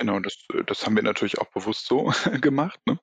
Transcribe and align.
Genau, 0.00 0.18
das, 0.18 0.46
äh, 0.54 0.64
das 0.64 0.86
haben 0.86 0.96
wir 0.96 1.02
natürlich 1.02 1.38
auch 1.38 1.50
bewusst 1.50 1.84
so 1.86 2.10
gemacht. 2.40 2.80
Ne? 2.86 2.98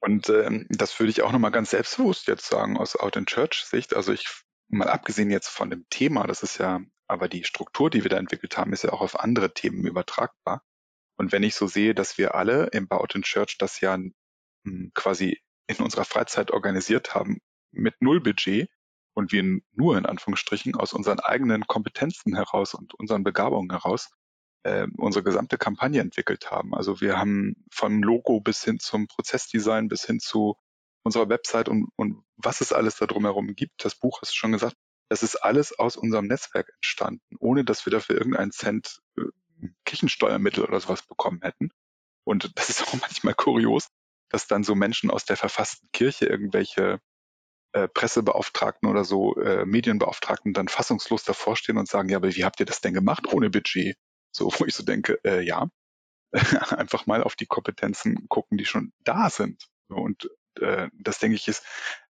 Und 0.00 0.28
ähm, 0.28 0.66
das 0.70 0.98
würde 1.00 1.10
ich 1.10 1.22
auch 1.22 1.32
nochmal 1.32 1.50
ganz 1.50 1.70
selbstbewusst 1.70 2.28
jetzt 2.28 2.46
sagen 2.46 2.76
aus 2.76 2.94
Out 2.94 3.16
in 3.16 3.26
Church-Sicht. 3.26 3.94
Also 3.94 4.12
ich, 4.12 4.28
mal 4.68 4.88
abgesehen 4.88 5.30
jetzt 5.30 5.48
von 5.48 5.70
dem 5.70 5.84
Thema, 5.90 6.26
das 6.28 6.44
ist 6.44 6.58
ja, 6.58 6.80
aber 7.08 7.28
die 7.28 7.42
Struktur, 7.42 7.90
die 7.90 8.04
wir 8.04 8.10
da 8.10 8.18
entwickelt 8.18 8.56
haben, 8.56 8.72
ist 8.72 8.84
ja 8.84 8.92
auch 8.92 9.00
auf 9.00 9.18
andere 9.18 9.54
Themen 9.54 9.84
übertragbar. 9.86 10.62
Und 11.18 11.32
wenn 11.32 11.42
ich 11.42 11.56
so 11.56 11.66
sehe, 11.66 11.94
dass 11.96 12.16
wir 12.16 12.36
alle 12.36 12.66
im 12.68 12.88
Out 12.92 13.16
in 13.16 13.22
Church 13.22 13.58
das 13.58 13.80
ja 13.80 13.94
m, 13.94 14.14
hm, 14.64 14.92
quasi 14.94 15.40
in 15.66 15.78
unserer 15.78 16.04
Freizeit 16.04 16.52
organisiert 16.52 17.16
haben 17.16 17.38
mit 17.72 18.00
null 18.00 18.20
Budget 18.20 18.70
und 19.14 19.32
wir 19.32 19.42
nur 19.72 19.98
in 19.98 20.06
Anführungsstrichen 20.06 20.76
aus 20.76 20.92
unseren 20.92 21.18
eigenen 21.18 21.66
Kompetenzen 21.66 22.36
heraus 22.36 22.74
und 22.74 22.94
unseren 22.94 23.24
Begabungen 23.24 23.70
heraus 23.70 24.10
äh, 24.66 24.88
unsere 24.96 25.22
gesamte 25.22 25.58
Kampagne 25.58 26.00
entwickelt 26.00 26.50
haben. 26.50 26.74
Also 26.74 27.00
wir 27.00 27.18
haben 27.18 27.64
vom 27.70 28.02
Logo 28.02 28.40
bis 28.40 28.64
hin 28.64 28.80
zum 28.80 29.06
Prozessdesign 29.06 29.88
bis 29.88 30.04
hin 30.04 30.18
zu 30.18 30.56
unserer 31.04 31.28
Website 31.28 31.68
und, 31.68 31.88
und 31.96 32.24
was 32.36 32.60
es 32.60 32.72
alles 32.72 32.96
da 32.96 33.06
drumherum 33.06 33.54
gibt. 33.54 33.84
Das 33.84 33.94
Buch 33.94 34.20
hast 34.20 34.32
du 34.32 34.36
schon 34.36 34.52
gesagt. 34.52 34.76
Das 35.08 35.22
ist 35.22 35.36
alles 35.36 35.78
aus 35.78 35.96
unserem 35.96 36.26
Netzwerk 36.26 36.68
entstanden, 36.74 37.36
ohne 37.38 37.64
dass 37.64 37.86
wir 37.86 37.92
dafür 37.92 38.16
irgendeinen 38.16 38.50
Cent 38.50 38.98
äh, 39.16 39.22
Kirchensteuermittel 39.84 40.64
oder 40.64 40.80
sowas 40.80 41.06
bekommen 41.06 41.40
hätten. 41.42 41.70
Und 42.24 42.50
das 42.58 42.68
ist 42.68 42.82
auch 42.82 42.94
manchmal 43.00 43.34
kurios, 43.34 43.86
dass 44.30 44.48
dann 44.48 44.64
so 44.64 44.74
Menschen 44.74 45.10
aus 45.12 45.24
der 45.24 45.36
verfassten 45.36 45.88
Kirche 45.92 46.26
irgendwelche 46.26 46.98
äh, 47.72 47.86
Pressebeauftragten 47.86 48.88
oder 48.88 49.04
so 49.04 49.36
äh, 49.36 49.64
Medienbeauftragten 49.64 50.54
dann 50.54 50.66
fassungslos 50.66 51.22
davor 51.22 51.56
stehen 51.56 51.78
und 51.78 51.88
sagen, 51.88 52.08
ja, 52.08 52.16
aber 52.16 52.34
wie 52.34 52.44
habt 52.44 52.58
ihr 52.58 52.66
das 52.66 52.80
denn 52.80 52.94
gemacht 52.94 53.32
ohne 53.32 53.48
Budget? 53.48 53.96
So, 54.32 54.52
wo 54.58 54.64
ich 54.64 54.74
so 54.74 54.84
denke, 54.84 55.18
äh, 55.24 55.40
ja, 55.40 55.68
einfach 56.76 57.06
mal 57.06 57.22
auf 57.22 57.36
die 57.36 57.46
Kompetenzen 57.46 58.28
gucken, 58.28 58.58
die 58.58 58.64
schon 58.64 58.92
da 59.04 59.30
sind. 59.30 59.68
Und 59.88 60.30
äh, 60.60 60.88
das 60.92 61.18
denke 61.18 61.36
ich 61.36 61.48
ist 61.48 61.64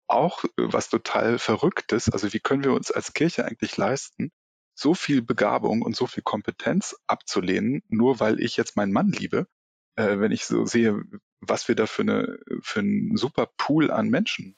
auch 0.08 0.44
was 0.58 0.90
total 0.90 1.40
Verrücktes. 1.40 2.10
Also 2.10 2.34
wie 2.34 2.40
können 2.40 2.64
wir 2.64 2.74
uns 2.74 2.92
als 2.92 3.14
Kirche 3.14 3.46
eigentlich 3.46 3.78
leisten, 3.78 4.32
so 4.76 4.94
viel 4.94 5.22
Begabung 5.22 5.82
und 5.82 5.96
so 5.96 6.08
viel 6.08 6.24
Kompetenz 6.24 6.96
abzulehnen, 7.08 7.84
nur 7.90 8.20
weil 8.20 8.40
ich 8.40 8.58
jetzt 8.58 8.76
meinen 8.76 8.92
Mann 8.92 9.10
liebe, 9.10 9.48
äh, 9.96 10.20
wenn 10.20 10.32
ich 10.32 10.46
so 10.46 10.66
sehe, 10.66 11.02
was 11.40 11.68
wir 11.68 11.76
da 11.76 11.86
für, 11.86 12.04
eine, 12.04 12.40
für 12.62 12.80
einen 12.80 13.18
super 13.18 13.48
Pool 13.58 13.92
an 13.92 14.10
Menschen. 14.10 14.56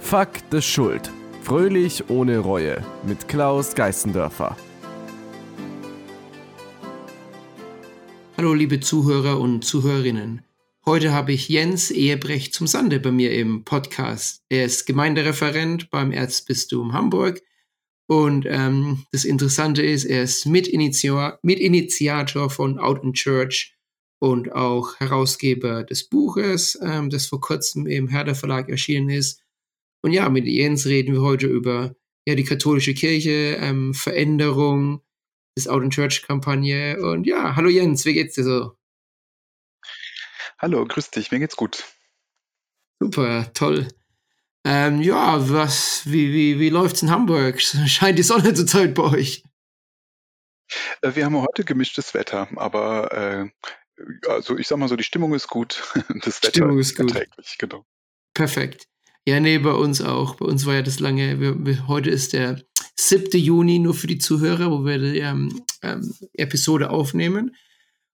Fuck 0.00 0.30
the 0.50 0.62
Schuld. 0.62 1.10
Fröhlich 1.42 2.10
ohne 2.10 2.38
Reue 2.38 2.84
mit 3.04 3.28
Klaus 3.28 3.74
Geißendörfer. 3.74 4.56
Hallo 8.36 8.52
liebe 8.52 8.80
Zuhörer 8.80 9.40
und 9.40 9.64
Zuhörerinnen. 9.64 10.42
Heute 10.84 11.14
habe 11.14 11.32
ich 11.32 11.48
Jens 11.48 11.90
Ehebrecht 11.90 12.52
zum 12.52 12.66
Sande 12.66 13.00
bei 13.00 13.10
mir 13.10 13.32
im 13.32 13.64
Podcast. 13.64 14.42
Er 14.50 14.66
ist 14.66 14.84
Gemeindereferent 14.84 15.88
beim 15.88 16.12
Erzbistum 16.12 16.92
Hamburg 16.92 17.40
und 18.06 18.44
ähm, 18.46 19.06
das 19.10 19.24
Interessante 19.24 19.80
ist, 19.80 20.04
er 20.04 20.24
ist 20.24 20.44
Mitinitiator, 20.44 22.50
von 22.50 22.78
Out 22.78 23.04
in 23.04 23.14
Church 23.14 23.74
und 24.18 24.52
auch 24.52 25.00
Herausgeber 25.00 25.82
des 25.82 26.06
Buches, 26.06 26.78
ähm, 26.82 27.08
das 27.08 27.24
vor 27.24 27.40
kurzem 27.40 27.86
im 27.86 28.06
Herder 28.06 28.34
Verlag 28.34 28.68
erschienen 28.68 29.08
ist. 29.08 29.40
Und 30.02 30.12
ja, 30.12 30.28
mit 30.28 30.44
Jens 30.44 30.84
reden 30.84 31.14
wir 31.14 31.22
heute 31.22 31.46
über 31.46 31.96
ja, 32.28 32.34
die 32.34 32.44
katholische 32.44 32.92
Kirche, 32.92 33.56
ähm, 33.62 33.94
Veränderung, 33.94 35.00
des 35.56 35.66
Out 35.66 35.82
in 35.82 35.90
Church 35.90 36.22
Kampagne. 36.22 36.98
Und 37.00 37.26
ja, 37.26 37.56
hallo 37.56 37.68
Jens, 37.68 38.04
wie 38.04 38.14
geht's 38.14 38.34
dir 38.34 38.44
so? 38.44 38.76
Hallo, 40.58 40.86
grüß 40.86 41.10
dich, 41.10 41.30
mir 41.30 41.38
geht's 41.38 41.56
gut. 41.56 41.84
Super, 43.00 43.52
toll. 43.52 43.88
Ähm, 44.64 45.00
ja, 45.00 45.48
was, 45.50 46.02
wie, 46.06 46.32
wie, 46.32 46.58
wie 46.58 46.70
läuft's 46.70 47.02
in 47.02 47.10
Hamburg? 47.10 47.60
Scheint 47.86 48.18
die 48.18 48.22
Sonne 48.22 48.54
zurzeit 48.54 48.94
bei 48.94 49.02
euch? 49.04 49.44
Äh, 51.02 51.14
wir 51.14 51.24
haben 51.24 51.36
heute 51.36 51.64
gemischtes 51.64 52.14
Wetter, 52.14 52.48
aber 52.56 53.12
äh, 53.12 53.48
also 54.28 54.58
ich 54.58 54.66
sag 54.68 54.78
mal 54.78 54.88
so, 54.88 54.96
die 54.96 55.04
Stimmung 55.04 55.34
ist 55.34 55.48
gut. 55.48 55.82
Das 56.22 56.42
Wetter 56.42 56.48
Stimmung 56.48 56.78
ist 56.78 56.96
gut. 56.96 57.14
Erträglich, 57.14 57.56
genau. 57.58 57.84
Perfekt. 58.34 58.86
Ja, 59.26 59.40
nee, 59.40 59.58
bei 59.58 59.72
uns 59.72 60.00
auch. 60.00 60.36
Bei 60.36 60.46
uns 60.46 60.66
war 60.66 60.74
ja 60.74 60.82
das 60.82 61.00
lange, 61.00 61.40
wir, 61.40 61.88
heute 61.88 62.10
ist 62.10 62.32
der 62.32 62.62
7. 62.98 63.38
Juni 63.38 63.78
nur 63.78 63.94
für 63.94 64.06
die 64.06 64.18
Zuhörer, 64.18 64.70
wo 64.70 64.84
wir 64.84 64.98
die 64.98 65.18
ähm, 65.18 65.62
ähm, 65.82 66.14
Episode 66.34 66.90
aufnehmen. 66.90 67.54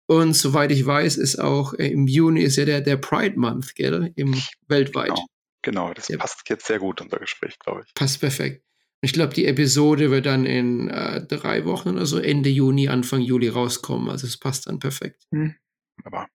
Und 0.08 0.34
soweit 0.34 0.72
ich 0.72 0.86
weiß, 0.86 1.18
ist 1.18 1.40
auch 1.40 1.74
äh, 1.76 1.88
im 1.88 2.08
Juni 2.08 2.42
ist 2.42 2.58
ja 2.58 2.66
der, 2.66 2.82
der 2.82 2.98
Pride 2.98 3.40
Month, 3.40 3.76
gell? 3.76 4.12
Im, 4.16 4.36
weltweit. 4.68 5.10
Genau, 5.10 5.26
genau 5.62 5.94
das 5.94 6.10
ja. 6.10 6.18
passt 6.18 6.42
jetzt 6.50 6.66
sehr 6.66 6.80
gut, 6.80 7.00
unser 7.00 7.20
Gespräch, 7.20 7.58
glaube 7.60 7.84
ich. 7.86 7.94
Passt 7.94 8.20
perfekt. 8.20 8.66
Ich 9.04 9.14
glaube, 9.14 9.34
die 9.34 9.46
Episode 9.46 10.12
wird 10.12 10.26
dann 10.26 10.46
in 10.46 10.90
äh, 10.90 11.26
drei 11.26 11.66
Wochen 11.66 11.90
oder 11.90 12.06
so 12.06 12.20
Ende 12.20 12.50
Juni, 12.50 12.88
Anfang 12.88 13.22
Juli 13.22 13.48
rauskommen. 13.48 14.10
Also 14.10 14.28
es 14.28 14.38
passt 14.38 14.68
dann 14.68 14.80
perfekt. 14.80 15.24
Hm. 15.32 15.56
Aber. 16.04 16.28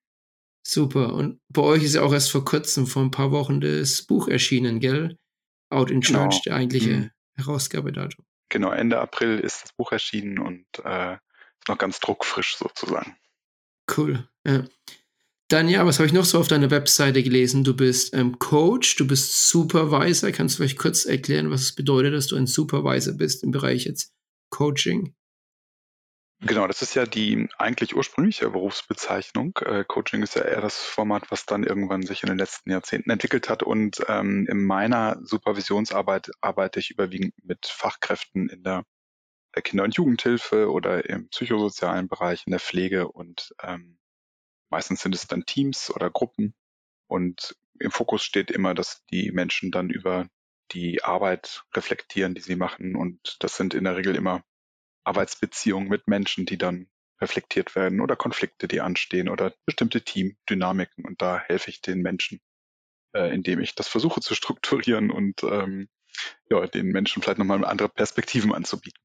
Super. 0.66 1.12
Und 1.12 1.40
bei 1.48 1.62
euch 1.62 1.84
ist 1.84 1.94
ja 1.94 2.02
auch 2.02 2.12
erst 2.12 2.32
vor 2.32 2.44
kurzem, 2.44 2.86
vor 2.86 3.02
ein 3.02 3.12
paar 3.12 3.30
Wochen, 3.30 3.60
das 3.60 4.02
Buch 4.02 4.26
erschienen, 4.26 4.80
gell? 4.80 5.16
Out 5.70 5.90
in 5.90 6.00
genau. 6.00 6.28
Church, 6.28 6.42
der 6.42 6.56
eigentliche 6.56 6.96
hm. 6.96 7.10
Herausgabedatum. 7.36 8.24
Genau, 8.48 8.70
Ende 8.70 9.00
April 9.00 9.38
ist 9.38 9.64
das 9.64 9.72
Buch 9.72 9.92
erschienen 9.92 10.38
und 10.38 10.66
äh, 10.84 11.14
ist 11.14 11.68
noch 11.68 11.78
ganz 11.78 12.00
druckfrisch 12.00 12.56
sozusagen. 12.56 13.16
Cool. 13.96 14.28
Ja. 14.46 14.64
Dann 15.48 15.68
ja, 15.68 15.86
was 15.86 15.98
habe 15.98 16.06
ich 16.06 16.12
noch 16.12 16.24
so 16.24 16.40
auf 16.40 16.48
deiner 16.48 16.70
Webseite 16.70 17.22
gelesen? 17.22 17.62
Du 17.62 17.74
bist 17.74 18.14
ähm, 18.14 18.38
Coach, 18.38 18.96
du 18.96 19.06
bist 19.06 19.48
Supervisor. 19.48 20.32
Kannst 20.32 20.56
du 20.56 20.62
vielleicht 20.62 20.78
kurz 20.78 21.04
erklären, 21.04 21.50
was 21.50 21.62
es 21.62 21.74
bedeutet, 21.74 22.14
dass 22.14 22.26
du 22.26 22.36
ein 22.36 22.48
Supervisor 22.48 23.14
bist 23.14 23.44
im 23.44 23.52
Bereich 23.52 23.84
jetzt 23.84 24.12
Coaching? 24.50 25.14
Genau, 26.40 26.66
das 26.66 26.82
ist 26.82 26.94
ja 26.94 27.06
die 27.06 27.48
eigentlich 27.58 27.96
ursprüngliche 27.96 28.50
Berufsbezeichnung. 28.50 29.58
Äh, 29.64 29.84
Coaching 29.84 30.22
ist 30.22 30.34
ja 30.36 30.42
eher 30.42 30.60
das 30.60 30.78
Format, 30.78 31.30
was 31.30 31.46
dann 31.46 31.64
irgendwann 31.64 32.02
sich 32.02 32.22
in 32.22 32.28
den 32.28 32.38
letzten 32.38 32.70
Jahrzehnten 32.70 33.10
entwickelt 33.10 33.48
hat. 33.48 33.62
Und 33.62 34.04
ähm, 34.08 34.46
in 34.48 34.62
meiner 34.64 35.18
Supervisionsarbeit 35.22 36.30
arbeite 36.42 36.78
ich 36.78 36.90
überwiegend 36.90 37.34
mit 37.42 37.66
Fachkräften 37.66 38.48
in 38.50 38.62
der 38.62 38.84
Kinder- 39.62 39.84
und 39.84 39.96
Jugendhilfe 39.96 40.70
oder 40.70 41.08
im 41.08 41.28
psychosozialen 41.30 42.08
Bereich, 42.08 42.44
in 42.46 42.50
der 42.50 42.60
Pflege 42.60 43.08
und 43.08 43.54
ähm, 43.62 43.98
meistens 44.70 45.00
sind 45.02 45.14
es 45.14 45.26
dann 45.26 45.46
Teams 45.46 45.90
oder 45.90 46.10
Gruppen. 46.10 46.54
Und 47.08 47.56
im 47.80 47.90
Fokus 47.90 48.22
steht 48.22 48.50
immer, 48.50 48.74
dass 48.74 49.04
die 49.06 49.32
Menschen 49.32 49.70
dann 49.70 49.90
über 49.90 50.28
die 50.72 51.02
Arbeit 51.04 51.64
reflektieren, 51.74 52.34
die 52.34 52.42
sie 52.42 52.56
machen. 52.56 52.96
Und 52.96 53.36
das 53.40 53.56
sind 53.56 53.74
in 53.74 53.84
der 53.84 53.96
Regel 53.96 54.14
immer 54.16 54.42
Arbeitsbeziehungen 55.06 55.88
mit 55.88 56.08
Menschen, 56.08 56.46
die 56.46 56.58
dann 56.58 56.88
reflektiert 57.20 57.74
werden 57.74 58.00
oder 58.00 58.16
Konflikte, 58.16 58.68
die 58.68 58.80
anstehen 58.80 59.28
oder 59.28 59.54
bestimmte 59.64 60.02
Teamdynamiken. 60.02 61.04
Und 61.04 61.22
da 61.22 61.38
helfe 61.38 61.70
ich 61.70 61.80
den 61.80 62.02
Menschen, 62.02 62.40
äh, 63.14 63.34
indem 63.34 63.60
ich 63.60 63.74
das 63.74 63.88
versuche 63.88 64.20
zu 64.20 64.34
strukturieren 64.34 65.10
und 65.10 65.42
ähm, 65.42 65.88
ja, 66.50 66.66
den 66.66 66.88
Menschen 66.88 67.22
vielleicht 67.22 67.38
nochmal 67.38 67.64
andere 67.64 67.88
Perspektiven 67.88 68.52
anzubieten. 68.52 69.02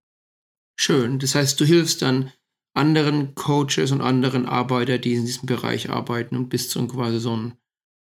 Schön. 0.78 1.20
Das 1.20 1.36
heißt, 1.36 1.60
du 1.60 1.66
hilfst 1.66 2.02
dann 2.02 2.32
anderen 2.74 3.36
Coaches 3.36 3.92
und 3.92 4.02
anderen 4.02 4.46
Arbeiter, 4.46 4.98
die 4.98 5.14
in 5.14 5.26
diesem 5.26 5.46
Bereich 5.46 5.90
arbeiten 5.90 6.36
und 6.36 6.50
bist 6.50 6.72
so 6.72 6.86
quasi 6.88 7.20
so 7.20 7.36
ein, 7.36 7.58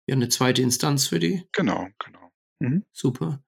ja, 0.07 0.15
eine 0.15 0.29
zweite 0.29 0.63
Instanz 0.63 1.09
für 1.09 1.19
die? 1.19 1.45
Genau, 1.53 1.89
genau. 1.99 2.31
Mhm. 2.61 2.85
Super. 2.93 3.43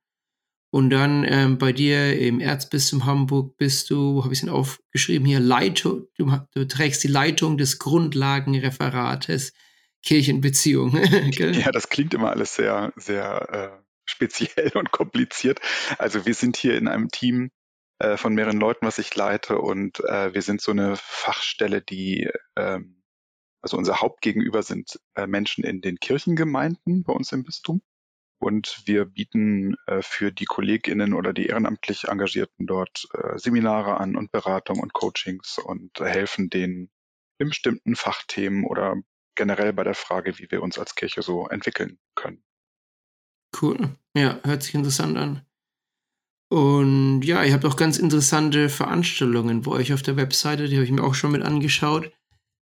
Und 0.71 0.91
dann 0.91 1.25
ähm, 1.25 1.59
bei 1.59 1.73
dir 1.73 2.17
im 2.19 2.39
Erzbistum 2.39 3.05
Hamburg 3.05 3.57
bist 3.57 3.91
du, 3.91 4.15
wo 4.15 4.23
habe 4.23 4.33
ich 4.33 4.39
es 4.39 4.45
denn 4.45 4.55
aufgeschrieben 4.55 5.27
hier, 5.27 5.41
Leitung, 5.41 6.07
du, 6.17 6.31
du, 6.55 6.67
trägst 6.67 7.03
die 7.03 7.09
Leitung 7.09 7.59
des 7.59 7.81
Grundlagenreferates 7.81 9.53
Kirchenbeziehung. 10.05 10.97
ja, 11.33 11.73
das 11.73 11.89
klingt 11.89 12.15
immer 12.15 12.31
alles 12.31 12.55
sehr, 12.55 12.93
sehr 12.95 13.49
äh, 13.53 13.85
speziell 14.05 14.71
und 14.75 14.93
kompliziert. 14.93 15.61
Also 15.99 16.25
wir 16.25 16.35
sind 16.35 16.57
hier 16.57 16.77
in 16.79 16.87
einem 16.87 17.09
Team 17.09 17.51
äh, 17.99 18.17
von 18.17 18.33
mehreren 18.35 18.61
Leuten, 18.61 18.87
was 18.87 18.99
ich 18.99 19.15
leite 19.17 19.59
und 19.59 19.99
äh, 20.05 20.33
wir 20.33 20.43
sind 20.43 20.61
so 20.61 20.71
eine 20.71 20.95
Fachstelle, 20.97 21.83
die 21.83 22.31
ähm, 22.57 23.03
also 23.61 23.77
unser 23.77 24.01
Hauptgegenüber 24.01 24.63
sind 24.63 25.01
äh, 25.17 25.27
Menschen 25.27 25.65
in 25.65 25.81
den 25.81 25.99
Kirchengemeinden 25.99 27.03
bei 27.03 27.13
uns 27.13 27.33
im 27.33 27.45
Bistum. 27.45 27.83
Und 28.41 28.83
wir 28.87 29.05
bieten 29.05 29.77
äh, 29.87 30.01
für 30.01 30.33
die 30.33 30.47
KollegInnen 30.47 31.13
oder 31.13 31.35
die 31.35 31.47
ehrenamtlich 31.47 32.05
Engagierten 32.05 32.67
dort 32.67 33.07
äh, 33.13 33.39
Seminare 33.39 34.01
an 34.01 34.17
und 34.17 34.33
Beratung 34.33 34.81
und 34.81 34.95
Coachings 34.95 35.59
und 35.59 36.01
helfen 36.01 36.49
denen 36.49 36.91
in 37.39 37.49
bestimmten 37.49 37.97
Fachthemen 37.97 38.65
oder 38.65 38.97
generell 39.35 39.75
bei 39.75 39.85
der 39.85 39.95
Frage, 39.95 40.39
wie 40.39 40.51
wir 40.51 40.63
uns 40.63 40.79
als 40.79 40.95
Kirche 40.95 41.21
so 41.21 41.49
entwickeln 41.49 41.99
können. 42.15 42.43
Cool. 43.61 43.97
Ja, 44.17 44.41
hört 44.43 44.63
sich 44.63 44.75
interessant 44.75 45.19
an. 45.19 45.47
Und 46.49 47.23
ja, 47.23 47.45
ihr 47.45 47.53
habt 47.53 47.65
auch 47.65 47.77
ganz 47.77 47.99
interessante 47.99 48.69
Veranstaltungen 48.69 49.63
bei 49.63 49.71
euch 49.71 49.93
auf 49.93 50.03
der 50.03 50.17
Webseite, 50.17 50.67
die 50.67 50.77
habe 50.77 50.85
ich 50.85 50.91
mir 50.91 51.05
auch 51.05 51.15
schon 51.15 51.33
mit 51.33 51.43
angeschaut. 51.43 52.11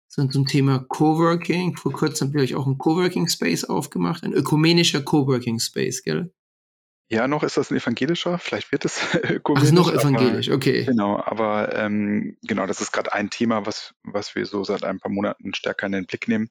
So 0.08 0.26
zum 0.26 0.46
Thema 0.46 0.80
Coworking. 0.88 1.76
Vor 1.76 1.92
kurzem 1.92 2.28
habt 2.28 2.36
ihr 2.36 2.42
euch 2.42 2.54
auch 2.54 2.66
ein 2.66 2.78
Coworking 2.78 3.28
Space 3.28 3.64
aufgemacht, 3.64 4.24
ein 4.24 4.32
ökumenischer 4.32 5.02
Coworking 5.02 5.60
Space, 5.60 6.02
gell? 6.02 6.32
Ja, 7.10 7.26
noch 7.26 7.42
ist 7.42 7.56
das 7.56 7.70
ein 7.70 7.76
evangelischer, 7.78 8.38
vielleicht 8.38 8.70
wird 8.70 8.84
es 8.84 9.00
ökumenisch. 9.14 9.70
Ach, 9.70 9.74
noch 9.74 9.92
evangelisch, 9.92 10.48
aber, 10.48 10.56
okay. 10.56 10.84
Genau, 10.84 11.18
aber 11.18 11.74
ähm, 11.74 12.36
genau, 12.42 12.66
das 12.66 12.80
ist 12.80 12.92
gerade 12.92 13.14
ein 13.14 13.30
Thema, 13.30 13.64
was, 13.64 13.94
was 14.02 14.34
wir 14.34 14.44
so 14.44 14.64
seit 14.64 14.84
ein 14.84 14.98
paar 14.98 15.10
Monaten 15.10 15.54
stärker 15.54 15.86
in 15.86 15.92
den 15.92 16.06
Blick 16.06 16.28
nehmen. 16.28 16.50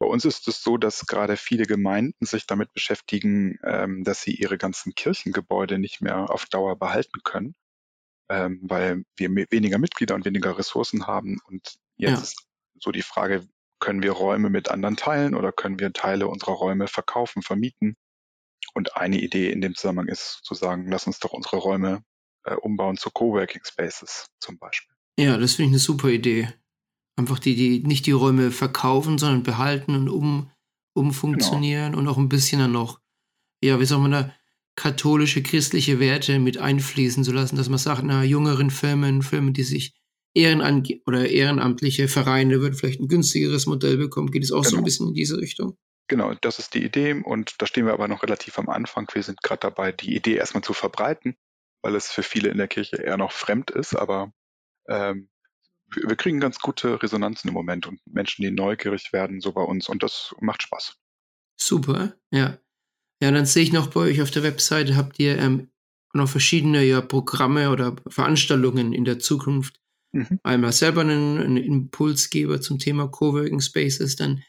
Bei 0.00 0.06
uns 0.06 0.24
ist 0.24 0.46
es 0.46 0.62
so, 0.62 0.76
dass 0.76 1.06
gerade 1.06 1.36
viele 1.36 1.64
Gemeinden 1.64 2.24
sich 2.24 2.46
damit 2.46 2.72
beschäftigen, 2.72 3.58
ähm, 3.64 4.04
dass 4.04 4.22
sie 4.22 4.32
ihre 4.32 4.56
ganzen 4.56 4.94
Kirchengebäude 4.94 5.80
nicht 5.80 6.00
mehr 6.00 6.30
auf 6.30 6.46
Dauer 6.46 6.78
behalten 6.78 7.20
können, 7.24 7.56
ähm, 8.28 8.60
weil 8.62 9.02
wir 9.16 9.30
weniger 9.50 9.78
Mitglieder 9.78 10.14
und 10.14 10.24
weniger 10.24 10.56
Ressourcen 10.56 11.08
haben. 11.08 11.40
Und 11.48 11.78
jetzt 11.96 12.10
ja. 12.10 12.22
ist 12.22 12.47
so 12.80 12.92
die 12.92 13.02
Frage, 13.02 13.46
können 13.80 14.02
wir 14.02 14.12
Räume 14.12 14.50
mit 14.50 14.70
anderen 14.70 14.96
teilen 14.96 15.34
oder 15.34 15.52
können 15.52 15.78
wir 15.78 15.92
Teile 15.92 16.28
unserer 16.28 16.52
Räume 16.52 16.88
verkaufen, 16.88 17.42
vermieten? 17.42 17.96
Und 18.74 18.96
eine 18.96 19.20
Idee 19.20 19.50
in 19.50 19.60
dem 19.60 19.74
Zusammenhang 19.74 20.08
ist 20.08 20.40
zu 20.42 20.54
sagen, 20.54 20.90
lass 20.90 21.06
uns 21.06 21.18
doch 21.20 21.32
unsere 21.32 21.56
Räume 21.56 22.02
äh, 22.44 22.54
umbauen 22.54 22.96
zu 22.96 23.10
Coworking 23.10 23.62
Spaces 23.64 24.26
zum 24.40 24.58
Beispiel. 24.58 24.94
Ja, 25.18 25.36
das 25.36 25.54
finde 25.54 25.68
ich 25.68 25.72
eine 25.72 25.78
super 25.78 26.08
Idee. 26.08 26.48
Einfach 27.16 27.38
die, 27.38 27.56
die 27.56 27.80
nicht 27.80 28.06
die 28.06 28.12
Räume 28.12 28.50
verkaufen, 28.50 29.18
sondern 29.18 29.42
behalten 29.42 29.94
und 29.94 30.08
um, 30.08 30.50
umfunktionieren 30.94 31.92
genau. 31.92 31.98
und 31.98 32.08
auch 32.08 32.18
ein 32.18 32.28
bisschen 32.28 32.60
dann 32.60 32.72
noch, 32.72 33.00
ja, 33.62 33.80
wie 33.80 33.84
soll 33.84 33.98
man 33.98 34.12
da, 34.12 34.34
katholische, 34.76 35.42
christliche 35.42 35.98
Werte 35.98 36.38
mit 36.38 36.58
einfließen 36.58 37.24
zu 37.24 37.32
lassen, 37.32 37.56
dass 37.56 37.68
man 37.68 37.78
sagt, 37.78 38.02
na, 38.04 38.22
jüngeren 38.22 38.70
Firmen, 38.70 39.22
Firmen, 39.22 39.52
die 39.52 39.64
sich 39.64 39.97
Ehrenan 40.38 40.86
oder 41.06 41.28
ehrenamtliche 41.28 42.08
Vereine 42.08 42.60
würden 42.60 42.74
vielleicht 42.74 43.00
ein 43.00 43.08
günstigeres 43.08 43.66
Modell 43.66 43.96
bekommen. 43.96 44.30
Geht 44.30 44.44
es 44.44 44.52
auch 44.52 44.62
genau. 44.62 44.70
so 44.70 44.76
ein 44.76 44.78
genau. 44.78 44.84
bisschen 44.84 45.08
in 45.08 45.14
diese 45.14 45.38
Richtung? 45.38 45.76
Genau, 46.08 46.32
das 46.40 46.58
ist 46.58 46.74
die 46.74 46.84
Idee 46.84 47.20
und 47.22 47.60
da 47.60 47.66
stehen 47.66 47.84
wir 47.84 47.92
aber 47.92 48.08
noch 48.08 48.22
relativ 48.22 48.58
am 48.58 48.68
Anfang. 48.68 49.06
Wir 49.12 49.22
sind 49.22 49.42
gerade 49.42 49.60
dabei, 49.60 49.92
die 49.92 50.14
Idee 50.14 50.36
erstmal 50.36 50.62
zu 50.62 50.72
verbreiten, 50.72 51.36
weil 51.82 51.94
es 51.94 52.10
für 52.10 52.22
viele 52.22 52.48
in 52.48 52.56
der 52.56 52.68
Kirche 52.68 52.96
eher 52.96 53.18
noch 53.18 53.32
fremd 53.32 53.70
ist, 53.70 53.94
aber 53.94 54.32
ähm, 54.88 55.28
wir, 55.90 56.08
wir 56.08 56.16
kriegen 56.16 56.40
ganz 56.40 56.60
gute 56.60 57.02
Resonanzen 57.02 57.48
im 57.48 57.54
Moment 57.54 57.86
und 57.86 58.00
Menschen, 58.06 58.42
die 58.42 58.50
neugierig 58.50 59.12
werden, 59.12 59.40
so 59.40 59.52
bei 59.52 59.62
uns 59.62 59.88
und 59.88 60.02
das 60.02 60.34
macht 60.40 60.62
Spaß. 60.62 60.96
Super, 61.60 62.14
ja. 62.30 62.58
Ja, 63.20 63.32
dann 63.32 63.46
sehe 63.46 63.64
ich 63.64 63.72
noch 63.72 63.88
bei 63.88 64.00
euch 64.00 64.22
auf 64.22 64.30
der 64.30 64.44
Webseite, 64.44 64.96
habt 64.96 65.18
ihr 65.18 65.38
ähm, 65.38 65.70
noch 66.14 66.28
verschiedene 66.28 66.84
ja, 66.84 67.00
Programme 67.00 67.70
oder 67.70 67.96
Veranstaltungen 68.06 68.92
in 68.92 69.04
der 69.04 69.18
Zukunft. 69.18 69.80
Mhm. 70.12 70.40
Einmal 70.42 70.72
selber 70.72 71.02
einen, 71.02 71.38
einen 71.38 71.56
Impulsgeber 71.56 72.60
zum 72.60 72.78
Thema 72.78 73.08
Coworking 73.08 73.60
Spaces, 73.60 74.16
dann 74.16 74.42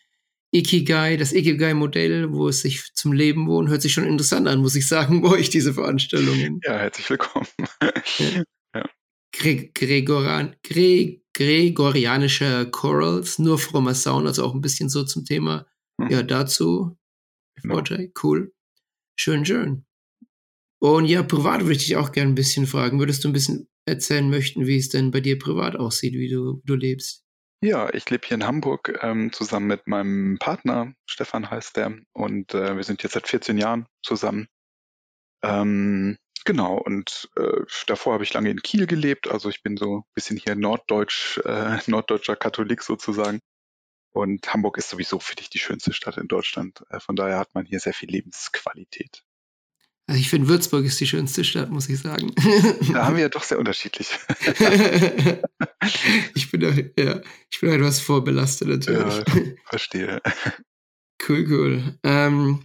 Ikigai, 0.51 1.17
das 1.17 1.31
Ikigai-Modell, 1.31 2.33
wo 2.33 2.47
es 2.47 2.61
sich 2.61 2.93
zum 2.95 3.13
Leben 3.13 3.47
wohnt, 3.47 3.69
hört 3.69 3.83
sich 3.83 3.93
schon 3.93 4.05
interessant 4.05 4.47
an, 4.47 4.61
muss 4.61 4.75
ich 4.75 4.87
sagen, 4.87 5.21
bei 5.21 5.29
euch 5.29 5.49
diese 5.49 5.73
Veranstaltungen. 5.73 6.59
Ja, 6.63 6.77
herzlich 6.77 7.09
willkommen. 7.09 7.47
Ja. 7.81 7.91
ja. 8.75 8.89
Gre 9.31 9.69
Gregoran 9.73 10.55
Gre 10.63 11.21
Gregorianische 11.33 12.67
Chorals, 12.71 13.39
nur 13.39 13.59
frommer 13.59 13.93
Sound, 13.93 14.27
also 14.27 14.43
auch 14.43 14.53
ein 14.53 14.61
bisschen 14.61 14.89
so 14.89 15.03
zum 15.03 15.23
Thema, 15.23 15.67
hm. 16.01 16.09
ja, 16.09 16.23
dazu. 16.23 16.97
Genau. 17.61 17.83
Cool. 18.21 18.51
Schön, 19.15 19.45
schön. 19.45 19.85
Und 20.81 21.05
ja, 21.05 21.23
privat 21.23 21.61
würde 21.61 21.73
ich 21.73 21.85
dich 21.85 21.97
auch 21.97 22.11
gerne 22.11 22.31
ein 22.31 22.35
bisschen 22.35 22.65
fragen. 22.65 22.99
Würdest 22.99 23.23
du 23.23 23.29
ein 23.29 23.33
bisschen 23.33 23.67
erzählen 23.89 24.29
möchten, 24.29 24.65
wie 24.67 24.77
es 24.77 24.89
denn 24.89 25.11
bei 25.11 25.19
dir 25.19 25.37
privat 25.37 25.75
aussieht, 25.75 26.13
wie 26.13 26.29
du, 26.29 26.61
du 26.65 26.75
lebst? 26.75 27.25
Ja, 27.61 27.93
ich 27.93 28.09
lebe 28.09 28.25
hier 28.25 28.35
in 28.35 28.45
Hamburg 28.45 28.97
ähm, 29.01 29.33
zusammen 29.33 29.67
mit 29.67 29.85
meinem 29.85 30.37
Partner, 30.39 30.93
Stefan 31.05 31.49
heißt 31.49 31.75
der, 31.75 31.93
und 32.13 32.53
äh, 32.53 32.77
wir 32.77 32.83
sind 32.83 33.03
jetzt 33.03 33.13
seit 33.13 33.27
14 33.27 33.57
Jahren 33.57 33.85
zusammen. 34.01 34.47
Ähm, 35.43 36.17
genau, 36.45 36.77
und 36.77 37.29
äh, 37.35 37.63
davor 37.87 38.13
habe 38.13 38.23
ich 38.23 38.33
lange 38.33 38.49
in 38.49 38.61
Kiel 38.61 38.87
gelebt, 38.87 39.27
also 39.27 39.49
ich 39.49 39.61
bin 39.61 39.75
so 39.75 39.97
ein 39.99 40.03
bisschen 40.13 40.37
hier 40.37 40.55
norddeutsch, 40.55 41.39
äh, 41.39 41.79
norddeutscher 41.87 42.37
Katholik 42.37 42.81
sozusagen. 42.81 43.39
Und 44.11 44.51
Hamburg 44.53 44.77
ist 44.77 44.89
sowieso, 44.89 45.19
finde 45.19 45.43
ich, 45.43 45.49
die 45.49 45.59
schönste 45.59 45.93
Stadt 45.93 46.17
in 46.17 46.27
Deutschland. 46.27 46.83
Äh, 46.89 46.99
von 46.99 47.15
daher 47.15 47.39
hat 47.39 47.53
man 47.53 47.65
hier 47.65 47.79
sehr 47.79 47.93
viel 47.93 48.09
Lebensqualität. 48.09 49.23
Also 50.09 50.21
ich 50.21 50.29
finde, 50.29 50.47
Würzburg 50.47 50.85
ist 50.85 50.99
die 50.99 51.05
schönste 51.05 51.43
Stadt, 51.43 51.69
muss 51.69 51.87
ich 51.87 51.99
sagen. 51.99 52.33
Da 52.91 53.05
haben 53.05 53.15
wir 53.15 53.21
ja 53.21 53.29
doch 53.29 53.43
sehr 53.43 53.59
unterschiedlich. 53.59 54.09
ich 56.33 56.49
bin 56.49 56.61
da, 56.61 56.71
ja, 56.97 57.21
ich 57.51 57.59
bin 57.61 57.69
etwas 57.69 57.99
vorbelastet 57.99 58.69
natürlich. 58.69 59.17
Ja, 59.17 59.23
verstehe. 59.65 60.19
Cool, 61.27 61.45
cool. 61.51 61.99
Ähm, 62.01 62.63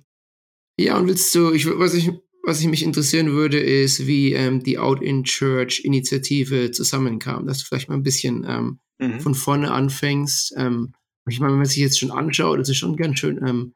ja, 0.78 0.96
und 0.96 1.06
willst 1.06 1.34
du, 1.34 1.52
ich, 1.52 1.66
was 1.66 1.92
ich, 1.92 2.12
was 2.44 2.60
ich 2.60 2.66
mich 2.66 2.82
interessieren 2.82 3.32
würde, 3.32 3.60
ist, 3.60 4.06
wie 4.06 4.32
ähm, 4.32 4.62
die 4.62 4.78
Out 4.78 5.02
in 5.02 5.24
Church 5.24 5.82
Initiative 5.84 6.70
zusammenkam. 6.70 7.46
Dass 7.46 7.58
du 7.58 7.66
vielleicht 7.66 7.90
mal 7.90 7.96
ein 7.96 8.02
bisschen 8.02 8.46
ähm, 8.48 8.78
mhm. 8.98 9.20
von 9.20 9.34
vorne 9.34 9.70
anfängst. 9.70 10.54
Ähm, 10.56 10.94
ich 11.28 11.40
meine, 11.40 11.52
wenn 11.52 11.58
man 11.58 11.66
sich 11.66 11.76
jetzt 11.76 11.98
schon 11.98 12.10
anschaut, 12.10 12.58
das 12.58 12.70
ist 12.70 12.78
schon 12.78 12.96
ganz 12.96 13.18
schön 13.18 13.38
ähm, 13.46 13.74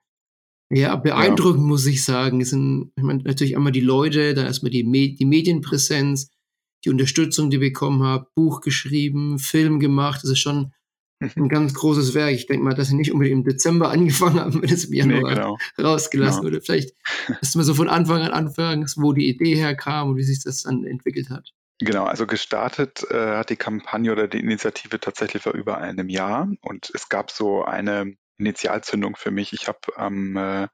ja, 0.71 0.97
beeindruckend 0.97 1.63
ja. 1.63 1.67
muss 1.67 1.87
ich 1.87 2.05
sagen. 2.05 2.41
Es 2.41 2.51
sind 2.51 2.93
ich 2.97 3.03
meine, 3.03 3.23
natürlich 3.23 3.57
einmal 3.57 3.73
die 3.73 3.81
Leute, 3.81 4.35
dann 4.35 4.47
erstmal 4.47 4.71
die, 4.71 4.85
Me 4.85 5.15
die 5.15 5.25
Medienpräsenz, 5.25 6.31
die 6.85 6.91
Unterstützung, 6.91 7.51
die 7.51 7.57
ich 7.57 7.73
bekommen 7.73 8.03
habe, 8.03 8.29
Buch 8.35 8.61
geschrieben, 8.61 9.39
Film 9.39 9.81
gemacht. 9.81 10.21
Das 10.23 10.31
ist 10.31 10.41
schon 10.41 10.73
ein 11.37 11.49
ganz 11.49 11.75
großes 11.75 12.15
Werk. 12.15 12.33
Ich 12.33 12.47
denke 12.47 12.65
mal, 12.65 12.75
dass 12.75 12.89
sie 12.89 12.97
nicht 12.97 13.13
unbedingt 13.13 13.39
im 13.39 13.45
Dezember 13.45 13.91
angefangen 13.91 14.41
haben, 14.41 14.63
wenn 14.63 14.71
es 14.71 14.85
im 14.85 14.95
Januar 14.95 15.23
nee, 15.23 15.35
genau. 15.35 15.59
rausgelassen 15.81 16.43
genau. 16.43 16.53
wurde. 16.53 16.61
Vielleicht, 16.61 16.95
du 17.29 17.59
mal 17.59 17.65
so 17.65 17.75
von 17.75 17.89
Anfang 17.89 18.23
an 18.23 18.33
anfängst, 18.33 19.01
wo 19.01 19.13
die 19.13 19.29
Idee 19.29 19.57
herkam 19.57 20.11
und 20.11 20.17
wie 20.17 20.23
sich 20.23 20.43
das 20.43 20.63
dann 20.63 20.85
entwickelt 20.85 21.31
hat. 21.31 21.53
Genau, 21.81 22.05
also 22.05 22.27
gestartet 22.27 23.05
äh, 23.11 23.37
hat 23.37 23.51
die 23.51 23.57
Kampagne 23.57 24.11
oder 24.11 24.27
die 24.27 24.41
Initiative 24.41 24.99
tatsächlich 24.99 25.45
vor 25.45 25.53
über 25.53 25.79
einem 25.79 26.09
Jahr 26.09 26.51
und 26.61 26.91
es 26.93 27.09
gab 27.09 27.31
so 27.31 27.65
eine 27.65 28.17
Initialzündung 28.39 29.17
für 29.17 29.31
mich. 29.31 29.53
Ich 29.53 29.69
habe 29.69 29.81
am 29.97 30.37
äh, 30.37 30.69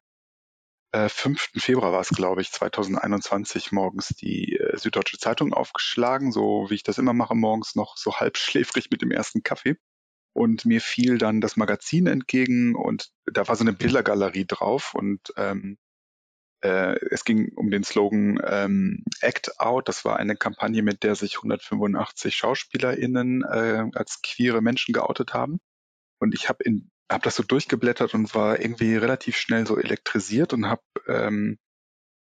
5. 1.08 1.50
Äh, 1.54 1.60
Februar 1.60 1.92
war 1.92 2.00
es, 2.00 2.10
glaube 2.10 2.40
ich, 2.40 2.52
2021 2.52 3.72
morgens 3.72 4.08
die 4.08 4.56
äh, 4.56 4.76
Süddeutsche 4.76 5.18
Zeitung 5.18 5.52
aufgeschlagen, 5.52 6.30
so 6.30 6.66
wie 6.70 6.74
ich 6.74 6.82
das 6.82 6.98
immer 6.98 7.12
mache, 7.12 7.34
morgens 7.34 7.74
noch 7.74 7.96
so 7.96 8.16
halb 8.20 8.36
schläfrig 8.36 8.90
mit 8.90 9.02
dem 9.02 9.10
ersten 9.10 9.42
Kaffee. 9.42 9.76
Und 10.32 10.64
mir 10.64 10.80
fiel 10.80 11.18
dann 11.18 11.40
das 11.40 11.56
Magazin 11.56 12.06
entgegen 12.06 12.74
und 12.74 13.10
da 13.24 13.46
war 13.46 13.54
so 13.54 13.62
eine 13.62 13.72
Bildergalerie 13.72 14.46
drauf 14.46 14.92
und 14.94 15.20
ähm, 15.36 15.78
äh, 16.60 16.98
es 17.10 17.24
ging 17.24 17.52
um 17.54 17.70
den 17.70 17.84
Slogan 17.84 18.40
ähm, 18.44 19.04
Act 19.20 19.60
Out. 19.60 19.88
Das 19.88 20.04
war 20.04 20.16
eine 20.16 20.34
Kampagne, 20.34 20.82
mit 20.82 21.04
der 21.04 21.14
sich 21.14 21.36
185 21.36 22.34
SchauspielerInnen 22.34 23.42
äh, 23.42 23.86
als 23.94 24.22
queere 24.22 24.60
Menschen 24.60 24.92
geoutet 24.92 25.34
haben. 25.34 25.60
Und 26.18 26.34
ich 26.34 26.48
habe 26.48 26.64
in 26.64 26.90
habe 27.10 27.24
das 27.24 27.36
so 27.36 27.42
durchgeblättert 27.42 28.14
und 28.14 28.34
war 28.34 28.60
irgendwie 28.60 28.96
relativ 28.96 29.36
schnell 29.36 29.66
so 29.66 29.76
elektrisiert 29.76 30.52
und 30.52 30.68
habe 30.68 30.82
ähm, 31.06 31.58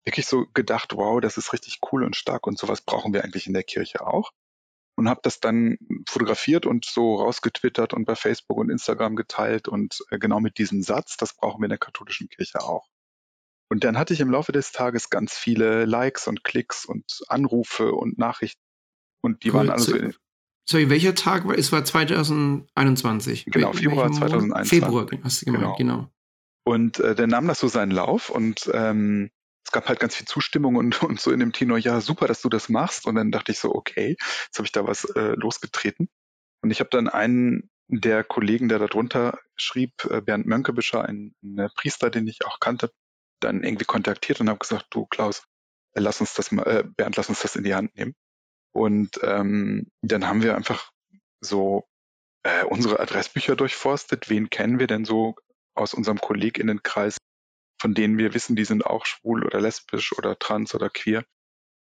wirklich 0.05 0.25
so 0.25 0.45
gedacht, 0.53 0.95
wow, 0.95 1.19
das 1.19 1.37
ist 1.37 1.53
richtig 1.53 1.79
cool 1.91 2.03
und 2.03 2.15
stark 2.15 2.47
und 2.47 2.57
sowas 2.57 2.81
brauchen 2.81 3.13
wir 3.13 3.23
eigentlich 3.23 3.47
in 3.47 3.53
der 3.53 3.63
Kirche 3.63 4.05
auch. 4.05 4.31
Und 4.95 5.07
habe 5.07 5.21
das 5.23 5.39
dann 5.39 5.77
fotografiert 6.09 6.65
und 6.65 6.83
so 6.83 7.15
rausgetwittert 7.15 7.93
und 7.93 8.03
bei 8.03 8.15
Facebook 8.15 8.57
und 8.57 8.69
Instagram 8.69 9.15
geteilt 9.15 9.69
und 9.69 9.99
äh, 10.09 10.19
genau 10.19 10.41
mit 10.41 10.57
diesem 10.57 10.81
Satz, 10.81 11.15
das 11.15 11.35
brauchen 11.35 11.61
wir 11.61 11.65
in 11.65 11.69
der 11.69 11.77
katholischen 11.77 12.27
Kirche 12.27 12.61
auch. 12.61 12.89
Und 13.69 13.83
dann 13.83 13.97
hatte 13.97 14.13
ich 14.13 14.19
im 14.19 14.31
Laufe 14.31 14.51
des 14.51 14.71
Tages 14.71 15.09
ganz 15.09 15.37
viele 15.37 15.85
Likes 15.85 16.27
und 16.27 16.43
Klicks 16.43 16.85
und 16.85 17.21
Anrufe 17.27 17.93
und 17.93 18.17
Nachrichten 18.17 18.61
und 19.21 19.43
die 19.43 19.49
cool. 19.49 19.55
waren 19.55 19.69
alle 19.69 19.81
so 19.81 19.95
Sorry, 20.69 20.87
welcher 20.91 21.15
Tag 21.15 21.47
war 21.47 21.57
es? 21.57 21.71
war 21.71 21.83
2021. 21.83 23.45
Genau, 23.45 23.73
Februar 23.73 24.11
2021. 24.11 24.69
Februar, 24.69 25.07
hast 25.23 25.41
du 25.41 25.45
gemeint, 25.45 25.63
genau. 25.63 25.75
genau. 25.77 26.11
Und 26.63 26.99
äh, 26.99 27.15
dann 27.15 27.31
nahm 27.31 27.47
das 27.47 27.59
so 27.59 27.67
seinen 27.67 27.89
Lauf 27.89 28.29
und 28.29 28.69
ähm, 28.71 29.31
es 29.65 29.71
gab 29.71 29.89
halt 29.89 29.99
ganz 29.99 30.15
viel 30.15 30.27
Zustimmung 30.27 30.75
und, 30.75 31.01
und 31.01 31.19
so 31.19 31.31
in 31.31 31.39
dem 31.39 31.53
Tenor, 31.53 31.79
ja, 31.79 31.99
super, 32.01 32.27
dass 32.27 32.43
du 32.43 32.49
das 32.49 32.69
machst. 32.69 33.07
Und 33.07 33.15
dann 33.15 33.31
dachte 33.31 33.51
ich 33.51 33.57
so, 33.57 33.73
okay, 33.73 34.15
jetzt 34.19 34.59
habe 34.59 34.67
ich 34.67 34.71
da 34.71 34.85
was 34.85 35.05
äh, 35.05 35.33
losgetreten. 35.37 36.07
Und 36.61 36.69
ich 36.69 36.81
habe 36.81 36.91
dann 36.91 37.07
einen 37.07 37.71
der 37.87 38.23
Kollegen, 38.23 38.69
der 38.69 38.77
da 38.77 38.85
drunter 38.85 39.39
schrieb, 39.55 40.05
äh, 40.07 40.21
Bernd 40.21 40.45
Mönkebischer, 40.45 41.03
ein, 41.03 41.33
ein 41.41 41.67
Priester, 41.73 42.11
den 42.11 42.27
ich 42.27 42.45
auch 42.45 42.59
kannte, 42.59 42.91
dann 43.39 43.63
irgendwie 43.63 43.85
kontaktiert 43.85 44.39
und 44.39 44.49
habe 44.49 44.59
gesagt, 44.59 44.85
du 44.91 45.07
Klaus, 45.07 45.45
äh, 45.93 45.99
lass 45.99 46.21
uns 46.21 46.35
das 46.35 46.51
mal, 46.51 46.61
äh, 46.67 46.83
Bernd, 46.83 47.17
lass 47.17 47.29
uns 47.29 47.41
das 47.41 47.55
in 47.55 47.63
die 47.63 47.73
Hand 47.73 47.95
nehmen. 47.95 48.13
Und 48.71 49.19
ähm, 49.23 49.87
dann 50.01 50.27
haben 50.27 50.43
wir 50.43 50.55
einfach 50.55 50.91
so 51.41 51.87
äh, 52.43 52.63
unsere 52.65 52.99
Adressbücher 52.99 53.55
durchforstet. 53.55 54.29
Wen 54.29 54.49
kennen 54.49 54.79
wir 54.79 54.87
denn 54.87 55.05
so 55.05 55.35
aus 55.75 55.93
unserem 55.93 56.19
KollegInnenkreis, 56.19 57.17
von 57.81 57.93
denen 57.93 58.17
wir 58.17 58.33
wissen, 58.33 58.55
die 58.55 58.65
sind 58.65 58.85
auch 58.85 59.05
schwul 59.05 59.45
oder 59.45 59.61
lesbisch 59.61 60.13
oder 60.17 60.37
trans 60.37 60.75
oder 60.75 60.89
queer. 60.89 61.25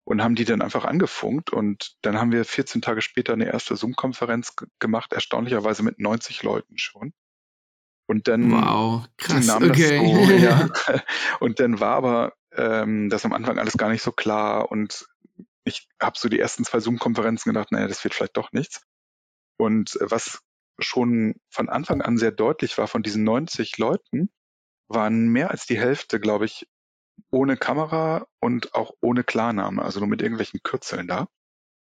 und 0.04 0.22
haben 0.22 0.36
die 0.36 0.44
dann 0.44 0.62
einfach 0.62 0.84
angefunkt 0.84 1.50
und 1.50 1.96
dann 2.02 2.18
haben 2.18 2.30
wir 2.30 2.44
14 2.44 2.80
Tage 2.80 3.02
später 3.02 3.32
eine 3.32 3.46
erste 3.46 3.74
Zoom-Konferenz 3.74 4.54
gemacht, 4.78 5.12
erstaunlicherweise 5.12 5.82
mit 5.82 5.98
90 5.98 6.44
Leuten 6.44 6.78
schon. 6.78 7.12
Und 8.08 8.28
dann 8.28 8.52
wow, 8.52 9.04
krass, 9.16 9.46
nahm 9.46 9.68
okay. 9.68 9.98
das 9.98 10.28
so, 10.28 10.32
ja. 10.32 10.68
Und 11.40 11.58
dann 11.58 11.80
war 11.80 11.96
aber 11.96 12.34
ähm, 12.52 13.08
das 13.10 13.24
am 13.24 13.32
Anfang 13.32 13.58
alles 13.58 13.76
gar 13.76 13.88
nicht 13.90 14.02
so 14.02 14.12
klar 14.12 14.70
und 14.70 15.06
ich 15.66 15.88
habe 16.00 16.16
so 16.18 16.28
die 16.28 16.38
ersten 16.38 16.64
zwei 16.64 16.80
Zoom-Konferenzen 16.80 17.50
gedacht, 17.50 17.72
naja, 17.72 17.88
das 17.88 18.02
wird 18.04 18.14
vielleicht 18.14 18.36
doch 18.36 18.52
nichts. 18.52 18.86
Und 19.58 19.98
was 20.00 20.40
schon 20.78 21.34
von 21.50 21.68
Anfang 21.68 22.00
an 22.02 22.18
sehr 22.18 22.30
deutlich 22.30 22.78
war, 22.78 22.86
von 22.86 23.02
diesen 23.02 23.24
90 23.24 23.76
Leuten 23.78 24.30
waren 24.88 25.28
mehr 25.28 25.50
als 25.50 25.66
die 25.66 25.78
Hälfte, 25.78 26.20
glaube 26.20 26.44
ich, 26.44 26.68
ohne 27.30 27.56
Kamera 27.56 28.26
und 28.40 28.74
auch 28.74 28.92
ohne 29.00 29.24
Klarname, 29.24 29.82
also 29.82 29.98
nur 30.00 30.08
mit 30.08 30.22
irgendwelchen 30.22 30.60
Kürzeln 30.62 31.08
da. 31.08 31.28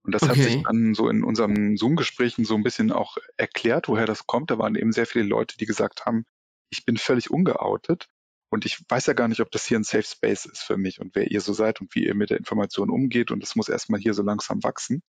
Und 0.04 0.14
das 0.14 0.22
okay. 0.22 0.30
hat 0.30 0.38
sich 0.38 0.62
dann 0.62 0.94
so 0.94 1.08
in 1.08 1.24
unseren 1.24 1.76
Zoom-Gesprächen 1.76 2.44
so 2.44 2.54
ein 2.54 2.62
bisschen 2.62 2.92
auch 2.92 3.16
erklärt, 3.36 3.88
woher 3.88 4.06
das 4.06 4.26
kommt. 4.26 4.50
Da 4.50 4.58
waren 4.58 4.76
eben 4.76 4.92
sehr 4.92 5.06
viele 5.06 5.24
Leute, 5.24 5.56
die 5.56 5.66
gesagt 5.66 6.06
haben, 6.06 6.24
ich 6.70 6.84
bin 6.84 6.96
völlig 6.96 7.30
ungeoutet 7.30 8.08
und 8.52 8.66
ich 8.66 8.84
weiß 8.86 9.06
ja 9.06 9.14
gar 9.14 9.28
nicht, 9.28 9.40
ob 9.40 9.50
das 9.50 9.64
hier 9.64 9.78
ein 9.78 9.82
Safe 9.82 10.02
Space 10.02 10.44
ist 10.44 10.62
für 10.62 10.76
mich 10.76 11.00
und 11.00 11.14
wer 11.14 11.30
ihr 11.30 11.40
so 11.40 11.54
seid 11.54 11.80
und 11.80 11.94
wie 11.94 12.04
ihr 12.04 12.14
mit 12.14 12.28
der 12.28 12.36
Information 12.36 12.90
umgeht. 12.90 13.30
Und 13.30 13.42
das 13.42 13.56
muss 13.56 13.70
erstmal 13.70 13.98
hier 13.98 14.12
so 14.12 14.22
langsam 14.22 14.62
wachsen. 14.62 15.02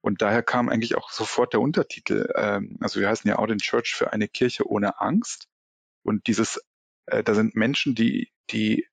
Und 0.00 0.22
daher 0.22 0.42
kam 0.42 0.68
eigentlich 0.68 0.96
auch 0.96 1.08
sofort 1.12 1.52
der 1.52 1.60
Untertitel. 1.60 2.28
Ähm, 2.34 2.78
also 2.80 2.98
wir 2.98 3.08
heißen 3.08 3.28
ja 3.28 3.36
Out 3.36 3.52
in 3.52 3.58
Church 3.58 3.94
für 3.94 4.12
eine 4.12 4.26
Kirche 4.26 4.68
ohne 4.68 5.00
Angst. 5.00 5.46
Und 6.02 6.26
dieses, 6.26 6.60
äh, 7.06 7.22
da 7.22 7.34
sind 7.34 7.54
Menschen, 7.54 7.94
die, 7.94 8.32
die 8.50 8.88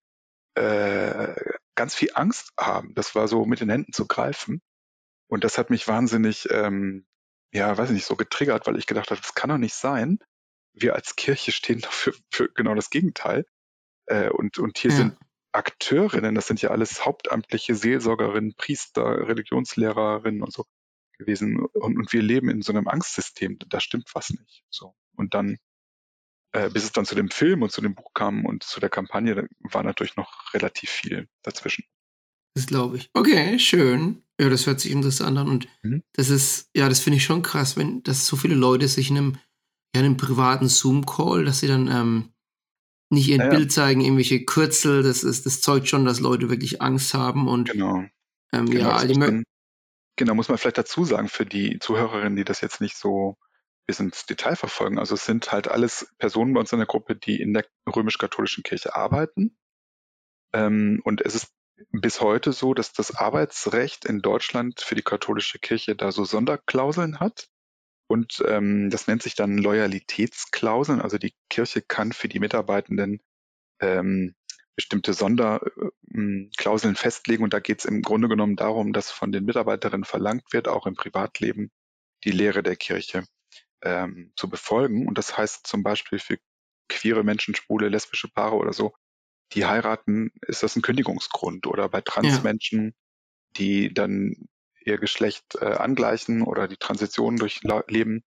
äh, 0.54 1.34
ganz 1.74 1.96
viel 1.96 2.12
Angst 2.14 2.54
haben. 2.56 2.94
Das 2.94 3.16
war 3.16 3.28
so 3.28 3.46
mit 3.46 3.62
den 3.62 3.70
Händen 3.72 3.94
zu 3.94 4.06
greifen. 4.06 4.62
Und 5.28 5.44
das 5.44 5.58
hat 5.58 5.72
mich 5.72 5.88
wahnsinnig, 5.88 6.48
ähm, 6.52 7.08
ja, 7.52 7.76
weiß 7.76 7.90
nicht, 7.90 8.06
so 8.06 8.16
getriggert, 8.16 8.68
weil 8.68 8.78
ich 8.78 8.86
gedacht 8.86 9.10
habe, 9.10 9.20
das 9.20 9.34
kann 9.34 9.50
doch 9.50 9.58
nicht 9.58 9.74
sein. 9.74 10.20
Wir 10.74 10.94
als 10.94 11.16
Kirche 11.16 11.52
stehen 11.52 11.82
dafür 11.82 12.14
für 12.30 12.48
genau 12.50 12.76
das 12.76 12.92
Gegenteil. 12.92 13.48
Äh, 14.08 14.30
und, 14.30 14.58
und 14.58 14.78
hier 14.78 14.92
ja. 14.92 14.98
sind 14.98 15.18
Akteurinnen, 15.52 16.36
das 16.36 16.48
sind 16.48 16.62
ja 16.62 16.70
alles 16.70 17.06
hauptamtliche 17.06 17.76
Seelsorgerinnen, 17.76 18.54
Priester, 18.56 19.28
Religionslehrerinnen 19.28 20.42
und 20.42 20.54
so 20.54 20.66
gewesen. 21.18 21.66
Und, 21.74 21.98
und 21.98 22.14
wir 22.14 22.22
leben 22.22 22.50
in 22.50 22.62
so 22.62 22.72
einem 22.72 22.88
Angstsystem, 22.88 23.58
da 23.68 23.80
stimmt 23.80 24.10
was 24.14 24.30
nicht. 24.30 24.64
So. 24.70 24.94
Und 25.16 25.34
dann, 25.34 25.58
äh, 26.52 26.70
bis 26.70 26.84
es 26.84 26.92
dann 26.92 27.06
zu 27.06 27.16
dem 27.16 27.30
Film 27.30 27.64
und 27.64 27.72
zu 27.72 27.82
dem 27.82 27.96
Buch 27.96 28.14
kam 28.14 28.46
und 28.46 28.64
zu 28.64 28.80
der 28.80 28.90
Kampagne, 28.90 29.36
da 29.36 29.44
war 29.72 29.84
natürlich 29.84 30.16
noch 30.16 30.54
relativ 30.54 30.90
viel 30.90 31.28
dazwischen. 31.42 31.86
Das 32.54 32.68
glaube 32.68 32.98
ich. 32.98 33.10
Okay, 33.14 33.60
schön. 33.60 34.24
Ja, 34.40 34.50
das 34.50 34.68
hört 34.68 34.80
sich 34.80 34.92
interessant 34.92 35.38
an. 35.38 35.48
Und 35.48 35.68
mhm. 35.82 36.04
das 36.14 36.30
ist, 36.30 36.70
ja, 36.76 36.88
das 36.90 37.00
finde 37.00 37.18
ich 37.18 37.24
schon 37.24 37.42
krass, 37.42 37.78
wenn, 37.78 38.04
dass 38.04 38.28
so 38.28 38.36
viele 38.36 38.56
Leute 38.56 38.88
sich 38.88 39.10
in 39.10 39.18
einem, 39.18 39.34
ja, 39.96 40.02
in 40.02 40.06
einem 40.06 40.18
privaten 40.18 40.68
Zoom-Call, 40.68 41.46
dass 41.46 41.60
sie 41.60 41.68
dann 41.68 41.88
ähm, 41.88 42.34
nicht 43.10 43.30
ihr 43.30 43.38
ja, 43.38 43.50
Bild 43.50 43.72
zeigen, 43.72 44.02
irgendwelche 44.02 44.44
Kürzel, 44.44 45.04
das 45.04 45.24
ist, 45.24 45.46
das 45.46 45.62
zeugt 45.62 45.88
schon, 45.88 46.06
dass 46.06 46.20
Leute 46.20 46.50
wirklich 46.50 46.82
Angst 46.82 47.14
haben 47.14 47.48
und 47.48 47.70
genau. 47.70 48.04
Ähm, 48.54 48.70
genau, 48.70 48.90
ja, 48.90 49.06
die 49.06 49.20
dann, 49.20 49.44
genau, 50.16 50.36
muss 50.36 50.50
man 50.50 50.58
vielleicht 50.58 50.78
dazu 50.78 51.06
sagen 51.06 51.30
für 51.30 51.46
die 51.46 51.80
Zuhörerinnen, 51.80 52.36
die 52.36 52.46
das 52.46 52.62
jetzt 52.62 52.82
nicht 52.82 52.98
so 52.98 53.38
bis 53.86 54.00
ins 54.00 54.26
Detail 54.26 54.56
verfolgen. 54.56 55.00
Also 55.00 55.16
es 55.16 55.26
sind 55.26 55.52
halt 55.52 55.70
alles 55.70 56.14
Personen 56.18 56.54
bei 56.54 56.60
uns 56.60 56.74
in 56.74 56.80
der 56.80 56.88
Gruppe, 56.88 57.16
die 57.16 57.40
in 57.42 57.54
der 57.54 57.66
römisch-katholischen 57.94 58.64
Kirche 58.64 58.96
arbeiten. 58.96 59.58
Ähm, 60.54 61.02
und 61.04 61.22
es 61.22 61.36
ist 61.36 61.54
bis 61.92 62.22
heute 62.22 62.52
so, 62.54 62.74
dass 62.74 62.92
das 62.92 63.16
Arbeitsrecht 63.16 64.06
in 64.06 64.20
Deutschland 64.22 64.82
für 64.82 64.96
die 64.96 65.04
katholische 65.04 65.60
Kirche 65.60 65.96
da 65.96 66.12
so 66.12 66.26
Sonderklauseln 66.26 67.20
hat. 67.20 67.48
Und 68.08 68.42
ähm, 68.48 68.90
das 68.90 69.08
nennt 69.08 69.22
sich 69.22 69.36
dann 69.36 69.58
Loyalitätsklauseln. 69.58 71.02
Also 71.02 71.18
die 71.18 71.34
Kirche 71.50 71.82
kann 71.82 72.14
für 72.14 72.30
die 72.30 72.40
Mitarbeitenden 72.40 73.22
ähm, 73.82 74.34
bestimmte 74.76 75.14
Sonderklauseln 75.14 76.94
äh, 76.94 76.98
festlegen. 76.98 77.44
Und 77.44 77.54
da 77.54 77.60
geht 77.60 77.80
es 77.80 77.86
im 77.86 78.02
Grunde 78.02 78.30
genommen 78.30 78.56
darum, 78.56 78.94
dass 78.94 79.12
von 79.12 79.32
den 79.32 79.44
Mitarbeiterinnen 79.44 80.06
verlangt 80.06 80.54
wird, 80.54 80.68
auch 80.68 80.88
im 80.88 80.96
Privatleben 80.96 81.72
die 82.24 82.32
Lehre 82.32 82.64
der 82.64 82.76
Kirche 82.76 83.26
ähm, 83.82 84.32
zu 84.36 84.50
befolgen. 84.50 85.08
Und 85.08 85.18
das 85.18 85.38
heißt 85.38 85.68
zum 85.68 85.84
Beispiel 85.84 86.20
für 86.20 86.38
queere 86.90 87.24
Menschen, 87.24 87.56
schwule, 87.56 87.90
lesbische 87.90 88.30
Paare 88.30 88.56
oder 88.56 88.72
so, 88.72 88.94
die 89.54 89.66
heiraten, 89.66 90.32
ist 90.42 90.64
das 90.64 90.76
ein 90.76 90.82
Kündigungsgrund. 90.82 91.68
Oder 91.68 91.90
bei 91.90 92.02
Transmenschen, 92.02 92.86
ja. 92.86 92.92
die 93.58 93.94
dann 93.94 94.48
ihr 94.88 94.98
Geschlecht 94.98 95.56
äh, 95.60 95.66
angleichen 95.66 96.42
oder 96.42 96.68
die 96.68 96.78
Transition 96.78 97.36
durchleben, 97.38 98.24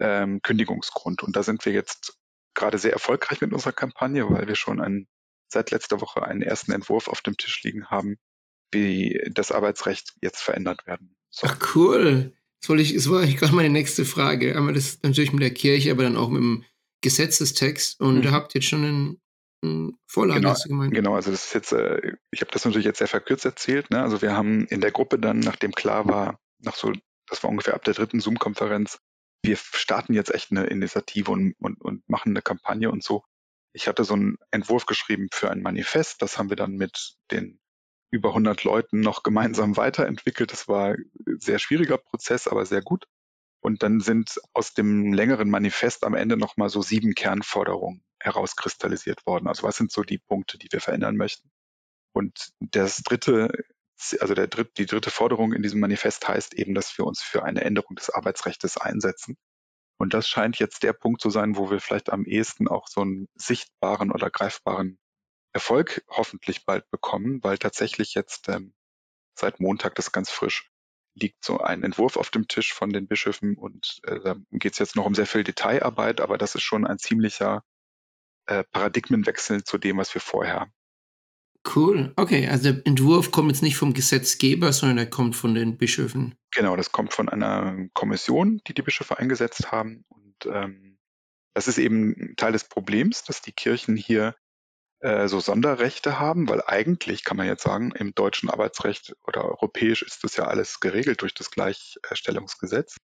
ähm, 0.00 0.42
Kündigungsgrund. 0.42 1.22
Und 1.22 1.36
da 1.36 1.42
sind 1.42 1.64
wir 1.64 1.72
jetzt 1.72 2.18
gerade 2.54 2.78
sehr 2.78 2.92
erfolgreich 2.92 3.40
mit 3.40 3.52
unserer 3.52 3.72
Kampagne, 3.72 4.28
weil 4.28 4.48
wir 4.48 4.56
schon 4.56 4.80
einen, 4.80 5.06
seit 5.48 5.70
letzter 5.70 6.00
Woche 6.00 6.22
einen 6.22 6.42
ersten 6.42 6.72
Entwurf 6.72 7.08
auf 7.08 7.20
dem 7.20 7.36
Tisch 7.36 7.62
liegen 7.62 7.86
haben, 7.86 8.16
wie 8.72 9.20
das 9.32 9.52
Arbeitsrecht 9.52 10.14
jetzt 10.20 10.40
verändert 10.42 10.86
werden 10.86 11.16
soll. 11.30 11.50
Ach 11.50 11.74
cool. 11.74 12.32
Das, 12.60 12.68
wollte 12.68 12.82
ich, 12.82 12.94
das 12.94 13.08
war 13.08 13.20
eigentlich 13.20 13.36
gerade 13.36 13.54
meine 13.54 13.70
nächste 13.70 14.04
Frage. 14.04 14.56
Einmal 14.56 14.74
das 14.74 15.00
natürlich 15.02 15.32
mit 15.32 15.42
der 15.42 15.54
Kirche, 15.54 15.92
aber 15.92 16.02
dann 16.02 16.16
auch 16.16 16.28
mit 16.28 16.42
dem 16.42 16.64
Gesetzestext. 17.00 18.00
Und 18.00 18.16
mhm. 18.16 18.22
da 18.22 18.30
habt 18.32 18.54
ihr 18.54 18.60
jetzt 18.60 18.68
schon 18.68 18.84
einen 18.84 19.22
Vorlage 20.06 20.40
genau, 20.40 20.50
hast 20.50 20.64
du 20.64 20.70
gemeint. 20.70 20.94
Genau, 20.94 21.14
also 21.14 21.30
das 21.30 21.46
ist 21.46 21.54
jetzt, 21.54 21.72
äh, 21.72 22.16
ich 22.32 22.40
habe 22.40 22.50
das 22.50 22.64
natürlich 22.64 22.84
jetzt 22.84 22.98
sehr 22.98 23.08
verkürzt 23.08 23.44
erzählt. 23.44 23.90
Ne? 23.90 24.02
Also 24.02 24.20
wir 24.20 24.36
haben 24.36 24.66
in 24.66 24.80
der 24.80 24.90
Gruppe 24.90 25.18
dann, 25.18 25.38
nachdem 25.38 25.72
klar 25.72 26.08
war, 26.08 26.40
nach 26.58 26.74
so, 26.74 26.92
das 27.28 27.42
war 27.42 27.50
ungefähr 27.50 27.74
ab 27.74 27.84
der 27.84 27.94
dritten 27.94 28.20
Zoom-Konferenz, 28.20 28.98
wir 29.44 29.56
starten 29.56 30.14
jetzt 30.14 30.34
echt 30.34 30.50
eine 30.50 30.66
Initiative 30.66 31.30
und, 31.30 31.54
und, 31.58 31.80
und 31.80 32.08
machen 32.08 32.30
eine 32.30 32.42
Kampagne 32.42 32.90
und 32.90 33.04
so. 33.04 33.22
Ich 33.72 33.88
hatte 33.88 34.04
so 34.04 34.14
einen 34.14 34.36
Entwurf 34.50 34.86
geschrieben 34.86 35.28
für 35.32 35.50
ein 35.50 35.62
Manifest, 35.62 36.22
das 36.22 36.38
haben 36.38 36.48
wir 36.48 36.56
dann 36.56 36.72
mit 36.72 37.14
den 37.30 37.60
über 38.10 38.30
100 38.30 38.64
Leuten 38.64 39.00
noch 39.00 39.22
gemeinsam 39.22 39.76
weiterentwickelt. 39.76 40.52
Das 40.52 40.68
war 40.68 40.94
ein 40.94 41.38
sehr 41.38 41.58
schwieriger 41.58 41.98
Prozess, 41.98 42.48
aber 42.48 42.66
sehr 42.66 42.82
gut. 42.82 43.06
Und 43.60 43.84
dann 43.84 44.00
sind 44.00 44.40
aus 44.54 44.74
dem 44.74 45.12
längeren 45.12 45.48
Manifest 45.48 46.04
am 46.04 46.14
Ende 46.14 46.36
nochmal 46.36 46.68
so 46.68 46.82
sieben 46.82 47.14
Kernforderungen 47.14 48.02
herauskristallisiert 48.22 49.26
worden. 49.26 49.48
Also 49.48 49.64
was 49.64 49.76
sind 49.76 49.92
so 49.92 50.02
die 50.02 50.18
Punkte, 50.18 50.58
die 50.58 50.68
wir 50.70 50.80
verändern 50.80 51.16
möchten? 51.16 51.50
Und 52.12 52.52
das 52.60 52.98
dritte, 52.98 53.50
also 54.20 54.34
der 54.34 54.46
dritte, 54.48 54.72
die 54.76 54.86
dritte 54.86 55.10
Forderung 55.10 55.52
in 55.52 55.62
diesem 55.62 55.80
Manifest 55.80 56.26
heißt 56.26 56.54
eben, 56.54 56.74
dass 56.74 56.96
wir 56.98 57.06
uns 57.06 57.22
für 57.22 57.44
eine 57.44 57.62
Änderung 57.62 57.96
des 57.96 58.10
Arbeitsrechts 58.10 58.76
einsetzen. 58.76 59.36
Und 59.98 60.14
das 60.14 60.28
scheint 60.28 60.58
jetzt 60.58 60.82
der 60.82 60.92
Punkt 60.92 61.20
zu 61.20 61.30
sein, 61.30 61.56
wo 61.56 61.70
wir 61.70 61.80
vielleicht 61.80 62.10
am 62.10 62.24
ehesten 62.24 62.68
auch 62.68 62.88
so 62.88 63.02
einen 63.02 63.28
sichtbaren 63.34 64.10
oder 64.10 64.30
greifbaren 64.30 64.98
Erfolg 65.52 66.04
hoffentlich 66.08 66.64
bald 66.64 66.90
bekommen, 66.90 67.42
weil 67.42 67.58
tatsächlich 67.58 68.14
jetzt 68.14 68.48
ähm, 68.48 68.74
seit 69.34 69.60
Montag 69.60 69.94
das 69.94 70.12
ganz 70.12 70.30
frisch 70.30 70.70
liegt 71.14 71.44
so 71.44 71.58
ein 71.58 71.82
Entwurf 71.82 72.16
auf 72.16 72.30
dem 72.30 72.48
Tisch 72.48 72.72
von 72.72 72.90
den 72.90 73.06
Bischöfen 73.06 73.56
und 73.56 74.00
äh, 74.04 74.18
da 74.20 74.36
geht 74.50 74.72
es 74.72 74.78
jetzt 74.78 74.96
noch 74.96 75.04
um 75.04 75.14
sehr 75.14 75.26
viel 75.26 75.44
Detailarbeit, 75.44 76.20
aber 76.20 76.38
das 76.38 76.54
ist 76.54 76.62
schon 76.62 76.86
ein 76.86 76.98
ziemlicher 76.98 77.62
äh, 78.46 78.64
Paradigmenwechsel 78.64 79.64
zu 79.64 79.78
dem, 79.78 79.98
was 79.98 80.14
wir 80.14 80.20
vorher 80.20 80.60
haben. 80.60 80.72
Cool. 81.74 82.12
Okay, 82.16 82.48
also 82.48 82.72
der 82.72 82.86
Entwurf 82.86 83.30
kommt 83.30 83.50
jetzt 83.50 83.62
nicht 83.62 83.76
vom 83.76 83.94
Gesetzgeber, 83.94 84.72
sondern 84.72 84.96
der 84.96 85.10
kommt 85.10 85.36
von 85.36 85.54
den 85.54 85.78
Bischöfen. 85.78 86.34
Genau, 86.50 86.76
das 86.76 86.90
kommt 86.90 87.12
von 87.12 87.28
einer 87.28 87.88
Kommission, 87.94 88.60
die 88.66 88.74
die 88.74 88.82
Bischöfe 88.82 89.18
eingesetzt 89.18 89.70
haben. 89.70 90.04
Und 90.08 90.46
ähm, 90.46 90.98
das 91.54 91.68
ist 91.68 91.78
eben 91.78 92.34
Teil 92.36 92.52
des 92.52 92.64
Problems, 92.64 93.22
dass 93.24 93.42
die 93.42 93.52
Kirchen 93.52 93.96
hier 93.96 94.34
äh, 95.00 95.28
so 95.28 95.38
Sonderrechte 95.38 96.18
haben, 96.18 96.48
weil 96.48 96.62
eigentlich 96.66 97.24
kann 97.24 97.36
man 97.36 97.46
jetzt 97.46 97.62
sagen, 97.62 97.92
im 97.92 98.14
deutschen 98.14 98.50
Arbeitsrecht 98.50 99.14
oder 99.24 99.44
europäisch 99.44 100.02
ist 100.02 100.24
das 100.24 100.36
ja 100.36 100.44
alles 100.44 100.80
geregelt 100.80 101.22
durch 101.22 101.34
das 101.34 101.50
Gleichstellungsgesetz, 101.50 102.96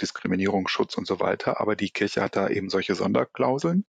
Diskriminierung, 0.00 0.68
Schutz 0.68 0.96
und 0.96 1.06
so 1.06 1.18
weiter. 1.18 1.60
Aber 1.60 1.76
die 1.76 1.90
Kirche 1.90 2.20
hat 2.20 2.36
da 2.36 2.48
eben 2.48 2.68
solche 2.68 2.94
Sonderklauseln. 2.94 3.84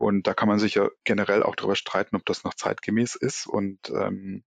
Und 0.00 0.26
da 0.26 0.32
kann 0.32 0.48
man 0.48 0.58
sich 0.58 0.76
ja 0.76 0.88
generell 1.04 1.42
auch 1.42 1.54
darüber 1.54 1.76
streiten, 1.76 2.16
ob 2.16 2.24
das 2.24 2.42
noch 2.42 2.54
zeitgemäß 2.54 3.16
ist. 3.16 3.46
Und 3.46 3.90
ähm, 3.90 4.44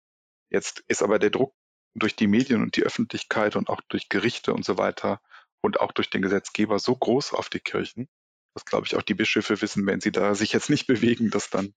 jetzt 0.50 0.84
ist 0.88 1.02
aber 1.02 1.18
der 1.18 1.30
Druck 1.30 1.54
durch 1.94 2.14
die 2.16 2.26
Medien 2.26 2.62
und 2.62 2.76
die 2.76 2.82
Öffentlichkeit 2.82 3.56
und 3.56 3.70
auch 3.70 3.80
durch 3.88 4.10
Gerichte 4.10 4.52
und 4.52 4.64
so 4.64 4.76
weiter 4.76 5.22
und 5.62 5.80
auch 5.80 5.92
durch 5.92 6.10
den 6.10 6.20
Gesetzgeber 6.20 6.78
so 6.78 6.94
groß 6.94 7.32
auf 7.32 7.48
die 7.48 7.60
Kirchen, 7.60 8.08
dass, 8.54 8.66
glaube 8.66 8.86
ich, 8.86 8.94
auch 8.94 9.02
die 9.02 9.14
Bischöfe 9.14 9.62
wissen, 9.62 9.86
wenn 9.86 10.02
sie 10.02 10.12
da 10.12 10.34
sich 10.34 10.52
jetzt 10.52 10.68
nicht 10.68 10.86
bewegen, 10.86 11.30
dass 11.30 11.48
dann 11.48 11.72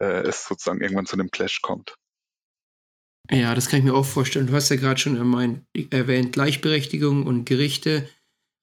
äh, 0.00 0.22
es 0.22 0.44
sozusagen 0.44 0.80
irgendwann 0.80 1.06
zu 1.06 1.14
einem 1.14 1.30
Clash 1.30 1.62
kommt. 1.62 1.94
Ja, 3.30 3.54
das 3.54 3.68
kann 3.68 3.78
ich 3.78 3.84
mir 3.84 3.94
auch 3.94 4.04
vorstellen. 4.04 4.48
Du 4.48 4.52
hast 4.52 4.68
ja 4.68 4.76
gerade 4.76 4.98
schon 4.98 5.16
erwähnt, 5.90 6.32
Gleichberechtigung 6.32 7.24
und 7.24 7.44
Gerichte. 7.44 8.08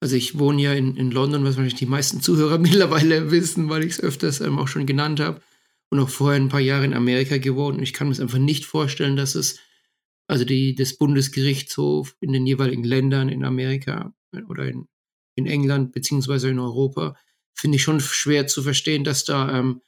Also 0.02 0.16
ich 0.16 0.40
wohne 0.40 0.62
ja 0.62 0.74
in, 0.74 0.96
in 0.96 1.12
London, 1.12 1.44
was 1.44 1.56
wahrscheinlich 1.56 1.76
die 1.76 1.86
meisten 1.86 2.22
Zuhörer 2.22 2.58
mittlerweile 2.60 3.32
wissen, 3.32 3.70
weil 3.70 3.84
ich 3.84 3.94
es 3.94 4.00
öfters 4.00 4.42
ähm, 4.42 4.60
auch 4.60 4.68
schon 4.68 4.86
genannt 4.86 5.20
habe. 5.20 5.42
Und 5.92 6.00
auch 6.00 6.10
vorher 6.10 6.40
ein 6.40 6.50
paar 6.50 6.60
Jahre 6.60 6.86
in 6.86 6.94
Amerika 6.94 7.40
gewohnt. 7.40 7.78
Und 7.78 7.84
ich 7.84 7.94
kann 7.94 8.08
mir 8.08 8.14
es 8.14 8.20
einfach 8.20 8.38
nicht 8.38 8.66
vorstellen, 8.66 9.16
dass 9.16 9.34
es 9.34 9.60
also 10.28 10.46
die, 10.46 10.76
des 10.76 10.98
Bundesgerichtshofs 10.98 12.16
in 12.20 12.32
den 12.32 12.46
jeweiligen 12.46 12.84
Ländern 12.84 13.30
in 13.30 13.44
Amerika 13.44 14.14
oder 14.48 14.68
in, 14.68 14.88
in 15.36 15.48
England 15.48 15.92
beziehungsweise 15.92 16.50
in 16.50 16.60
Europa, 16.60 17.16
finde 17.56 17.78
ich 17.78 17.84
schon 17.84 18.00
schwer 18.00 18.46
zu 18.46 18.62
verstehen, 18.62 19.04
dass 19.04 19.26
da 19.26 19.58
ähm, 19.58 19.82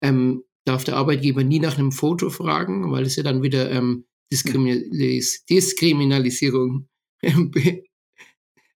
ähm, 0.01 0.43
darf 0.65 0.83
der 0.83 0.95
Arbeitgeber 0.95 1.43
nie 1.43 1.59
nach 1.59 1.77
einem 1.77 1.91
Foto 1.91 2.31
fragen, 2.31 2.91
weil 2.91 3.03
es 3.03 3.17
ja 3.17 3.23
dann 3.23 3.43
wieder 3.43 3.69
ähm, 3.69 4.05
Diskriminis 4.31 5.45
Diskriminalisierung. 5.45 6.87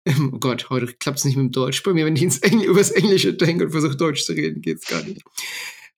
Ähm, 0.05 0.31
oh 0.33 0.39
Gott, 0.39 0.69
heute 0.69 0.87
klappt 0.87 1.19
es 1.19 1.25
nicht 1.25 1.37
mit 1.37 1.45
dem 1.45 1.51
Deutsch. 1.51 1.81
Bei 1.83 1.93
mir, 1.93 2.05
wenn 2.05 2.17
ich 2.17 2.23
ins 2.23 2.39
Engl 2.39 2.65
übers 2.65 2.91
Englische 2.91 3.33
denke 3.33 3.63
und 3.63 3.71
versuche 3.71 3.95
Deutsch 3.95 4.23
zu 4.23 4.33
reden, 4.33 4.61
geht 4.61 4.79
es 4.79 4.87
gar 4.87 5.01
nicht. 5.03 5.23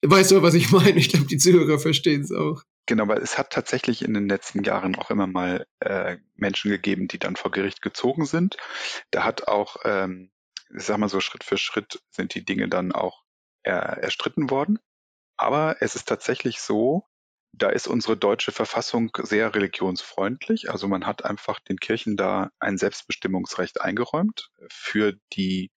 Weißt 0.03 0.31
du, 0.31 0.41
was 0.41 0.53
ich 0.53 0.71
meine? 0.71 0.97
Ich 0.97 1.09
glaube, 1.09 1.25
die 1.25 1.37
Zuhörer 1.37 1.79
verstehen 1.79 2.21
es 2.21 2.31
auch. 2.31 2.63
Genau, 2.87 3.07
weil 3.07 3.17
es 3.19 3.37
hat 3.37 3.49
tatsächlich 3.51 4.03
in 4.03 4.13
den 4.13 4.29
letzten 4.29 4.63
Jahren 4.63 4.95
auch 4.95 5.09
immer 5.09 5.25
mal 5.25 5.65
äh, 5.79 6.17
Menschen 6.35 6.69
gegeben, 6.69 7.07
die 7.07 7.17
dann 7.17 7.35
vor 7.35 7.51
Gericht 7.51 7.81
gezogen 7.81 8.25
sind. 8.25 8.57
Da 9.09 9.23
hat 9.23 9.47
auch, 9.47 9.77
ähm, 9.83 10.31
ich 10.75 10.83
sag 10.83 10.97
mal 10.97 11.09
so, 11.09 11.19
Schritt 11.19 11.43
für 11.43 11.57
Schritt 11.57 11.99
sind 12.11 12.35
die 12.35 12.45
Dinge 12.45 12.69
dann 12.69 12.91
auch 12.91 13.23
er, 13.63 13.97
erstritten 14.03 14.51
worden. 14.51 14.77
Aber 15.37 15.77
es 15.81 15.95
ist 15.95 16.07
tatsächlich 16.07 16.59
so, 16.59 17.07
da 17.53 17.69
ist 17.69 17.87
unsere 17.87 18.17
deutsche 18.17 18.51
Verfassung 18.51 19.11
sehr 19.23 19.55
religionsfreundlich. 19.55 20.69
Also 20.69 20.87
man 20.87 21.07
hat 21.07 21.25
einfach 21.25 21.59
den 21.59 21.77
Kirchen 21.77 22.17
da 22.17 22.51
ein 22.59 22.77
Selbstbestimmungsrecht 22.77 23.81
eingeräumt 23.81 24.51
für 24.69 25.13
die, 25.33 25.71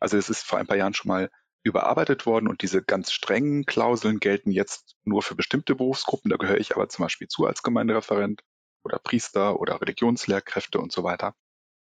also 0.00 0.18
es 0.18 0.28
ist 0.28 0.44
vor 0.44 0.58
ein 0.58 0.66
paar 0.66 0.76
Jahren 0.76 0.94
schon 0.94 1.08
mal 1.08 1.30
überarbeitet 1.64 2.26
worden 2.26 2.48
und 2.48 2.62
diese 2.62 2.82
ganz 2.82 3.12
strengen 3.12 3.66
Klauseln 3.66 4.18
gelten 4.18 4.50
jetzt 4.50 4.96
nur 5.04 5.22
für 5.22 5.34
bestimmte 5.34 5.74
Berufsgruppen. 5.74 6.30
Da 6.30 6.36
gehöre 6.36 6.58
ich 6.58 6.74
aber 6.74 6.88
zum 6.88 7.04
Beispiel 7.04 7.28
zu 7.28 7.46
als 7.46 7.62
Gemeindereferent 7.62 8.42
oder 8.84 8.98
Priester 8.98 9.60
oder 9.60 9.80
Religionslehrkräfte 9.80 10.80
und 10.80 10.92
so 10.92 11.04
weiter. 11.04 11.34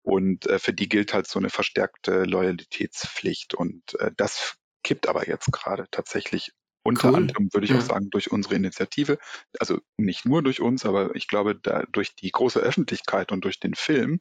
Und 0.03 0.47
äh, 0.47 0.59
für 0.59 0.75
die 0.75 0.89
gilt 0.89 1.15
halt 1.15 1.27
so 1.27 1.39
eine 1.39 1.49
verstärkte 1.49 2.25
Loyalitätspflicht. 2.25 3.55
Und 3.55 3.99
äh, 4.01 4.11
das 4.17 4.57
kippt 4.83 5.09
aber 5.09 5.27
jetzt 5.27 5.51
gerade 5.51 5.87
tatsächlich 5.91 6.53
unter 6.87 7.09
cool. 7.09 7.17
anderem 7.17 7.49
würde 7.53 7.65
ich 7.65 7.71
ja. 7.71 7.79
auch 7.79 7.83
sagen 7.83 8.11
durch 8.11 8.31
unsere 8.31 8.57
Initiative. 8.57 9.19
Also 9.59 9.81
nicht 9.97 10.27
nur 10.27 10.43
durch 10.43 10.61
uns, 10.61 10.85
aber 10.85 11.15
ich 11.17 11.27
glaube, 11.29 11.57
da 11.57 11.85
durch 11.91 12.15
die 12.15 12.31
große 12.31 12.61
Öffentlichkeit 12.61 13.33
und 13.33 13.45
durch 13.45 13.59
den 13.59 13.75
Film 13.75 14.21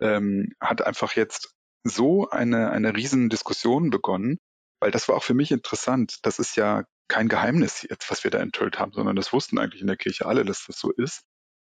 ähm, 0.00 0.52
hat 0.60 0.82
einfach 0.82 1.14
jetzt 1.14 1.54
so 1.84 2.28
eine, 2.30 2.70
eine 2.70 2.96
riesen 2.96 3.28
Diskussion 3.28 3.90
begonnen, 3.90 4.40
weil 4.80 4.90
das 4.90 5.08
war 5.08 5.16
auch 5.16 5.22
für 5.22 5.34
mich 5.34 5.50
interessant. 5.50 6.18
Das 6.22 6.38
ist 6.38 6.56
ja 6.56 6.84
kein 7.08 7.28
Geheimnis 7.28 7.86
jetzt, 7.88 8.10
was 8.10 8.24
wir 8.24 8.30
da 8.30 8.38
enthüllt 8.38 8.78
haben, 8.78 8.92
sondern 8.92 9.16
das 9.16 9.32
wussten 9.32 9.58
eigentlich 9.58 9.80
in 9.80 9.86
der 9.86 9.96
Kirche 9.96 10.26
alle, 10.26 10.44
dass 10.44 10.66
das 10.66 10.78
so 10.78 10.90
ist. 10.90 11.22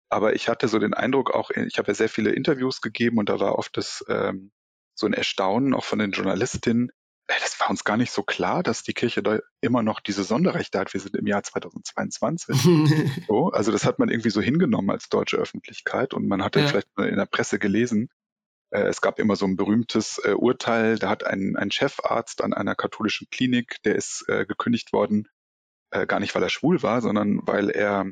Aber 0.08 0.34
ich 0.34 0.49
hatte 0.49 0.68
so 0.68 0.78
den 0.78 0.94
Eindruck 0.94 1.34
auch, 1.34 1.50
ich 1.50 1.78
habe 1.78 1.88
ja 1.88 1.94
sehr 1.94 2.08
viele 2.08 2.30
Interviews 2.30 2.80
gegeben 2.80 3.18
und 3.18 3.28
da 3.28 3.40
war 3.40 3.58
oft 3.58 3.76
das 3.76 4.04
ähm, 4.08 4.52
so 4.94 5.06
ein 5.06 5.12
Erstaunen 5.12 5.75
auch 5.75 5.84
von 5.84 5.99
den 5.99 6.12
Journalistinnen. 6.12 6.90
Äh, 7.26 7.34
das 7.40 7.58
war 7.58 7.70
uns 7.70 7.84
gar 7.84 7.96
nicht 7.96 8.12
so 8.12 8.23
klar, 8.23 8.62
dass 8.62 8.82
die 8.82 8.92
Kirche 8.92 9.23
da 9.23 9.40
immer 9.61 9.82
noch 9.82 10.00
diese 10.00 10.23
Sonderrechte 10.23 10.78
hat. 10.78 10.92
Wir 10.92 11.00
sind 11.00 11.16
im 11.16 11.26
Jahr 11.26 11.42
2022. 11.42 12.56
so, 13.28 13.50
also 13.50 13.73
das 13.73 13.84
hat 13.84 13.99
man 13.99 14.08
irgendwie 14.08 14.30
so 14.30 14.40
hingenommen 14.40 14.90
als 14.90 15.08
deutsche 15.08 15.37
Öffentlichkeit 15.37 16.14
und 16.14 16.28
man 16.28 16.44
hat 16.44 16.56
ja. 16.56 16.66
vielleicht 16.68 16.88
in 16.96 17.16
der 17.16 17.26
Presse 17.26 17.58
gelesen, 17.58 18.04
äh, 18.04 18.23
es 18.71 19.00
gab 19.00 19.18
immer 19.18 19.37
so 19.37 19.47
ein 19.47 19.56
berühmtes 19.56 20.21
äh, 20.25 20.33
Urteil, 20.33 20.99
da 20.99 21.09
hat 21.09 21.25
ein, 21.25 21.56
ein 21.56 21.71
Chefarzt 21.71 22.42
an 22.42 22.52
einer 22.52 22.75
katholischen 22.75 23.28
Klinik, 23.30 23.83
der 23.85 23.94
ist 23.94 24.25
äh, 24.28 24.47
gekündigt 24.47 24.92
worden, 24.92 25.28
äh, 25.90 26.07
gar 26.07 26.20
nicht 26.20 26.35
weil 26.35 26.42
er 26.42 26.48
schwul 26.48 26.83
war, 26.83 27.00
sondern 27.00 27.40
weil 27.46 27.70
er 27.70 28.07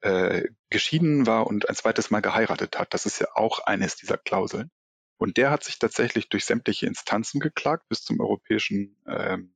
äh, 0.00 0.48
geschieden 0.70 1.26
war 1.26 1.46
und 1.46 1.68
ein 1.68 1.74
zweites 1.74 2.10
Mal 2.10 2.20
geheiratet 2.20 2.78
hat. 2.78 2.94
Das 2.94 3.06
ist 3.06 3.18
ja 3.18 3.26
auch 3.34 3.60
eines 3.60 3.96
dieser 3.96 4.18
Klauseln. 4.18 4.70
Und 5.18 5.36
der 5.36 5.50
hat 5.50 5.64
sich 5.64 5.78
tatsächlich 5.78 6.28
durch 6.28 6.44
sämtliche 6.44 6.86
Instanzen 6.86 7.40
geklagt, 7.40 7.88
bis 7.88 8.04
zum 8.04 8.20
Europäischen 8.20 8.96
ähm, 9.06 9.54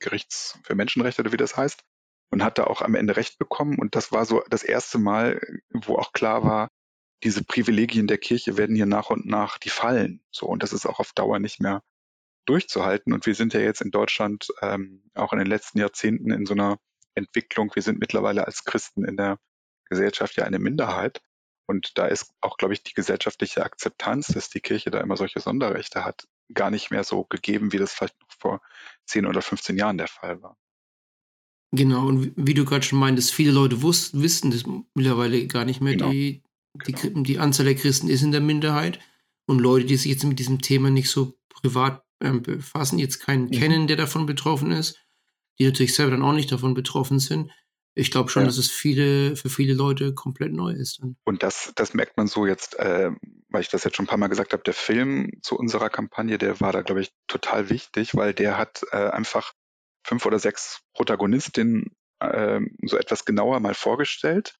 Gerichts 0.00 0.58
für 0.64 0.74
Menschenrechte 0.74 1.22
oder 1.22 1.32
wie 1.32 1.38
das 1.38 1.56
heißt, 1.56 1.82
und 2.30 2.44
hat 2.44 2.58
da 2.58 2.64
auch 2.64 2.82
am 2.82 2.94
Ende 2.94 3.16
Recht 3.16 3.38
bekommen. 3.38 3.78
Und 3.78 3.94
das 3.94 4.12
war 4.12 4.26
so 4.26 4.42
das 4.50 4.62
erste 4.62 4.98
Mal, 4.98 5.40
wo 5.72 5.96
auch 5.96 6.12
klar 6.12 6.44
war, 6.44 6.68
diese 7.24 7.44
Privilegien 7.44 8.06
der 8.06 8.18
Kirche 8.18 8.56
werden 8.56 8.76
hier 8.76 8.86
nach 8.86 9.10
und 9.10 9.26
nach, 9.26 9.58
die 9.58 9.70
fallen. 9.70 10.22
So, 10.30 10.46
und 10.46 10.62
das 10.62 10.72
ist 10.72 10.86
auch 10.86 11.00
auf 11.00 11.12
Dauer 11.12 11.38
nicht 11.38 11.60
mehr 11.60 11.82
durchzuhalten. 12.46 13.12
Und 13.12 13.26
wir 13.26 13.34
sind 13.34 13.54
ja 13.54 13.60
jetzt 13.60 13.80
in 13.80 13.90
Deutschland 13.90 14.48
ähm, 14.62 15.02
auch 15.14 15.32
in 15.32 15.38
den 15.38 15.48
letzten 15.48 15.78
Jahrzehnten 15.78 16.30
in 16.30 16.46
so 16.46 16.54
einer 16.54 16.78
Entwicklung. 17.14 17.70
Wir 17.74 17.82
sind 17.82 17.98
mittlerweile 17.98 18.46
als 18.46 18.64
Christen 18.64 19.04
in 19.04 19.16
der 19.16 19.38
Gesellschaft 19.86 20.36
ja 20.36 20.44
eine 20.44 20.58
Minderheit. 20.58 21.20
Und 21.66 21.98
da 21.98 22.06
ist 22.06 22.32
auch, 22.40 22.56
glaube 22.56 22.74
ich, 22.74 22.82
die 22.82 22.94
gesellschaftliche 22.94 23.62
Akzeptanz, 23.62 24.28
dass 24.28 24.48
die 24.48 24.60
Kirche 24.60 24.90
da 24.90 25.00
immer 25.00 25.16
solche 25.16 25.40
Sonderrechte 25.40 26.04
hat, 26.04 26.26
gar 26.54 26.70
nicht 26.70 26.90
mehr 26.90 27.04
so 27.04 27.24
gegeben, 27.24 27.72
wie 27.72 27.78
das 27.78 27.92
vielleicht 27.92 28.18
noch 28.20 28.30
vor 28.38 28.60
10 29.06 29.26
oder 29.26 29.42
15 29.42 29.76
Jahren 29.76 29.98
der 29.98 30.08
Fall 30.08 30.40
war. 30.40 30.56
Genau, 31.72 32.06
und 32.06 32.32
wie 32.36 32.54
du 32.54 32.64
gerade 32.64 32.82
schon 32.82 32.98
meintest, 32.98 33.34
viele 33.34 33.52
Leute 33.52 33.82
wussten, 33.82 34.22
wissen 34.22 34.50
das 34.50 34.64
mittlerweile 34.94 35.46
gar 35.46 35.66
nicht 35.66 35.82
mehr. 35.82 35.96
Genau. 35.96 36.10
Die, 36.10 36.42
Genau. 36.74 36.98
Die, 36.98 37.22
die, 37.22 37.38
Anzahl 37.38 37.66
der 37.66 37.74
Christen 37.74 38.08
ist 38.08 38.22
in 38.22 38.32
der 38.32 38.40
Minderheit 38.40 39.00
und 39.46 39.58
Leute, 39.58 39.86
die 39.86 39.96
sich 39.96 40.12
jetzt 40.12 40.24
mit 40.24 40.38
diesem 40.38 40.60
Thema 40.60 40.90
nicht 40.90 41.10
so 41.10 41.38
privat 41.48 42.04
äh, 42.20 42.32
befassen, 42.32 42.98
jetzt 42.98 43.20
keinen 43.20 43.46
mhm. 43.46 43.50
kennen, 43.52 43.86
der 43.86 43.96
davon 43.96 44.26
betroffen 44.26 44.70
ist, 44.70 44.98
die 45.58 45.64
natürlich 45.64 45.94
selber 45.94 46.12
dann 46.12 46.22
auch 46.22 46.32
nicht 46.32 46.52
davon 46.52 46.74
betroffen 46.74 47.18
sind. 47.18 47.50
Ich 47.94 48.12
glaube 48.12 48.30
schon, 48.30 48.42
ja. 48.42 48.46
dass 48.46 48.58
es 48.58 48.70
viele, 48.70 49.34
für 49.34 49.50
viele 49.50 49.74
Leute 49.74 50.14
komplett 50.14 50.52
neu 50.52 50.70
ist. 50.70 51.02
Dann. 51.02 51.16
Und 51.24 51.42
das, 51.42 51.72
das 51.74 51.94
merkt 51.94 52.16
man 52.16 52.28
so 52.28 52.46
jetzt, 52.46 52.78
äh, 52.78 53.10
weil 53.48 53.62
ich 53.62 53.70
das 53.70 53.82
jetzt 53.82 53.96
schon 53.96 54.04
ein 54.04 54.08
paar 54.08 54.18
Mal 54.18 54.28
gesagt 54.28 54.52
habe, 54.52 54.62
der 54.62 54.74
Film 54.74 55.32
zu 55.42 55.56
unserer 55.56 55.90
Kampagne, 55.90 56.38
der 56.38 56.60
war 56.60 56.72
da, 56.72 56.82
glaube 56.82 57.00
ich, 57.00 57.10
total 57.26 57.70
wichtig, 57.70 58.14
weil 58.14 58.34
der 58.34 58.56
hat 58.56 58.82
äh, 58.92 59.08
einfach 59.08 59.52
fünf 60.04 60.26
oder 60.26 60.38
sechs 60.38 60.80
Protagonistinnen 60.94 61.86
äh, 62.20 62.60
so 62.84 62.96
etwas 62.96 63.24
genauer 63.24 63.58
mal 63.58 63.74
vorgestellt 63.74 64.58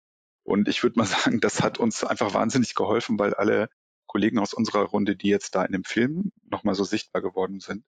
und 0.48 0.68
ich 0.68 0.82
würde 0.82 0.98
mal 0.98 1.06
sagen, 1.06 1.40
das 1.40 1.62
hat 1.62 1.78
uns 1.78 2.04
einfach 2.04 2.34
wahnsinnig 2.34 2.74
geholfen, 2.74 3.18
weil 3.18 3.34
alle 3.34 3.68
Kollegen 4.06 4.38
aus 4.38 4.54
unserer 4.54 4.84
Runde, 4.84 5.16
die 5.16 5.28
jetzt 5.28 5.54
da 5.54 5.64
in 5.64 5.72
dem 5.72 5.84
Film 5.84 6.32
nochmal 6.50 6.74
so 6.74 6.84
sichtbar 6.84 7.22
geworden 7.22 7.60
sind, 7.60 7.84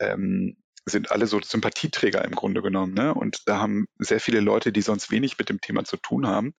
ähm, 0.00 0.56
sind 0.84 1.12
alle 1.12 1.28
so 1.28 1.40
Sympathieträger 1.40 2.24
im 2.24 2.34
Grunde 2.34 2.60
genommen. 2.60 2.94
Ne? 2.94 3.14
Und 3.14 3.42
da 3.46 3.58
haben 3.58 3.86
sehr 3.98 4.18
viele 4.18 4.40
Leute, 4.40 4.72
die 4.72 4.82
sonst 4.82 5.12
wenig 5.12 5.38
mit 5.38 5.48
dem 5.48 5.60
Thema 5.60 5.84
zu 5.84 5.96
tun 5.96 6.26
haben, 6.26 6.54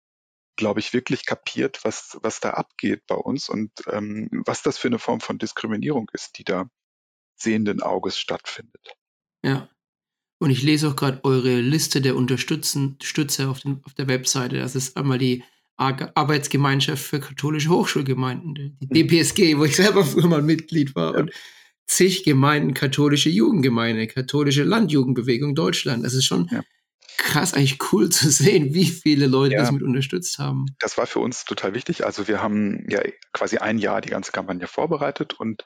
glaube 0.55 0.79
ich, 0.79 0.93
wirklich 0.93 1.25
kapiert, 1.25 1.83
was, 1.83 2.17
was 2.21 2.39
da 2.39 2.51
abgeht 2.51 3.05
bei 3.07 3.15
uns 3.15 3.49
und 3.49 3.71
ähm, 3.87 4.29
was 4.45 4.61
das 4.61 4.77
für 4.77 4.87
eine 4.87 4.99
Form 4.99 5.19
von 5.19 5.39
Diskriminierung 5.39 6.09
ist, 6.13 6.37
die 6.37 6.45
da 6.45 6.69
sehenden 7.35 7.81
Auges 7.81 8.17
stattfindet. 8.17 8.93
Ja, 9.43 9.67
und 10.43 10.49
ich 10.49 10.61
lese 10.61 10.89
auch 10.89 10.95
gerade 10.97 11.21
eure 11.23 11.61
Liste 11.61 12.01
der 12.01 12.17
Unterstützer 12.17 13.49
auf, 13.49 13.61
auf 13.83 13.93
der 13.93 14.07
Webseite. 14.07 14.57
Das 14.57 14.75
ist 14.75 14.97
einmal 14.97 15.17
die 15.17 15.41
Arbeitsgemeinschaft 15.77 17.01
für 17.01 17.21
katholische 17.21 17.69
Hochschulgemeinden, 17.69 18.77
die 18.81 18.87
DPSG, 18.87 19.57
wo 19.57 19.63
ich 19.63 19.75
selber 19.75 20.03
früher 20.03 20.27
mal 20.27 20.41
Mitglied 20.41 20.95
war, 20.95 21.13
ja. 21.13 21.19
und 21.21 21.31
zig 21.85 22.23
Gemeinden, 22.25 22.73
katholische 22.73 23.29
Jugendgemeinde, 23.29 24.05
katholische 24.07 24.63
Landjugendbewegung 24.63 25.55
Deutschland. 25.55 26.05
Das 26.05 26.13
ist 26.13 26.25
schon 26.25 26.49
ja. 26.51 26.61
krass, 27.17 27.53
eigentlich 27.53 27.79
cool 27.93 28.09
zu 28.09 28.29
sehen, 28.29 28.73
wie 28.73 28.85
viele 28.85 29.27
Leute 29.27 29.55
ja. 29.55 29.61
das 29.61 29.71
mit 29.71 29.81
unterstützt 29.81 30.39
haben. 30.39 30.65
Das 30.79 30.97
war 30.97 31.07
für 31.07 31.19
uns 31.19 31.45
total 31.45 31.73
wichtig. 31.73 32.05
Also 32.05 32.27
wir 32.27 32.41
haben 32.41 32.85
ja 32.89 33.01
quasi 33.31 33.57
ein 33.57 33.77
Jahr 33.77 34.01
die 34.01 34.09
ganze 34.09 34.33
Kampagne 34.33 34.67
vorbereitet 34.67 35.33
und 35.33 35.65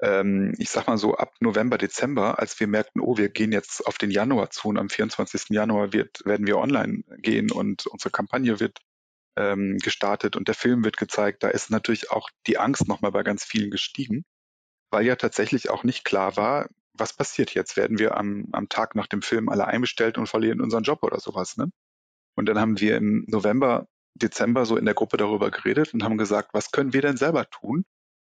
ähm, 0.00 0.54
ich 0.58 0.70
sag 0.70 0.86
mal 0.86 0.98
so 0.98 1.16
ab 1.16 1.34
November, 1.40 1.78
Dezember, 1.78 2.38
als 2.38 2.58
wir 2.60 2.66
merkten, 2.66 3.00
oh, 3.00 3.16
wir 3.16 3.28
gehen 3.28 3.52
jetzt 3.52 3.86
auf 3.86 3.98
den 3.98 4.10
Januar 4.10 4.50
zu 4.50 4.68
und 4.68 4.78
am 4.78 4.90
24. 4.90 5.50
Januar 5.50 5.92
wird, 5.92 6.24
werden 6.24 6.46
wir 6.46 6.58
online 6.58 7.02
gehen 7.18 7.50
und 7.50 7.86
unsere 7.86 8.10
Kampagne 8.10 8.60
wird 8.60 8.80
ähm, 9.36 9.78
gestartet 9.78 10.36
und 10.36 10.48
der 10.48 10.54
Film 10.54 10.84
wird 10.84 10.96
gezeigt, 10.96 11.42
da 11.42 11.48
ist 11.48 11.70
natürlich 11.70 12.10
auch 12.10 12.30
die 12.46 12.58
Angst 12.58 12.88
nochmal 12.88 13.12
bei 13.12 13.22
ganz 13.22 13.44
vielen 13.44 13.70
gestiegen, 13.70 14.24
weil 14.90 15.06
ja 15.06 15.16
tatsächlich 15.16 15.70
auch 15.70 15.84
nicht 15.84 16.04
klar 16.04 16.36
war, 16.36 16.68
was 16.96 17.12
passiert 17.12 17.54
jetzt? 17.54 17.76
Werden 17.76 17.98
wir 17.98 18.16
am, 18.16 18.46
am 18.52 18.68
Tag 18.68 18.94
nach 18.94 19.08
dem 19.08 19.22
Film 19.22 19.48
alle 19.48 19.66
einbestellt 19.66 20.16
und 20.16 20.28
verlieren 20.28 20.60
unseren 20.60 20.84
Job 20.84 21.02
oder 21.02 21.18
sowas, 21.18 21.56
ne? 21.56 21.70
Und 22.36 22.46
dann 22.48 22.58
haben 22.58 22.80
wir 22.80 22.96
im 22.96 23.24
November, 23.28 23.86
Dezember 24.14 24.64
so 24.64 24.76
in 24.76 24.84
der 24.84 24.94
Gruppe 24.94 25.16
darüber 25.16 25.50
geredet 25.50 25.92
und 25.94 26.04
haben 26.04 26.18
gesagt, 26.18 26.50
was 26.52 26.70
können 26.70 26.92
wir 26.92 27.02
denn 27.02 27.16
selber 27.16 27.48
tun, 27.50 27.84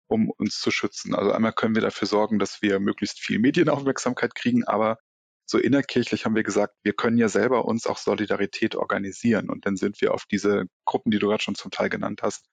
um 0.06 0.30
uns 0.30 0.60
zu 0.60 0.70
schützen. 0.70 1.14
Also 1.14 1.32
einmal 1.32 1.52
können 1.52 1.74
wir 1.74 1.82
dafür 1.82 2.06
sorgen, 2.06 2.38
dass 2.38 2.62
wir 2.62 2.80
möglichst 2.80 3.20
viel 3.20 3.38
Medienaufmerksamkeit 3.38 4.34
kriegen, 4.34 4.64
aber 4.64 4.98
so 5.46 5.58
innerkirchlich 5.58 6.24
haben 6.24 6.34
wir 6.34 6.42
gesagt, 6.42 6.74
wir 6.82 6.94
können 6.94 7.18
ja 7.18 7.28
selber 7.28 7.66
uns 7.66 7.86
auch 7.86 7.98
Solidarität 7.98 8.76
organisieren. 8.76 9.50
Und 9.50 9.66
dann 9.66 9.76
sind 9.76 10.00
wir 10.00 10.14
auf 10.14 10.24
diese 10.24 10.64
Gruppen, 10.86 11.10
die 11.10 11.18
du 11.18 11.28
gerade 11.28 11.42
schon 11.42 11.54
zum 11.54 11.70
Teil 11.70 11.90
genannt 11.90 12.20
hast, 12.22 12.46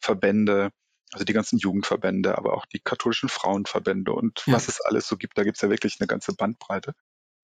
Verbände, 0.00 0.70
also 1.12 1.24
die 1.24 1.32
ganzen 1.32 1.58
Jugendverbände, 1.58 2.36
aber 2.36 2.54
auch 2.54 2.66
die 2.66 2.80
katholischen 2.80 3.28
Frauenverbände 3.28 4.12
und 4.12 4.44
ja. 4.46 4.54
was 4.54 4.68
es 4.68 4.80
alles 4.80 5.06
so 5.06 5.16
gibt. 5.16 5.36
Da 5.36 5.44
gibt 5.44 5.56
es 5.56 5.62
ja 5.62 5.70
wirklich 5.70 5.96
eine 6.00 6.06
ganze 6.06 6.34
Bandbreite. 6.34 6.92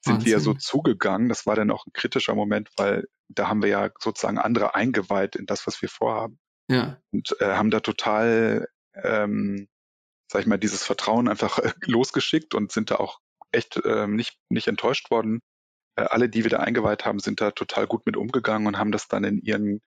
Sind 0.05 0.17
Wahnsinn. 0.17 0.33
wir 0.33 0.41
so 0.41 0.55
zugegangen. 0.55 1.29
Das 1.29 1.47
war 1.47 1.57
dann 1.57 1.71
auch 1.71 1.87
ein 1.87 1.93
kritischer 1.93 2.35
Moment, 2.35 2.71
weil 2.77 3.07
da 3.29 3.49
haben 3.49 3.63
wir 3.63 3.71
ja 3.71 3.91
sozusagen 3.99 4.39
andere 4.39 4.75
eingeweiht 4.75 5.37
in 5.37 5.47
das, 5.47 5.67
was 5.67 5.81
wir 5.81 5.89
vorhaben. 5.89 6.39
Ja. 6.69 6.99
Und 7.11 7.37
äh, 7.41 7.55
haben 7.55 7.71
da 7.71 7.81
total, 7.81 8.69
ähm, 9.03 9.69
sag 10.31 10.43
ich 10.43 10.47
mal, 10.47 10.59
dieses 10.59 10.85
Vertrauen 10.85 11.29
einfach 11.29 11.59
äh, 11.59 11.73
losgeschickt 11.87 12.55
und 12.55 12.73
sind 12.73 12.91
da 12.91 12.97
auch 12.97 13.21
echt 13.53 13.77
äh, 13.85 14.07
nicht, 14.07 14.39
nicht 14.49 14.69
enttäuscht 14.69 15.11
worden. 15.11 15.41
Äh, 15.97 16.03
alle, 16.03 16.29
die 16.29 16.43
wir 16.45 16.51
da 16.51 16.59
eingeweiht 16.59 17.05
haben, 17.05 17.19
sind 17.19 17.41
da 17.41 17.51
total 17.51 17.87
gut 17.87 18.07
mit 18.07 18.17
umgegangen 18.17 18.67
und 18.67 18.79
haben 18.79 18.93
das 18.93 19.09
dann 19.09 19.25
in 19.25 19.39
ihren 19.39 19.81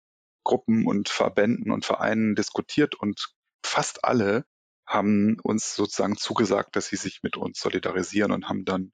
Gruppen 0.44 0.88
und 0.88 1.10
Verbänden 1.10 1.72
und 1.72 1.86
Vereinen 1.86 2.36
diskutiert 2.36 2.96
und 2.96 3.34
fast 3.66 4.06
alle 4.06 4.46
haben 4.88 5.38
uns 5.44 5.76
sozusagen 5.76 6.16
zugesagt, 6.16 6.78
dass 6.78 6.88
sie 6.88 6.96
sich 6.96 7.20
mit 7.22 7.36
uns 7.36 7.60
solidarisieren 7.60 8.32
und 8.32 8.48
haben 8.48 8.64
dann, 8.64 8.94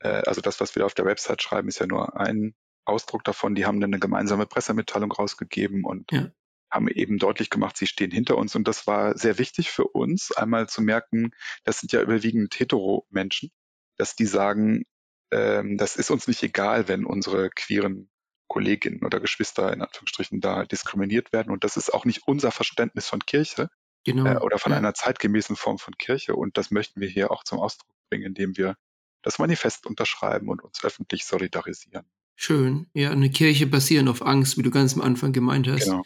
äh, 0.00 0.22
also 0.26 0.40
das, 0.40 0.60
was 0.60 0.74
wir 0.74 0.86
auf 0.86 0.94
der 0.94 1.04
Website 1.04 1.42
schreiben, 1.42 1.68
ist 1.68 1.78
ja 1.78 1.86
nur 1.86 2.18
ein 2.18 2.54
Ausdruck 2.86 3.24
davon. 3.24 3.54
Die 3.54 3.66
haben 3.66 3.80
dann 3.80 3.90
eine 3.90 4.00
gemeinsame 4.00 4.46
Pressemitteilung 4.46 5.12
rausgegeben 5.12 5.84
und 5.84 6.10
ja. 6.10 6.30
Haben 6.70 6.88
eben 6.88 7.18
deutlich 7.18 7.50
gemacht, 7.50 7.76
sie 7.76 7.86
stehen 7.86 8.10
hinter 8.10 8.36
uns. 8.36 8.54
Und 8.54 8.66
das 8.66 8.86
war 8.86 9.16
sehr 9.16 9.38
wichtig 9.38 9.70
für 9.70 9.84
uns, 9.84 10.32
einmal 10.32 10.68
zu 10.68 10.82
merken, 10.82 11.30
das 11.64 11.80
sind 11.80 11.92
ja 11.92 12.02
überwiegend 12.02 12.58
Hetero-Menschen, 12.58 13.50
dass 13.96 14.16
die 14.16 14.26
sagen, 14.26 14.84
ähm, 15.30 15.76
das 15.76 15.96
ist 15.96 16.10
uns 16.10 16.28
nicht 16.28 16.42
egal, 16.42 16.88
wenn 16.88 17.04
unsere 17.04 17.50
queeren 17.50 18.10
Kolleginnen 18.48 19.04
oder 19.04 19.20
Geschwister 19.20 19.72
in 19.72 19.82
Anführungsstrichen 19.82 20.40
da 20.40 20.64
diskriminiert 20.64 21.32
werden. 21.32 21.52
Und 21.52 21.64
das 21.64 21.76
ist 21.76 21.92
auch 21.92 22.04
nicht 22.04 22.22
unser 22.26 22.52
Verständnis 22.52 23.06
von 23.06 23.20
Kirche 23.20 23.68
genau. 24.04 24.26
äh, 24.26 24.36
oder 24.38 24.58
von 24.58 24.72
ja. 24.72 24.78
einer 24.78 24.94
zeitgemäßen 24.94 25.56
Form 25.56 25.78
von 25.78 25.96
Kirche. 25.96 26.34
Und 26.34 26.56
das 26.56 26.70
möchten 26.70 27.00
wir 27.00 27.08
hier 27.08 27.30
auch 27.30 27.44
zum 27.44 27.58
Ausdruck 27.58 27.90
bringen, 28.10 28.24
indem 28.24 28.56
wir 28.56 28.76
das 29.22 29.38
Manifest 29.38 29.86
unterschreiben 29.86 30.48
und 30.48 30.62
uns 30.62 30.84
öffentlich 30.84 31.24
solidarisieren. 31.24 32.06
Schön. 32.36 32.86
Ja, 32.92 33.10
eine 33.10 33.30
Kirche 33.30 33.66
basierend 33.66 34.08
auf 34.08 34.24
Angst, 34.24 34.58
wie 34.58 34.62
du 34.62 34.70
ganz 34.70 34.94
am 34.94 35.00
Anfang 35.00 35.32
gemeint 35.32 35.66
hast, 35.66 35.84
genau. 35.84 36.04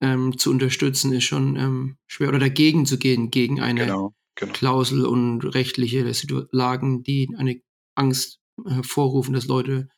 Ähm, 0.00 0.38
zu 0.38 0.50
unterstützen, 0.50 1.12
ist 1.12 1.24
schon 1.24 1.56
ähm, 1.56 1.96
schwer. 2.06 2.28
Oder 2.28 2.38
dagegen 2.38 2.86
zu 2.86 2.98
gehen, 2.98 3.30
gegen 3.30 3.60
eine 3.60 3.80
genau, 3.80 4.14
genau. 4.34 4.52
Klausel 4.52 5.06
und 5.06 5.42
rechtliche 5.42 6.10
Lagen, 6.52 7.02
die 7.02 7.28
eine 7.36 7.60
Angst 7.94 8.40
hervorrufen, 8.66 9.34
dass 9.34 9.46
Leute 9.46 9.88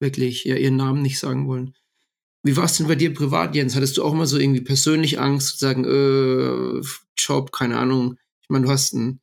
wirklich 0.00 0.44
ja, 0.44 0.56
ihren 0.56 0.76
Namen 0.76 1.02
nicht 1.02 1.18
sagen 1.18 1.48
wollen. 1.48 1.74
Wie 2.44 2.56
war 2.56 2.64
es 2.64 2.76
denn 2.76 2.86
bei 2.86 2.94
dir 2.94 3.12
privat, 3.12 3.54
Jens? 3.54 3.74
Hattest 3.74 3.96
du 3.96 4.04
auch 4.04 4.14
mal 4.14 4.26
so 4.26 4.38
irgendwie 4.38 4.60
persönlich 4.60 5.18
Angst, 5.18 5.50
zu 5.50 5.58
sagen, 5.58 5.84
äh, 5.84 6.82
Job, 7.16 7.52
keine 7.52 7.78
Ahnung. 7.78 8.16
Ich 8.42 8.48
meine, 8.48 8.66
du 8.66 8.70
hast 8.70 8.94
ein 8.94 9.20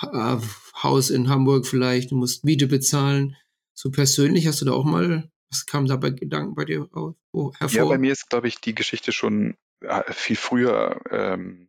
äh, 0.00 0.36
Haus 0.82 1.10
in 1.10 1.28
Hamburg 1.28 1.66
vielleicht, 1.66 2.12
du 2.12 2.16
musst 2.16 2.44
Miete 2.44 2.68
bezahlen. 2.68 3.36
So 3.74 3.90
persönlich 3.90 4.46
hast 4.46 4.60
du 4.60 4.64
da 4.64 4.72
auch 4.72 4.84
mal, 4.84 5.28
was 5.50 5.66
kam 5.66 5.86
da 5.86 5.96
bei 5.96 6.10
Gedanken 6.10 6.54
bei 6.54 6.64
dir 6.64 6.88
auf, 6.92 7.16
oh, 7.32 7.52
hervor? 7.58 7.76
Ja, 7.76 7.84
bei 7.84 7.98
mir 7.98 8.12
ist, 8.12 8.30
glaube 8.30 8.48
ich, 8.48 8.60
die 8.60 8.74
Geschichte 8.74 9.12
schon 9.12 9.56
viel 10.08 10.36
früher 10.36 11.00
ähm, 11.10 11.68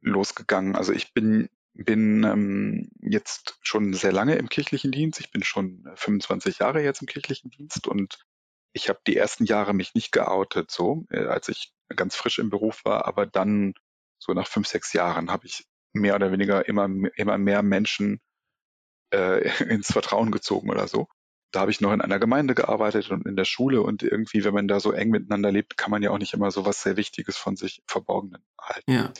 losgegangen. 0.00 0.76
Also 0.76 0.92
ich 0.92 1.12
bin 1.14 1.48
bin 1.74 2.22
ähm, 2.22 2.88
jetzt 3.00 3.58
schon 3.62 3.94
sehr 3.94 4.12
lange 4.12 4.36
im 4.36 4.48
kirchlichen 4.48 4.92
Dienst. 4.92 5.18
Ich 5.18 5.32
bin 5.32 5.42
schon 5.42 5.90
25 5.96 6.60
Jahre 6.60 6.82
jetzt 6.82 7.00
im 7.00 7.08
kirchlichen 7.08 7.50
Dienst 7.50 7.88
und 7.88 8.24
ich 8.72 8.88
habe 8.88 9.00
die 9.06 9.16
ersten 9.16 9.44
Jahre 9.44 9.74
mich 9.74 9.94
nicht 9.94 10.12
geoutet, 10.12 10.70
so 10.70 11.04
äh, 11.10 11.26
als 11.26 11.48
ich 11.48 11.72
ganz 11.94 12.14
frisch 12.16 12.38
im 12.38 12.50
Beruf 12.50 12.84
war, 12.84 13.06
aber 13.06 13.26
dann 13.26 13.74
so 14.18 14.32
nach 14.32 14.46
fünf, 14.46 14.68
sechs 14.68 14.92
Jahren 14.92 15.30
habe 15.30 15.46
ich 15.46 15.66
mehr 15.92 16.14
oder 16.14 16.32
weniger 16.32 16.66
immer, 16.68 16.88
immer 17.16 17.38
mehr 17.38 17.62
Menschen 17.62 18.20
äh, 19.12 19.48
ins 19.68 19.92
Vertrauen 19.92 20.30
gezogen 20.30 20.70
oder 20.70 20.88
so. 20.88 21.08
Da 21.54 21.60
habe 21.60 21.70
ich 21.70 21.80
noch 21.80 21.92
in 21.92 22.00
einer 22.00 22.18
Gemeinde 22.18 22.56
gearbeitet 22.56 23.10
und 23.10 23.28
in 23.28 23.36
der 23.36 23.44
Schule 23.44 23.80
und 23.80 24.02
irgendwie, 24.02 24.42
wenn 24.42 24.54
man 24.54 24.66
da 24.66 24.80
so 24.80 24.90
eng 24.90 25.10
miteinander 25.10 25.52
lebt, 25.52 25.76
kann 25.76 25.92
man 25.92 26.02
ja 26.02 26.10
auch 26.10 26.18
nicht 26.18 26.34
immer 26.34 26.50
so 26.50 26.66
was 26.66 26.82
sehr 26.82 26.96
Wichtiges 26.96 27.36
von 27.36 27.54
sich 27.54 27.80
Verborgenen 27.86 28.44
halten. 28.60 28.90
Ja. 28.90 29.12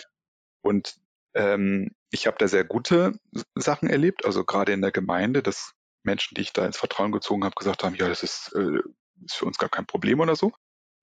Und 0.60 0.96
ähm, 1.34 1.92
ich 2.10 2.26
habe 2.26 2.36
da 2.38 2.48
sehr 2.48 2.64
gute 2.64 3.12
Sachen 3.54 3.88
erlebt, 3.88 4.24
also 4.24 4.44
gerade 4.44 4.72
in 4.72 4.82
der 4.82 4.90
Gemeinde, 4.90 5.44
dass 5.44 5.74
Menschen, 6.02 6.34
die 6.34 6.40
ich 6.40 6.52
da 6.52 6.66
ins 6.66 6.76
Vertrauen 6.76 7.12
gezogen 7.12 7.44
habe, 7.44 7.54
gesagt 7.54 7.84
haben, 7.84 7.94
ja, 7.94 8.08
das 8.08 8.24
ist, 8.24 8.52
äh, 8.56 8.80
ist 9.24 9.36
für 9.36 9.44
uns 9.44 9.58
gar 9.58 9.70
kein 9.70 9.86
Problem 9.86 10.18
oder 10.18 10.34
so. 10.34 10.52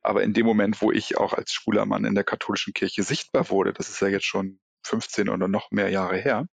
Aber 0.02 0.24
in 0.24 0.34
dem 0.34 0.46
Moment, 0.46 0.82
wo 0.82 0.92
ich 0.92 1.18
auch 1.18 1.32
als 1.32 1.54
schwuler 1.54 1.86
Mann 1.86 2.04
in 2.04 2.16
der 2.16 2.26
katholischen 2.26 2.74
Kirche 2.74 3.04
sichtbar 3.04 3.50
wurde, 3.50 3.72
das 3.72 3.88
ist 3.88 4.02
ja 4.02 4.10
jetzt 4.10 4.26
schon 4.26 4.60
15 4.84 5.30
oder 5.30 5.48
noch 5.48 5.72
mehr 5.72 5.90
Jahre 5.90 6.18
her. 6.18 6.48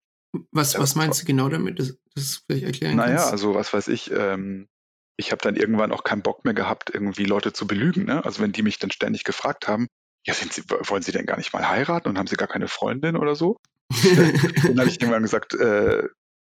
Was, 0.50 0.78
was 0.78 0.94
meinst 0.94 1.22
du 1.22 1.26
genau 1.26 1.48
damit? 1.48 1.78
Das, 1.78 1.96
das 2.14 2.42
vielleicht 2.46 2.66
erklären 2.66 2.96
Naja, 2.96 3.16
kannst? 3.16 3.32
also 3.32 3.54
was 3.54 3.72
weiß 3.72 3.88
ich, 3.88 4.10
ähm, 4.10 4.68
ich 5.16 5.32
habe 5.32 5.42
dann 5.42 5.56
irgendwann 5.56 5.92
auch 5.92 6.04
keinen 6.04 6.22
Bock 6.22 6.44
mehr 6.44 6.54
gehabt, 6.54 6.90
irgendwie 6.92 7.24
Leute 7.24 7.52
zu 7.52 7.66
belügen. 7.66 8.04
Ne? 8.04 8.24
Also 8.24 8.42
wenn 8.42 8.52
die 8.52 8.62
mich 8.62 8.78
dann 8.78 8.90
ständig 8.90 9.24
gefragt 9.24 9.66
haben, 9.66 9.88
ja, 10.26 10.34
sind 10.34 10.52
Sie, 10.52 10.62
wollen 10.68 11.02
Sie 11.02 11.12
denn 11.12 11.26
gar 11.26 11.38
nicht 11.38 11.52
mal 11.52 11.68
heiraten 11.68 12.08
und 12.08 12.18
haben 12.18 12.26
Sie 12.26 12.36
gar 12.36 12.48
keine 12.48 12.68
Freundin 12.68 13.16
oder 13.16 13.34
so? 13.34 13.58
dann 14.02 14.78
habe 14.78 14.88
ich 14.88 15.00
irgendwann 15.00 15.22
gesagt, 15.22 15.54
äh, 15.54 16.04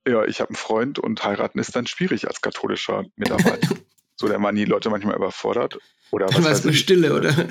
ja, 0.07 0.25
ich 0.25 0.41
habe 0.41 0.49
einen 0.49 0.55
Freund 0.55 0.99
und 0.99 1.23
heiraten 1.23 1.59
ist 1.59 1.75
dann 1.75 1.87
schwierig 1.87 2.27
als 2.27 2.41
katholischer 2.41 3.05
Mitarbeiter. 3.15 3.75
so, 4.15 4.27
da 4.27 4.41
waren 4.41 4.55
die 4.55 4.65
Leute 4.65 4.89
manchmal 4.89 5.15
überfordert. 5.15 5.77
Oder 6.11 6.27
was 6.27 6.43
weiß 6.43 6.65
ich. 6.65 6.79
Stille, 6.79 7.15
oder? 7.15 7.47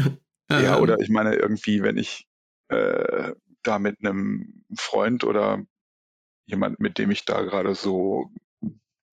Ja, 0.51 0.77
ähm. 0.77 0.83
oder 0.83 0.99
ich 0.99 1.11
meine 1.11 1.35
irgendwie, 1.37 1.83
wenn 1.83 1.97
ich 1.97 2.27
äh, 2.69 3.33
da 3.63 3.79
mit 3.79 3.99
einem 4.01 4.65
Freund 4.77 5.25
oder 5.25 5.63
jemand, 6.49 6.81
mit 6.81 6.99
dem 6.99 7.11
ich 7.11 7.25
da 7.25 7.43
gerade 7.43 7.75
so 7.75 8.33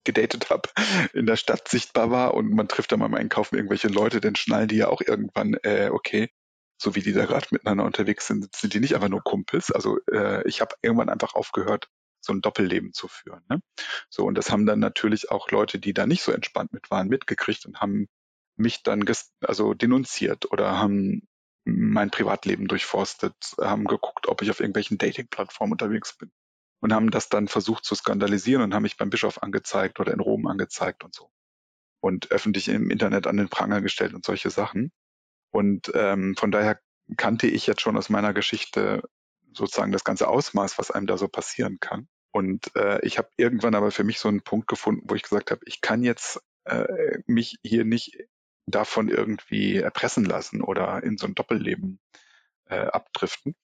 gedatet 0.04 0.50
habe, 0.50 0.70
in 1.12 1.26
der 1.26 1.36
Stadt 1.36 1.68
sichtbar 1.68 2.10
war 2.10 2.34
und 2.34 2.50
man 2.50 2.68
trifft 2.68 2.92
da 2.92 2.96
mal 2.96 3.06
im 3.06 3.14
Einkaufen 3.14 3.56
irgendwelche 3.56 3.88
Leute, 3.88 4.20
dann 4.20 4.36
schnallen 4.36 4.68
die 4.68 4.76
ja 4.76 4.88
auch 4.88 5.02
irgendwann, 5.02 5.54
äh, 5.62 5.90
okay, 5.92 6.30
so 6.78 6.94
wie 6.94 7.02
die 7.02 7.12
da 7.12 7.26
gerade 7.26 7.46
miteinander 7.50 7.84
unterwegs 7.84 8.26
sind, 8.26 8.54
sind 8.54 8.72
die 8.72 8.80
nicht 8.80 8.94
einfach 8.94 9.08
nur 9.08 9.22
Kumpels. 9.22 9.70
Also 9.70 9.98
äh, 10.12 10.46
ich 10.48 10.60
habe 10.60 10.74
irgendwann 10.82 11.08
einfach 11.08 11.34
aufgehört, 11.34 11.88
so 12.20 12.32
ein 12.32 12.40
Doppelleben 12.40 12.92
zu 12.92 13.08
führen. 13.08 13.42
Ne? 13.48 13.60
So, 14.08 14.24
und 14.24 14.36
das 14.36 14.50
haben 14.50 14.66
dann 14.66 14.80
natürlich 14.80 15.30
auch 15.30 15.50
Leute, 15.50 15.78
die 15.78 15.94
da 15.94 16.06
nicht 16.06 16.22
so 16.22 16.32
entspannt 16.32 16.72
mit 16.72 16.90
waren, 16.90 17.08
mitgekriegt 17.08 17.66
und 17.66 17.80
haben 17.80 18.08
mich 18.56 18.82
dann 18.82 19.04
also 19.40 19.74
denunziert 19.74 20.50
oder 20.50 20.78
haben 20.78 21.26
mein 21.64 22.10
Privatleben 22.10 22.68
durchforstet, 22.68 23.34
haben 23.60 23.84
geguckt, 23.84 24.28
ob 24.28 24.42
ich 24.42 24.50
auf 24.50 24.60
irgendwelchen 24.60 24.98
Dating-Plattformen 24.98 25.72
unterwegs 25.72 26.16
bin 26.16 26.30
und 26.80 26.92
haben 26.92 27.10
das 27.10 27.28
dann 27.28 27.48
versucht 27.48 27.84
zu 27.84 27.94
skandalisieren 27.94 28.62
und 28.62 28.74
haben 28.74 28.82
mich 28.82 28.96
beim 28.96 29.10
Bischof 29.10 29.42
angezeigt 29.42 30.00
oder 30.00 30.12
in 30.12 30.20
Rom 30.20 30.46
angezeigt 30.46 31.04
und 31.04 31.14
so. 31.14 31.30
Und 32.00 32.30
öffentlich 32.30 32.68
im 32.68 32.90
Internet 32.90 33.26
an 33.26 33.36
den 33.36 33.48
Pranger 33.48 33.80
gestellt 33.80 34.14
und 34.14 34.24
solche 34.24 34.50
Sachen. 34.50 34.92
Und 35.50 35.90
ähm, 35.94 36.36
von 36.36 36.50
daher 36.50 36.80
kannte 37.16 37.46
ich 37.46 37.66
jetzt 37.66 37.80
schon 37.80 37.96
aus 37.96 38.10
meiner 38.10 38.34
Geschichte 38.34 39.02
sozusagen 39.52 39.92
das 39.92 40.04
ganze 40.04 40.28
Ausmaß, 40.28 40.78
was 40.78 40.90
einem 40.90 41.06
da 41.06 41.16
so 41.16 41.28
passieren 41.28 41.78
kann. 41.80 42.08
Und 42.30 42.74
äh, 42.76 43.04
ich 43.06 43.16
habe 43.16 43.30
irgendwann 43.38 43.74
aber 43.74 43.90
für 43.90 44.04
mich 44.04 44.18
so 44.18 44.28
einen 44.28 44.42
Punkt 44.42 44.68
gefunden, 44.68 45.08
wo 45.08 45.14
ich 45.14 45.22
gesagt 45.22 45.50
habe, 45.50 45.62
ich 45.64 45.80
kann 45.80 46.02
jetzt 46.02 46.40
äh, 46.64 47.18
mich 47.26 47.56
hier 47.62 47.84
nicht 47.84 48.18
davon 48.66 49.08
irgendwie 49.08 49.76
erpressen 49.76 50.24
lassen 50.24 50.60
oder 50.60 51.02
in 51.02 51.16
so 51.16 51.26
ein 51.26 51.34
Doppelleben 51.34 51.98
äh, 52.66 52.86
abdriften. 52.86 53.54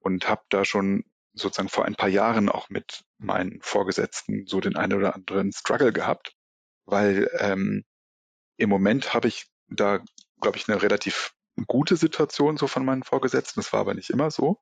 Und 0.00 0.28
habe 0.28 0.42
da 0.50 0.64
schon 0.64 1.04
sozusagen 1.34 1.68
vor 1.68 1.84
ein 1.84 1.94
paar 1.94 2.08
Jahren 2.08 2.48
auch 2.48 2.68
mit 2.70 3.04
meinen 3.18 3.60
Vorgesetzten 3.62 4.46
so 4.46 4.60
den 4.60 4.76
einen 4.76 4.94
oder 4.94 5.14
anderen 5.14 5.52
Struggle 5.52 5.92
gehabt, 5.92 6.34
weil 6.86 7.30
ähm, 7.38 7.84
im 8.56 8.70
Moment 8.70 9.14
habe 9.14 9.28
ich 9.28 9.46
da, 9.68 10.02
glaube 10.40 10.56
ich, 10.56 10.68
eine 10.68 10.82
relativ 10.82 11.34
gute 11.66 11.96
Situation 11.96 12.56
so 12.56 12.66
von 12.66 12.84
meinen 12.84 13.02
Vorgesetzten. 13.02 13.60
Das 13.60 13.72
war 13.72 13.80
aber 13.80 13.94
nicht 13.94 14.10
immer 14.10 14.30
so. 14.30 14.60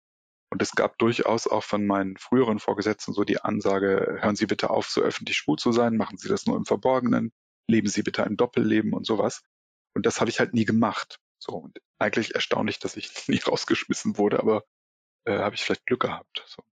Und 0.50 0.62
es 0.62 0.72
gab 0.72 0.98
durchaus 0.98 1.46
auch 1.46 1.64
von 1.64 1.87
meinen 1.87 2.16
früheren 2.16 2.61
Vorgesetzten 2.61 3.12
so 3.12 3.24
die 3.24 3.40
Ansage, 3.40 4.18
hören 4.20 4.37
Sie 4.37 4.46
bitte 4.46 4.70
auf, 4.70 4.88
so 4.88 5.00
öffentlich 5.02 5.37
schwul 5.37 5.59
zu 5.59 5.72
sein, 5.72 5.96
machen 5.96 6.18
Sie 6.18 6.29
das 6.29 6.46
nur 6.46 6.57
im 6.57 6.64
Verborgenen, 6.64 7.33
leben 7.68 7.88
Sie 7.88 8.02
bitte 8.02 8.24
ein 8.24 8.37
Doppelleben 8.37 8.92
und 8.92 9.05
sowas. 9.05 9.42
Und 9.94 10.07
das 10.07 10.20
habe 10.20 10.31
ich 10.31 10.38
halt 10.38 10.55
nie 10.55 10.64
gemacht. 10.64 11.18
So, 11.38 11.52
und 11.52 11.79
eigentlich 11.98 12.35
erstaunlich, 12.35 12.79
dass 12.79 12.96
ich 12.96 13.11
nie 13.29 13.40
rausgeschmissen 13.40 14.18
wurde, 14.18 14.38
aber 14.38 14.64
äh, 15.26 15.38
habe 15.38 15.54
ich 15.54 15.62
vielleicht 15.62 15.86
Glück 15.86 16.00
gehabt. 16.00 16.44
So. 16.46 16.62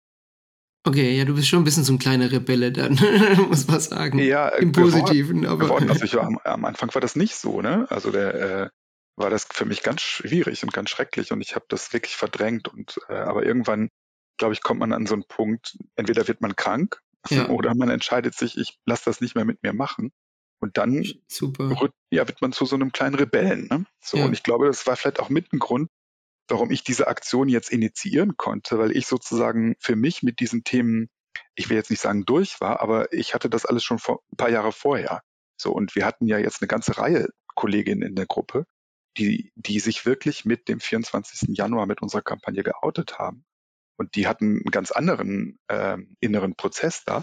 Okay, 0.86 1.16
ja, 1.16 1.24
du 1.24 1.34
bist 1.34 1.48
schon 1.48 1.60
ein 1.60 1.64
bisschen 1.64 1.84
so 1.84 1.94
ein 1.94 1.98
kleiner 1.98 2.30
Rebelle 2.30 2.70
dann, 2.70 2.94
muss 3.48 3.66
man 3.66 3.80
sagen. 3.80 4.18
Ja, 4.18 4.48
im 4.48 4.72
Positiven. 4.72 5.42
Geworden, 5.42 5.46
aber 5.46 5.64
geworden. 5.64 5.90
Also 5.90 6.04
ich 6.04 6.14
war, 6.14 6.24
am, 6.24 6.38
am, 6.44 6.64
Anfang 6.64 6.94
war 6.94 7.00
das 7.00 7.16
nicht 7.16 7.36
so, 7.36 7.62
ne? 7.62 7.86
Also 7.88 8.10
der 8.10 8.34
äh, 8.34 8.68
war 9.16 9.30
das 9.30 9.46
für 9.50 9.64
mich 9.64 9.82
ganz 9.82 10.02
schwierig 10.02 10.62
und 10.62 10.72
ganz 10.72 10.90
schrecklich 10.90 11.32
und 11.32 11.40
ich 11.40 11.54
habe 11.54 11.64
das 11.68 11.92
wirklich 11.92 12.16
verdrängt 12.16 12.68
und 12.68 12.98
äh, 13.08 13.14
aber 13.14 13.46
irgendwann, 13.46 13.88
glaube 14.36 14.54
ich, 14.54 14.62
kommt 14.62 14.80
man 14.80 14.92
an 14.92 15.06
so 15.06 15.14
einen 15.14 15.24
Punkt, 15.24 15.78
entweder 15.96 16.28
wird 16.28 16.40
man 16.40 16.56
krank 16.56 17.00
ja. 17.30 17.48
oder 17.48 17.74
man 17.74 17.88
entscheidet 17.88 18.34
sich, 18.34 18.58
ich 18.58 18.78
lasse 18.84 19.04
das 19.06 19.20
nicht 19.20 19.34
mehr 19.34 19.44
mit 19.44 19.62
mir 19.62 19.72
machen 19.72 20.12
Und 20.60 20.76
dann 20.76 21.04
Super. 21.28 21.88
ja, 22.10 22.26
wird 22.26 22.42
man 22.42 22.52
zu 22.52 22.66
so 22.66 22.74
einem 22.74 22.92
kleinen 22.92 23.14
Rebellen. 23.14 23.68
Ne? 23.70 23.86
So, 24.00 24.18
Ja. 24.18 24.24
und 24.26 24.32
ich 24.32 24.42
glaube, 24.42 24.66
das 24.66 24.86
war 24.86 24.96
vielleicht 24.96 25.20
auch 25.20 25.30
mit 25.30 25.52
ein 25.52 25.60
Grund, 25.60 25.88
warum 26.48 26.70
ich 26.70 26.84
diese 26.84 27.08
Aktion 27.08 27.48
jetzt 27.48 27.70
initiieren 27.70 28.36
konnte, 28.36 28.78
weil 28.78 28.96
ich 28.96 29.06
sozusagen 29.06 29.76
für 29.80 29.96
mich 29.96 30.22
mit 30.22 30.40
diesen 30.40 30.64
Themen, 30.64 31.08
ich 31.54 31.68
will 31.68 31.76
jetzt 31.76 31.90
nicht 31.90 32.00
sagen 32.00 32.24
durch 32.24 32.60
war, 32.60 32.80
aber 32.80 33.12
ich 33.12 33.34
hatte 33.34 33.50
das 33.50 33.66
alles 33.66 33.84
schon 33.84 33.98
vor, 33.98 34.20
ein 34.32 34.36
paar 34.36 34.50
Jahre 34.50 34.72
vorher. 34.72 35.22
So, 35.56 35.72
und 35.72 35.94
wir 35.94 36.04
hatten 36.04 36.26
ja 36.26 36.38
jetzt 36.38 36.60
eine 36.60 36.68
ganze 36.68 36.98
Reihe 36.98 37.28
Kolleginnen 37.54 38.02
in 38.02 38.14
der 38.14 38.26
Gruppe, 38.26 38.66
die, 39.16 39.52
die 39.54 39.80
sich 39.80 40.06
wirklich 40.06 40.44
mit 40.44 40.68
dem 40.68 40.80
24. 40.80 41.56
Januar 41.56 41.86
mit 41.86 42.02
unserer 42.02 42.22
Kampagne 42.22 42.62
geoutet 42.62 43.18
haben. 43.18 43.44
Und 43.96 44.16
die 44.16 44.26
hatten 44.26 44.56
einen 44.56 44.70
ganz 44.70 44.90
anderen 44.90 45.58
ähm, 45.68 46.16
inneren 46.20 46.56
Prozess 46.56 47.04
da. 47.04 47.22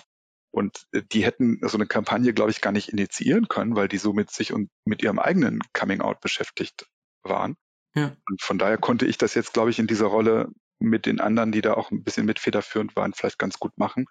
Und 0.52 0.86
äh, 0.94 1.02
die 1.12 1.26
hätten 1.26 1.60
so 1.62 1.78
eine 1.78 1.88
Kampagne, 1.88 2.34
glaube 2.34 2.52
ich, 2.52 2.62
gar 2.62 2.72
nicht 2.72 2.90
initiieren 2.90 3.50
können, 3.50 3.76
weil 3.76 3.90
die 3.90 3.98
so 3.98 4.14
mit 4.14 4.32
sich 4.32 4.54
und 4.54 4.70
mit 4.86 5.04
ihrem 5.04 5.20
eigenen 5.20 5.60
Coming-out 5.74 6.22
beschäftigt 6.22 6.88
waren. 7.24 7.56
Ja. 7.96 8.16
Und 8.30 8.42
von 8.42 8.58
daher 8.58 8.78
konnte 8.78 9.06
ich 9.06 9.18
das 9.18 9.34
jetzt, 9.34 9.54
glaube 9.54 9.70
ich, 9.70 9.80
in 9.80 9.88
dieser 9.88 10.08
Rolle 10.08 10.50
mit 10.80 11.06
den 11.06 11.20
anderen, 11.20 11.52
die 11.52 11.62
da 11.62 11.74
auch 11.74 11.92
ein 11.92 12.04
bisschen 12.04 12.26
mit 12.26 12.40
federführend 12.40 12.96
waren, 12.96 13.14
vielleicht 13.14 13.38
ganz 13.38 13.60
gut 13.60 13.78
machen, 13.78 14.06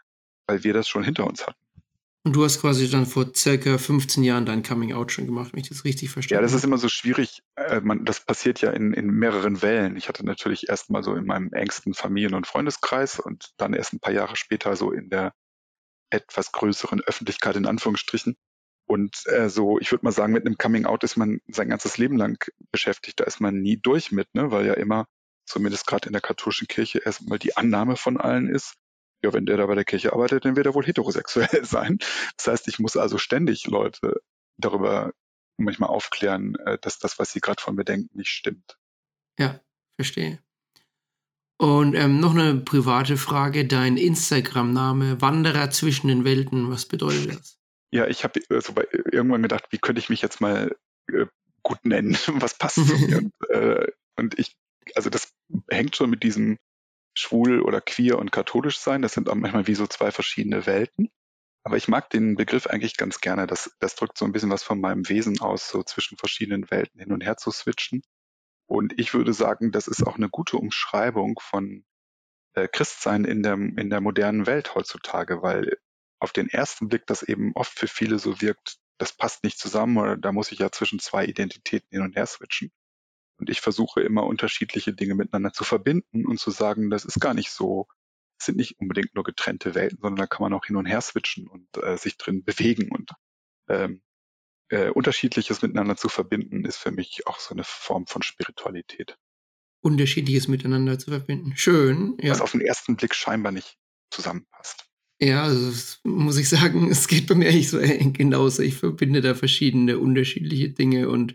weil 0.46 0.62
wir 0.64 0.72
das 0.72 0.88
schon 0.88 1.02
hinter 1.02 1.26
uns 1.26 1.46
hatten. 1.46 1.58
Und 2.22 2.36
du 2.36 2.44
hast 2.44 2.60
quasi 2.60 2.90
dann 2.90 3.06
vor 3.06 3.32
circa 3.34 3.78
15 3.78 4.22
Jahren 4.22 4.44
dein 4.44 4.62
Coming 4.62 4.92
Out 4.92 5.10
schon 5.10 5.24
gemacht, 5.24 5.52
wenn 5.52 5.60
ich 5.60 5.70
das 5.70 5.84
richtig 5.84 6.10
verstehe. 6.10 6.36
Ja, 6.36 6.42
das 6.42 6.52
ist 6.52 6.64
immer 6.64 6.76
so 6.76 6.90
schwierig. 6.90 7.42
Äh, 7.56 7.80
man, 7.80 8.04
das 8.04 8.20
passiert 8.20 8.60
ja 8.60 8.70
in, 8.72 8.92
in 8.92 9.06
mehreren 9.06 9.62
Wellen. 9.62 9.96
Ich 9.96 10.08
hatte 10.08 10.24
natürlich 10.24 10.68
erst 10.68 10.90
mal 10.90 11.02
so 11.02 11.14
in 11.14 11.24
meinem 11.24 11.50
engsten 11.52 11.94
Familien- 11.94 12.34
und 12.34 12.46
Freundeskreis 12.46 13.18
und 13.18 13.52
dann 13.56 13.72
erst 13.72 13.94
ein 13.94 14.00
paar 14.00 14.12
Jahre 14.12 14.36
später 14.36 14.76
so 14.76 14.92
in 14.92 15.08
der 15.08 15.32
etwas 16.10 16.52
größeren 16.52 17.00
Öffentlichkeit 17.00 17.56
in 17.56 17.66
Anführungsstrichen. 17.66 18.36
Und 18.90 19.24
äh, 19.26 19.48
so, 19.48 19.78
ich 19.78 19.92
würde 19.92 20.04
mal 20.04 20.10
sagen, 20.10 20.32
mit 20.32 20.44
einem 20.44 20.58
Coming 20.58 20.84
Out 20.84 21.04
ist 21.04 21.16
man 21.16 21.40
sein 21.46 21.68
ganzes 21.68 21.96
Leben 21.96 22.16
lang 22.16 22.44
beschäftigt. 22.72 23.20
Da 23.20 23.24
ist 23.24 23.40
man 23.40 23.60
nie 23.60 23.76
durch 23.76 24.10
mit, 24.10 24.34
ne? 24.34 24.50
weil 24.50 24.66
ja 24.66 24.74
immer, 24.74 25.06
zumindest 25.46 25.86
gerade 25.86 26.08
in 26.08 26.12
der 26.12 26.20
katholischen 26.20 26.66
Kirche, 26.66 26.98
erstmal 26.98 27.38
die 27.38 27.56
Annahme 27.56 27.94
von 27.94 28.16
allen 28.16 28.48
ist, 28.48 28.74
ja, 29.22 29.32
wenn 29.32 29.46
der 29.46 29.58
da 29.58 29.66
bei 29.66 29.76
der 29.76 29.84
Kirche 29.84 30.12
arbeitet, 30.12 30.44
dann 30.44 30.56
wird 30.56 30.66
er 30.66 30.74
wohl 30.74 30.84
heterosexuell 30.84 31.48
sein. 31.64 31.98
Das 32.36 32.48
heißt, 32.48 32.66
ich 32.66 32.80
muss 32.80 32.96
also 32.96 33.16
ständig 33.16 33.68
Leute 33.68 34.20
darüber 34.56 35.12
manchmal 35.56 35.90
aufklären, 35.90 36.56
äh, 36.56 36.76
dass 36.80 36.98
das, 36.98 37.16
was 37.20 37.30
sie 37.30 37.40
gerade 37.40 37.62
von 37.62 37.76
mir 37.76 37.84
denken, 37.84 38.18
nicht 38.18 38.30
stimmt. 38.30 38.76
Ja, 39.38 39.60
verstehe. 39.94 40.40
Und 41.58 41.94
ähm, 41.94 42.18
noch 42.18 42.34
eine 42.34 42.56
private 42.56 43.16
Frage. 43.16 43.68
Dein 43.68 43.96
Instagram-Name, 43.96 45.20
Wanderer 45.20 45.70
zwischen 45.70 46.08
den 46.08 46.24
Welten, 46.24 46.72
was 46.72 46.86
bedeutet 46.86 47.38
das? 47.38 47.59
Ja, 47.92 48.06
ich 48.06 48.24
habe 48.24 48.40
also 48.50 48.72
bei, 48.72 48.86
irgendwann 48.92 49.42
gedacht, 49.42 49.66
wie 49.70 49.78
könnte 49.78 50.00
ich 50.00 50.10
mich 50.10 50.22
jetzt 50.22 50.40
mal 50.40 50.76
äh, 51.08 51.26
gut 51.62 51.84
nennen? 51.84 52.14
Was 52.42 52.56
passt 52.56 52.76
zu 52.76 52.98
mir? 52.98 53.18
und, 53.18 53.50
äh, 53.50 53.86
und 54.16 54.38
ich, 54.38 54.56
also 54.94 55.10
das 55.10 55.32
hängt 55.68 55.96
schon 55.96 56.10
mit 56.10 56.22
diesem 56.22 56.58
schwul 57.14 57.60
oder 57.60 57.80
queer 57.80 58.18
und 58.18 58.32
katholisch 58.32 58.78
sein. 58.78 59.02
Das 59.02 59.12
sind 59.12 59.28
auch 59.28 59.34
manchmal 59.34 59.66
wie 59.66 59.74
so 59.74 59.86
zwei 59.86 60.10
verschiedene 60.12 60.66
Welten. 60.66 61.10
Aber 61.62 61.76
ich 61.76 61.88
mag 61.88 62.08
den 62.10 62.36
Begriff 62.36 62.66
eigentlich 62.66 62.96
ganz 62.96 63.20
gerne. 63.20 63.46
Das, 63.46 63.76
das 63.80 63.94
drückt 63.94 64.16
so 64.16 64.24
ein 64.24 64.32
bisschen 64.32 64.50
was 64.50 64.62
von 64.62 64.80
meinem 64.80 65.08
Wesen 65.08 65.40
aus, 65.40 65.68
so 65.68 65.82
zwischen 65.82 66.16
verschiedenen 66.16 66.70
Welten 66.70 67.00
hin 67.00 67.12
und 67.12 67.22
her 67.22 67.36
zu 67.36 67.50
switchen. 67.50 68.02
Und 68.66 68.98
ich 68.98 69.12
würde 69.12 69.34
sagen, 69.34 69.72
das 69.72 69.88
ist 69.88 70.06
auch 70.06 70.16
eine 70.16 70.28
gute 70.28 70.56
Umschreibung 70.56 71.38
von 71.40 71.84
äh, 72.54 72.68
Christsein 72.68 73.24
in 73.24 73.42
der, 73.42 73.54
in 73.54 73.90
der 73.90 74.00
modernen 74.00 74.46
Welt 74.46 74.74
heutzutage, 74.74 75.42
weil 75.42 75.76
auf 76.20 76.32
den 76.32 76.48
ersten 76.48 76.88
Blick 76.88 77.06
das 77.06 77.22
eben 77.22 77.52
oft 77.54 77.78
für 77.78 77.88
viele 77.88 78.18
so 78.18 78.40
wirkt, 78.40 78.78
das 78.98 79.12
passt 79.12 79.42
nicht 79.44 79.58
zusammen 79.58 79.96
oder 79.96 80.16
da 80.16 80.32
muss 80.32 80.52
ich 80.52 80.58
ja 80.58 80.70
zwischen 80.70 80.98
zwei 80.98 81.24
Identitäten 81.24 81.88
hin 81.90 82.02
und 82.02 82.16
her 82.16 82.26
switchen. 82.26 82.70
Und 83.38 83.48
ich 83.48 83.62
versuche 83.62 84.02
immer 84.02 84.24
unterschiedliche 84.24 84.92
Dinge 84.92 85.14
miteinander 85.14 85.52
zu 85.52 85.64
verbinden 85.64 86.26
und 86.26 86.38
zu 86.38 86.50
sagen, 86.50 86.90
das 86.90 87.06
ist 87.06 87.20
gar 87.20 87.32
nicht 87.32 87.50
so, 87.50 87.88
es 88.38 88.46
sind 88.46 88.58
nicht 88.58 88.78
unbedingt 88.78 89.14
nur 89.14 89.24
getrennte 89.24 89.74
Welten, 89.74 89.98
sondern 90.02 90.16
da 90.18 90.26
kann 90.26 90.42
man 90.42 90.52
auch 90.52 90.66
hin 90.66 90.76
und 90.76 90.84
her 90.84 91.00
switchen 91.00 91.48
und 91.48 91.66
äh, 91.82 91.96
sich 91.96 92.18
drin 92.18 92.44
bewegen 92.44 92.90
und 92.90 93.10
ähm, 93.68 94.02
äh, 94.68 94.90
unterschiedliches 94.90 95.62
miteinander 95.62 95.96
zu 95.96 96.10
verbinden, 96.10 96.66
ist 96.66 96.76
für 96.76 96.90
mich 96.90 97.26
auch 97.26 97.38
so 97.38 97.54
eine 97.54 97.64
Form 97.64 98.06
von 98.06 98.22
Spiritualität. 98.22 99.16
Unterschiedliches 99.82 100.48
miteinander 100.48 100.98
zu 100.98 101.10
verbinden. 101.10 101.56
Schön, 101.56 102.18
ja. 102.20 102.30
Was 102.32 102.42
auf 102.42 102.52
den 102.52 102.60
ersten 102.60 102.96
Blick 102.96 103.14
scheinbar 103.14 103.52
nicht 103.52 103.78
zusammenpasst. 104.10 104.89
Ja, 105.22 105.42
also 105.42 105.98
muss 106.04 106.38
ich 106.38 106.48
sagen, 106.48 106.90
es 106.90 107.06
geht 107.06 107.26
bei 107.26 107.34
mir 107.34 107.48
eigentlich 107.48 107.68
so 107.68 107.78
genauso. 108.12 108.62
Ich 108.62 108.74
verbinde 108.74 109.20
da 109.20 109.34
verschiedene 109.34 109.98
unterschiedliche 109.98 110.70
Dinge 110.70 111.08
und 111.08 111.34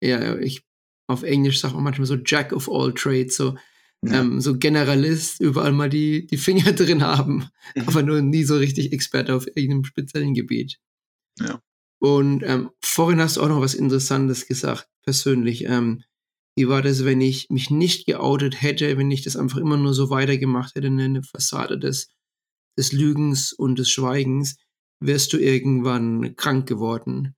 ja, 0.00 0.38
ich 0.38 0.62
auf 1.06 1.22
Englisch 1.22 1.60
sagt 1.60 1.74
man 1.74 1.84
manchmal 1.84 2.06
so 2.06 2.16
Jack 2.16 2.52
of 2.52 2.68
all 2.70 2.92
trades, 2.94 3.36
so, 3.36 3.56
ja. 4.04 4.20
ähm, 4.20 4.40
so 4.40 4.56
Generalist, 4.58 5.40
überall 5.40 5.72
mal 5.72 5.90
die, 5.90 6.26
die 6.26 6.36
Finger 6.36 6.72
drin 6.72 7.02
haben, 7.02 7.48
mhm. 7.74 7.82
aber 7.86 8.02
nur 8.02 8.22
nie 8.22 8.44
so 8.44 8.56
richtig 8.56 8.92
Experte 8.92 9.34
auf 9.34 9.46
irgendeinem 9.48 9.84
speziellen 9.84 10.34
Gebiet. 10.34 10.78
Ja. 11.40 11.60
Und 11.98 12.42
ähm, 12.44 12.70
vorhin 12.82 13.20
hast 13.20 13.36
du 13.36 13.42
auch 13.42 13.48
noch 13.48 13.60
was 13.60 13.74
Interessantes 13.74 14.46
gesagt, 14.46 14.88
persönlich. 15.02 15.64
Ähm, 15.64 16.02
wie 16.56 16.68
war 16.68 16.82
das, 16.82 17.04
wenn 17.04 17.20
ich 17.20 17.50
mich 17.50 17.70
nicht 17.70 18.06
geoutet 18.06 18.62
hätte, 18.62 18.96
wenn 18.96 19.10
ich 19.10 19.22
das 19.22 19.36
einfach 19.36 19.58
immer 19.58 19.76
nur 19.76 19.92
so 19.92 20.10
weitergemacht 20.10 20.74
hätte, 20.74 20.86
eine 20.86 21.22
Fassade 21.22 21.78
des, 21.78 22.08
des 22.78 22.92
Lügens 22.92 23.52
und 23.52 23.78
des 23.78 23.90
Schweigens, 23.90 24.56
wärst 25.00 25.32
du 25.32 25.38
irgendwann 25.38 26.36
krank 26.36 26.66
geworden. 26.66 27.34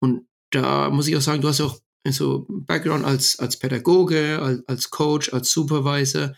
Und 0.00 0.26
da 0.50 0.90
muss 0.90 1.08
ich 1.08 1.16
auch 1.16 1.20
sagen, 1.20 1.42
du 1.42 1.48
hast 1.48 1.60
auch 1.60 1.78
so 2.10 2.46
Background 2.48 3.04
als, 3.04 3.38
als 3.38 3.58
Pädagoge, 3.58 4.40
als, 4.40 4.66
als 4.66 4.90
Coach, 4.90 5.32
als 5.32 5.50
Supervisor. 5.50 6.34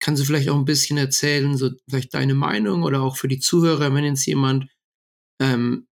Kannst 0.00 0.20
du 0.20 0.26
vielleicht 0.26 0.48
auch 0.48 0.56
ein 0.56 0.64
bisschen 0.64 0.98
erzählen, 0.98 1.56
so 1.56 1.70
vielleicht 1.88 2.14
deine 2.14 2.34
Meinung 2.34 2.82
oder 2.82 3.02
auch 3.02 3.16
für 3.16 3.28
die 3.28 3.38
Zuhörer, 3.38 3.94
wenn 3.94 4.04
jetzt 4.04 4.26
jemand 4.26 4.66
ähm, 5.40 5.86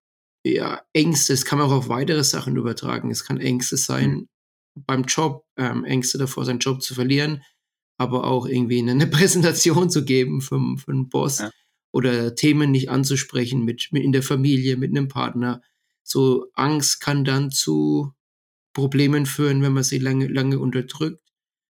ja, 0.44 0.82
Ängste, 0.92 1.32
es 1.32 1.44
kann 1.44 1.58
man 1.58 1.68
auch 1.68 1.72
auf 1.72 1.88
weitere 1.88 2.22
Sachen 2.22 2.56
übertragen. 2.56 3.10
Es 3.10 3.24
kann 3.24 3.40
Ängste 3.40 3.76
sein 3.76 4.10
mhm. 4.10 4.28
beim 4.86 5.04
Job, 5.04 5.46
ähm, 5.56 5.84
Ängste 5.84 6.18
davor, 6.18 6.44
seinen 6.44 6.58
Job 6.58 6.82
zu 6.82 6.94
verlieren, 6.94 7.42
aber 7.98 8.24
auch 8.24 8.46
irgendwie 8.46 8.78
eine 8.78 9.06
Präsentation 9.06 9.88
zu 9.90 10.04
geben 10.04 10.40
für, 10.40 10.60
für 10.76 10.92
einen 10.92 11.08
Boss 11.08 11.38
ja. 11.38 11.50
Oder 11.94 12.34
Themen 12.34 12.72
nicht 12.72 12.90
anzusprechen 12.90 13.64
mit, 13.64 13.90
mit 13.92 14.02
in 14.02 14.10
der 14.10 14.24
Familie, 14.24 14.76
mit 14.76 14.90
einem 14.90 15.06
Partner. 15.06 15.62
So 16.02 16.50
Angst 16.54 17.00
kann 17.00 17.24
dann 17.24 17.52
zu 17.52 18.12
Problemen 18.72 19.26
führen, 19.26 19.62
wenn 19.62 19.72
man 19.72 19.84
sie 19.84 19.98
lange, 19.98 20.26
lange 20.26 20.58
unterdrückt. 20.58 21.22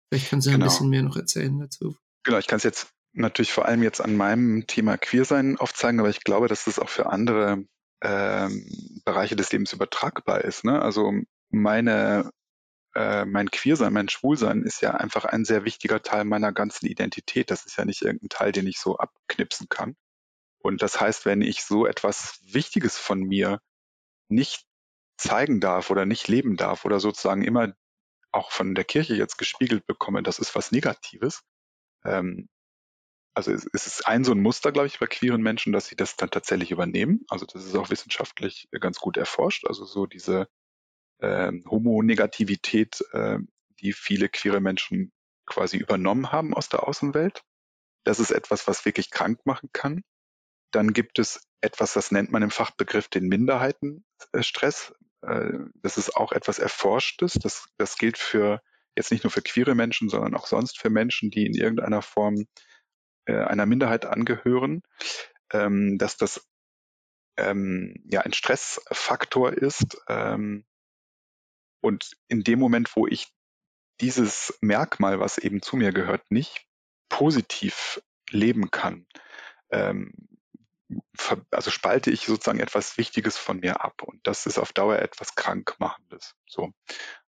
Vielleicht 0.10 0.30
kannst 0.30 0.46
du 0.46 0.52
genau. 0.52 0.66
ein 0.66 0.70
bisschen 0.70 0.90
mehr 0.90 1.02
noch 1.02 1.18
erzählen 1.18 1.58
dazu. 1.58 1.98
Genau, 2.22 2.38
ich 2.38 2.46
kann 2.46 2.58
es 2.58 2.64
jetzt 2.64 2.94
natürlich 3.14 3.52
vor 3.52 3.66
allem 3.66 3.82
jetzt 3.82 4.00
an 4.00 4.16
meinem 4.16 4.68
Thema 4.68 4.96
Queersein 4.96 5.58
aufzeigen, 5.58 6.00
aber 6.00 6.10
ich 6.10 6.24
glaube, 6.24 6.48
dass 6.48 6.66
das 6.66 6.78
auch 6.78 6.90
für 6.90 7.08
andere 7.08 7.66
ähm, 8.04 9.02
Bereiche 9.04 9.36
des 9.36 9.52
Lebens 9.52 9.74
übertragbar 9.74 10.42
ist. 10.42 10.64
Ne? 10.64 10.80
Also 10.80 11.14
meine, 11.50 12.30
äh, 12.94 13.26
mein 13.26 13.50
Queersein, 13.50 13.92
mein 13.92 14.08
Schwulsein 14.08 14.62
ist 14.62 14.84
ja 14.84 14.92
einfach 14.92 15.26
ein 15.26 15.46
sehr 15.46 15.66
wichtiger 15.66 16.04
Teil 16.04 16.26
meiner 16.26 16.52
ganzen 16.52 16.86
Identität. 16.86 17.50
Das 17.50 17.66
ist 17.66 17.78
ja 17.78 17.86
nicht 17.86 18.04
irgendein 18.04 18.30
Teil, 18.30 18.52
den 18.52 18.68
ich 18.68 18.78
so 18.78 18.98
abknipsen 18.98 19.68
kann. 19.68 19.96
Und 20.64 20.82
das 20.82 21.00
heißt, 21.00 21.26
wenn 21.26 21.42
ich 21.42 21.64
so 21.64 21.86
etwas 21.86 22.40
Wichtiges 22.44 22.98
von 22.98 23.22
mir 23.22 23.60
nicht 24.30 24.66
zeigen 25.18 25.60
darf 25.60 25.90
oder 25.90 26.06
nicht 26.06 26.28
leben 26.28 26.58
darf 26.58 26.86
oder 26.86 27.00
sozusagen 27.00 27.44
immer 27.44 27.74
auch 28.32 28.52
von 28.52 28.76
der 28.76 28.86
Kirche 28.86 29.16
jetzt 29.16 29.38
gespiegelt 29.38 29.86
bekomme, 29.86 30.24
das 30.24 30.40
ist 30.40 30.56
was 30.56 30.72
Negatives. 30.72 31.44
Ähm, 32.06 32.48
also 33.34 33.52
es, 33.52 33.68
es 33.74 33.88
ist 33.88 34.08
ein 34.08 34.24
so 34.24 34.34
ein 34.34 34.42
Muster, 34.42 34.72
glaube 34.72 34.88
ich, 34.88 35.00
bei 35.00 35.08
queeren 35.08 35.42
Menschen, 35.42 35.74
dass 35.74 35.88
sie 35.88 35.96
das 35.96 36.16
dann 36.16 36.32
tatsächlich 36.32 36.72
übernehmen. 36.72 37.26
Also 37.30 37.46
das 37.46 37.66
ist 37.66 37.76
auch 37.76 37.90
wissenschaftlich 37.90 38.68
ganz 38.80 39.00
gut 39.00 39.18
erforscht. 39.18 39.66
Also 39.66 39.86
so 39.86 40.06
diese 40.06 40.48
äh, 41.20 41.52
Homonegativität, 41.70 43.02
äh, 43.14 43.40
die 43.80 43.94
viele 43.94 44.30
queere 44.30 44.60
Menschen 44.60 45.12
quasi 45.46 45.78
übernommen 45.78 46.32
haben 46.32 46.54
aus 46.54 46.70
der 46.70 46.88
Außenwelt. 46.88 47.44
Das 48.04 48.20
ist 48.20 48.32
etwas, 48.32 48.68
was 48.68 48.86
wirklich 48.86 49.12
krank 49.12 49.46
machen 49.46 49.70
kann. 49.74 50.04
Dann 50.72 50.94
gibt 50.94 51.20
es 51.20 51.48
etwas, 51.62 51.94
das 51.94 52.12
nennt 52.12 52.32
man 52.32 52.44
im 52.44 52.52
Fachbegriff 52.52 53.08
den 53.08 53.28
Minderheitenstress. 53.28 54.94
Äh, 55.22 55.60
das 55.76 55.98
ist 55.98 56.16
auch 56.16 56.32
etwas 56.32 56.60
Erforschtes. 56.60 57.34
Das, 57.34 57.68
das 57.78 57.98
gilt 57.98 58.18
für 58.18 58.62
jetzt 58.96 59.12
nicht 59.12 59.24
nur 59.24 59.32
für 59.32 59.42
queere 59.42 59.76
Menschen, 59.76 60.10
sondern 60.10 60.36
auch 60.36 60.48
sonst 60.48 60.80
für 60.80 60.90
Menschen, 60.90 61.32
die 61.32 61.46
in 61.46 61.54
irgendeiner 61.54 62.02
Form 62.02 62.48
äh, 63.26 63.36
einer 63.36 63.66
Minderheit 63.66 64.06
angehören, 64.06 64.82
ähm, 65.54 65.98
dass 65.98 66.18
das 66.18 66.48
ähm, 67.38 67.96
ja 68.12 68.22
ein 68.22 68.34
Stressfaktor 68.34 69.54
ist. 69.54 70.02
Ähm, 70.08 70.66
und 71.82 72.12
in 72.28 72.44
dem 72.44 72.60
Moment, 72.60 72.96
wo 72.96 73.08
ich 73.08 73.28
dieses 74.02 74.58
Merkmal, 74.62 75.20
was 75.20 75.38
eben 75.38 75.62
zu 75.62 75.78
mir 75.78 75.92
gehört, 75.92 76.30
nicht 76.30 76.66
positiv 77.10 78.02
leben 78.30 78.72
kann, 78.72 79.06
also 81.52 81.72
spalte 81.72 82.12
ich 82.12 82.26
sozusagen 82.26 82.60
etwas 82.60 82.98
Wichtiges 82.98 83.38
von 83.38 83.60
mir 83.60 83.84
ab 83.84 84.04
und 84.04 84.20
das 84.24 84.46
ist 84.46 84.58
auf 84.58 84.74
Dauer 84.74 85.00
etwas 85.00 85.36
Krankmachendes. 85.36 86.36
So. 86.48 86.72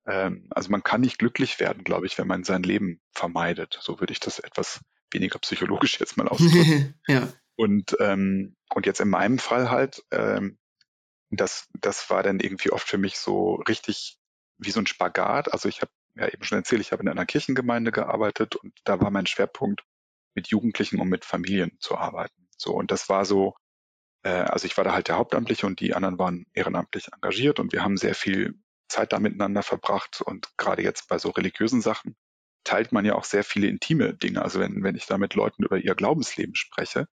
Ähm, 0.07 0.49
also 0.51 0.71
man 0.71 0.83
kann 0.83 1.01
nicht 1.01 1.19
glücklich 1.19 1.61
werden, 1.61 1.85
glaube 1.85 2.07
ich, 2.07 2.19
wenn 2.19 2.27
man 2.27 2.45
sein 2.45 2.63
Leben 2.63 3.01
vermeidet. 3.13 3.79
So 3.81 4.01
würde 4.01 4.13
ich 4.13 4.21
das 4.21 4.39
etwas 4.39 4.81
weniger 5.11 5.39
psychologisch 5.39 6.01
jetzt 6.01 6.17
mal 6.17 6.29
ausdrücken. 6.29 6.95
ja. 7.07 7.29
Und, 7.57 7.97
ähm, 8.01 8.57
und 8.75 8.87
jetzt 8.87 9.01
in 9.01 9.11
meinem 9.11 9.39
Fall 9.39 9.71
halt, 9.71 10.03
ähm, 10.11 10.59
das, 11.31 11.69
das 11.81 12.11
war 12.11 12.23
dann 12.23 12.41
irgendwie 12.41 12.71
oft 12.71 12.89
für 12.89 12.99
mich 12.99 13.19
so 13.19 13.55
richtig 13.69 14.19
wie 14.59 14.71
so 14.71 14.81
ein 14.81 14.87
Spagat. 14.87 15.53
Also 15.53 15.69
ich 15.69 15.81
habe 15.81 15.93
ja 16.15 16.29
eben 16.29 16.45
schon 16.45 16.59
erzählt, 16.59 16.81
ich 16.81 16.93
habe 16.93 17.03
in 17.03 17.09
einer 17.09 17.27
Kirchengemeinde 17.27 17.93
gearbeitet 17.93 18.57
und 18.57 18.75
da 18.85 19.01
war 19.01 19.11
mein 19.11 19.27
Schwerpunkt, 19.27 19.85
mit 20.35 20.49
Jugendlichen 20.49 21.01
und 21.01 21.09
mit 21.09 21.25
Familien 21.25 21.77
zu 21.79 21.97
arbeiten. 21.97 22.49
So, 22.63 22.75
und 22.75 22.91
das 22.93 23.09
war 23.09 23.25
so, 23.25 23.55
äh, 24.23 24.31
also 24.31 24.67
ich 24.67 24.77
war 24.77 24.85
da 24.85 24.93
halt 24.95 25.09
der 25.09 25.17
Hauptamtliche 25.19 25.67
und 25.67 25.81
die 25.81 25.95
anderen 25.95 26.19
waren 26.19 26.47
ehrenamtlich 26.55 27.09
engagiert 27.13 27.59
und 27.59 27.73
wir 27.73 27.83
haben 27.83 27.97
sehr 27.97 28.15
viel 28.15 28.55
Zeit 28.89 29.13
da 29.13 29.19
miteinander 29.19 29.63
verbracht 29.63 30.21
und 30.23 30.49
gerade 30.57 30.83
jetzt 30.83 31.09
bei 31.09 31.19
so 31.19 31.31
religiösen 31.31 31.81
Sachen 31.81 32.15
teilt 32.65 32.93
man 32.93 33.05
ja 33.05 33.15
auch 33.17 33.25
sehr 33.25 33.43
viele 33.43 33.67
intime 33.67 34.15
Dinge. 34.15 34.43
Also 34.43 34.61
wenn, 34.61 34.85
wenn 34.85 34.95
ich 34.95 35.07
da 35.07 35.19
mit 35.19 35.35
Leuten 35.35 35.65
über 35.65 35.79
ihr 35.79 35.97
Glaubensleben 35.97 36.55
spreche, 36.55 37.09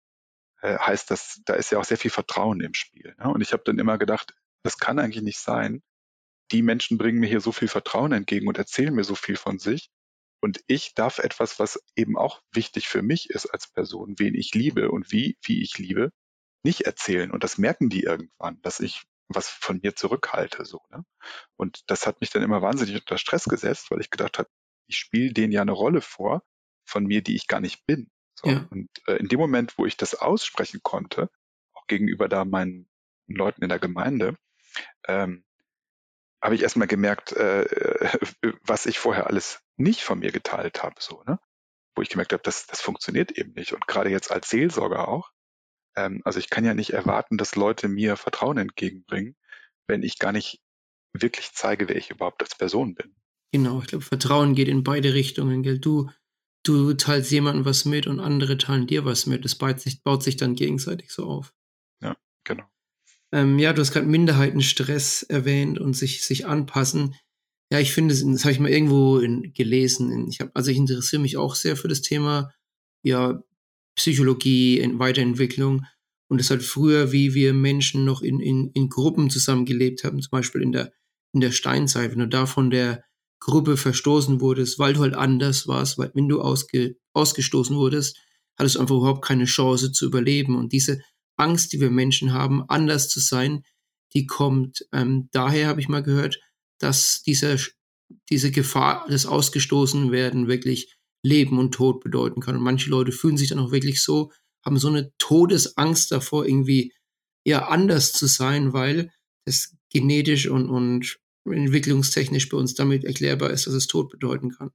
äh, 0.60 0.78
heißt 0.78 1.10
das, 1.10 1.40
da 1.46 1.54
ist 1.54 1.70
ja 1.70 1.78
auch 1.78 1.84
sehr 1.84 1.96
viel 1.96 2.10
Vertrauen 2.10 2.60
im 2.60 2.74
Spiel. 2.74 3.14
Ne? 3.18 3.30
Und 3.30 3.40
ich 3.40 3.52
habe 3.52 3.62
dann 3.64 3.78
immer 3.78 3.96
gedacht, 3.96 4.34
das 4.62 4.78
kann 4.78 4.98
eigentlich 4.98 5.22
nicht 5.22 5.38
sein. 5.38 5.82
Die 6.52 6.62
Menschen 6.62 6.98
bringen 6.98 7.20
mir 7.20 7.28
hier 7.28 7.40
so 7.40 7.52
viel 7.52 7.68
Vertrauen 7.68 8.12
entgegen 8.12 8.48
und 8.48 8.58
erzählen 8.58 8.94
mir 8.94 9.04
so 9.04 9.14
viel 9.14 9.36
von 9.36 9.58
sich. 9.58 9.90
Und 10.40 10.62
ich 10.66 10.94
darf 10.94 11.18
etwas, 11.18 11.58
was 11.58 11.82
eben 11.96 12.16
auch 12.16 12.42
wichtig 12.52 12.88
für 12.88 13.02
mich 13.02 13.30
ist 13.30 13.46
als 13.46 13.66
Person, 13.66 14.18
wen 14.18 14.34
ich 14.34 14.54
liebe 14.54 14.90
und 14.90 15.10
wie, 15.10 15.36
wie 15.42 15.62
ich 15.62 15.78
liebe, 15.78 16.12
nicht 16.62 16.82
erzählen. 16.82 17.30
Und 17.30 17.44
das 17.44 17.58
merken 17.58 17.88
die 17.88 18.04
irgendwann, 18.04 18.60
dass 18.62 18.80
ich 18.80 19.02
was 19.28 19.48
von 19.48 19.80
mir 19.82 19.94
zurückhalte. 19.94 20.64
So, 20.64 20.80
ne? 20.90 21.04
Und 21.56 21.90
das 21.90 22.06
hat 22.06 22.20
mich 22.20 22.30
dann 22.30 22.42
immer 22.42 22.62
wahnsinnig 22.62 22.96
unter 22.96 23.18
Stress 23.18 23.44
gesetzt, 23.44 23.90
weil 23.90 24.00
ich 24.00 24.10
gedacht 24.10 24.38
habe, 24.38 24.48
ich 24.86 24.96
spiele 24.96 25.32
denen 25.32 25.52
ja 25.52 25.62
eine 25.62 25.72
Rolle 25.72 26.00
vor 26.00 26.42
von 26.84 27.04
mir, 27.04 27.22
die 27.22 27.36
ich 27.36 27.46
gar 27.46 27.60
nicht 27.60 27.84
bin. 27.86 28.10
So. 28.34 28.48
Ja. 28.48 28.66
Und 28.70 28.88
äh, 29.06 29.16
in 29.16 29.28
dem 29.28 29.38
Moment, 29.38 29.76
wo 29.76 29.86
ich 29.86 29.96
das 29.96 30.14
aussprechen 30.14 30.80
konnte, 30.82 31.28
auch 31.74 31.86
gegenüber 31.86 32.28
da 32.28 32.44
meinen 32.44 32.88
Leuten 33.26 33.62
in 33.62 33.68
der 33.68 33.78
Gemeinde, 33.78 34.36
ähm, 35.06 35.44
habe 36.40 36.54
ich 36.54 36.62
erstmal 36.62 36.88
gemerkt, 36.88 37.32
äh, 37.32 37.64
was 38.62 38.86
ich 38.86 38.98
vorher 38.98 39.26
alles 39.26 39.60
nicht 39.78 40.02
von 40.02 40.18
mir 40.18 40.32
geteilt 40.32 40.82
habe, 40.82 40.96
so, 40.98 41.22
ne? 41.26 41.38
Wo 41.94 42.02
ich 42.02 42.08
gemerkt 42.10 42.32
habe, 42.32 42.42
das, 42.42 42.66
das 42.66 42.80
funktioniert 42.80 43.32
eben 43.32 43.52
nicht. 43.54 43.72
Und 43.72 43.86
gerade 43.86 44.10
jetzt 44.10 44.30
als 44.30 44.48
Seelsorger 44.50 45.08
auch, 45.08 45.30
ähm, 45.96 46.22
also 46.24 46.38
ich 46.38 46.50
kann 46.50 46.64
ja 46.64 46.74
nicht 46.74 46.92
erwarten, 46.92 47.38
dass 47.38 47.56
Leute 47.56 47.88
mir 47.88 48.16
Vertrauen 48.16 48.58
entgegenbringen, 48.58 49.36
wenn 49.88 50.02
ich 50.02 50.18
gar 50.18 50.32
nicht 50.32 50.60
wirklich 51.12 51.52
zeige, 51.52 51.88
wer 51.88 51.96
ich 51.96 52.10
überhaupt 52.10 52.42
als 52.42 52.54
Person 52.54 52.94
bin. 52.94 53.14
Genau, 53.52 53.80
ich 53.80 53.86
glaube, 53.86 54.04
Vertrauen 54.04 54.54
geht 54.54 54.68
in 54.68 54.84
beide 54.84 55.14
Richtungen, 55.14 55.62
gell? 55.62 55.78
Du, 55.78 56.10
du 56.64 56.92
teilst 56.94 57.30
jemandem 57.30 57.64
was 57.64 57.84
mit 57.84 58.06
und 58.06 58.20
andere 58.20 58.58
teilen 58.58 58.86
dir 58.86 59.04
was 59.04 59.26
mit. 59.26 59.44
Das 59.44 59.56
baut 59.56 59.80
sich, 59.80 60.02
baut 60.02 60.22
sich 60.22 60.36
dann 60.36 60.54
gegenseitig 60.54 61.10
so 61.10 61.24
auf. 61.24 61.54
Ja, 62.02 62.16
genau. 62.44 62.64
Ähm, 63.32 63.58
ja, 63.58 63.72
du 63.72 63.80
hast 63.80 63.92
gerade 63.92 64.06
Minderheitenstress 64.06 65.22
erwähnt 65.22 65.78
und 65.78 65.94
sich, 65.94 66.24
sich 66.24 66.46
anpassen. 66.46 67.14
Ja, 67.70 67.80
ich 67.80 67.92
finde, 67.92 68.14
das 68.14 68.44
habe 68.44 68.52
ich 68.52 68.60
mal 68.60 68.70
irgendwo 68.70 69.18
in, 69.18 69.52
gelesen. 69.52 70.28
Ich 70.28 70.40
hab, 70.40 70.50
also 70.54 70.70
ich 70.70 70.76
interessiere 70.78 71.20
mich 71.20 71.36
auch 71.36 71.54
sehr 71.54 71.76
für 71.76 71.88
das 71.88 72.00
Thema 72.00 72.52
ja, 73.02 73.42
Psychologie, 73.94 74.82
Weiterentwicklung. 74.94 75.84
Und 76.30 76.40
das 76.40 76.50
halt 76.50 76.62
früher, 76.62 77.12
wie 77.12 77.34
wir 77.34 77.54
Menschen 77.54 78.04
noch 78.04 78.22
in, 78.22 78.40
in, 78.40 78.70
in 78.74 78.88
Gruppen 78.88 79.30
zusammengelebt 79.30 80.04
haben, 80.04 80.20
zum 80.20 80.30
Beispiel 80.30 80.62
in 80.62 80.72
der, 80.72 80.92
in 81.32 81.40
der 81.40 81.52
Steinzeit, 81.52 82.12
wenn 82.12 82.18
du 82.18 82.28
da 82.28 82.46
von 82.46 82.70
der 82.70 83.02
Gruppe 83.40 83.76
verstoßen 83.76 84.40
wurdest, 84.40 84.78
weil 84.78 84.94
du 84.94 85.00
halt 85.00 85.14
anders 85.14 85.68
warst, 85.68 85.98
weil 85.98 86.10
wenn 86.14 86.28
du 86.28 86.40
ausge, 86.40 86.96
ausgestoßen 87.12 87.76
wurdest, 87.76 88.18
hattest 88.58 88.76
du 88.76 88.80
einfach 88.80 88.96
überhaupt 88.96 89.24
keine 89.24 89.44
Chance 89.44 89.92
zu 89.92 90.06
überleben. 90.06 90.56
Und 90.56 90.72
diese 90.72 91.00
Angst, 91.36 91.72
die 91.72 91.80
wir 91.80 91.90
Menschen 91.90 92.32
haben, 92.32 92.62
anders 92.68 93.08
zu 93.08 93.20
sein, 93.20 93.62
die 94.14 94.26
kommt 94.26 94.86
ähm, 94.92 95.28
daher, 95.32 95.68
habe 95.68 95.80
ich 95.80 95.88
mal 95.88 96.02
gehört, 96.02 96.40
dass 96.78 97.22
dieser, 97.22 97.56
diese 98.30 98.50
Gefahr 98.50 99.06
des 99.08 99.26
Ausgestoßenwerden 99.26 100.48
wirklich 100.48 100.96
Leben 101.22 101.58
und 101.58 101.72
Tod 101.72 102.00
bedeuten 102.00 102.40
kann. 102.40 102.56
Und 102.56 102.62
manche 102.62 102.90
Leute 102.90 103.12
fühlen 103.12 103.36
sich 103.36 103.48
dann 103.48 103.58
auch 103.58 103.72
wirklich 103.72 104.02
so, 104.02 104.32
haben 104.64 104.78
so 104.78 104.88
eine 104.88 105.12
Todesangst 105.18 106.12
davor, 106.12 106.46
irgendwie 106.46 106.92
ja 107.44 107.68
anders 107.68 108.12
zu 108.12 108.26
sein, 108.26 108.72
weil 108.72 109.10
es 109.44 109.76
genetisch 109.90 110.48
und, 110.48 110.68
und 110.68 111.18
entwicklungstechnisch 111.44 112.48
bei 112.48 112.56
uns 112.56 112.74
damit 112.74 113.04
erklärbar 113.04 113.50
ist, 113.50 113.66
dass 113.66 113.74
es 113.74 113.86
Tod 113.86 114.10
bedeuten 114.10 114.50
kann. 114.50 114.70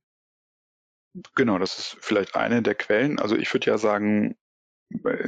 Genau, 1.36 1.60
das 1.60 1.78
ist 1.78 1.98
vielleicht 2.02 2.36
eine 2.36 2.64
der 2.64 2.76
Quellen. 2.76 3.20
Also 3.20 3.36
ich 3.36 3.54
würde 3.54 3.68
ja 3.68 3.78
sagen, 3.78 4.36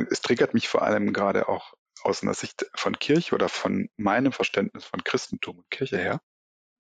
es 0.09 0.21
triggert 0.21 0.53
mich 0.53 0.67
vor 0.67 0.81
allem 0.81 1.13
gerade 1.13 1.47
auch 1.47 1.73
aus 2.01 2.23
einer 2.23 2.33
Sicht 2.33 2.65
von 2.75 2.97
Kirche 2.97 3.35
oder 3.35 3.49
von 3.49 3.89
meinem 3.97 4.31
Verständnis 4.31 4.85
von 4.85 5.03
Christentum 5.03 5.59
und 5.59 5.69
Kirche 5.69 5.97
her, 5.97 6.21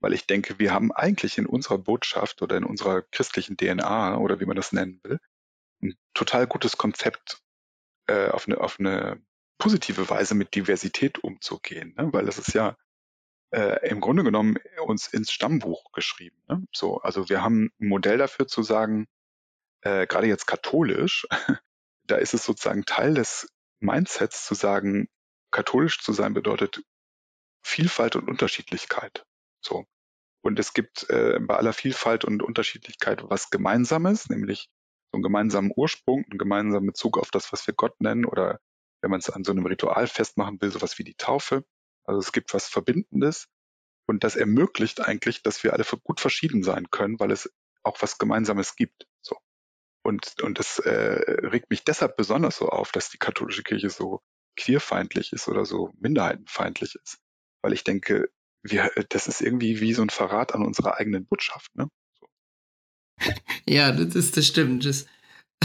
weil 0.05 0.13
ich 0.13 0.27
denke, 0.27 0.59
wir 0.59 0.71
haben 0.71 0.91
eigentlich 0.91 1.39
in 1.39 1.47
unserer 1.47 1.79
Botschaft 1.79 2.43
oder 2.43 2.57
in 2.57 2.63
unserer 2.63 3.01
christlichen 3.01 3.57
DNA 3.57 4.17
oder 4.17 4.39
wie 4.39 4.45
man 4.45 4.55
das 4.55 4.71
nennen 4.71 4.99
will, 5.01 5.19
ein 5.81 5.95
total 6.13 6.45
gutes 6.45 6.77
Konzept 6.77 7.41
äh, 8.05 8.29
auf, 8.29 8.47
eine, 8.47 8.59
auf 8.59 8.79
eine 8.79 9.19
positive 9.57 10.07
Weise 10.07 10.35
mit 10.35 10.53
Diversität 10.53 11.17
umzugehen, 11.23 11.95
ne? 11.97 12.13
weil 12.13 12.27
das 12.27 12.37
ist 12.37 12.53
ja 12.53 12.77
äh, 13.49 13.89
im 13.89 13.99
Grunde 13.99 14.23
genommen 14.23 14.59
uns 14.85 15.07
ins 15.07 15.31
Stammbuch 15.31 15.91
geschrieben. 15.91 16.37
Ne? 16.47 16.63
So, 16.71 17.01
also 17.01 17.27
wir 17.27 17.41
haben 17.41 17.71
ein 17.79 17.87
Modell 17.87 18.19
dafür 18.19 18.45
zu 18.45 18.61
sagen, 18.61 19.07
äh, 19.81 20.05
gerade 20.05 20.27
jetzt 20.27 20.45
katholisch, 20.45 21.25
da 22.05 22.17
ist 22.17 22.35
es 22.35 22.45
sozusagen 22.45 22.85
Teil 22.85 23.15
des 23.15 23.51
Mindsets 23.79 24.45
zu 24.45 24.53
sagen, 24.53 25.09
katholisch 25.49 25.99
zu 26.03 26.13
sein 26.13 26.35
bedeutet 26.35 26.83
Vielfalt 27.63 28.15
und 28.15 28.29
Unterschiedlichkeit. 28.29 29.25
So. 29.61 29.87
Und 30.45 30.59
es 30.59 30.73
gibt 30.73 31.09
äh, 31.09 31.39
bei 31.39 31.55
aller 31.55 31.73
Vielfalt 31.73 32.23
und 32.23 32.43
Unterschiedlichkeit 32.43 33.23
was 33.27 33.49
Gemeinsames, 33.49 34.29
nämlich 34.29 34.69
so 35.11 35.15
einen 35.15 35.23
gemeinsamen 35.23 35.71
Ursprung, 35.75 36.23
einen 36.29 36.37
gemeinsamen 36.37 36.85
Bezug 36.85 37.17
auf 37.17 37.31
das, 37.31 37.51
was 37.51 37.65
wir 37.65 37.73
Gott 37.73 37.99
nennen, 37.99 38.25
oder 38.25 38.59
wenn 39.01 39.09
man 39.09 39.19
es 39.19 39.31
an 39.31 39.43
so 39.43 39.51
einem 39.51 39.65
Ritual 39.65 40.05
festmachen 40.05 40.61
will, 40.61 40.69
sowas 40.69 40.99
wie 40.99 41.03
die 41.03 41.15
Taufe. 41.15 41.65
Also 42.03 42.19
es 42.19 42.31
gibt 42.31 42.53
was 42.53 42.67
Verbindendes 42.67 43.47
und 44.07 44.23
das 44.23 44.35
ermöglicht 44.35 45.01
eigentlich, 45.01 45.41
dass 45.41 45.63
wir 45.63 45.73
alle 45.73 45.83
gut 46.03 46.19
verschieden 46.19 46.61
sein 46.61 46.91
können, 46.91 47.19
weil 47.19 47.31
es 47.31 47.51
auch 47.81 47.99
was 48.03 48.19
Gemeinsames 48.19 48.75
gibt. 48.75 49.07
So. 49.23 49.37
Und, 50.03 50.39
und 50.43 50.59
das 50.59 50.77
äh, 50.77 50.91
regt 51.47 51.71
mich 51.71 51.83
deshalb 51.85 52.17
besonders 52.17 52.57
so 52.57 52.69
auf, 52.69 52.91
dass 52.91 53.09
die 53.09 53.17
katholische 53.17 53.63
Kirche 53.63 53.89
so 53.89 54.21
queerfeindlich 54.57 55.33
ist 55.33 55.47
oder 55.47 55.65
so 55.65 55.91
minderheitenfeindlich 55.97 56.93
ist. 57.03 57.17
Weil 57.63 57.73
ich 57.73 57.83
denke, 57.83 58.29
wir, 58.69 58.91
das 59.09 59.27
ist 59.27 59.41
irgendwie 59.41 59.79
wie 59.79 59.93
so 59.93 60.01
ein 60.01 60.09
Verrat 60.09 60.53
an 60.53 60.65
unserer 60.65 60.97
eigenen 60.97 61.25
Botschaft. 61.25 61.75
Ne? 61.75 61.87
So. 62.19 62.27
Ja, 63.67 63.91
das, 63.91 64.15
ist, 64.15 64.37
das 64.37 64.47
stimmt. 64.47 64.85
Das, 64.85 65.05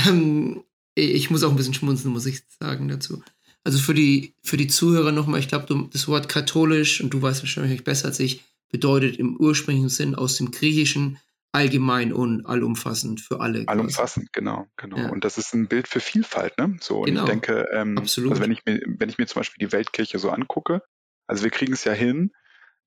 ähm, 0.06 0.64
ich 0.94 1.30
muss 1.30 1.42
auch 1.42 1.50
ein 1.50 1.56
bisschen 1.56 1.74
schmunzeln, 1.74 2.12
muss 2.12 2.26
ich 2.26 2.42
sagen 2.60 2.88
dazu. 2.88 3.22
Also 3.64 3.78
für 3.78 3.94
die, 3.94 4.34
für 4.42 4.56
die 4.56 4.68
Zuhörer 4.68 5.12
nochmal, 5.12 5.40
ich 5.40 5.48
glaube, 5.48 5.88
das 5.92 6.08
Wort 6.08 6.28
katholisch, 6.28 7.00
und 7.02 7.10
du 7.10 7.20
weißt 7.20 7.42
wahrscheinlich 7.42 7.84
besser 7.84 8.08
als 8.08 8.20
ich, 8.20 8.44
bedeutet 8.70 9.18
im 9.18 9.36
ursprünglichen 9.36 9.90
Sinn 9.90 10.14
aus 10.14 10.36
dem 10.36 10.50
Griechischen 10.50 11.18
allgemein 11.52 12.12
und 12.12 12.46
allumfassend 12.46 13.20
für 13.20 13.40
alle. 13.40 13.66
Allumfassend, 13.66 14.32
genau, 14.32 14.66
genau. 14.76 14.98
Ja. 14.98 15.10
Und 15.10 15.24
das 15.24 15.36
ist 15.36 15.52
ein 15.52 15.66
Bild 15.66 15.88
für 15.88 16.00
Vielfalt, 16.00 16.56
ne? 16.58 16.76
So, 16.80 17.00
und 17.00 17.06
genau. 17.06 17.24
ich 17.24 17.30
denke, 17.30 17.66
ähm, 17.72 17.98
Absolut. 17.98 18.30
also 18.30 18.42
wenn 18.42 18.52
ich 18.52 18.64
mir, 18.64 18.80
wenn 18.86 19.08
ich 19.08 19.18
mir 19.18 19.26
zum 19.26 19.40
Beispiel 19.40 19.66
die 19.66 19.72
Weltkirche 19.72 20.18
so 20.18 20.30
angucke, 20.30 20.82
also 21.26 21.42
wir 21.42 21.50
kriegen 21.50 21.72
es 21.72 21.84
ja 21.84 21.92
hin, 21.92 22.32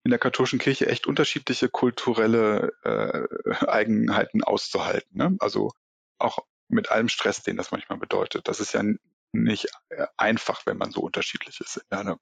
in 0.03 0.09
der 0.09 0.19
katholischen 0.19 0.59
Kirche 0.59 0.87
echt 0.87 1.07
unterschiedliche 1.07 1.69
kulturelle 1.69 2.73
äh, 2.83 3.65
Eigenheiten 3.65 4.43
auszuhalten. 4.43 5.17
Ne? 5.17 5.35
Also 5.39 5.71
auch 6.17 6.39
mit 6.67 6.89
allem 6.89 7.09
Stress, 7.09 7.41
den 7.43 7.57
das 7.57 7.71
manchmal 7.71 7.99
bedeutet. 7.99 8.47
Das 8.47 8.59
ist 8.59 8.73
ja 8.73 8.83
nicht 9.31 9.67
äh, 9.89 10.05
einfach, 10.17 10.65
wenn 10.65 10.77
man 10.77 10.91
so 10.91 11.01
unterschiedlich 11.01 11.59
ist 11.61 11.77
in 11.77 11.97
einer 11.97 12.19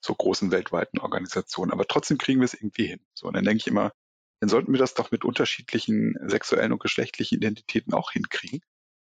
so 0.00 0.14
großen 0.14 0.50
weltweiten 0.50 0.98
Organisation. 0.98 1.72
Aber 1.72 1.86
trotzdem 1.86 2.18
kriegen 2.18 2.40
wir 2.40 2.44
es 2.44 2.54
irgendwie 2.54 2.86
hin. 2.86 3.00
So, 3.14 3.26
und 3.26 3.34
dann 3.34 3.44
denke 3.44 3.58
ich 3.58 3.66
immer, 3.66 3.92
dann 4.40 4.48
sollten 4.48 4.72
wir 4.72 4.78
das 4.78 4.94
doch 4.94 5.10
mit 5.10 5.24
unterschiedlichen 5.24 6.16
sexuellen 6.28 6.72
und 6.72 6.82
geschlechtlichen 6.82 7.36
Identitäten 7.36 7.94
auch 7.94 8.12
hinkriegen. 8.12 8.60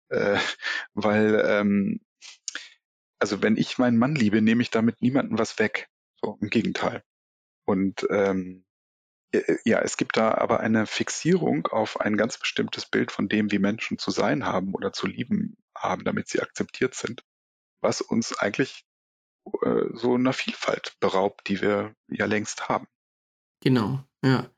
Äh, 0.08 0.38
weil, 0.94 1.42
ähm, 1.46 2.00
also 3.18 3.42
wenn 3.42 3.56
ich 3.56 3.78
meinen 3.78 3.98
Mann 3.98 4.14
liebe, 4.14 4.40
nehme 4.40 4.62
ich 4.62 4.70
damit 4.70 5.02
niemandem 5.02 5.38
was 5.38 5.58
weg. 5.58 5.88
So, 6.22 6.38
im 6.40 6.48
Gegenteil. 6.48 7.02
Und 7.64 8.06
ähm, 8.10 8.64
ja, 9.64 9.80
es 9.80 9.96
gibt 9.96 10.16
da 10.16 10.32
aber 10.32 10.60
eine 10.60 10.86
Fixierung 10.86 11.66
auf 11.66 12.00
ein 12.00 12.16
ganz 12.16 12.38
bestimmtes 12.38 12.86
Bild 12.86 13.10
von 13.10 13.28
dem, 13.28 13.50
wie 13.50 13.58
Menschen 13.58 13.98
zu 13.98 14.10
sein 14.10 14.44
haben 14.44 14.74
oder 14.74 14.92
zu 14.92 15.06
lieben 15.06 15.56
haben, 15.76 16.04
damit 16.04 16.28
sie 16.28 16.40
akzeptiert 16.40 16.94
sind 16.94 17.24
was 17.84 18.00
uns 18.00 18.36
eigentlich 18.36 18.84
äh, 19.62 19.84
so 19.92 20.14
einer 20.14 20.32
Vielfalt 20.32 20.96
beraubt, 20.98 21.48
die 21.48 21.60
wir 21.60 21.94
ja 22.08 22.26
längst 22.26 22.68
haben. 22.68 22.88
Genau, 23.62 24.02
ja. 24.24 24.50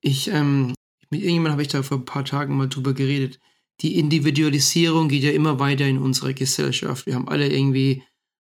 Ich, 0.00 0.28
ähm, 0.28 0.74
mit 1.10 1.20
irgendjemandem 1.20 1.52
habe 1.52 1.62
ich 1.62 1.68
da 1.68 1.82
vor 1.82 1.98
ein 1.98 2.04
paar 2.04 2.24
Tagen 2.24 2.56
mal 2.56 2.68
drüber 2.68 2.92
geredet. 2.92 3.40
Die 3.80 3.98
Individualisierung 3.98 5.08
geht 5.08 5.24
ja 5.24 5.32
immer 5.32 5.58
weiter 5.58 5.86
in 5.86 5.98
unserer 5.98 6.32
Gesellschaft. 6.32 7.06
Wir 7.06 7.16
haben 7.16 7.28
alle 7.28 7.48
irgendwie 7.48 8.04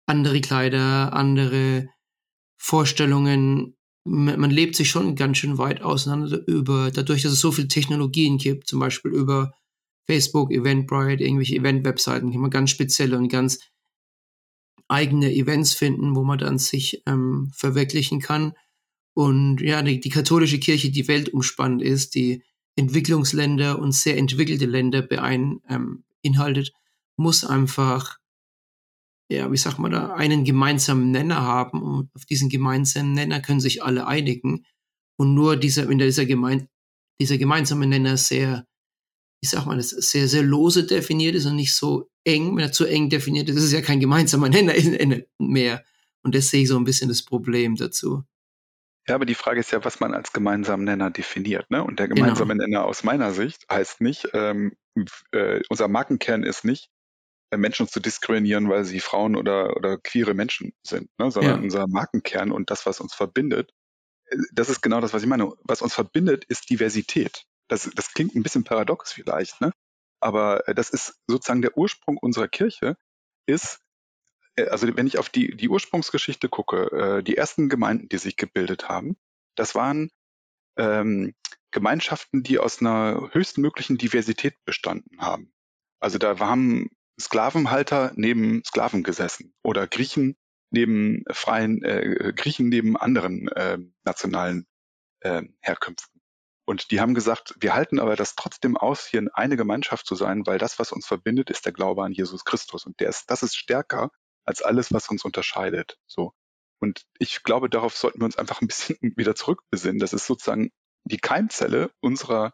andere 0.05 0.39
Kleider, 0.39 1.13
andere 1.13 1.89
Vorstellungen. 2.65 3.77
Man 4.05 4.49
lebt 4.49 4.75
sich 4.75 4.89
schon 4.89 5.15
ganz 5.15 5.37
schön 5.37 5.59
weit 5.59 5.83
auseinander 5.83 6.41
über, 6.47 6.89
dadurch, 6.89 7.21
dass 7.21 7.33
es 7.33 7.39
so 7.39 7.51
viele 7.51 7.67
Technologien 7.67 8.39
gibt, 8.39 8.67
zum 8.67 8.79
Beispiel 8.79 9.11
über 9.11 9.53
Facebook, 10.07 10.51
Eventbrite, 10.51 11.23
irgendwelche 11.23 11.57
Event-Webseiten, 11.57 12.31
kann 12.31 12.41
man 12.41 12.49
ganz 12.49 12.71
spezielle 12.71 13.19
und 13.19 13.29
ganz 13.29 13.59
eigene 14.87 15.31
Events 15.31 15.75
finden, 15.75 16.15
wo 16.15 16.23
man 16.23 16.39
dann 16.39 16.57
sich 16.57 17.03
ähm, 17.05 17.51
verwirklichen 17.53 18.19
kann. 18.19 18.53
Und 19.13 19.61
ja, 19.61 19.83
die, 19.83 19.99
die 19.99 20.09
katholische 20.09 20.59
Kirche, 20.59 20.89
die 20.89 21.07
weltumspannend 21.07 21.83
ist, 21.83 22.15
die 22.15 22.41
Entwicklungsländer 22.75 23.77
und 23.77 23.91
sehr 23.91 24.17
entwickelte 24.17 24.65
Länder 24.65 25.03
beinhaltet, 25.03 25.59
ähm, 26.69 26.73
muss 27.15 27.45
einfach 27.45 28.17
ja, 29.29 29.51
wie 29.51 29.57
sagt 29.57 29.79
man 29.79 29.91
da, 29.91 30.13
einen 30.13 30.43
gemeinsamen 30.43 31.11
Nenner 31.11 31.41
haben 31.41 31.81
und 31.81 32.09
auf 32.15 32.25
diesen 32.25 32.49
gemeinsamen 32.49 33.13
Nenner 33.13 33.39
können 33.41 33.59
sich 33.59 33.83
alle 33.83 34.07
einigen. 34.07 34.65
Und 35.17 35.33
nur 35.33 35.55
dieser, 35.57 35.87
wenn 35.87 35.97
dieser, 35.97 36.25
gemein, 36.25 36.67
dieser 37.19 37.37
gemeinsame 37.37 37.87
Nenner 37.87 38.17
sehr, 38.17 38.67
wie 39.41 39.47
sagt 39.47 39.65
man 39.65 39.77
das, 39.77 39.89
sehr, 39.89 40.27
sehr 40.27 40.43
lose 40.43 40.85
definiert 40.85 41.35
ist 41.35 41.45
und 41.45 41.55
nicht 41.55 41.73
so 41.73 42.09
eng, 42.23 42.55
wenn 42.55 42.65
er 42.65 42.71
zu 42.71 42.85
eng 42.85 43.09
definiert 43.09 43.49
ist, 43.49 43.57
ist 43.57 43.63
es 43.63 43.71
ja 43.71 43.81
kein 43.81 43.99
gemeinsamer 43.99 44.49
Nenner 44.49 45.21
mehr. 45.39 45.83
Und 46.23 46.35
das 46.35 46.49
sehe 46.49 46.63
ich 46.63 46.69
so 46.69 46.77
ein 46.77 46.83
bisschen 46.83 47.09
das 47.09 47.23
Problem 47.23 47.75
dazu. 47.75 48.23
Ja, 49.07 49.15
aber 49.15 49.25
die 49.25 49.35
Frage 49.35 49.59
ist 49.59 49.71
ja, 49.71 49.83
was 49.85 49.99
man 49.99 50.13
als 50.13 50.33
gemeinsamen 50.33 50.83
Nenner 50.83 51.11
definiert. 51.11 51.69
Ne? 51.69 51.83
Und 51.83 51.99
der 51.99 52.07
genau. 52.07 52.21
gemeinsame 52.21 52.53
genau. 52.53 52.65
Nenner 52.65 52.85
aus 52.85 53.03
meiner 53.03 53.31
Sicht 53.31 53.65
heißt 53.71 54.01
nicht, 54.01 54.27
ähm, 54.33 54.73
äh, 55.31 55.61
unser 55.69 55.87
Markenkern 55.87 56.43
ist 56.43 56.65
nicht, 56.65 56.89
Menschen 57.57 57.87
zu 57.87 57.99
diskriminieren, 57.99 58.69
weil 58.69 58.85
sie 58.85 58.99
Frauen 58.99 59.35
oder, 59.35 59.75
oder 59.75 59.97
queere 59.97 60.33
Menschen 60.33 60.73
sind, 60.83 61.09
ne? 61.17 61.31
sondern 61.31 61.57
ja. 61.57 61.63
unser 61.63 61.87
Markenkern 61.87 62.51
und 62.51 62.69
das, 62.69 62.85
was 62.85 62.99
uns 62.99 63.13
verbindet, 63.13 63.71
äh, 64.25 64.37
das 64.53 64.69
ist 64.69 64.81
genau 64.81 65.01
das, 65.01 65.13
was 65.13 65.23
ich 65.23 65.27
meine. 65.27 65.51
Was 65.63 65.81
uns 65.81 65.93
verbindet, 65.93 66.45
ist 66.45 66.69
Diversität. 66.69 67.45
Das, 67.67 67.89
das 67.95 68.13
klingt 68.13 68.35
ein 68.35 68.43
bisschen 68.43 68.63
paradox 68.63 69.13
vielleicht, 69.13 69.61
ne? 69.61 69.71
aber 70.19 70.67
äh, 70.67 70.75
das 70.75 70.89
ist 70.89 71.19
sozusagen 71.27 71.61
der 71.61 71.77
Ursprung 71.77 72.17
unserer 72.17 72.47
Kirche, 72.47 72.97
ist, 73.47 73.79
also 74.57 74.95
wenn 74.95 75.07
ich 75.07 75.17
auf 75.17 75.29
die, 75.29 75.55
die 75.55 75.69
Ursprungsgeschichte 75.69 76.49
gucke, 76.49 77.21
die 77.23 77.37
ersten 77.37 77.69
Gemeinden, 77.69 78.09
die 78.09 78.17
sich 78.17 78.37
gebildet 78.37 78.89
haben, 78.89 79.17
das 79.55 79.75
waren 79.75 80.09
ähm, 80.77 81.35
Gemeinschaften, 81.71 82.41
die 82.41 82.57
aus 82.57 82.79
einer 82.79 83.29
höchstmöglichen 83.33 83.97
Diversität 83.97 84.55
bestanden 84.63 85.19
haben. 85.19 85.51
Also 85.99 86.17
da 86.17 86.39
waren 86.39 86.89
Sklavenhalter 87.19 88.11
neben 88.15 88.63
Sklaven 88.65 89.03
gesessen 89.03 89.53
oder 89.63 89.87
Griechen 89.87 90.35
neben 90.71 91.23
freien 91.31 91.83
äh, 91.83 92.33
Griechen 92.35 92.69
neben 92.69 92.97
anderen 92.97 93.47
äh, 93.49 93.77
nationalen 94.03 94.65
äh, 95.21 95.43
Herkünften. 95.61 96.21
Und 96.65 96.89
die 96.91 96.99
haben 96.99 97.13
gesagt, 97.13 97.55
wir 97.59 97.75
halten 97.75 97.99
aber 97.99 98.15
das 98.15 98.35
trotzdem 98.35 98.75
aus, 98.75 99.05
hier 99.05 99.27
eine 99.33 99.55
Gemeinschaft 99.55 100.07
zu 100.07 100.15
sein, 100.15 100.45
weil 100.47 100.57
das, 100.57 100.79
was 100.79 100.91
uns 100.91 101.05
verbindet, 101.05 101.51
ist 101.51 101.65
der 101.65 101.73
Glaube 101.73 102.03
an 102.03 102.11
Jesus 102.11 102.43
Christus. 102.43 102.85
Und 102.85 102.99
der 102.99 103.09
ist, 103.09 103.29
das 103.29 103.43
ist 103.43 103.55
stärker 103.55 104.09
als 104.45 104.63
alles, 104.63 104.91
was 104.91 105.09
uns 105.09 105.23
unterscheidet. 105.23 105.97
So. 106.07 106.33
Und 106.79 107.05
ich 107.19 107.43
glaube, 107.43 107.69
darauf 107.69 107.95
sollten 107.95 108.19
wir 108.19 108.25
uns 108.25 108.37
einfach 108.37 108.61
ein 108.61 108.67
bisschen 108.67 108.97
wieder 109.15 109.35
zurückbesinnen. 109.35 109.99
Das 109.99 110.13
ist 110.13 110.25
sozusagen 110.25 110.71
die 111.03 111.19
Keimzelle 111.19 111.91
unserer 112.01 112.53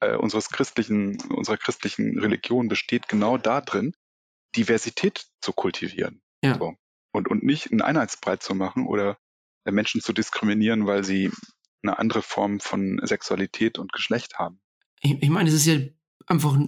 äh, 0.00 0.16
unseres 0.16 0.48
christlichen, 0.50 1.20
unserer 1.30 1.56
christlichen 1.56 2.18
Religion 2.18 2.68
besteht 2.68 3.08
genau 3.08 3.38
darin, 3.38 3.94
Diversität 4.56 5.26
zu 5.40 5.52
kultivieren. 5.52 6.22
Ja. 6.42 6.58
So. 6.58 6.74
Und, 7.12 7.28
und 7.28 7.42
nicht 7.42 7.70
einen 7.70 7.82
Einheitsbreit 7.82 8.42
zu 8.42 8.54
machen 8.54 8.86
oder 8.86 9.18
äh, 9.64 9.70
Menschen 9.70 10.00
zu 10.00 10.12
diskriminieren, 10.12 10.86
weil 10.86 11.04
sie 11.04 11.30
eine 11.82 11.98
andere 11.98 12.22
Form 12.22 12.60
von 12.60 13.00
Sexualität 13.02 13.78
und 13.78 13.92
Geschlecht 13.92 14.38
haben. 14.38 14.60
Ich, 15.00 15.22
ich 15.22 15.28
meine, 15.28 15.48
es 15.48 15.54
ist 15.54 15.66
ja 15.66 15.78
einfach 16.26 16.58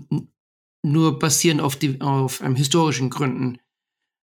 nur 0.82 1.18
basierend 1.18 1.60
auf, 1.60 1.76
die, 1.76 2.00
auf 2.00 2.40
ähm, 2.42 2.54
historischen 2.54 3.10
Gründen, 3.10 3.58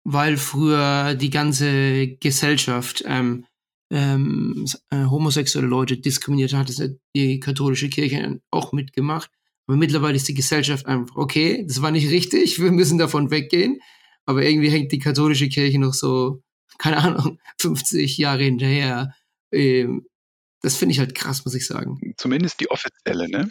weil 0.04 0.36
früher 0.36 1.14
die 1.14 1.30
ganze 1.30 2.08
Gesellschaft 2.16 3.04
ähm, 3.06 3.46
ähm, 3.90 4.66
äh, 4.90 5.04
homosexuelle 5.04 5.68
Leute 5.68 5.98
diskriminiert 5.98 6.52
hat, 6.52 6.68
das 6.68 6.80
hat 6.80 6.92
die 7.14 7.40
katholische 7.40 7.88
Kirche 7.88 8.40
auch 8.50 8.72
mitgemacht. 8.72 9.30
Aber 9.66 9.76
mittlerweile 9.76 10.16
ist 10.16 10.28
die 10.28 10.34
Gesellschaft 10.34 10.86
einfach, 10.86 11.16
okay, 11.16 11.64
das 11.66 11.82
war 11.82 11.90
nicht 11.90 12.10
richtig, 12.10 12.58
wir 12.60 12.72
müssen 12.72 12.98
davon 12.98 13.30
weggehen. 13.30 13.80
Aber 14.26 14.44
irgendwie 14.44 14.70
hängt 14.70 14.92
die 14.92 14.98
katholische 14.98 15.48
Kirche 15.48 15.78
noch 15.78 15.94
so, 15.94 16.42
keine 16.78 16.98
Ahnung, 16.98 17.38
50 17.60 18.16
Jahre 18.18 18.44
hinterher. 18.44 19.14
Ähm, 19.52 20.06
das 20.62 20.76
finde 20.76 20.92
ich 20.92 20.98
halt 20.98 21.14
krass, 21.14 21.44
muss 21.44 21.54
ich 21.54 21.66
sagen. 21.66 21.98
Zumindest 22.16 22.60
die 22.60 22.70
offizielle, 22.70 23.28
ne? 23.30 23.48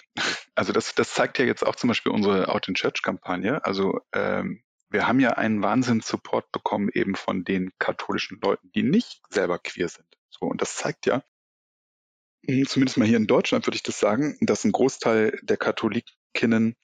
Also 0.53 0.73
das, 0.73 0.93
das 0.93 1.13
zeigt 1.13 1.39
ja 1.39 1.45
jetzt 1.45 1.65
auch 1.65 1.75
zum 1.75 1.87
Beispiel 1.87 2.11
unsere 2.11 2.49
Out 2.49 2.67
in 2.67 2.75
Church-Kampagne. 2.75 3.65
Also 3.65 3.99
ähm, 4.13 4.61
wir 4.89 5.07
haben 5.07 5.19
ja 5.19 5.31
einen 5.31 5.61
Wahnsinns-Support 5.61 6.51
bekommen 6.51 6.89
eben 6.93 7.15
von 7.15 7.43
den 7.43 7.71
katholischen 7.79 8.39
Leuten, 8.41 8.71
die 8.75 8.83
nicht 8.83 9.21
selber 9.29 9.57
queer 9.59 9.89
sind. 9.89 10.09
So, 10.39 10.47
und 10.47 10.61
das 10.61 10.75
zeigt 10.75 11.05
ja, 11.05 11.23
hm, 12.45 12.65
zumindest 12.67 12.97
mal 12.97 13.07
hier 13.07 13.17
in 13.17 13.27
Deutschland 13.27 13.67
würde 13.67 13.75
ich 13.75 13.83
das 13.83 13.99
sagen, 13.99 14.37
dass 14.41 14.63
ein 14.63 14.71
Großteil 14.71 15.39
der 15.41 15.57
Katholikinnen 15.57 16.75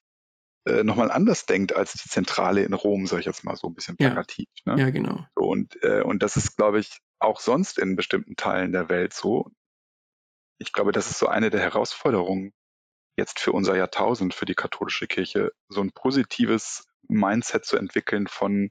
äh, 0.67 0.83
nochmal 0.83 1.11
anders 1.11 1.45
denkt 1.45 1.75
als 1.75 1.93
die 1.93 2.09
Zentrale 2.09 2.63
in 2.63 2.73
Rom, 2.73 3.07
sage 3.07 3.21
ich 3.21 3.25
jetzt 3.25 3.43
mal 3.43 3.55
so 3.55 3.67
ein 3.67 3.75
bisschen 3.75 3.97
plakativ. 3.97 4.47
Ja, 4.65 4.75
ne? 4.75 4.81
ja 4.81 4.89
genau. 4.89 5.25
So, 5.35 5.45
und, 5.45 5.81
äh, 5.83 6.01
und 6.01 6.23
das 6.23 6.35
ist, 6.37 6.57
glaube 6.57 6.79
ich, 6.79 6.99
auch 7.19 7.39
sonst 7.39 7.77
in 7.77 7.95
bestimmten 7.95 8.35
Teilen 8.35 8.71
der 8.71 8.89
Welt 8.89 9.13
so. 9.13 9.51
Ich 10.59 10.73
glaube, 10.73 10.91
das 10.91 11.09
ist 11.09 11.19
so 11.19 11.27
eine 11.27 11.49
der 11.49 11.61
Herausforderungen 11.61 12.53
jetzt 13.17 13.39
für 13.39 13.53
unser 13.53 13.77
Jahrtausend, 13.77 14.33
für 14.33 14.45
die 14.45 14.55
katholische 14.55 15.07
Kirche, 15.07 15.53
so 15.69 15.81
ein 15.81 15.91
positives 15.91 16.85
Mindset 17.07 17.65
zu 17.65 17.77
entwickeln 17.77 18.27
von, 18.27 18.69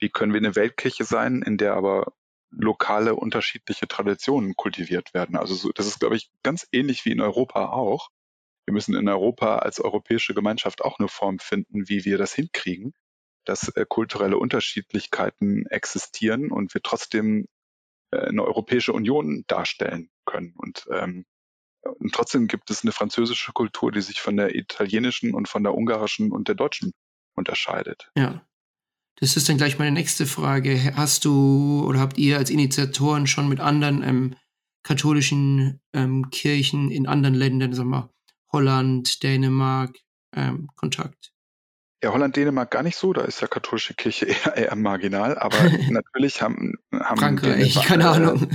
wie 0.00 0.10
können 0.10 0.32
wir 0.32 0.38
eine 0.40 0.56
Weltkirche 0.56 1.04
sein, 1.04 1.42
in 1.42 1.58
der 1.58 1.74
aber 1.74 2.12
lokale 2.58 3.14
unterschiedliche 3.14 3.88
Traditionen 3.88 4.54
kultiviert 4.56 5.14
werden. 5.14 5.36
Also 5.36 5.54
so, 5.54 5.70
das 5.72 5.86
ist, 5.86 6.00
glaube 6.00 6.16
ich, 6.16 6.30
ganz 6.42 6.66
ähnlich 6.72 7.04
wie 7.04 7.12
in 7.12 7.20
Europa 7.20 7.70
auch. 7.70 8.10
Wir 8.66 8.72
müssen 8.72 8.94
in 8.94 9.08
Europa 9.08 9.56
als 9.56 9.80
europäische 9.80 10.34
Gemeinschaft 10.34 10.82
auch 10.82 10.98
eine 10.98 11.08
Form 11.08 11.38
finden, 11.38 11.88
wie 11.88 12.04
wir 12.04 12.18
das 12.18 12.32
hinkriegen, 12.32 12.94
dass 13.44 13.68
äh, 13.68 13.84
kulturelle 13.88 14.38
Unterschiedlichkeiten 14.38 15.66
existieren 15.66 16.50
und 16.50 16.72
wir 16.74 16.82
trotzdem 16.82 17.46
äh, 18.10 18.18
eine 18.18 18.44
Europäische 18.44 18.92
Union 18.92 19.44
darstellen 19.46 20.10
können. 20.24 20.54
Und, 20.56 20.86
ähm, 20.90 21.26
und 21.82 22.14
trotzdem 22.14 22.48
gibt 22.48 22.70
es 22.70 22.82
eine 22.82 22.92
französische 22.92 23.52
Kultur, 23.52 23.92
die 23.92 24.00
sich 24.00 24.22
von 24.22 24.36
der 24.36 24.54
italienischen 24.54 25.34
und 25.34 25.48
von 25.48 25.62
der 25.62 25.74
ungarischen 25.74 26.32
und 26.32 26.48
der 26.48 26.54
deutschen 26.54 26.92
unterscheidet. 27.34 28.10
Ja. 28.16 28.46
Das 29.20 29.36
ist 29.36 29.48
dann 29.48 29.56
gleich 29.56 29.78
meine 29.78 29.92
nächste 29.92 30.26
Frage. 30.26 30.92
Hast 30.96 31.24
du 31.24 31.84
oder 31.86 32.00
habt 32.00 32.18
ihr 32.18 32.36
als 32.38 32.50
Initiatoren 32.50 33.26
schon 33.26 33.48
mit 33.48 33.60
anderen 33.60 34.02
ähm, 34.02 34.34
katholischen 34.82 35.80
ähm, 35.92 36.30
Kirchen 36.30 36.90
in 36.90 37.06
anderen 37.06 37.34
Ländern, 37.34 37.72
sagen 37.72 37.90
wir 37.90 38.10
Holland, 38.52 39.22
Dänemark, 39.22 39.96
ähm, 40.34 40.68
Kontakt? 40.76 41.32
Ja, 42.02 42.12
Holland, 42.12 42.36
Dänemark 42.36 42.70
gar 42.70 42.82
nicht 42.82 42.96
so, 42.96 43.12
da 43.12 43.22
ist 43.22 43.40
ja 43.40 43.46
katholische 43.46 43.94
Kirche 43.94 44.26
eher, 44.44 44.56
eher 44.56 44.76
marginal, 44.76 45.38
aber 45.38 45.56
natürlich 45.90 46.42
haben, 46.42 46.74
haben 46.92 47.18
Frankreich, 47.18 47.74
keine 47.82 48.08
Ahnung. 48.08 48.48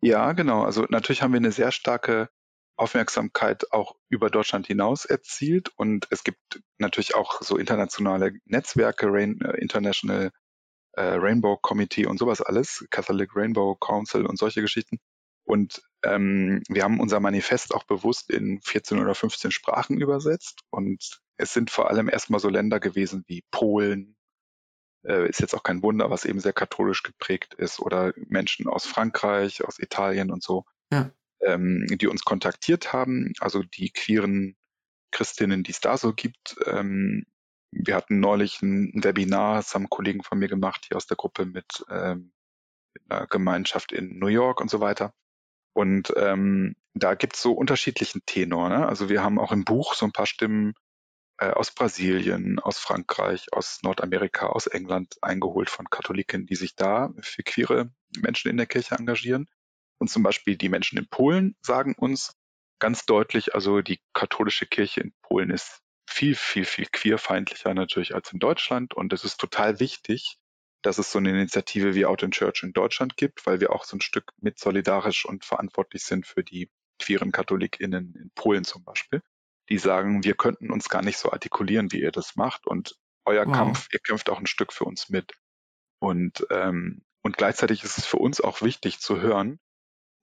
ja, 0.00 0.32
genau. 0.32 0.62
Also 0.62 0.86
natürlich 0.88 1.22
haben 1.22 1.32
wir 1.32 1.38
eine 1.38 1.52
sehr 1.52 1.72
starke 1.72 2.28
Aufmerksamkeit 2.76 3.72
auch 3.72 3.96
über 4.08 4.30
Deutschland 4.30 4.66
hinaus 4.66 5.04
erzielt. 5.04 5.70
Und 5.76 6.06
es 6.10 6.24
gibt 6.24 6.62
natürlich 6.78 7.14
auch 7.14 7.42
so 7.42 7.56
internationale 7.56 8.32
Netzwerke, 8.44 9.06
Rain, 9.08 9.40
äh, 9.40 9.58
International 9.58 10.30
äh, 10.92 11.02
Rainbow 11.02 11.56
Committee 11.56 12.06
und 12.06 12.18
sowas 12.18 12.40
alles, 12.40 12.86
Catholic 12.90 13.34
Rainbow 13.34 13.74
Council 13.76 14.26
und 14.26 14.38
solche 14.38 14.60
Geschichten. 14.60 14.98
Und 15.44 15.82
ähm, 16.02 16.62
wir 16.68 16.82
haben 16.82 17.00
unser 17.00 17.20
Manifest 17.20 17.72
auch 17.74 17.84
bewusst 17.84 18.30
in 18.30 18.60
14 18.62 18.98
oder 18.98 19.14
15 19.14 19.50
Sprachen 19.52 20.00
übersetzt. 20.00 20.60
Und 20.70 21.20
es 21.36 21.52
sind 21.52 21.70
vor 21.70 21.90
allem 21.90 22.08
erstmal 22.08 22.40
so 22.40 22.48
Länder 22.48 22.80
gewesen 22.80 23.24
wie 23.26 23.44
Polen, 23.50 24.16
äh, 25.04 25.28
ist 25.28 25.40
jetzt 25.40 25.54
auch 25.54 25.62
kein 25.62 25.82
Wunder, 25.82 26.10
was 26.10 26.24
eben 26.24 26.40
sehr 26.40 26.52
katholisch 26.52 27.02
geprägt 27.04 27.54
ist, 27.54 27.78
oder 27.78 28.12
Menschen 28.16 28.66
aus 28.66 28.86
Frankreich, 28.86 29.64
aus 29.64 29.78
Italien 29.78 30.30
und 30.30 30.42
so. 30.42 30.64
Ja 30.92 31.10
ähm, 31.42 31.86
die 31.88 32.06
uns 32.06 32.24
kontaktiert 32.24 32.92
haben, 32.92 33.32
also 33.40 33.62
die 33.62 33.90
queeren 33.90 34.56
Christinnen, 35.10 35.62
die 35.62 35.70
es 35.70 35.80
da 35.80 35.96
so 35.96 36.12
gibt. 36.12 36.56
Ähm, 36.66 37.26
wir 37.70 37.94
hatten 37.94 38.20
neulich 38.20 38.62
ein 38.62 38.92
Webinar, 38.94 39.56
das 39.56 39.74
haben 39.74 39.90
Kollegen 39.90 40.22
von 40.22 40.38
mir 40.38 40.48
gemacht, 40.48 40.86
hier 40.88 40.96
aus 40.96 41.06
der 41.06 41.16
Gruppe 41.16 41.46
mit 41.46 41.84
ähm, 41.90 42.32
in 42.94 43.10
einer 43.10 43.26
Gemeinschaft 43.26 43.92
in 43.92 44.18
New 44.18 44.28
York 44.28 44.60
und 44.60 44.70
so 44.70 44.80
weiter. 44.80 45.12
Und 45.74 46.12
ähm, 46.16 46.74
da 46.94 47.14
gibt's 47.14 47.42
so 47.42 47.52
unterschiedlichen 47.52 48.22
Tenor. 48.24 48.70
Ne? 48.70 48.88
Also 48.88 49.08
wir 49.10 49.22
haben 49.22 49.38
auch 49.38 49.52
im 49.52 49.64
Buch 49.64 49.94
so 49.94 50.06
ein 50.06 50.12
paar 50.12 50.26
Stimmen 50.26 50.72
äh, 51.38 51.50
aus 51.50 51.70
Brasilien, 51.70 52.58
aus 52.58 52.78
Frankreich, 52.78 53.52
aus 53.52 53.80
Nordamerika, 53.82 54.46
aus 54.46 54.66
England 54.66 55.16
eingeholt 55.20 55.68
von 55.68 55.90
Katholiken, 55.90 56.46
die 56.46 56.54
sich 56.54 56.76
da 56.76 57.12
für 57.20 57.42
queere 57.42 57.90
Menschen 58.18 58.50
in 58.50 58.56
der 58.56 58.66
Kirche 58.66 58.94
engagieren. 58.94 59.48
Und 59.98 60.08
zum 60.08 60.22
Beispiel 60.22 60.56
die 60.56 60.68
Menschen 60.68 60.98
in 60.98 61.08
Polen 61.08 61.56
sagen 61.62 61.94
uns 61.96 62.34
ganz 62.78 63.06
deutlich, 63.06 63.54
also 63.54 63.80
die 63.80 64.00
katholische 64.12 64.66
Kirche 64.66 65.00
in 65.00 65.14
Polen 65.22 65.50
ist 65.50 65.80
viel, 66.08 66.34
viel, 66.34 66.64
viel 66.64 66.86
queerfeindlicher 66.86 67.74
natürlich 67.74 68.14
als 68.14 68.32
in 68.32 68.38
Deutschland. 68.38 68.94
Und 68.94 69.12
es 69.12 69.24
ist 69.24 69.38
total 69.38 69.80
wichtig, 69.80 70.38
dass 70.82 70.98
es 70.98 71.10
so 71.10 71.18
eine 71.18 71.30
Initiative 71.30 71.94
wie 71.94 72.06
Out 72.06 72.22
in 72.22 72.30
Church 72.30 72.62
in 72.62 72.72
Deutschland 72.72 73.16
gibt, 73.16 73.46
weil 73.46 73.60
wir 73.60 73.72
auch 73.72 73.84
so 73.84 73.96
ein 73.96 74.02
Stück 74.02 74.32
mit 74.40 74.58
solidarisch 74.58 75.24
und 75.24 75.44
verantwortlich 75.44 76.04
sind 76.04 76.26
für 76.26 76.44
die 76.44 76.70
queeren 76.98 77.32
KatholikInnen 77.32 78.14
in 78.14 78.30
Polen 78.34 78.64
zum 78.64 78.84
Beispiel 78.84 79.22
die 79.68 79.78
sagen, 79.78 80.24
wir 80.24 80.34
könnten 80.34 80.70
uns 80.70 80.88
gar 80.88 81.02
nicht 81.02 81.18
so 81.18 81.32
artikulieren, 81.32 81.90
wie 81.92 82.00
ihr 82.00 82.12
das 82.12 82.36
macht 82.36 82.66
und 82.66 82.96
euer 83.24 83.46
wow. 83.46 83.54
Kampf, 83.54 83.88
ihr 83.92 83.98
kämpft 83.98 84.30
auch 84.30 84.38
ein 84.38 84.46
Stück 84.46 84.72
für 84.72 84.84
uns 84.84 85.08
mit. 85.08 85.32
Und, 85.98 86.46
ähm, 86.50 87.02
und 87.22 87.36
gleichzeitig 87.36 87.82
ist 87.82 87.98
es 87.98 88.06
für 88.06 88.18
uns 88.18 88.40
auch 88.40 88.62
wichtig 88.62 89.00
zu 89.00 89.20
hören, 89.20 89.58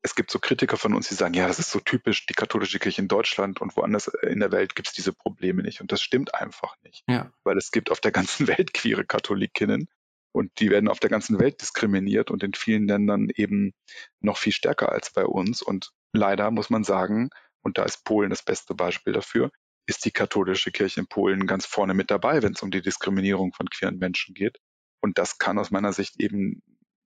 es 0.04 0.16
gibt 0.16 0.30
so 0.30 0.38
Kritiker 0.38 0.76
von 0.76 0.94
uns, 0.94 1.08
die 1.08 1.16
sagen, 1.16 1.34
ja, 1.34 1.48
das 1.48 1.60
ist 1.60 1.72
so 1.72 1.80
typisch 1.80 2.26
die 2.26 2.34
katholische 2.34 2.78
Kirche 2.78 3.02
in 3.02 3.08
Deutschland 3.08 3.62
und 3.62 3.76
woanders 3.78 4.08
in 4.08 4.42
der 4.42 4.52
Welt 4.52 4.76
gibt 4.76 4.90
es 4.90 4.94
diese 4.94 5.14
Probleme 5.14 5.64
nicht. 5.64 5.80
Und 5.80 5.94
das 5.94 6.02
stimmt 6.02 6.36
einfach 6.36 6.76
nicht. 6.84 7.04
Ja. 7.08 7.32
Weil 7.46 7.58
es 7.58 7.72
gibt 7.72 7.90
auf 7.90 8.02
der 8.02 8.12
ganzen 8.12 8.48
Welt 8.48 8.74
queere 8.74 9.06
Katholikinnen 9.06 9.88
und 10.34 10.52
die 10.60 10.70
werden 10.70 10.90
auf 10.90 11.00
der 11.00 11.10
ganzen 11.10 11.40
Welt 11.40 11.62
diskriminiert 11.62 12.32
und 12.32 12.44
in 12.44 12.54
vielen 12.54 12.86
Ländern 12.86 13.30
eben 13.34 13.74
noch 14.20 14.38
viel 14.38 14.52
stärker 14.52 14.92
als 14.92 15.14
bei 15.14 15.26
uns. 15.26 15.62
Und 15.62 15.92
leider 16.12 16.52
muss 16.52 16.70
man 16.70 16.84
sagen, 16.84 17.30
und 17.62 17.78
da 17.78 17.84
ist 17.84 18.04
Polen 18.04 18.30
das 18.30 18.44
beste 18.44 18.76
Beispiel 18.76 19.14
dafür, 19.14 19.52
ist 19.86 20.04
die 20.04 20.12
katholische 20.12 20.72
Kirche 20.72 21.00
in 21.00 21.08
Polen 21.08 21.48
ganz 21.48 21.66
vorne 21.66 21.94
mit 21.94 22.12
dabei, 22.12 22.44
wenn 22.44 22.54
es 22.54 22.62
um 22.62 22.72
die 22.72 22.82
Diskriminierung 22.82 23.54
von 23.54 23.70
queeren 23.70 24.00
Menschen 24.00 24.34
geht. 24.34 24.58
Und 25.02 25.18
das 25.18 25.38
kann 25.38 25.58
aus 25.60 25.72
meiner 25.72 25.94
Sicht 25.94 26.20
eben, 26.20 26.62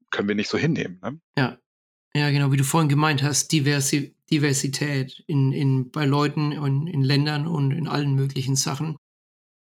können 0.10 0.28
wir 0.28 0.36
nicht 0.36 0.50
so 0.50 0.58
hinnehmen. 0.58 1.00
Ne? 1.04 1.20
Ja. 1.38 1.58
Ja, 2.16 2.32
genau, 2.32 2.52
wie 2.52 2.58
du 2.58 2.64
vorhin 2.64 2.90
gemeint 2.90 3.24
hast, 3.24 3.52
Diversi 3.52 4.16
Diversität 4.30 5.24
in, 5.28 5.54
in, 5.54 5.90
bei 5.90 6.06
Leuten 6.06 6.58
und 6.58 6.88
in 6.88 7.02
Ländern 7.02 7.48
und 7.48 7.72
in 7.72 7.88
allen 7.88 8.14
möglichen 8.14 8.58
Sachen. 8.58 8.98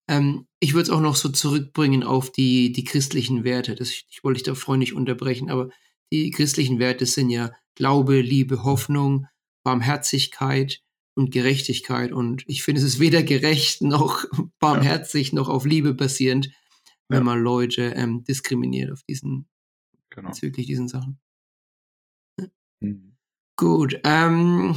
Ähm, 0.10 0.48
ich 0.60 0.74
würde 0.74 0.84
es 0.84 0.90
auch 0.90 1.02
noch 1.02 1.16
so 1.16 1.30
zurückbringen 1.30 2.02
auf 2.02 2.32
die, 2.32 2.72
die 2.72 2.84
christlichen 2.84 3.44
Werte. 3.44 3.76
Das, 3.76 3.92
ich 3.92 4.24
wollte 4.24 4.40
dich 4.40 4.44
da 4.44 4.56
freundlich 4.56 4.94
unterbrechen, 4.94 5.52
aber 5.52 5.70
die 6.12 6.32
christlichen 6.32 6.80
Werte 6.80 7.06
sind 7.06 7.30
ja 7.30 7.52
Glaube, 7.76 8.22
Liebe, 8.22 8.64
Hoffnung, 8.64 9.28
Barmherzigkeit, 9.64 10.82
und 11.16 11.32
Gerechtigkeit. 11.32 12.12
Und 12.12 12.44
ich 12.48 12.64
finde, 12.64 12.82
es 12.82 12.88
ist 12.88 13.00
weder 13.00 13.24
gerecht 13.24 13.82
noch 13.82 14.26
barmherzig 14.60 15.30
ja. 15.30 15.36
noch 15.36 15.50
auf 15.50 15.66
Liebe 15.66 15.94
basierend, 15.94 16.52
wenn 17.08 17.20
ja. 17.20 17.24
man 17.24 17.42
Leute 17.42 17.94
ähm, 17.96 18.24
diskriminiert 18.24 18.92
auf 18.92 19.02
diesen, 19.04 19.48
genau. 20.10 20.30
bezüglich 20.30 20.68
diesen 20.68 20.88
Sachen. 20.88 21.20
Mhm. 22.80 23.16
Gut. 23.58 24.00
Ähm, 24.04 24.76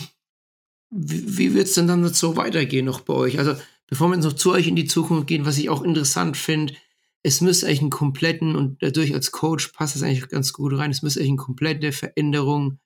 wie, 0.90 1.38
wie 1.38 1.54
wird 1.54 1.66
es 1.66 1.74
denn 1.74 1.88
dann 1.88 2.06
so 2.12 2.36
weitergehen 2.36 2.86
noch 2.86 3.00
bei 3.00 3.14
euch? 3.14 3.38
Also, 3.38 3.54
bevor 3.86 4.08
wir 4.08 4.14
jetzt 4.16 4.24
noch 4.24 4.32
zu 4.32 4.52
euch 4.52 4.68
in 4.68 4.76
die 4.76 4.86
Zukunft 4.86 5.26
gehen, 5.26 5.44
was 5.44 5.58
ich 5.58 5.68
auch 5.68 5.82
interessant 5.82 6.36
finde, 6.36 6.74
es 7.22 7.40
müsste 7.40 7.66
eigentlich 7.66 7.80
einen 7.80 7.90
kompletten, 7.90 8.56
und 8.56 8.82
dadurch 8.82 9.12
als 9.14 9.32
Coach 9.32 9.68
passt 9.68 9.96
es 9.96 10.02
eigentlich 10.02 10.28
ganz 10.28 10.52
gut 10.52 10.72
rein, 10.76 10.90
es 10.90 11.02
müsste 11.02 11.20
eigentlich 11.20 11.30
eine 11.30 11.38
komplette 11.38 11.92
Veränderung 11.92 12.78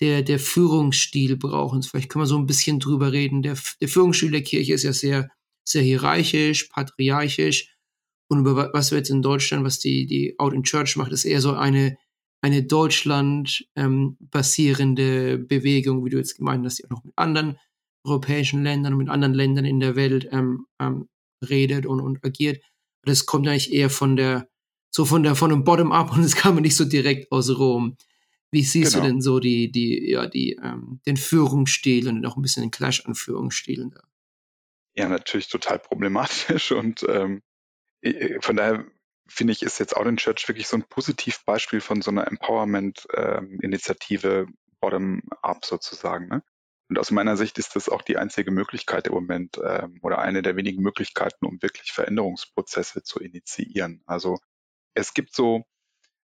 der, 0.00 0.22
der 0.22 0.38
Führungsstil 0.38 1.36
brauchen. 1.36 1.82
Vielleicht 1.82 2.08
können 2.08 2.22
wir 2.22 2.26
so 2.26 2.38
ein 2.38 2.46
bisschen 2.46 2.80
drüber 2.80 3.12
reden. 3.12 3.42
Der, 3.42 3.56
der 3.80 3.88
Führungsstil 3.88 4.30
der 4.30 4.42
Kirche 4.42 4.72
ist 4.72 4.82
ja 4.82 4.92
sehr, 4.92 5.30
sehr 5.62 5.82
hierarchisch, 5.82 6.64
patriarchisch. 6.64 7.74
Und 8.28 8.40
über 8.40 8.70
was 8.72 8.90
wir 8.90 8.98
jetzt 8.98 9.10
in 9.10 9.22
Deutschland, 9.22 9.64
was 9.64 9.78
die, 9.78 10.06
die 10.06 10.38
Out 10.38 10.54
in 10.54 10.62
Church 10.62 10.96
macht, 10.96 11.12
ist 11.12 11.24
eher 11.24 11.40
so 11.40 11.52
eine, 11.52 11.98
eine 12.42 12.62
Deutschland 12.62 13.66
ähm, 13.76 14.16
basierende 14.20 15.38
Bewegung, 15.38 16.04
wie 16.04 16.10
du 16.10 16.16
jetzt 16.16 16.36
gemeint 16.36 16.64
hast, 16.64 16.78
die 16.78 16.84
auch 16.86 16.90
noch 16.90 17.04
mit 17.04 17.12
anderen 17.16 17.58
europäischen 18.04 18.62
Ländern 18.62 18.94
und 18.94 18.98
mit 18.98 19.08
anderen 19.08 19.34
Ländern 19.34 19.64
in 19.64 19.80
der 19.80 19.96
Welt 19.96 20.28
ähm, 20.32 20.66
ähm, 20.80 21.08
redet 21.46 21.86
und, 21.86 22.00
und 22.00 22.24
agiert. 22.24 22.62
Das 23.02 23.26
kommt 23.26 23.46
eigentlich 23.46 23.72
eher 23.72 23.90
von 23.90 24.16
der, 24.16 24.48
so 24.90 25.04
von 25.04 25.22
der, 25.22 25.34
von 25.34 25.50
dem 25.50 25.64
Bottom-up 25.64 26.12
und 26.16 26.22
es 26.22 26.36
kam 26.36 26.56
nicht 26.56 26.76
so 26.76 26.84
direkt 26.84 27.30
aus 27.30 27.50
Rom. 27.50 27.96
Wie 28.52 28.64
siehst 28.64 28.94
genau. 28.94 29.04
du 29.04 29.10
denn 29.10 29.20
so 29.20 29.38
die, 29.38 29.70
die, 29.70 30.10
ja, 30.10 30.26
die, 30.26 30.58
ähm, 30.62 31.00
den 31.06 31.16
Führungsstil 31.16 32.08
und 32.08 32.26
auch 32.26 32.36
ein 32.36 32.42
bisschen 32.42 32.64
den 32.64 32.72
Clash 32.72 33.04
an 33.06 33.14
Führungsstilen 33.14 33.90
da? 33.90 34.00
Ja, 34.96 35.08
natürlich 35.08 35.48
total 35.48 35.78
problematisch 35.78 36.72
und 36.72 37.06
ähm, 37.08 37.42
von 38.40 38.56
daher 38.56 38.84
finde 39.30 39.52
ich, 39.52 39.62
ist 39.62 39.78
jetzt 39.78 39.96
Out 39.96 40.06
in 40.06 40.16
Church 40.16 40.48
wirklich 40.48 40.66
so 40.66 40.76
ein 40.76 40.82
Positivbeispiel 40.82 41.80
von 41.80 42.02
so 42.02 42.10
einer 42.10 42.26
Empowerment-Initiative 42.26 44.28
ähm, 44.28 44.56
bottom-up 44.80 45.64
sozusagen. 45.64 46.26
Ne? 46.28 46.42
Und 46.88 46.98
aus 46.98 47.12
meiner 47.12 47.36
Sicht 47.36 47.58
ist 47.58 47.76
das 47.76 47.88
auch 47.88 48.02
die 48.02 48.16
einzige 48.16 48.50
Möglichkeit 48.50 49.06
im 49.06 49.14
Moment 49.14 49.60
ähm, 49.64 50.00
oder 50.02 50.18
eine 50.18 50.42
der 50.42 50.56
wenigen 50.56 50.82
Möglichkeiten, 50.82 51.46
um 51.46 51.62
wirklich 51.62 51.92
Veränderungsprozesse 51.92 53.04
zu 53.04 53.20
initiieren. 53.20 54.02
Also 54.06 54.38
es 54.94 55.14
gibt 55.14 55.32
so 55.34 55.62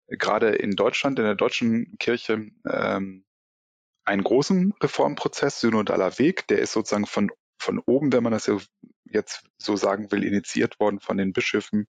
gerade 0.07 0.49
in 0.49 0.71
Deutschland, 0.71 1.19
in 1.19 1.25
der 1.25 1.35
deutschen 1.35 1.95
Kirche, 1.99 2.49
ähm, 2.67 3.25
einen 4.05 4.23
großen 4.23 4.73
Reformprozess, 4.81 5.61
synodaler 5.61 6.17
Weg, 6.19 6.47
der 6.47 6.59
ist 6.59 6.73
sozusagen 6.73 7.07
von, 7.07 7.31
von 7.59 7.79
oben, 7.79 8.13
wenn 8.13 8.23
man 8.23 8.33
das 8.33 8.51
jetzt 9.05 9.43
so 9.57 9.75
sagen 9.75 10.11
will, 10.11 10.23
initiiert 10.23 10.79
worden 10.79 10.99
von 10.99 11.17
den 11.17 11.33
Bischöfen 11.33 11.87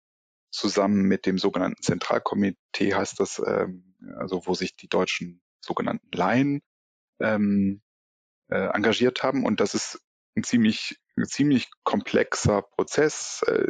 zusammen 0.49 1.03
mit 1.03 1.25
dem 1.25 1.37
sogenannten 1.37 1.81
Zentralkomitee, 1.81 2.93
heißt 2.93 3.19
das, 3.19 3.41
ähm, 3.45 3.95
also 4.17 4.45
wo 4.45 4.53
sich 4.53 4.75
die 4.75 4.87
deutschen 4.87 5.41
sogenannten 5.61 6.09
Laien 6.15 6.61
ähm, 7.19 7.81
äh, 8.49 8.67
engagiert 8.73 9.23
haben. 9.23 9.45
Und 9.45 9.59
das 9.59 9.73
ist 9.73 9.99
ein 10.35 10.43
ziemlich, 10.43 10.99
ein 11.17 11.25
ziemlich 11.25 11.69
komplexer 11.83 12.61
Prozess, 12.61 13.43
äh, 13.47 13.67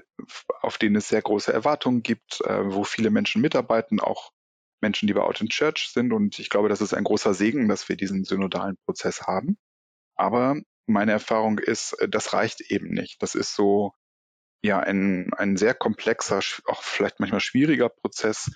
auf 0.62 0.78
den 0.78 0.96
es 0.96 1.08
sehr 1.08 1.22
große 1.22 1.52
Erwartungen 1.52 2.04
gibt, 2.04 2.42
äh, 2.42 2.74
wo 2.74 2.84
viele 2.84 3.10
Menschen 3.10 3.42
mitarbeiten, 3.42 4.00
auch 4.00 4.32
Menschen, 4.82 5.08
die 5.08 5.14
bei 5.14 5.22
Out 5.22 5.42
in 5.42 5.50
Church 5.50 5.90
sind. 5.92 6.14
Und 6.14 6.40
ich 6.40 6.50
glaube, 6.50 6.70
das 6.70 6.82
ist 6.82 6.94
ein 6.94 7.04
großer 7.04 7.34
Segen, 7.34 7.68
dass 7.68 7.90
wir 7.90 7.96
diesen 7.96 8.26
synodalen 8.26 8.78
Prozess 8.86 9.24
haben. 9.24 9.58
Aber 10.16 10.56
meine 10.86 11.12
Erfahrung 11.12 11.58
ist, 11.58 11.94
äh, 11.94 12.10
das 12.10 12.34
reicht 12.34 12.62
eben 12.62 12.90
nicht. 12.90 13.22
Das 13.22 13.34
ist 13.36 13.56
so, 13.56 13.94
ja, 14.64 14.80
ein, 14.80 15.32
ein 15.36 15.58
sehr 15.58 15.74
komplexer, 15.74 16.40
auch 16.66 16.84
vielleicht 16.84 17.20
manchmal 17.20 17.40
schwieriger 17.40 17.90
Prozess, 17.90 18.52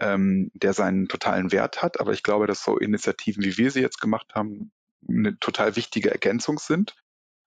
ähm, 0.00 0.50
der 0.54 0.72
seinen 0.72 1.08
totalen 1.08 1.52
Wert 1.52 1.82
hat. 1.82 2.00
Aber 2.00 2.12
ich 2.12 2.22
glaube, 2.22 2.46
dass 2.46 2.62
so 2.62 2.78
Initiativen, 2.78 3.44
wie 3.44 3.56
wir 3.56 3.70
sie 3.70 3.80
jetzt 3.80 4.00
gemacht 4.00 4.34
haben, 4.34 4.72
eine 5.08 5.38
total 5.38 5.76
wichtige 5.76 6.10
Ergänzung 6.10 6.58
sind. 6.58 6.94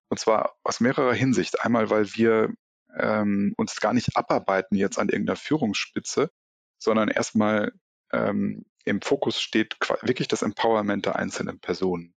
Und 0.09 0.19
zwar 0.19 0.55
aus 0.63 0.79
mehrerer 0.79 1.13
Hinsicht. 1.13 1.61
Einmal, 1.61 1.89
weil 1.89 2.13
wir 2.15 2.53
ähm, 2.97 3.53
uns 3.57 3.79
gar 3.79 3.93
nicht 3.93 4.15
abarbeiten 4.17 4.75
jetzt 4.75 4.97
an 4.97 5.09
irgendeiner 5.09 5.35
Führungsspitze, 5.35 6.31
sondern 6.79 7.09
erstmal 7.09 7.73
ähm, 8.11 8.65
im 8.85 9.01
Fokus 9.01 9.39
steht 9.39 9.77
wirklich 10.01 10.27
das 10.27 10.41
Empowerment 10.41 11.05
der 11.05 11.17
einzelnen 11.17 11.59
Personen. 11.59 12.15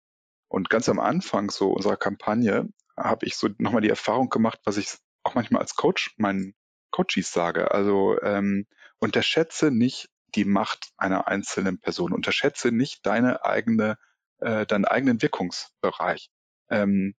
Und 0.47 0.69
ganz 0.69 0.87
am 0.87 0.99
Anfang 0.99 1.49
so 1.49 1.71
unserer 1.71 1.97
Kampagne 1.97 2.69
habe 2.95 3.25
ich 3.25 3.35
so 3.35 3.49
nochmal 3.57 3.81
die 3.81 3.89
Erfahrung 3.89 4.29
gemacht, 4.29 4.59
was 4.63 4.77
ich 4.77 4.97
auch 5.23 5.35
manchmal 5.35 5.61
als 5.61 5.75
Coach 5.75 6.13
meinen 6.17 6.55
Coaches 6.91 7.31
sage. 7.31 7.71
Also 7.71 8.21
ähm, 8.21 8.67
unterschätze 8.99 9.71
nicht 9.71 10.09
die 10.35 10.45
Macht 10.45 10.91
einer 10.97 11.27
einzelnen 11.27 11.79
Person. 11.79 12.13
Unterschätze 12.13 12.71
nicht 12.71 13.05
deine 13.05 13.45
eigene, 13.45 13.97
äh, 14.39 14.65
deinen 14.65 14.85
eigenen 14.85 15.21
Wirkungsbereich. 15.21 16.29
Ähm, 16.69 17.15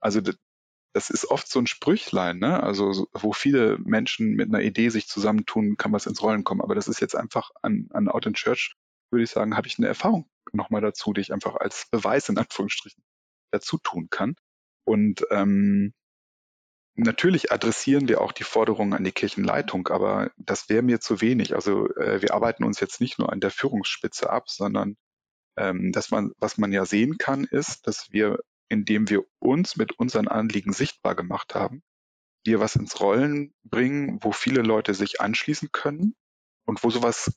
also 0.00 0.20
das 0.92 1.10
ist 1.10 1.26
oft 1.26 1.48
so 1.48 1.58
ein 1.58 1.66
Sprüchlein, 1.66 2.38
ne? 2.38 2.62
Also 2.62 3.08
wo 3.12 3.32
viele 3.32 3.78
Menschen 3.78 4.34
mit 4.34 4.48
einer 4.48 4.62
Idee 4.62 4.90
sich 4.90 5.08
zusammentun, 5.08 5.76
kann 5.76 5.92
was 5.92 6.06
ins 6.06 6.22
Rollen 6.22 6.44
kommen. 6.44 6.60
Aber 6.60 6.74
das 6.74 6.88
ist 6.88 7.00
jetzt 7.00 7.16
einfach 7.16 7.50
an, 7.62 7.88
an 7.92 8.08
Out 8.08 8.26
in 8.26 8.34
Church, 8.34 8.76
würde 9.10 9.24
ich 9.24 9.30
sagen, 9.30 9.56
habe 9.56 9.66
ich 9.66 9.78
eine 9.78 9.88
Erfahrung 9.88 10.28
nochmal 10.52 10.82
dazu, 10.82 11.12
die 11.12 11.22
ich 11.22 11.32
einfach 11.32 11.56
als 11.56 11.86
Beweis 11.90 12.28
in 12.28 12.38
Anführungsstrichen 12.38 13.02
dazu 13.50 13.78
tun 13.78 14.08
kann. 14.10 14.36
Und 14.84 15.24
ähm, 15.30 15.94
natürlich 16.94 17.52
adressieren 17.52 18.08
wir 18.08 18.20
auch 18.20 18.32
die 18.32 18.44
Forderungen 18.44 18.92
an 18.92 19.04
die 19.04 19.12
Kirchenleitung, 19.12 19.88
aber 19.88 20.30
das 20.36 20.68
wäre 20.68 20.82
mir 20.82 21.00
zu 21.00 21.20
wenig. 21.20 21.54
Also 21.54 21.88
äh, 21.96 22.22
wir 22.22 22.34
arbeiten 22.34 22.64
uns 22.64 22.80
jetzt 22.80 23.00
nicht 23.00 23.18
nur 23.18 23.32
an 23.32 23.40
der 23.40 23.50
Führungsspitze 23.50 24.30
ab, 24.30 24.50
sondern 24.50 24.96
ähm, 25.56 25.92
dass 25.92 26.10
man, 26.10 26.32
was 26.38 26.58
man 26.58 26.72
ja 26.72 26.84
sehen 26.84 27.18
kann, 27.18 27.44
ist, 27.44 27.86
dass 27.86 28.10
wir 28.12 28.38
indem 28.68 29.10
wir 29.10 29.24
uns 29.38 29.76
mit 29.76 29.98
unseren 29.98 30.28
Anliegen 30.28 30.72
sichtbar 30.72 31.14
gemacht 31.14 31.54
haben, 31.54 31.82
wir 32.42 32.58
was 32.58 32.74
ins 32.74 33.00
Rollen 33.00 33.52
bringen, 33.64 34.18
wo 34.22 34.32
viele 34.32 34.62
Leute 34.62 34.94
sich 34.94 35.20
anschließen 35.20 35.72
können 35.72 36.14
und 36.64 36.82
wo 36.82 36.88
sowas 36.88 37.32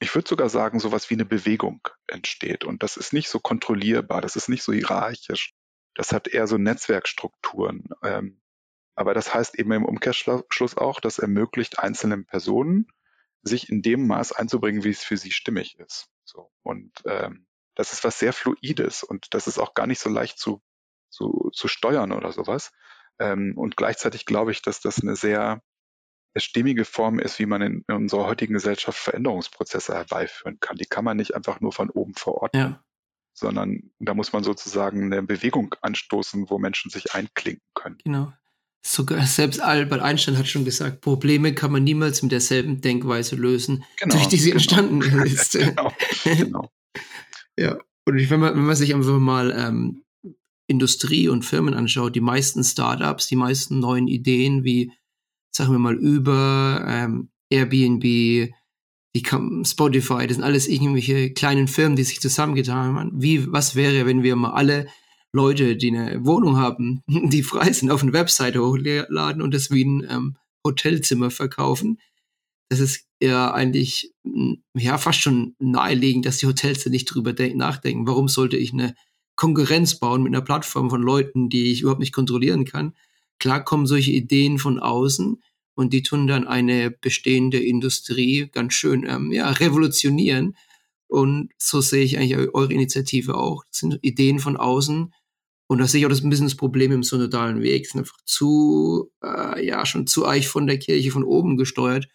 ich 0.00 0.14
würde 0.14 0.28
sogar 0.28 0.50
sagen, 0.50 0.80
sowas 0.80 1.08
wie 1.08 1.14
eine 1.14 1.24
Bewegung 1.24 1.80
entsteht. 2.06 2.64
Und 2.64 2.82
das 2.82 2.96
ist 2.98 3.12
nicht 3.12 3.28
so 3.28 3.40
kontrollierbar, 3.40 4.20
das 4.20 4.36
ist 4.36 4.48
nicht 4.48 4.62
so 4.62 4.72
hierarchisch. 4.72 5.54
Das 5.94 6.12
hat 6.12 6.28
eher 6.28 6.46
so 6.46 6.58
Netzwerkstrukturen. 6.58 7.88
Ähm, 8.02 8.40
aber 8.94 9.14
das 9.14 9.34
heißt 9.34 9.58
eben 9.58 9.72
im 9.72 9.84
Umkehrschluss 9.84 10.76
auch, 10.76 11.00
das 11.00 11.18
ermöglicht 11.18 11.78
einzelnen 11.78 12.26
Personen, 12.26 12.86
sich 13.42 13.68
in 13.68 13.82
dem 13.82 14.06
Maß 14.06 14.32
einzubringen, 14.32 14.84
wie 14.84 14.90
es 14.90 15.04
für 15.04 15.16
sie 15.16 15.30
stimmig 15.30 15.78
ist. 15.78 16.08
So. 16.24 16.50
Und 16.62 16.92
ähm, 17.04 17.46
das 17.74 17.92
ist 17.92 18.04
was 18.04 18.18
sehr 18.18 18.32
Fluides 18.32 19.02
und 19.02 19.34
das 19.34 19.46
ist 19.46 19.58
auch 19.58 19.74
gar 19.74 19.86
nicht 19.86 20.00
so 20.00 20.08
leicht 20.08 20.38
zu, 20.38 20.62
zu, 21.10 21.50
zu 21.52 21.68
steuern 21.68 22.12
oder 22.12 22.32
sowas. 22.32 22.72
Ähm, 23.18 23.54
und 23.56 23.76
gleichzeitig 23.76 24.26
glaube 24.26 24.52
ich, 24.52 24.62
dass 24.62 24.80
das 24.80 25.00
eine 25.00 25.16
sehr 25.16 25.62
stimmige 26.36 26.84
Form 26.84 27.18
ist, 27.18 27.38
wie 27.38 27.46
man 27.46 27.62
in, 27.62 27.84
in, 27.86 27.94
unserer 27.94 28.26
heutigen 28.26 28.54
Gesellschaft 28.54 28.98
Veränderungsprozesse 28.98 29.94
herbeiführen 29.94 30.58
kann. 30.60 30.76
Die 30.76 30.86
kann 30.86 31.04
man 31.04 31.16
nicht 31.16 31.34
einfach 31.34 31.60
nur 31.60 31.72
von 31.72 31.90
oben 31.90 32.14
verorten, 32.14 32.58
ja. 32.58 32.84
sondern 33.32 33.92
da 33.98 34.14
muss 34.14 34.32
man 34.32 34.42
sozusagen 34.42 35.04
eine 35.04 35.22
Bewegung 35.22 35.74
anstoßen, 35.80 36.50
wo 36.50 36.58
Menschen 36.58 36.90
sich 36.90 37.14
einklinken 37.14 37.66
können. 37.74 37.98
Genau. 38.04 38.32
Sogar 38.86 39.26
selbst 39.26 39.60
Albert 39.60 40.02
Einstein 40.02 40.36
hat 40.36 40.46
schon 40.46 40.64
gesagt, 40.64 41.00
Probleme 41.00 41.54
kann 41.54 41.72
man 41.72 41.84
niemals 41.84 42.22
mit 42.22 42.32
derselben 42.32 42.80
Denkweise 42.80 43.34
lösen, 43.34 43.84
genau, 43.98 44.14
durch 44.14 44.26
die 44.26 44.36
sie 44.36 44.50
genau. 44.50 44.56
entstanden 44.56 45.00
ist. 45.24 45.52
genau, 45.52 45.92
genau. 46.24 46.70
ja, 47.58 47.78
und 48.06 48.30
wenn 48.30 48.40
man, 48.40 48.54
wenn 48.54 48.66
man 48.66 48.76
sich 48.76 48.94
einfach 48.94 49.18
mal 49.18 49.54
ähm, 49.56 50.02
Industrie 50.66 51.28
und 51.28 51.44
Firmen 51.44 51.72
anschaut, 51.72 52.14
die 52.14 52.20
meisten 52.20 52.62
Startups, 52.62 53.26
die 53.26 53.36
meisten 53.36 53.80
neuen 53.80 54.06
Ideen 54.06 54.64
wie 54.64 54.92
sagen 55.54 55.72
wir 55.72 55.78
mal, 55.78 55.94
über 55.94 56.84
ähm, 56.86 57.28
Airbnb, 57.50 58.02
die 58.02 59.22
Spotify, 59.64 60.26
das 60.26 60.36
sind 60.36 60.44
alles 60.44 60.66
irgendwelche 60.66 61.32
kleinen 61.32 61.68
Firmen, 61.68 61.96
die 61.96 62.02
sich 62.02 62.20
zusammengetan 62.20 62.96
haben. 62.96 63.10
Wie, 63.14 63.50
was 63.52 63.76
wäre, 63.76 64.06
wenn 64.06 64.24
wir 64.24 64.34
mal 64.34 64.52
alle 64.52 64.88
Leute, 65.34 65.76
die 65.76 65.88
eine 65.88 66.24
Wohnung 66.24 66.56
haben, 66.56 67.02
die 67.08 67.42
frei 67.42 67.72
sind, 67.72 67.90
auf 67.90 68.02
eine 68.02 68.12
Webseite 68.12 68.64
hochladen 68.64 69.42
und 69.42 69.52
das 69.52 69.70
wie 69.70 69.84
ein 69.84 70.06
ähm, 70.08 70.36
Hotelzimmer 70.64 71.30
verkaufen? 71.30 71.98
Das 72.68 72.80
ist 72.80 73.06
ja 73.20 73.52
eigentlich 73.52 74.12
ja 74.74 74.96
fast 74.96 75.20
schon 75.20 75.54
naheliegend, 75.58 76.24
dass 76.24 76.38
die 76.38 76.46
Hotels 76.46 76.84
da 76.84 76.90
nicht 76.90 77.06
drüber 77.06 77.34
nachdenken. 77.54 78.06
Warum 78.06 78.28
sollte 78.28 78.56
ich 78.56 78.72
eine 78.72 78.94
Konkurrenz 79.36 79.98
bauen 79.98 80.22
mit 80.22 80.32
einer 80.32 80.44
Plattform 80.44 80.88
von 80.88 81.02
Leuten, 81.02 81.48
die 81.48 81.72
ich 81.72 81.82
überhaupt 81.82 82.00
nicht 82.00 82.14
kontrollieren 82.14 82.64
kann? 82.64 82.94
Klar 83.38 83.64
kommen 83.64 83.86
solche 83.86 84.12
Ideen 84.12 84.58
von 84.58 84.78
außen 84.78 85.42
und 85.74 85.92
die 85.92 86.02
tun 86.02 86.26
dann 86.26 86.46
eine 86.46 86.90
bestehende 86.90 87.58
Industrie 87.58 88.48
ganz 88.52 88.74
schön 88.74 89.04
ähm, 89.08 89.32
ja, 89.32 89.50
revolutionieren. 89.50 90.56
Und 91.08 91.50
so 91.58 91.80
sehe 91.80 92.04
ich 92.04 92.18
eigentlich 92.18 92.36
eure 92.54 92.72
Initiative 92.72 93.36
auch. 93.36 93.64
Das 93.68 93.80
sind 93.80 93.98
Ideen 94.02 94.38
von 94.38 94.56
außen. 94.56 95.12
Und 95.66 95.78
da 95.78 95.86
sehe 95.86 96.00
ich 96.00 96.06
auch 96.06 96.10
das 96.10 96.22
ein 96.22 96.30
bisschen 96.30 96.46
das 96.46 96.56
Problem 96.56 96.92
im 96.92 97.02
synodalen 97.02 97.62
Weg. 97.62 97.84
Es 97.84 97.92
sind 97.92 98.00
einfach 98.00 98.18
zu, 98.24 99.10
äh, 99.22 99.64
ja, 99.64 99.86
schon 99.86 100.06
zu 100.06 100.26
eich 100.26 100.48
von 100.48 100.66
der 100.66 100.78
Kirche 100.78 101.10
von 101.10 101.24
oben 101.24 101.56
gesteuert, 101.56 102.08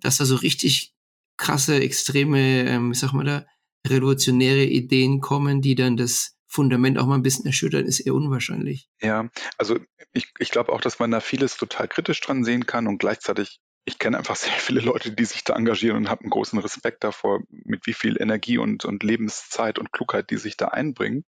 dass 0.00 0.18
da 0.18 0.24
so 0.24 0.36
richtig 0.36 0.94
krasse, 1.36 1.80
extreme, 1.80 2.68
ähm, 2.68 2.90
wie 2.90 2.94
sag 2.94 3.12
mal 3.12 3.24
da, 3.24 3.46
revolutionäre 3.86 4.64
Ideen 4.64 5.20
kommen, 5.20 5.62
die 5.62 5.74
dann 5.74 5.96
das 5.96 6.36
Fundament 6.46 6.98
auch 6.98 7.06
mal 7.06 7.14
ein 7.14 7.22
bisschen 7.22 7.46
erschüttern, 7.46 7.84
ist 7.84 8.00
eher 8.00 8.14
unwahrscheinlich. 8.14 8.88
Ja, 9.00 9.28
also 9.56 9.78
ich, 10.12 10.32
ich 10.38 10.50
glaube 10.50 10.72
auch, 10.72 10.80
dass 10.80 10.98
man 10.98 11.10
da 11.10 11.20
vieles 11.20 11.56
total 11.56 11.88
kritisch 11.88 12.20
dran 12.20 12.42
sehen 12.42 12.66
kann 12.66 12.86
und 12.86 12.98
gleichzeitig, 12.98 13.60
ich 13.84 13.98
kenne 13.98 14.18
einfach 14.18 14.36
sehr 14.36 14.52
viele 14.52 14.80
Leute, 14.80 15.12
die 15.12 15.24
sich 15.24 15.44
da 15.44 15.54
engagieren 15.54 15.96
und 15.96 16.08
habe 16.08 16.22
einen 16.22 16.30
großen 16.30 16.58
Respekt 16.58 17.04
davor, 17.04 17.42
mit 17.50 17.86
wie 17.86 17.92
viel 17.92 18.20
Energie 18.20 18.58
und, 18.58 18.84
und 18.84 19.02
Lebenszeit 19.02 19.78
und 19.78 19.92
Klugheit 19.92 20.30
die 20.30 20.38
sich 20.38 20.56
da 20.56 20.68
einbringen. 20.68 21.24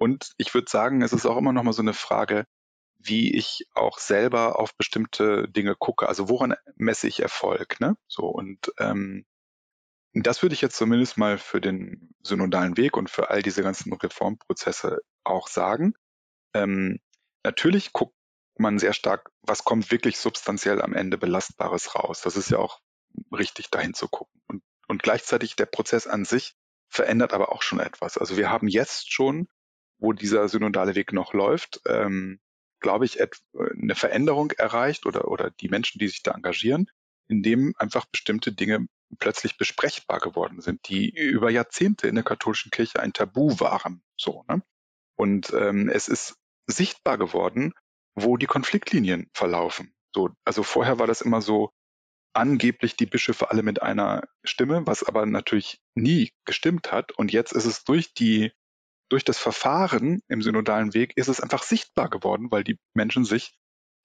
Und 0.00 0.32
ich 0.38 0.54
würde 0.54 0.70
sagen, 0.70 1.02
es 1.02 1.12
ist 1.12 1.26
auch 1.26 1.36
immer 1.36 1.52
noch 1.52 1.62
mal 1.62 1.74
so 1.74 1.82
eine 1.82 1.92
Frage, 1.92 2.46
wie 2.98 3.36
ich 3.36 3.66
auch 3.74 3.98
selber 3.98 4.58
auf 4.58 4.74
bestimmte 4.74 5.46
Dinge 5.48 5.74
gucke. 5.76 6.08
Also 6.08 6.30
woran 6.30 6.54
messe 6.76 7.06
ich 7.06 7.20
Erfolg? 7.20 7.80
Ne? 7.80 7.96
So 8.08 8.24
und 8.26 8.72
ähm, 8.78 9.26
das 10.14 10.40
würde 10.42 10.54
ich 10.54 10.62
jetzt 10.62 10.76
zumindest 10.76 11.18
mal 11.18 11.36
für 11.36 11.60
den 11.60 12.14
synodalen 12.22 12.78
Weg 12.78 12.96
und 12.96 13.10
für 13.10 13.28
all 13.28 13.42
diese 13.42 13.62
ganzen 13.62 13.92
Reformprozesse 13.92 15.02
auch 15.22 15.48
sagen. 15.48 15.92
Ähm, 16.54 16.98
natürlich 17.44 17.92
guckt 17.92 18.16
man 18.56 18.78
sehr 18.78 18.94
stark, 18.94 19.30
was 19.42 19.64
kommt 19.64 19.90
wirklich 19.90 20.18
substanziell 20.18 20.80
am 20.80 20.94
Ende 20.94 21.18
Belastbares 21.18 21.94
raus. 21.94 22.22
Das 22.22 22.36
ist 22.36 22.50
ja 22.50 22.58
auch 22.58 22.80
richtig 23.32 23.70
dahin 23.70 23.92
zu 23.92 24.08
gucken. 24.08 24.40
Und, 24.48 24.62
und 24.88 25.02
gleichzeitig 25.02 25.56
der 25.56 25.66
Prozess 25.66 26.06
an 26.06 26.24
sich 26.24 26.54
verändert 26.88 27.34
aber 27.34 27.52
auch 27.52 27.60
schon 27.60 27.80
etwas. 27.80 28.16
Also 28.16 28.38
wir 28.38 28.50
haben 28.50 28.66
jetzt 28.66 29.12
schon, 29.12 29.46
wo 30.00 30.12
dieser 30.12 30.48
synodale 30.48 30.94
Weg 30.94 31.12
noch 31.12 31.32
läuft, 31.32 31.80
ähm, 31.86 32.40
glaube 32.80 33.04
ich, 33.04 33.18
eine 33.20 33.94
Veränderung 33.94 34.50
erreicht 34.52 35.06
oder, 35.06 35.28
oder 35.28 35.50
die 35.50 35.68
Menschen, 35.68 35.98
die 35.98 36.08
sich 36.08 36.22
da 36.22 36.32
engagieren, 36.32 36.90
indem 37.28 37.74
einfach 37.76 38.06
bestimmte 38.06 38.52
Dinge 38.52 38.86
plötzlich 39.18 39.58
besprechbar 39.58 40.18
geworden 40.18 40.60
sind, 40.60 40.88
die 40.88 41.10
über 41.10 41.50
Jahrzehnte 41.50 42.08
in 42.08 42.14
der 42.14 42.24
katholischen 42.24 42.70
Kirche 42.70 43.00
ein 43.00 43.12
Tabu 43.12 43.60
waren. 43.60 44.02
So, 44.16 44.44
ne? 44.48 44.62
Und 45.16 45.52
ähm, 45.52 45.88
es 45.88 46.08
ist 46.08 46.36
sichtbar 46.66 47.18
geworden, 47.18 47.74
wo 48.14 48.36
die 48.36 48.46
Konfliktlinien 48.46 49.28
verlaufen. 49.34 49.92
So, 50.14 50.30
also 50.44 50.62
vorher 50.62 50.98
war 50.98 51.06
das 51.06 51.20
immer 51.20 51.42
so 51.42 51.70
angeblich 52.32 52.96
die 52.96 53.06
Bischöfe 53.06 53.50
alle 53.50 53.62
mit 53.62 53.82
einer 53.82 54.22
Stimme, 54.44 54.86
was 54.86 55.02
aber 55.02 55.26
natürlich 55.26 55.80
nie 55.94 56.32
gestimmt 56.44 56.92
hat. 56.92 57.12
Und 57.12 57.32
jetzt 57.32 57.52
ist 57.52 57.66
es 57.66 57.84
durch 57.84 58.14
die 58.14 58.52
durch 59.10 59.24
das 59.24 59.38
Verfahren 59.38 60.22
im 60.28 60.40
synodalen 60.40 60.94
Weg 60.94 61.12
ist 61.16 61.28
es 61.28 61.40
einfach 61.40 61.62
sichtbar 61.62 62.08
geworden, 62.08 62.50
weil 62.50 62.64
die 62.64 62.78
Menschen 62.94 63.24
sich 63.24 63.52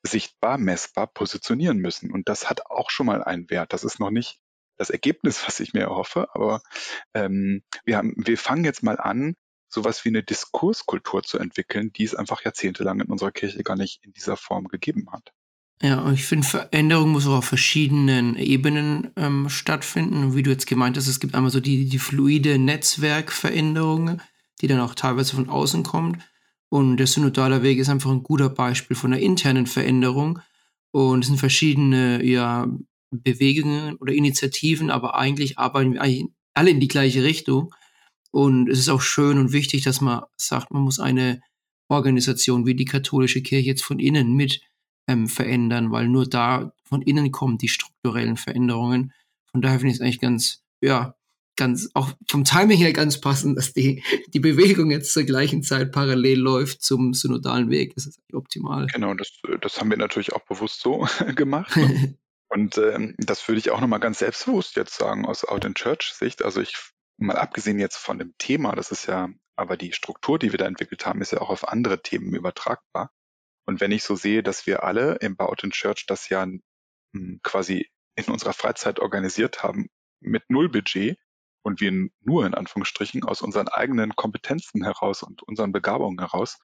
sichtbar, 0.04 0.58
messbar 0.58 1.08
positionieren 1.08 1.78
müssen. 1.78 2.12
Und 2.12 2.28
das 2.28 2.50
hat 2.50 2.66
auch 2.68 2.90
schon 2.90 3.06
mal 3.06 3.24
einen 3.24 3.50
Wert. 3.50 3.74
Das 3.74 3.84
ist 3.84 4.00
noch 4.00 4.12
nicht 4.12 4.40
das 4.78 4.90
Ergebnis, 4.90 5.44
was 5.48 5.60
ich 5.60 5.74
mir 5.74 5.82
erhoffe, 5.82 6.28
aber 6.34 6.62
ähm, 7.14 7.64
wir, 7.86 7.98
haben, 7.98 8.14
wir 8.18 8.38
fangen 8.38 8.66
jetzt 8.66 8.84
mal 8.84 9.00
an, 9.00 9.36
sowas 9.68 10.06
wie 10.06 10.10
eine 10.10 10.24
Diskurskultur 10.24 11.24
zu 11.24 11.38
entwickeln, 11.38 11.92
die 11.94 12.04
es 12.04 12.16
einfach 12.16 12.44
jahrzehntelang 12.44 13.00
in 13.00 13.08
unserer 13.08 13.32
Kirche 13.32 13.64
gar 13.64 13.76
nicht 13.76 14.04
in 14.04 14.14
dieser 14.14 14.38
Form 14.38 14.68
gegeben 14.68 15.12
hat. 15.12 15.34
Ja, 15.82 16.00
und 16.00 16.14
ich 16.14 16.26
finde, 16.26 16.48
Veränderung 16.48 17.12
muss 17.12 17.28
auch 17.28 17.40
auf 17.40 17.46
verschiedenen 17.46 18.38
Ebenen 18.38 19.12
ähm, 19.18 19.50
stattfinden. 19.50 20.34
wie 20.34 20.44
du 20.44 20.50
jetzt 20.50 20.68
gemeint 20.68 20.96
hast, 20.96 21.08
es 21.08 21.20
gibt 21.20 21.36
einmal 21.36 21.52
so 21.52 21.60
die, 21.60 21.90
die 21.90 22.00
fluide 22.00 22.58
Netzwerkveränderung, 22.58 24.22
die 24.66 24.70
dann 24.74 24.80
auch 24.80 24.96
teilweise 24.96 25.36
von 25.36 25.48
außen 25.48 25.84
kommt. 25.84 26.18
Und 26.70 26.98
der 26.98 27.06
synodale 27.06 27.62
Weg 27.62 27.78
ist 27.78 27.90
einfach 27.90 28.10
ein 28.10 28.24
guter 28.24 28.50
Beispiel 28.50 28.98
von 28.98 29.14
einer 29.14 29.22
internen 29.22 29.68
Veränderung. 29.68 30.40
Und 30.92 31.22
es 31.22 31.28
sind 31.28 31.38
verschiedene 31.38 32.24
ja, 32.26 32.68
Bewegungen 33.12 33.96
oder 33.98 34.14
Initiativen, 34.14 34.90
aber 34.90 35.16
eigentlich 35.16 35.60
arbeiten 35.60 35.94
wir 35.94 36.02
eigentlich 36.02 36.26
alle 36.56 36.72
in 36.72 36.80
die 36.80 36.88
gleiche 36.88 37.24
Richtung. 37.24 37.76
Und 38.32 38.68
es 38.68 38.80
ist 38.80 38.90
auch 38.90 39.02
schön 39.02 39.38
und 39.38 39.52
wichtig, 39.52 39.84
dass 39.84 40.02
man 40.02 40.24
sagt, 40.36 40.72
man 40.72 40.82
muss 40.82 41.00
eine 41.00 41.42
Organisation 41.88 42.66
wie 42.66 42.76
die 42.76 42.86
katholische 42.86 43.44
Kirche 43.44 43.68
jetzt 43.68 43.84
von 43.84 44.00
innen 44.00 44.34
mit 44.34 44.62
ähm, 45.08 45.28
verändern, 45.28 45.92
weil 45.92 46.08
nur 46.08 46.28
da 46.28 46.74
von 46.84 47.04
innen 47.04 47.32
kommen 47.32 47.60
die 47.60 47.68
strukturellen 47.68 48.38
Veränderungen. 48.38 49.14
Von 49.52 49.62
daher 49.62 49.80
finde 49.80 49.92
ich 49.92 49.98
es 49.98 50.02
eigentlich 50.02 50.20
ganz, 50.20 50.64
ja, 50.82 51.16
ganz, 51.56 51.90
auch 51.94 52.12
vom 52.30 52.44
Timing 52.44 52.78
her 52.78 52.94
ganz 52.94 53.20
passend, 53.22 53.58
dass 53.58 53.74
die, 53.74 54.04
die 54.34 54.40
Bewegung 54.40 54.92
jetzt 54.92 55.14
zur 55.14 55.24
gleichen 55.24 55.64
Zeit 55.64 55.92
parallel 55.92 56.40
läuft 56.40 56.82
zum 56.82 57.14
synodalen 57.14 57.70
Weg. 57.70 57.96
Das 57.96 58.06
ist 58.06 58.20
optimal. 58.34 58.88
Genau, 58.88 59.14
das, 59.14 59.40
das 59.62 59.80
haben 59.80 59.90
wir 59.90 59.98
natürlich 59.98 60.34
auch 60.34 60.46
bewusst 60.46 60.82
so 60.82 61.08
gemacht. 61.36 61.78
Und 62.48 62.78
ähm, 62.78 63.16
das 63.18 63.48
würde 63.48 63.60
ich 63.60 63.72
auch 63.72 63.82
nochmal 63.82 64.00
ganz 64.00 64.20
selbstbewusst 64.20 64.76
jetzt 64.76 64.96
sagen 64.96 65.26
aus 65.26 65.46
Out 65.46 65.66
in 65.66 65.76
Church 65.76 66.14
Sicht. 66.14 66.44
Also 66.44 66.62
ich, 66.62 66.76
mal 67.18 67.38
abgesehen 67.38 67.80
jetzt 67.80 67.98
von 67.98 68.20
dem 68.20 68.34
Thema, 68.38 68.76
das 68.76 68.92
ist 68.92 69.08
ja, 69.08 69.30
aber 69.56 69.78
die 69.78 69.94
Struktur, 69.94 70.38
die 70.40 70.52
wir 70.52 70.60
da 70.60 70.66
entwickelt 70.66 71.06
haben, 71.06 71.22
ist 71.22 71.32
ja 71.32 71.42
auch 71.42 71.50
auf 71.50 71.68
andere 71.68 72.02
Themen 72.02 72.34
übertragbar. 72.36 73.12
Und 73.68 73.82
wenn 73.82 73.92
ich 73.92 74.04
so 74.04 74.16
sehe, 74.16 74.44
dass 74.44 74.68
wir 74.68 74.84
alle 74.84 75.16
im 75.16 75.40
Out 75.40 75.64
in 75.64 75.72
Church 75.72 76.06
das 76.06 76.30
ja 76.30 76.44
hm, 77.14 77.40
quasi 77.42 77.90
in 78.16 78.26
unserer 78.26 78.54
Freizeit 78.54 79.00
organisiert 79.00 79.64
haben 79.64 79.90
mit 80.22 80.44
null 80.50 80.70
Budget 80.70 81.18
und 81.66 81.82
wir 81.82 82.10
nur 82.22 82.46
in 82.46 82.54
Anführungsstrichen 82.54 83.24
aus 83.24 83.42
unseren 83.42 83.68
eigenen 83.68 84.16
Kompetenzen 84.16 84.84
heraus 84.84 85.24
und 85.24 85.42
unseren 85.42 85.72
Begabungen 85.72 86.20
heraus 86.20 86.60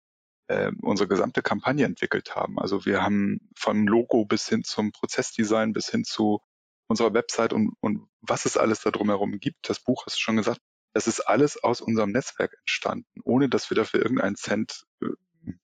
äh, 0.48 0.72
unsere 0.82 1.08
gesamte 1.08 1.42
Kampagne 1.42 1.86
entwickelt 1.86 2.36
haben. 2.36 2.60
Also 2.60 2.86
wir 2.86 3.02
haben 3.02 3.40
vom 3.56 3.88
Logo 3.88 4.26
bis 4.26 4.48
hin 4.48 4.64
zum 4.64 4.92
Prozessdesign 4.92 5.74
bis 5.74 5.90
hin 5.90 6.04
zu 6.04 6.42
unserer 6.88 7.14
Website 7.14 7.52
und, 7.52 7.74
und 7.80 8.08
was 8.22 8.46
es 8.46 8.58
alles 8.58 8.82
da 8.82 8.92
drumherum 8.92 9.40
gibt. 9.40 9.70
Das 9.70 9.80
Buch 9.80 10.06
hast 10.06 10.18
du 10.18 10.22
schon 10.22 10.38
gesagt. 10.38 10.60
Das 10.94 11.08
ist 11.08 11.22
alles 11.22 11.64
aus 11.64 11.82
unserem 11.82 12.12
Netzwerk 12.12 12.54
entstanden, 12.60 13.22
ohne 13.24 13.50
dass 13.50 13.72
wir 13.72 13.76
dafür 13.76 14.02
irgendeinen 14.02 14.36
Cent 14.36 14.86
äh, 15.02 15.08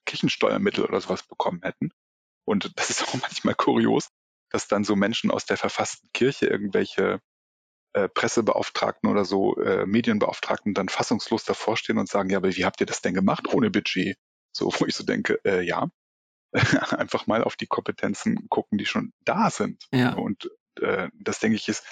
Kirchensteuermittel 0.05 0.83
oder 0.83 0.99
sowas 0.99 1.21
bekommen 1.27 1.61
hätten. 1.61 1.91
Und 2.43 2.71
das 2.79 2.89
ist 2.89 3.03
auch 3.03 3.13
manchmal 3.21 3.53
kurios, 3.53 4.07
dass 4.49 4.67
dann 4.67 4.83
so 4.83 4.95
Menschen 4.95 5.29
aus 5.29 5.45
der 5.45 5.57
verfassten 5.57 6.09
Kirche 6.13 6.47
irgendwelche 6.47 7.19
äh, 7.97 8.09
Pressebeauftragten 8.09 9.09
oder 9.09 9.25
so 9.25 9.55
äh, 9.57 9.87
Medienbeauftragten 9.87 10.75
dann 10.75 10.87
fassungslos 10.87 11.45
davor 11.45 11.77
stehen 11.77 11.97
und 11.97 12.07
sagen, 12.07 12.29
ja, 12.29 12.37
aber 12.37 12.55
wie 12.55 12.63
habt 12.63 12.79
ihr 12.79 12.85
das 12.85 13.01
denn 13.01 13.15
gemacht 13.15 13.51
ohne 13.51 13.71
Budget? 13.71 14.17
So, 14.51 14.71
wo 14.77 14.85
ich 14.85 14.93
so 14.93 15.03
denke, 15.03 15.39
äh, 15.43 15.61
ja, 15.61 15.87
einfach 16.91 17.25
mal 17.25 17.43
auf 17.43 17.55
die 17.55 17.65
Kompetenzen 17.65 18.49
gucken, 18.49 18.77
die 18.77 18.85
schon 18.85 19.13
da 19.25 19.49
sind. 19.49 19.87
Ja. 19.91 20.13
Und 20.13 20.51
äh, 20.79 21.09
das 21.19 21.39
denke 21.39 21.55
ich 21.55 21.67
ist 21.69 21.83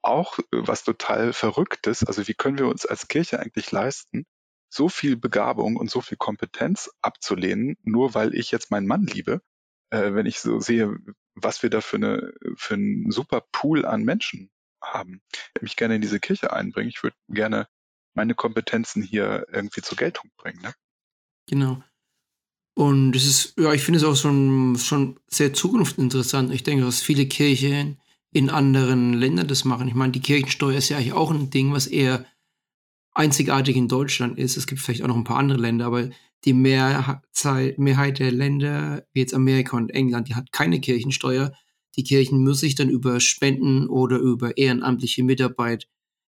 auch 0.00 0.38
was 0.52 0.84
total 0.84 1.32
Verrücktes. 1.32 2.04
Also 2.04 2.28
wie 2.28 2.34
können 2.34 2.58
wir 2.58 2.68
uns 2.68 2.86
als 2.86 3.08
Kirche 3.08 3.40
eigentlich 3.40 3.72
leisten, 3.72 4.26
so 4.68 4.88
viel 4.88 5.16
Begabung 5.16 5.74
und 5.74 5.90
so 5.90 6.00
viel 6.00 6.18
Kompetenz 6.18 6.88
abzulehnen, 7.02 7.76
nur 7.82 8.14
weil 8.14 8.32
ich 8.34 8.52
jetzt 8.52 8.70
meinen 8.70 8.86
Mann 8.86 9.06
liebe? 9.06 9.42
Äh, 9.90 10.14
wenn 10.14 10.26
ich 10.26 10.38
so 10.38 10.60
sehe, 10.60 10.96
was 11.34 11.64
wir 11.64 11.70
da 11.70 11.80
für, 11.80 11.96
eine, 11.96 12.32
für 12.54 12.74
einen 12.74 13.10
super 13.10 13.42
Pool 13.50 13.84
an 13.84 14.04
Menschen 14.04 14.52
haben. 14.82 15.22
Ich 15.56 15.62
mich 15.62 15.76
gerne 15.76 15.96
in 15.96 16.00
diese 16.00 16.20
Kirche 16.20 16.52
einbringen. 16.52 16.88
Ich 16.88 17.02
würde 17.02 17.16
gerne 17.28 17.68
meine 18.14 18.34
Kompetenzen 18.34 19.02
hier 19.02 19.46
irgendwie 19.52 19.82
zur 19.82 19.96
Geltung 19.96 20.30
bringen. 20.36 20.60
Ne? 20.60 20.74
Genau. 21.46 21.82
Und 22.74 23.16
es 23.16 23.26
ist, 23.26 23.54
ja, 23.58 23.72
ich 23.72 23.82
finde 23.82 23.98
es 23.98 24.04
auch 24.04 24.14
schon, 24.14 24.76
schon 24.78 25.18
sehr 25.26 25.52
zukunftsinteressant. 25.52 26.52
Ich 26.52 26.62
denke, 26.62 26.84
dass 26.84 27.00
viele 27.00 27.26
Kirchen 27.26 28.00
in 28.30 28.50
anderen 28.50 29.14
Ländern 29.14 29.48
das 29.48 29.64
machen. 29.64 29.88
Ich 29.88 29.94
meine, 29.94 30.12
die 30.12 30.20
Kirchensteuer 30.20 30.76
ist 30.78 30.88
ja 30.88 30.96
eigentlich 30.96 31.12
auch 31.12 31.30
ein 31.30 31.50
Ding, 31.50 31.72
was 31.72 31.86
eher 31.86 32.24
einzigartig 33.14 33.76
in 33.76 33.88
Deutschland 33.88 34.38
ist. 34.38 34.56
Es 34.56 34.66
gibt 34.66 34.80
vielleicht 34.80 35.02
auch 35.02 35.08
noch 35.08 35.16
ein 35.16 35.24
paar 35.24 35.38
andere 35.38 35.58
Länder, 35.58 35.86
aber 35.86 36.08
die 36.44 36.52
Mehrheit 36.52 38.18
der 38.18 38.30
Länder, 38.30 39.04
wie 39.12 39.20
jetzt 39.20 39.34
Amerika 39.34 39.76
und 39.76 39.90
England, 39.90 40.28
die 40.28 40.36
hat 40.36 40.52
keine 40.52 40.80
Kirchensteuer. 40.80 41.52
Die 41.98 42.04
Kirchen 42.04 42.38
müssen 42.44 42.60
sich 42.60 42.76
dann 42.76 42.88
über 42.88 43.18
Spenden 43.18 43.88
oder 43.88 44.18
über 44.18 44.56
ehrenamtliche 44.56 45.24
Mitarbeit 45.24 45.88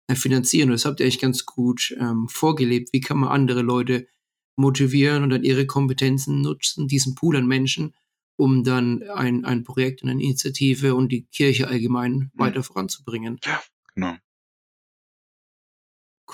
äh, 0.07 0.15
finanzieren. 0.15 0.71
Und 0.71 0.75
das 0.75 0.85
habt 0.85 1.01
ihr 1.01 1.07
eigentlich 1.07 1.19
ganz 1.19 1.45
gut 1.45 1.93
ähm, 1.99 2.29
vorgelebt. 2.29 2.93
Wie 2.93 3.01
kann 3.01 3.19
man 3.19 3.31
andere 3.31 3.63
Leute 3.63 4.07
motivieren 4.55 5.25
und 5.25 5.31
dann 5.31 5.43
ihre 5.43 5.67
Kompetenzen 5.67 6.41
nutzen, 6.41 6.87
diesen 6.87 7.17
Pool 7.17 7.37
an 7.37 7.49
Menschen, 7.49 7.95
um 8.37 8.63
dann 8.63 9.03
ein, 9.03 9.45
ein 9.45 9.65
Projekt 9.65 10.05
und 10.05 10.09
eine 10.09 10.23
Initiative 10.23 10.95
und 10.95 11.11
die 11.11 11.27
Kirche 11.27 11.67
allgemein 11.67 12.13
mhm. 12.13 12.31
weiter 12.35 12.63
voranzubringen. 12.63 13.41
Ja, 13.45 13.61
genau. 13.93 14.15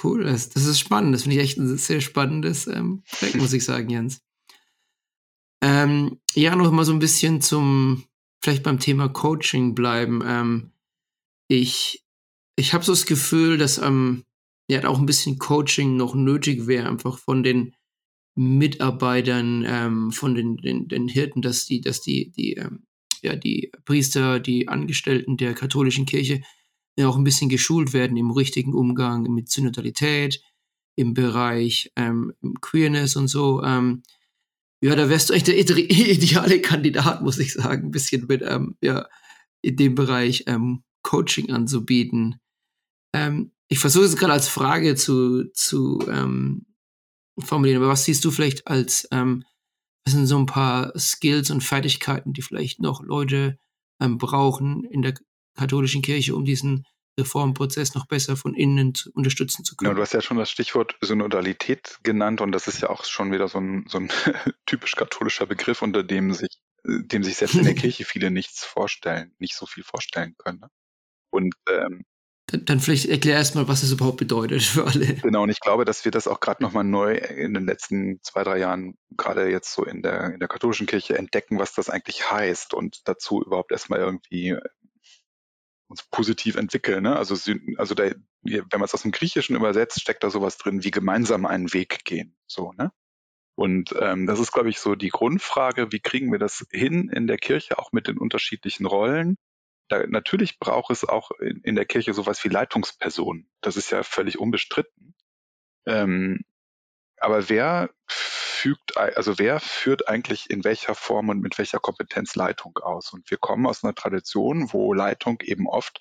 Cool, 0.04 0.24
das, 0.24 0.50
das 0.50 0.66
ist 0.66 0.78
spannend. 0.78 1.14
Das 1.14 1.22
finde 1.22 1.36
ich 1.36 1.42
echt 1.42 1.56
ein 1.56 1.78
sehr 1.78 2.02
spannendes 2.02 2.66
ähm, 2.66 3.02
Projekt, 3.10 3.36
muss 3.36 3.52
ich 3.54 3.64
sagen, 3.64 3.88
Jens. 3.88 4.20
Ähm, 5.62 6.20
ja, 6.34 6.54
noch 6.54 6.70
mal 6.70 6.84
so 6.84 6.92
ein 6.92 6.98
bisschen 6.98 7.40
zum, 7.40 8.04
vielleicht 8.42 8.62
beim 8.62 8.78
Thema 8.78 9.08
Coaching 9.08 9.74
bleiben. 9.74 10.22
Ähm, 10.26 10.72
ich 11.48 12.02
ich 12.56 12.74
habe 12.74 12.84
so 12.84 12.92
das 12.92 13.06
Gefühl, 13.06 13.56
dass 13.58 13.78
ähm, 13.78 14.24
ja 14.68 14.86
auch 14.86 14.98
ein 14.98 15.06
bisschen 15.06 15.38
Coaching 15.38 15.96
noch 15.96 16.14
nötig 16.14 16.66
wäre, 16.66 16.88
einfach 16.88 17.18
von 17.18 17.42
den 17.42 17.74
Mitarbeitern, 18.34 19.64
ähm, 19.66 20.12
von 20.12 20.34
den, 20.34 20.56
den, 20.56 20.88
den 20.88 21.08
Hirten, 21.08 21.42
dass 21.42 21.66
die, 21.66 21.80
dass 21.80 22.00
die, 22.00 22.30
die, 22.32 22.54
ähm, 22.54 22.84
ja, 23.22 23.36
die 23.36 23.70
Priester, 23.84 24.40
die 24.40 24.68
Angestellten 24.68 25.36
der 25.36 25.54
katholischen 25.54 26.06
Kirche 26.06 26.42
ja 26.96 27.08
auch 27.08 27.16
ein 27.16 27.24
bisschen 27.24 27.48
geschult 27.48 27.92
werden 27.92 28.16
im 28.16 28.30
richtigen 28.30 28.74
Umgang 28.74 29.22
mit 29.24 29.50
Synodalität, 29.50 30.42
im 30.96 31.14
Bereich 31.14 31.90
ähm, 31.96 32.32
Queerness 32.60 33.16
und 33.16 33.28
so. 33.28 33.62
Ja, 34.82 34.96
da 34.96 35.08
wärst 35.08 35.30
du 35.30 35.34
echt 35.34 35.46
der 35.46 35.56
ideale 35.58 36.60
Kandidat, 36.60 37.22
muss 37.22 37.38
ich 37.38 37.52
sagen, 37.52 37.88
ein 37.88 37.90
bisschen 37.92 38.26
mit, 38.26 38.42
ähm, 38.42 38.76
ja, 38.80 39.06
in 39.62 39.76
dem 39.76 39.94
Bereich 39.94 40.44
ähm, 40.48 40.82
Coaching 41.02 41.52
anzubieten. 41.52 42.40
Ähm, 43.14 43.52
ich 43.68 43.78
versuche 43.78 44.04
es 44.04 44.16
gerade 44.16 44.32
als 44.32 44.48
Frage 44.48 44.96
zu, 44.96 45.50
zu 45.52 46.00
ähm, 46.08 46.66
formulieren, 47.38 47.80
aber 47.80 47.92
was 47.92 48.04
siehst 48.04 48.24
du 48.24 48.32
vielleicht 48.32 48.66
als, 48.66 49.06
ähm, 49.12 49.44
was 50.04 50.14
sind 50.14 50.26
so 50.26 50.36
ein 50.36 50.46
paar 50.46 50.92
Skills 50.98 51.50
und 51.50 51.62
Fertigkeiten, 51.62 52.32
die 52.32 52.42
vielleicht 52.42 52.80
noch 52.80 53.02
Leute 53.04 53.58
ähm, 54.00 54.18
brauchen 54.18 54.84
in 54.84 55.02
der 55.02 55.14
katholischen 55.56 56.02
Kirche, 56.02 56.34
um 56.34 56.44
diesen 56.44 56.86
Reformprozess 57.18 57.94
noch 57.94 58.06
besser 58.06 58.36
von 58.36 58.54
innen 58.54 58.94
zu, 58.94 59.10
unterstützen 59.12 59.64
zu 59.64 59.76
können. 59.76 59.90
Ja, 59.90 59.94
du 59.94 60.02
hast 60.02 60.14
ja 60.14 60.22
schon 60.22 60.38
das 60.38 60.50
Stichwort 60.50 60.96
Synodalität 61.00 61.98
genannt 62.02 62.40
und 62.40 62.52
das 62.52 62.68
ist 62.68 62.80
ja 62.80 62.90
auch 62.90 63.04
schon 63.04 63.32
wieder 63.32 63.48
so 63.48 63.58
ein, 63.58 63.84
so 63.88 63.98
ein 63.98 64.08
typisch 64.66 64.96
katholischer 64.96 65.46
Begriff, 65.46 65.82
unter 65.82 66.02
dem 66.02 66.32
sich, 66.32 66.60
dem 66.84 67.22
sich 67.22 67.36
selbst 67.36 67.56
in 67.56 67.64
der 67.64 67.74
Kirche 67.74 68.04
viele 68.04 68.30
nichts 68.30 68.64
vorstellen, 68.64 69.34
nicht 69.38 69.54
so 69.54 69.66
viel 69.66 69.84
vorstellen 69.84 70.34
können. 70.38 70.60
Ne? 70.60 70.68
Und 71.30 71.54
ähm, 71.70 72.04
dann, 72.46 72.64
dann 72.64 72.80
vielleicht 72.80 73.06
erklär 73.06 73.36
erstmal, 73.36 73.68
was 73.68 73.82
es 73.82 73.92
überhaupt 73.92 74.18
bedeutet 74.18 74.62
für 74.62 74.86
alle. 74.86 75.14
Genau, 75.14 75.44
und 75.44 75.50
ich 75.50 75.60
glaube, 75.60 75.84
dass 75.84 76.04
wir 76.04 76.12
das 76.12 76.26
auch 76.26 76.40
gerade 76.40 76.62
nochmal 76.62 76.84
neu 76.84 77.14
in 77.14 77.54
den 77.54 77.66
letzten 77.66 78.20
zwei, 78.22 78.42
drei 78.42 78.58
Jahren, 78.58 78.98
gerade 79.16 79.48
jetzt 79.48 79.72
so 79.72 79.84
in 79.84 80.02
der, 80.02 80.34
in 80.34 80.40
der 80.40 80.48
katholischen 80.48 80.86
Kirche, 80.86 81.16
entdecken, 81.16 81.58
was 81.58 81.72
das 81.72 81.88
eigentlich 81.88 82.30
heißt 82.30 82.74
und 82.74 83.08
dazu 83.08 83.42
überhaupt 83.42 83.70
erstmal 83.70 84.00
irgendwie 84.00 84.56
uns 85.92 86.02
positiv 86.04 86.56
entwickeln. 86.56 87.02
Ne? 87.02 87.14
Also, 87.16 87.34
also 87.76 87.94
da, 87.94 88.04
wenn 88.42 88.66
man 88.72 88.84
es 88.84 88.94
aus 88.94 89.02
dem 89.02 89.12
Griechischen 89.12 89.54
übersetzt, 89.54 90.00
steckt 90.00 90.24
da 90.24 90.30
sowas 90.30 90.56
drin 90.56 90.82
wie 90.84 90.90
gemeinsam 90.90 91.44
einen 91.44 91.72
Weg 91.74 92.04
gehen. 92.04 92.34
So, 92.46 92.72
ne? 92.72 92.92
Und 93.54 93.94
ähm, 94.00 94.26
das 94.26 94.40
ist, 94.40 94.52
glaube 94.52 94.70
ich, 94.70 94.78
so 94.78 94.94
die 94.94 95.10
Grundfrage, 95.10 95.92
wie 95.92 96.00
kriegen 96.00 96.32
wir 96.32 96.38
das 96.38 96.66
hin 96.70 97.10
in 97.10 97.26
der 97.26 97.36
Kirche, 97.36 97.78
auch 97.78 97.92
mit 97.92 98.08
den 98.08 98.16
unterschiedlichen 98.16 98.86
Rollen? 98.86 99.36
Da, 99.88 100.06
natürlich 100.06 100.58
braucht 100.58 100.90
es 100.90 101.04
auch 101.04 101.30
in, 101.32 101.60
in 101.62 101.74
der 101.74 101.84
Kirche 101.84 102.14
sowas 102.14 102.42
wie 102.42 102.48
Leitungspersonen. 102.48 103.50
Das 103.60 103.76
ist 103.76 103.90
ja 103.90 104.02
völlig 104.02 104.38
unbestritten. 104.38 105.14
Ähm, 105.86 106.40
aber 107.18 107.50
wer 107.50 107.90
fügt, 108.62 108.96
also 108.96 109.38
wer 109.40 109.58
führt 109.58 110.08
eigentlich 110.08 110.48
in 110.48 110.62
welcher 110.62 110.94
Form 110.94 111.30
und 111.30 111.40
mit 111.40 111.58
welcher 111.58 111.80
Kompetenz 111.80 112.36
Leitung 112.36 112.78
aus? 112.78 113.12
Und 113.12 113.28
wir 113.28 113.38
kommen 113.38 113.66
aus 113.66 113.82
einer 113.82 113.94
Tradition, 113.94 114.72
wo 114.72 114.92
Leitung 114.92 115.40
eben 115.42 115.66
oft 115.66 116.00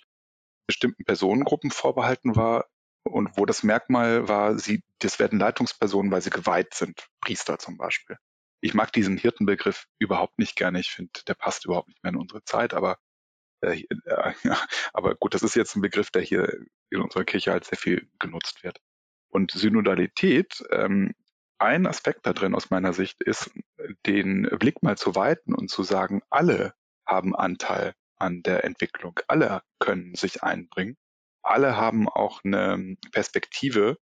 bestimmten 0.68 1.04
Personengruppen 1.04 1.72
vorbehalten 1.72 2.36
war 2.36 2.68
und 3.04 3.36
wo 3.36 3.48
das 3.48 3.64
Merkmal 3.64 4.28
war, 4.28 4.60
sie, 4.60 4.84
das 5.00 5.18
werden 5.18 5.40
Leitungspersonen, 5.40 6.12
weil 6.12 6.22
sie 6.22 6.30
geweiht 6.30 6.76
sind. 6.76 7.08
Priester 7.20 7.58
zum 7.58 7.78
Beispiel. 7.78 8.18
Ich 8.62 8.76
mag 8.76 8.94
diesen 8.94 9.18
Hirtenbegriff 9.18 9.88
überhaupt 9.98 10.38
nicht 10.38 10.56
gerne. 10.56 10.80
Ich 10.80 10.92
finde, 10.92 11.20
der 11.28 11.34
passt 11.34 11.66
überhaupt 11.66 11.88
nicht 11.88 12.04
mehr 12.04 12.14
in 12.14 12.20
unsere 12.20 12.44
Zeit, 12.44 12.76
aber 12.76 13.00
äh, 13.62 13.86
äh, 14.06 14.34
ja, 14.44 14.58
aber 14.94 15.16
gut, 15.16 15.34
das 15.34 15.42
ist 15.42 15.56
jetzt 15.56 15.76
ein 15.76 15.82
Begriff, 15.82 16.12
der 16.12 16.22
hier 16.22 16.48
in 16.92 17.02
unserer 17.02 17.24
Kirche 17.24 17.52
halt 17.52 17.66
sehr 17.66 17.80
viel 17.80 18.08
genutzt 18.20 18.64
wird. 18.64 18.80
Und 19.30 19.50
Synodalität 19.50 20.64
ähm, 20.70 21.16
ein 21.62 21.86
Aspekt 21.86 22.26
da 22.26 22.34
drin 22.34 22.56
aus 22.56 22.72
meiner 22.72 22.92
Sicht 22.92 23.22
ist, 23.22 23.52
den 24.06 24.50
Blick 24.60 24.82
mal 24.82 24.98
zu 24.98 25.16
weiten 25.16 25.54
und 25.54 25.70
zu 25.70 25.84
sagen, 25.84 26.22
alle 26.30 26.74
haben 27.06 27.36
Anteil 27.36 27.94
an 28.18 28.42
der 28.44 28.64
Entwicklung, 28.64 29.20
alle 29.28 29.62
können 29.80 30.16
sich 30.16 30.44
einbringen, 30.44 30.98
alle 31.44 31.78
haben 31.78 32.10
auch 32.10 32.44
eine 32.44 32.98
Perspektive, 33.12 33.98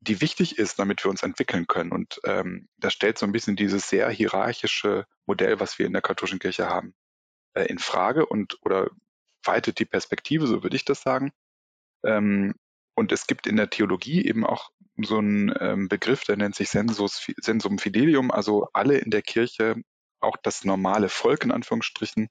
die 0.00 0.20
wichtig 0.20 0.58
ist, 0.58 0.78
damit 0.78 1.02
wir 1.04 1.10
uns 1.10 1.22
entwickeln 1.22 1.66
können. 1.66 1.90
Und 1.90 2.20
ähm, 2.24 2.68
das 2.76 2.92
stellt 2.92 3.16
so 3.16 3.24
ein 3.24 3.32
bisschen 3.32 3.56
dieses 3.56 3.88
sehr 3.88 4.10
hierarchische 4.10 5.06
Modell, 5.26 5.60
was 5.60 5.78
wir 5.78 5.86
in 5.86 5.94
der 5.94 6.02
katholischen 6.02 6.38
Kirche 6.38 6.68
haben, 6.68 6.94
äh, 7.54 7.64
in 7.64 7.78
Frage 7.78 8.26
und 8.26 8.58
oder 8.62 8.90
weitet 9.42 9.78
die 9.78 9.86
Perspektive, 9.86 10.46
so 10.46 10.62
würde 10.62 10.76
ich 10.76 10.84
das 10.84 11.00
sagen. 11.00 11.32
Ähm, 12.04 12.54
und 12.94 13.12
es 13.12 13.26
gibt 13.26 13.46
in 13.46 13.56
der 13.56 13.70
Theologie 13.70 14.24
eben 14.24 14.44
auch 14.44 14.70
so 14.96 15.18
einen 15.18 15.52
ähm, 15.60 15.88
Begriff, 15.88 16.24
der 16.24 16.36
nennt 16.36 16.54
sich 16.54 16.70
Sensus, 16.70 17.26
Sensum 17.40 17.78
Fidelium, 17.78 18.30
also 18.30 18.68
alle 18.72 18.98
in 18.98 19.10
der 19.10 19.22
Kirche, 19.22 19.76
auch 20.20 20.36
das 20.42 20.64
normale 20.64 21.08
Volk 21.08 21.44
in 21.44 21.50
Anführungsstrichen, 21.50 22.28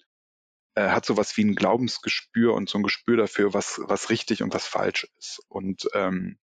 äh, 0.75 0.89
hat 0.89 1.05
sowas 1.05 1.35
wie 1.37 1.43
ein 1.43 1.55
Glaubensgespür 1.55 2.53
und 2.53 2.69
so 2.69 2.79
ein 2.79 2.83
Gespür 2.83 3.17
dafür, 3.17 3.53
was, 3.53 3.79
was 3.83 4.09
richtig 4.09 4.43
und 4.43 4.53
was 4.53 4.65
falsch 4.65 5.07
ist. 5.19 5.41
Und, 5.49 5.87
ähm, 5.93 6.39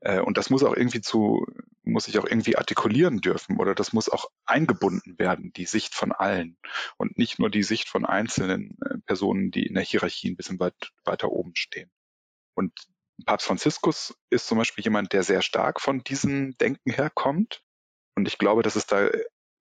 äh, 0.00 0.20
und 0.20 0.36
das 0.36 0.50
muss 0.50 0.64
auch 0.64 0.74
irgendwie 0.74 1.00
zu, 1.00 1.46
muss 1.84 2.08
ich 2.08 2.18
auch 2.18 2.26
irgendwie 2.26 2.56
artikulieren 2.56 3.20
dürfen 3.20 3.58
oder 3.58 3.74
das 3.74 3.92
muss 3.92 4.08
auch 4.08 4.30
eingebunden 4.46 5.18
werden, 5.18 5.52
die 5.52 5.66
Sicht 5.66 5.94
von 5.94 6.12
allen 6.12 6.56
und 6.96 7.18
nicht 7.18 7.38
nur 7.38 7.50
die 7.50 7.62
Sicht 7.62 7.88
von 7.88 8.04
einzelnen 8.04 8.78
äh, 8.84 8.98
Personen, 9.06 9.50
die 9.50 9.66
in 9.66 9.74
der 9.74 9.84
Hierarchie 9.84 10.30
ein 10.30 10.36
bisschen 10.36 10.58
weit, 10.58 10.92
weiter 11.04 11.30
oben 11.30 11.54
stehen. 11.54 11.90
Und 12.54 12.72
Papst 13.26 13.46
Franziskus 13.46 14.14
ist 14.30 14.46
zum 14.46 14.58
Beispiel 14.58 14.84
jemand, 14.84 15.12
der 15.12 15.22
sehr 15.22 15.42
stark 15.42 15.80
von 15.80 16.02
diesem 16.02 16.56
Denken 16.58 16.90
herkommt. 16.90 17.62
Und 18.16 18.26
ich 18.26 18.38
glaube, 18.38 18.62
dass 18.62 18.76
es 18.76 18.86
da 18.86 19.08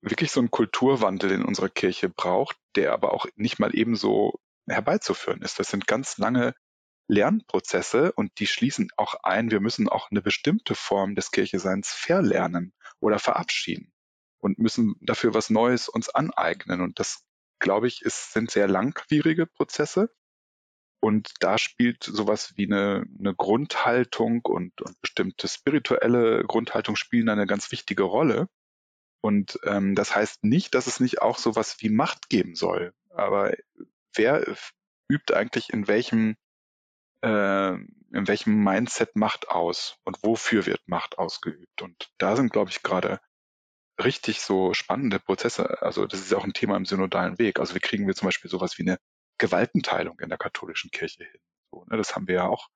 wirklich 0.01 0.31
so 0.31 0.39
einen 0.39 0.51
Kulturwandel 0.51 1.31
in 1.31 1.45
unserer 1.45 1.69
Kirche 1.69 2.09
braucht, 2.09 2.57
der 2.75 2.93
aber 2.93 3.13
auch 3.13 3.25
nicht 3.35 3.59
mal 3.59 3.75
ebenso 3.75 4.39
herbeizuführen 4.67 5.41
ist. 5.41 5.59
Das 5.59 5.69
sind 5.69 5.87
ganz 5.87 6.17
lange 6.17 6.53
Lernprozesse 7.07 8.13
und 8.13 8.31
die 8.39 8.47
schließen 8.47 8.89
auch 8.95 9.15
ein, 9.23 9.51
wir 9.51 9.59
müssen 9.59 9.89
auch 9.89 10.09
eine 10.11 10.21
bestimmte 10.21 10.75
Form 10.75 11.15
des 11.15 11.31
Kircheseins 11.31 11.89
verlernen 11.89 12.73
oder 12.99 13.19
verabschieden 13.19 13.91
und 14.39 14.59
müssen 14.59 14.95
dafür 15.01 15.33
was 15.33 15.49
Neues 15.49 15.89
uns 15.89 16.09
aneignen. 16.09 16.81
Und 16.81 16.99
das, 16.99 17.23
glaube 17.59 17.87
ich, 17.87 18.01
ist, 18.01 18.33
sind 18.33 18.49
sehr 18.49 18.67
langwierige 18.67 19.45
Prozesse. 19.45 20.09
Und 21.01 21.33
da 21.39 21.57
spielt 21.57 22.03
sowas 22.03 22.53
wie 22.57 22.67
eine, 22.67 23.05
eine 23.19 23.33
Grundhaltung 23.33 24.41
und, 24.45 24.79
und 24.81 25.01
bestimmte 25.01 25.47
spirituelle 25.47 26.43
Grundhaltung 26.45 26.95
spielen 26.95 27.27
eine 27.29 27.47
ganz 27.47 27.71
wichtige 27.71 28.03
Rolle. 28.03 28.47
Und 29.21 29.59
ähm, 29.63 29.95
das 29.95 30.15
heißt 30.15 30.43
nicht, 30.43 30.75
dass 30.75 30.87
es 30.87 30.99
nicht 30.99 31.21
auch 31.21 31.39
sowas 31.39 31.77
wie 31.79 31.89
Macht 31.89 32.29
geben 32.29 32.55
soll. 32.55 32.93
Aber 33.09 33.51
wer 34.13 34.45
übt 35.09 35.33
eigentlich 35.33 35.71
in 35.73 35.87
welchem 35.87 36.35
äh, 37.21 37.73
in 37.73 38.27
welchem 38.27 38.63
Mindset 38.63 39.15
Macht 39.15 39.49
aus 39.49 39.97
und 40.03 40.21
wofür 40.23 40.65
wird 40.65 40.87
Macht 40.87 41.17
ausgeübt? 41.17 41.81
Und 41.81 42.11
da 42.19 42.35
sind, 42.35 42.51
glaube 42.51 42.69
ich, 42.69 42.83
gerade 42.83 43.19
richtig 44.03 44.41
so 44.41 44.73
spannende 44.73 45.19
Prozesse. 45.19 45.81
Also 45.81 46.05
das 46.05 46.19
ist 46.19 46.33
auch 46.33 46.43
ein 46.43 46.53
Thema 46.53 46.77
im 46.77 46.85
synodalen 46.85 47.39
Weg. 47.39 47.59
Also 47.59 47.75
wie 47.75 47.79
kriegen 47.79 48.07
wir 48.07 48.15
zum 48.15 48.27
Beispiel 48.27 48.51
sowas 48.51 48.77
wie 48.77 48.83
eine 48.83 48.97
Gewaltenteilung 49.41 50.19
in 50.19 50.29
der 50.29 50.37
katholischen 50.37 50.91
Kirche 50.91 51.23
hin? 51.23 51.41
So, 51.71 51.83
ne, 51.89 51.97
das 51.97 52.15
haben 52.15 52.27
wir 52.27 52.35
ja 52.35 52.47
auch 52.47 52.69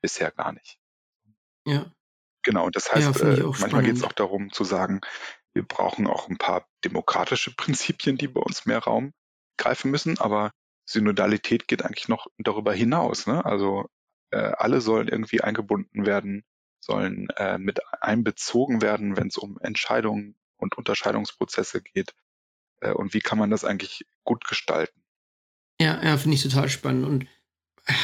bisher 0.00 0.32
gar 0.32 0.52
nicht. 0.52 0.80
Ja. 1.64 1.92
Genau, 2.42 2.66
und 2.66 2.74
das 2.74 2.92
heißt, 2.92 3.20
ja, 3.20 3.28
äh, 3.34 3.42
manchmal 3.60 3.84
geht 3.84 3.96
es 3.96 4.02
auch 4.02 4.12
darum 4.12 4.52
zu 4.52 4.64
sagen, 4.64 5.00
wir 5.52 5.62
brauchen 5.62 6.06
auch 6.06 6.28
ein 6.28 6.38
paar 6.38 6.66
demokratische 6.84 7.54
Prinzipien, 7.56 8.16
die 8.16 8.26
bei 8.26 8.40
uns 8.40 8.66
mehr 8.66 8.80
Raum 8.80 9.12
greifen 9.56 9.90
müssen, 9.90 10.18
aber 10.18 10.50
Synodalität 10.86 11.68
geht 11.68 11.84
eigentlich 11.84 12.08
noch 12.08 12.26
darüber 12.38 12.72
hinaus. 12.72 13.26
Ne? 13.26 13.44
Also 13.44 13.88
äh, 14.30 14.38
alle 14.38 14.80
sollen 14.80 15.06
irgendwie 15.06 15.40
eingebunden 15.40 16.04
werden, 16.04 16.44
sollen 16.80 17.28
äh, 17.36 17.58
mit 17.58 17.80
einbezogen 18.02 18.82
werden, 18.82 19.16
wenn 19.16 19.28
es 19.28 19.36
um 19.36 19.58
Entscheidungen 19.60 20.36
und 20.56 20.76
Unterscheidungsprozesse 20.76 21.82
geht. 21.82 22.14
Äh, 22.80 22.92
und 22.92 23.14
wie 23.14 23.20
kann 23.20 23.38
man 23.38 23.50
das 23.50 23.64
eigentlich 23.64 24.04
gut 24.24 24.46
gestalten? 24.46 25.02
Ja, 25.80 26.02
ja, 26.02 26.16
finde 26.16 26.34
ich 26.36 26.42
total 26.42 26.68
spannend. 26.68 27.06
Und 27.06 27.26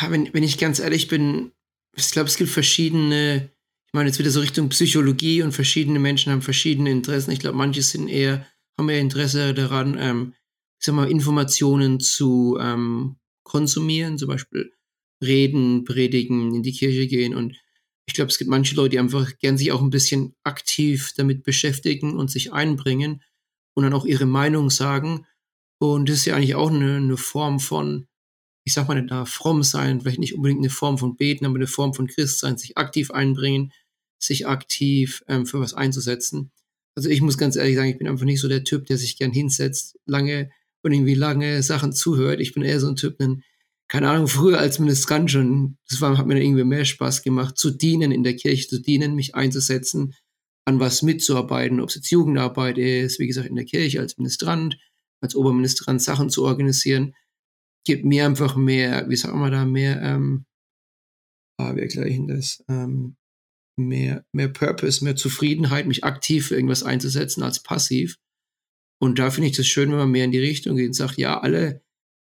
wenn, 0.09 0.33
wenn 0.33 0.43
ich 0.43 0.59
ganz 0.59 0.79
ehrlich 0.79 1.09
bin, 1.09 1.53
ich 1.97 2.11
glaube, 2.11 2.29
es 2.29 2.37
gibt 2.37 2.51
verschiedene, 2.51 3.51
ich 3.87 3.93
meine 3.93 4.09
jetzt 4.09 4.18
wieder 4.18 4.31
so 4.31 4.41
Richtung 4.41 4.68
Psychologie 4.68 5.43
und 5.43 5.53
verschiedene 5.53 5.99
Menschen 5.99 6.33
haben 6.33 6.43
verschiedene 6.43 6.91
Interessen. 6.91 7.31
Ich 7.33 7.41
glaube, 7.41 7.57
manche 7.57 7.83
sind 7.83 8.09
eher, 8.09 8.47
haben 8.79 8.89
eher 8.89 9.01
Interesse 9.01 9.55
daran, 9.55 9.97
ähm, 9.99 10.35
ich 10.81 10.87
sag 10.87 10.95
mal, 10.95 11.11
Informationen 11.11 12.01
zu 12.01 12.59
ähm, 12.61 13.16
konsumieren, 13.45 14.18
zum 14.18 14.29
Beispiel 14.29 14.72
reden, 15.22 15.85
predigen, 15.85 16.55
in 16.55 16.62
die 16.62 16.72
Kirche 16.72 17.07
gehen. 17.07 17.35
Und 17.35 17.57
ich 18.07 18.14
glaube, 18.14 18.31
es 18.31 18.39
gibt 18.39 18.51
manche 18.51 18.75
Leute, 18.75 18.91
die 18.91 18.99
einfach 18.99 19.39
gern 19.39 19.57
sich 19.59 19.72
auch 19.72 19.83
ein 19.83 19.91
bisschen 19.91 20.35
aktiv 20.45 21.12
damit 21.16 21.43
beschäftigen 21.43 22.16
und 22.16 22.31
sich 22.31 22.53
einbringen 22.53 23.22
und 23.75 23.85
dann 23.85 23.95
auch 23.95 24.05
ihre 24.05 24.27
Meinung 24.27 24.70
sagen. 24.70 25.27
Und 25.93 26.09
das 26.09 26.16
ist 26.16 26.24
ja 26.24 26.37
eigentlich 26.37 26.55
auch 26.55 26.70
eine, 26.70 26.97
eine 26.97 27.16
Form 27.16 27.61
von, 27.61 28.07
ich 28.64 28.74
sag 28.74 28.89
mal 28.89 29.05
da 29.07 29.24
fromm 29.24 29.62
sein, 29.62 30.01
vielleicht 30.01 30.18
nicht 30.18 30.35
unbedingt 30.35 30.61
eine 30.61 30.70
Form 30.70 30.99
von 30.99 31.16
beten, 31.16 31.47
aber 31.47 31.57
eine 31.57 31.66
Form 31.66 31.95
von 31.95 32.07
Christ 32.07 32.41
sein, 32.41 32.57
sich 32.57 32.78
aktiv 32.78 33.11
einbringen, 33.11 33.72
sich 34.18 34.47
aktiv 34.47 35.22
ähm, 35.28 35.47
für 35.47 35.61
was 35.61 35.74
einzusetzen. 35.74 36.51
Also 36.97 37.09
ich 37.09 37.20
muss 37.20 37.39
ganz 37.39 37.57
ehrlich 37.57 37.76
sagen, 37.76 37.91
ich 37.91 37.99
bin 37.99 38.09
einfach 38.09 38.24
nicht 38.24 38.41
so 38.41 38.49
der 38.49 38.64
Typ, 38.64 38.87
der 38.87 38.97
sich 38.97 39.18
gern 39.18 39.32
hinsetzt, 39.32 39.99
lange 40.07 40.51
und 40.82 40.93
irgendwie 40.93 41.14
lange 41.14 41.62
Sachen 41.62 41.93
zuhört. 41.93 42.41
Ich 42.41 42.55
bin 42.55 42.62
eher 42.62 42.80
so 42.80 42.89
ein 42.89 42.97
Typ, 42.97 43.20
einen 43.20 43.43
keine 43.89 44.09
Ahnung, 44.09 44.28
früher 44.28 44.59
als 44.59 44.78
Ministrant 44.78 45.30
schon, 45.30 45.76
das 45.89 46.01
war, 46.01 46.16
hat 46.16 46.26
mir 46.26 46.35
dann 46.35 46.43
irgendwie 46.43 46.64
mehr 46.64 46.85
Spaß 46.85 47.22
gemacht, 47.22 47.57
zu 47.57 47.70
dienen, 47.70 48.12
in 48.12 48.24
der 48.24 48.35
Kirche 48.35 48.66
zu 48.68 48.80
dienen, 48.80 49.14
mich 49.14 49.35
einzusetzen, 49.35 50.14
an 50.64 50.80
was 50.80 51.03
mitzuarbeiten, 51.03 51.80
ob 51.80 51.91
es 51.91 51.97
jetzt 51.97 52.11
Jugendarbeit 52.11 52.78
ist, 52.78 53.18
wie 53.18 53.26
gesagt, 53.26 53.49
in 53.49 53.57
der 53.57 53.66
Kirche 53.66 54.01
als 54.01 54.16
Ministrant, 54.16 54.78
als 55.25 55.35
Oberministrant 55.35 56.01
Sachen 56.03 56.31
zu 56.31 56.45
organisieren, 56.45 57.14
gibt 57.85 58.05
mir 58.05 58.27
einfach 58.27 58.57
mehr, 58.57 59.09
wie 59.09 59.16
sagen 59.16 59.41
wir 59.41 59.51
da, 59.51 59.64
mehr, 59.64 60.01
ähm, 60.03 60.47
ah, 61.59 61.75
wie 61.75 61.81
erkläre 61.81 62.27
das, 62.29 62.62
ähm, 62.68 63.16
mehr, 63.77 64.25
mehr 64.33 64.49
Purpose, 64.49 65.03
mehr 65.03 65.16
Zufriedenheit, 65.16 65.87
mich 65.87 66.05
aktiv 66.05 66.49
für 66.49 66.55
irgendwas 66.55 66.83
einzusetzen 66.83 67.43
als 67.43 67.62
passiv. 67.62 68.16
Und 69.01 69.18
da 69.18 69.31
finde 69.31 69.49
ich 69.49 69.57
das 69.57 69.66
schön, 69.66 69.91
wenn 69.91 69.99
man 69.99 70.11
mehr 70.11 70.25
in 70.25 70.31
die 70.31 70.39
Richtung 70.39 70.77
geht 70.77 70.87
und 70.87 70.95
sagt, 70.95 71.18
ja, 71.18 71.41
alle, 71.41 71.83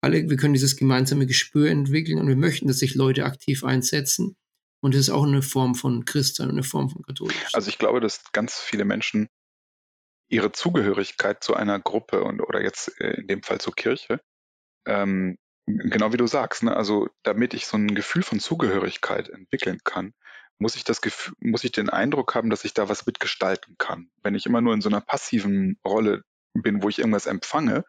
alle, 0.04 0.30
wir 0.30 0.38
können 0.38 0.54
dieses 0.54 0.76
gemeinsame 0.76 1.26
Gespür 1.26 1.70
entwickeln 1.70 2.20
und 2.20 2.28
wir 2.28 2.36
möchten, 2.36 2.68
dass 2.68 2.80
sich 2.80 2.96
Leute 2.96 3.26
aktiv 3.26 3.64
einsetzen. 3.64 4.36
Und 4.84 4.96
das 4.96 5.02
ist 5.02 5.10
auch 5.10 5.26
eine 5.26 5.42
Form 5.42 5.76
von 5.76 6.06
Christsein, 6.06 6.50
eine 6.50 6.64
Form 6.64 6.89
von 6.89 7.04
Katholisch. 7.04 7.54
Also 7.54 7.70
ich 7.70 7.78
glaube, 7.78 8.00
dass 8.00 8.32
ganz 8.32 8.56
viele 8.56 8.86
Menschen 8.86 9.28
ihre 10.32 10.51
Zugehörigkeit 10.51 11.43
zu 11.43 11.55
einer 11.55 11.79
Gruppe 11.79 12.23
und 12.23 12.41
oder 12.41 12.61
jetzt 12.61 12.99
äh, 12.99 13.19
in 13.19 13.27
dem 13.27 13.43
Fall 13.43 13.59
zur 13.59 13.75
Kirche, 13.75 14.21
ähm, 14.86 15.38
genau 15.67 16.13
wie 16.13 16.17
du 16.17 16.27
sagst, 16.27 16.63
ne? 16.63 16.75
also 16.75 17.07
damit 17.23 17.53
ich 17.53 17.67
so 17.67 17.77
ein 17.77 17.93
Gefühl 17.93 18.23
von 18.23 18.39
Zugehörigkeit 18.39 19.29
entwickeln 19.29 19.79
kann, 19.84 20.13
muss 20.57 20.75
ich 20.75 20.84
das 20.84 21.01
Gefühl, 21.01 21.36
muss 21.39 21.63
ich 21.63 21.71
den 21.71 21.89
Eindruck 21.89 22.34
haben, 22.34 22.49
dass 22.49 22.65
ich 22.65 22.73
da 22.73 22.88
was 22.88 23.05
mitgestalten 23.05 23.75
kann. 23.77 24.09
Wenn 24.23 24.36
ich 24.36 24.45
immer 24.45 24.61
nur 24.61 24.73
in 24.73 24.82
so 24.82 24.89
einer 24.89 25.01
passiven 25.01 25.79
Rolle 25.86 26.23
bin, 26.53 26.82
wo 26.82 26.89
ich 26.89 26.99
irgendwas 26.99 27.25
empfange, 27.25 27.84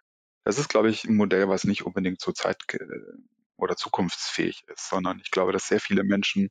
das 0.44 0.58
ist, 0.58 0.68
glaube 0.68 0.90
ich, 0.90 1.04
ein 1.04 1.16
Modell, 1.16 1.48
was 1.48 1.64
nicht 1.64 1.84
unbedingt 1.86 2.20
zur 2.20 2.34
Zeit 2.34 2.58
oder 3.56 3.76
zukunftsfähig 3.76 4.64
ist, 4.66 4.88
sondern 4.88 5.20
ich 5.20 5.30
glaube, 5.30 5.52
dass 5.52 5.68
sehr 5.68 5.80
viele 5.80 6.02
Menschen 6.02 6.50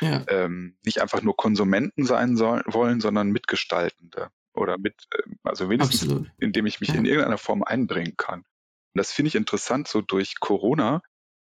ja. 0.00 0.24
ähm, 0.28 0.76
nicht 0.84 1.00
einfach 1.00 1.22
nur 1.22 1.36
Konsumenten 1.36 2.04
sein 2.04 2.36
sollen, 2.36 2.62
wollen, 2.66 3.00
sondern 3.00 3.30
Mitgestaltende 3.30 4.30
oder 4.54 4.78
mit, 4.78 5.06
ähm, 5.14 5.38
also 5.42 5.68
wenigstens, 5.68 6.02
Absolut. 6.02 6.30
indem 6.38 6.66
ich 6.66 6.80
mich 6.80 6.90
ja. 6.90 6.96
in 6.96 7.04
irgendeiner 7.04 7.38
Form 7.38 7.62
einbringen 7.62 8.16
kann. 8.16 8.40
Und 8.40 8.98
das 8.98 9.12
finde 9.12 9.28
ich 9.28 9.34
interessant, 9.34 9.88
so 9.88 10.00
durch 10.00 10.40
Corona. 10.40 11.02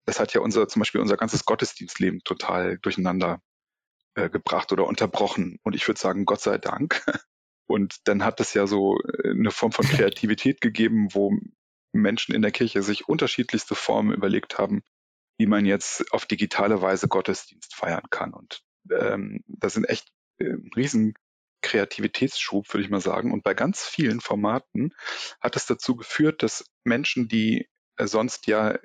Das 0.06 0.20
hat 0.20 0.32
ja 0.32 0.40
unser, 0.40 0.68
zum 0.68 0.80
Beispiel 0.80 1.00
unser 1.00 1.16
ganzes 1.16 1.44
Gottesdienstleben 1.44 2.20
total 2.24 2.78
durcheinander 2.78 3.40
äh, 4.14 4.30
gebracht 4.30 4.72
oder 4.72 4.86
unterbrochen. 4.86 5.58
Und 5.62 5.74
ich 5.74 5.86
würde 5.86 6.00
sagen, 6.00 6.24
Gott 6.24 6.40
sei 6.40 6.58
Dank. 6.58 7.04
Und 7.68 7.96
dann 8.04 8.24
hat 8.24 8.38
es 8.40 8.54
ja 8.54 8.66
so 8.66 8.98
äh, 9.00 9.30
eine 9.30 9.50
Form 9.50 9.72
von 9.72 9.84
Kreativität 9.86 10.60
gegeben, 10.60 11.08
wo 11.12 11.36
Menschen 11.92 12.34
in 12.34 12.42
der 12.42 12.52
Kirche 12.52 12.82
sich 12.82 13.08
unterschiedlichste 13.08 13.74
Formen 13.74 14.14
überlegt 14.14 14.58
haben, 14.58 14.82
wie 15.38 15.46
man 15.46 15.66
jetzt 15.66 16.12
auf 16.12 16.26
digitale 16.26 16.80
Weise 16.80 17.08
Gottesdienst 17.08 17.74
feiern 17.74 18.04
kann. 18.10 18.32
Und 18.32 18.62
ähm, 18.90 19.42
das 19.46 19.74
sind 19.74 19.84
echt 19.84 20.08
äh, 20.38 20.54
riesen 20.74 21.14
Kreativitätsschub, 21.62 22.72
würde 22.72 22.84
ich 22.84 22.90
mal 22.90 23.00
sagen. 23.00 23.32
Und 23.32 23.42
bei 23.42 23.54
ganz 23.54 23.84
vielen 23.84 24.20
Formaten 24.20 24.94
hat 25.40 25.56
es 25.56 25.66
dazu 25.66 25.96
geführt, 25.96 26.42
dass 26.42 26.64
Menschen, 26.84 27.28
die 27.28 27.68
äh, 27.96 28.06
sonst 28.06 28.46
ja 28.46 28.78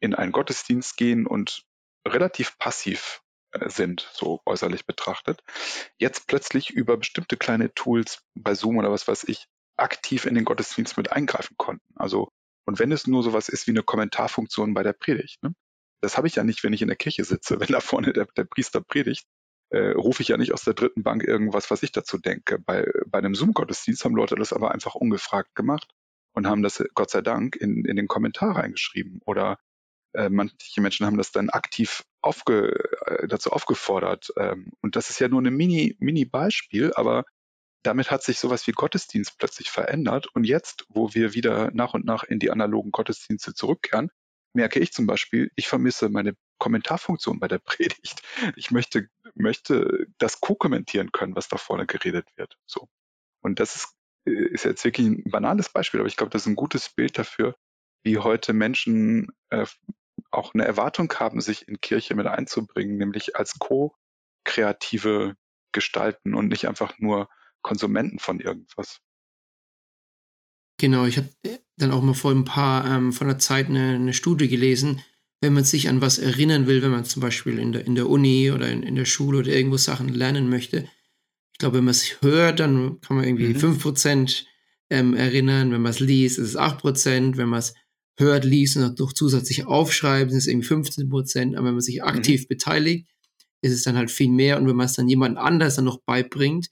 in 0.00 0.14
einen 0.14 0.32
Gottesdienst 0.32 0.96
gehen 0.96 1.26
und 1.26 1.64
relativ 2.06 2.58
passiv 2.58 3.22
äh, 3.52 3.68
sind, 3.68 4.08
so 4.12 4.40
äußerlich 4.46 4.86
betrachtet, 4.86 5.42
jetzt 5.98 6.26
plötzlich 6.26 6.70
über 6.70 6.96
bestimmte 6.96 7.36
kleine 7.36 7.72
Tools 7.74 8.22
bei 8.34 8.54
Zoom 8.54 8.78
oder 8.78 8.90
was 8.90 9.08
weiß 9.08 9.24
ich, 9.24 9.46
aktiv 9.76 10.24
in 10.24 10.34
den 10.34 10.44
Gottesdienst 10.44 10.96
mit 10.96 11.12
eingreifen 11.12 11.56
konnten. 11.56 11.94
Also 11.96 12.30
und 12.68 12.78
wenn 12.78 12.92
es 12.92 13.06
nur 13.06 13.22
sowas 13.22 13.48
ist 13.48 13.66
wie 13.66 13.70
eine 13.70 13.82
Kommentarfunktion 13.82 14.74
bei 14.74 14.82
der 14.82 14.92
Predigt, 14.92 15.42
ne? 15.42 15.54
das 16.02 16.18
habe 16.18 16.26
ich 16.26 16.34
ja 16.34 16.44
nicht, 16.44 16.62
wenn 16.62 16.74
ich 16.74 16.82
in 16.82 16.88
der 16.88 16.98
Kirche 16.98 17.24
sitze. 17.24 17.58
Wenn 17.60 17.68
da 17.68 17.80
vorne 17.80 18.12
der, 18.12 18.26
der 18.36 18.44
Priester 18.44 18.82
predigt, 18.82 19.24
äh, 19.70 19.90
rufe 19.90 20.22
ich 20.22 20.28
ja 20.28 20.36
nicht 20.36 20.52
aus 20.52 20.64
der 20.64 20.74
dritten 20.74 21.02
Bank 21.02 21.22
irgendwas, 21.22 21.70
was 21.70 21.82
ich 21.82 21.92
dazu 21.92 22.18
denke. 22.18 22.58
Bei, 22.58 22.90
bei 23.06 23.18
einem 23.18 23.34
Zoom-Gottesdienst 23.34 24.04
haben 24.04 24.16
Leute 24.16 24.34
das 24.36 24.52
aber 24.52 24.72
einfach 24.72 24.94
ungefragt 24.94 25.54
gemacht 25.54 25.94
und 26.32 26.46
haben 26.46 26.62
das 26.62 26.82
Gott 26.94 27.10
sei 27.10 27.20
Dank 27.20 27.56
in, 27.56 27.84
in 27.84 27.96
den 27.96 28.08
Kommentar 28.08 28.56
reingeschrieben. 28.56 29.20
Oder 29.26 29.58
äh, 30.14 30.28
manche 30.30 30.80
Menschen 30.80 31.06
haben 31.06 31.18
das 31.18 31.32
dann 31.32 31.50
aktiv 31.50 32.04
aufge, 32.22 32.72
äh, 33.06 33.28
dazu 33.28 33.50
aufgefordert. 33.50 34.32
Ähm, 34.36 34.72
und 34.80 34.96
das 34.96 35.10
ist 35.10 35.20
ja 35.20 35.28
nur 35.28 35.42
ein 35.42 35.54
Mini, 35.54 35.96
Mini-Beispiel, 35.98 36.92
aber 36.94 37.24
damit 37.82 38.10
hat 38.10 38.22
sich 38.22 38.38
sowas 38.38 38.66
wie 38.66 38.72
Gottesdienst 38.72 39.38
plötzlich 39.38 39.70
verändert. 39.70 40.26
Und 40.34 40.44
jetzt, 40.44 40.86
wo 40.88 41.14
wir 41.14 41.34
wieder 41.34 41.70
nach 41.72 41.94
und 41.94 42.04
nach 42.04 42.24
in 42.24 42.38
die 42.38 42.50
analogen 42.50 42.90
Gottesdienste 42.90 43.54
zurückkehren, 43.54 44.10
merke 44.52 44.80
ich 44.80 44.92
zum 44.92 45.06
Beispiel, 45.06 45.50
ich 45.56 45.68
vermisse 45.68 46.08
meine 46.08 46.34
Kommentarfunktion 46.58 47.38
bei 47.38 47.48
der 47.48 47.58
Predigt. 47.64 48.22
Ich 48.56 48.70
möchte, 48.70 49.08
möchte 49.34 50.06
das 50.18 50.40
co-kommentieren 50.40 51.12
können, 51.12 51.36
was 51.36 51.48
da 51.48 51.56
vorne 51.56 51.86
geredet 51.86 52.26
wird. 52.36 52.56
So. 52.66 52.88
Und 53.40 53.60
das 53.60 53.76
ist, 53.76 53.94
ist 54.24 54.64
jetzt 54.64 54.84
wirklich 54.84 55.06
ein 55.06 55.30
banales 55.30 55.68
Beispiel, 55.68 56.00
aber 56.00 56.08
ich 56.08 56.16
glaube, 56.16 56.30
das 56.30 56.42
ist 56.42 56.48
ein 56.48 56.56
gutes 56.56 56.90
Bild 56.90 57.18
dafür, 57.18 57.56
wie 58.02 58.18
heute 58.18 58.52
Menschen 58.52 59.28
äh, 59.50 59.66
auch 60.30 60.54
eine 60.54 60.64
Erwartung 60.64 61.12
haben, 61.14 61.40
sich 61.40 61.68
in 61.68 61.80
Kirche 61.80 62.14
mit 62.14 62.26
einzubringen, 62.26 62.96
nämlich 62.96 63.36
als 63.36 63.58
co-kreative 63.58 65.34
Gestalten 65.72 66.34
und 66.34 66.48
nicht 66.48 66.66
einfach 66.68 66.98
nur 66.98 67.28
Konsumenten 67.62 68.18
von 68.18 68.40
irgendwas. 68.40 69.00
Genau, 70.78 71.06
ich 71.06 71.16
habe 71.16 71.28
dann 71.76 71.90
auch 71.90 72.02
mal 72.02 72.14
vor 72.14 72.30
ein 72.30 72.44
paar, 72.44 72.86
ähm, 72.86 73.12
von 73.12 73.26
der 73.26 73.38
Zeit 73.38 73.66
eine, 73.66 73.94
eine, 73.94 74.12
Studie 74.12 74.48
gelesen, 74.48 75.00
wenn 75.40 75.52
man 75.52 75.64
sich 75.64 75.88
an 75.88 76.00
was 76.00 76.18
erinnern 76.18 76.66
will, 76.66 76.82
wenn 76.82 76.90
man 76.90 77.04
zum 77.04 77.20
Beispiel 77.20 77.58
in 77.58 77.72
der, 77.72 77.86
in 77.86 77.94
der 77.94 78.08
Uni 78.08 78.50
oder 78.50 78.68
in, 78.70 78.82
in 78.82 78.94
der 78.94 79.04
Schule 79.04 79.38
oder 79.38 79.48
irgendwo 79.48 79.76
Sachen 79.76 80.08
lernen 80.08 80.48
möchte. 80.48 80.88
Ich 81.52 81.58
glaube, 81.58 81.78
wenn 81.78 81.84
man 81.84 81.92
es 81.92 82.20
hört, 82.22 82.60
dann 82.60 83.00
kann 83.00 83.16
man 83.16 83.26
irgendwie 83.26 83.54
mhm. 83.54 83.76
5% 83.76 84.44
ähm, 84.90 85.14
erinnern. 85.14 85.72
Wenn 85.72 85.82
man 85.82 85.90
es 85.90 86.00
liest, 86.00 86.38
ist 86.38 86.50
es 86.50 86.56
8%. 86.56 87.36
Wenn 87.36 87.48
man 87.48 87.58
es 87.58 87.74
hört, 88.16 88.44
liest 88.44 88.76
und 88.76 88.98
noch 88.98 89.12
zusätzlich 89.12 89.66
aufschreibt, 89.66 90.30
sind 90.30 90.38
es 90.38 90.46
irgendwie 90.46 90.68
15 90.68 91.08
Prozent. 91.08 91.56
Aber 91.56 91.66
wenn 91.66 91.74
man 91.74 91.80
sich 91.80 92.02
aktiv 92.02 92.42
mhm. 92.42 92.48
beteiligt, 92.48 93.08
ist 93.60 93.72
es 93.72 93.82
dann 93.82 93.96
halt 93.96 94.10
viel 94.10 94.30
mehr. 94.30 94.58
Und 94.58 94.68
wenn 94.68 94.76
man 94.76 94.86
es 94.86 94.94
dann 94.94 95.08
jemand 95.08 95.38
anders 95.38 95.76
dann 95.76 95.84
noch 95.84 96.00
beibringt, 96.02 96.68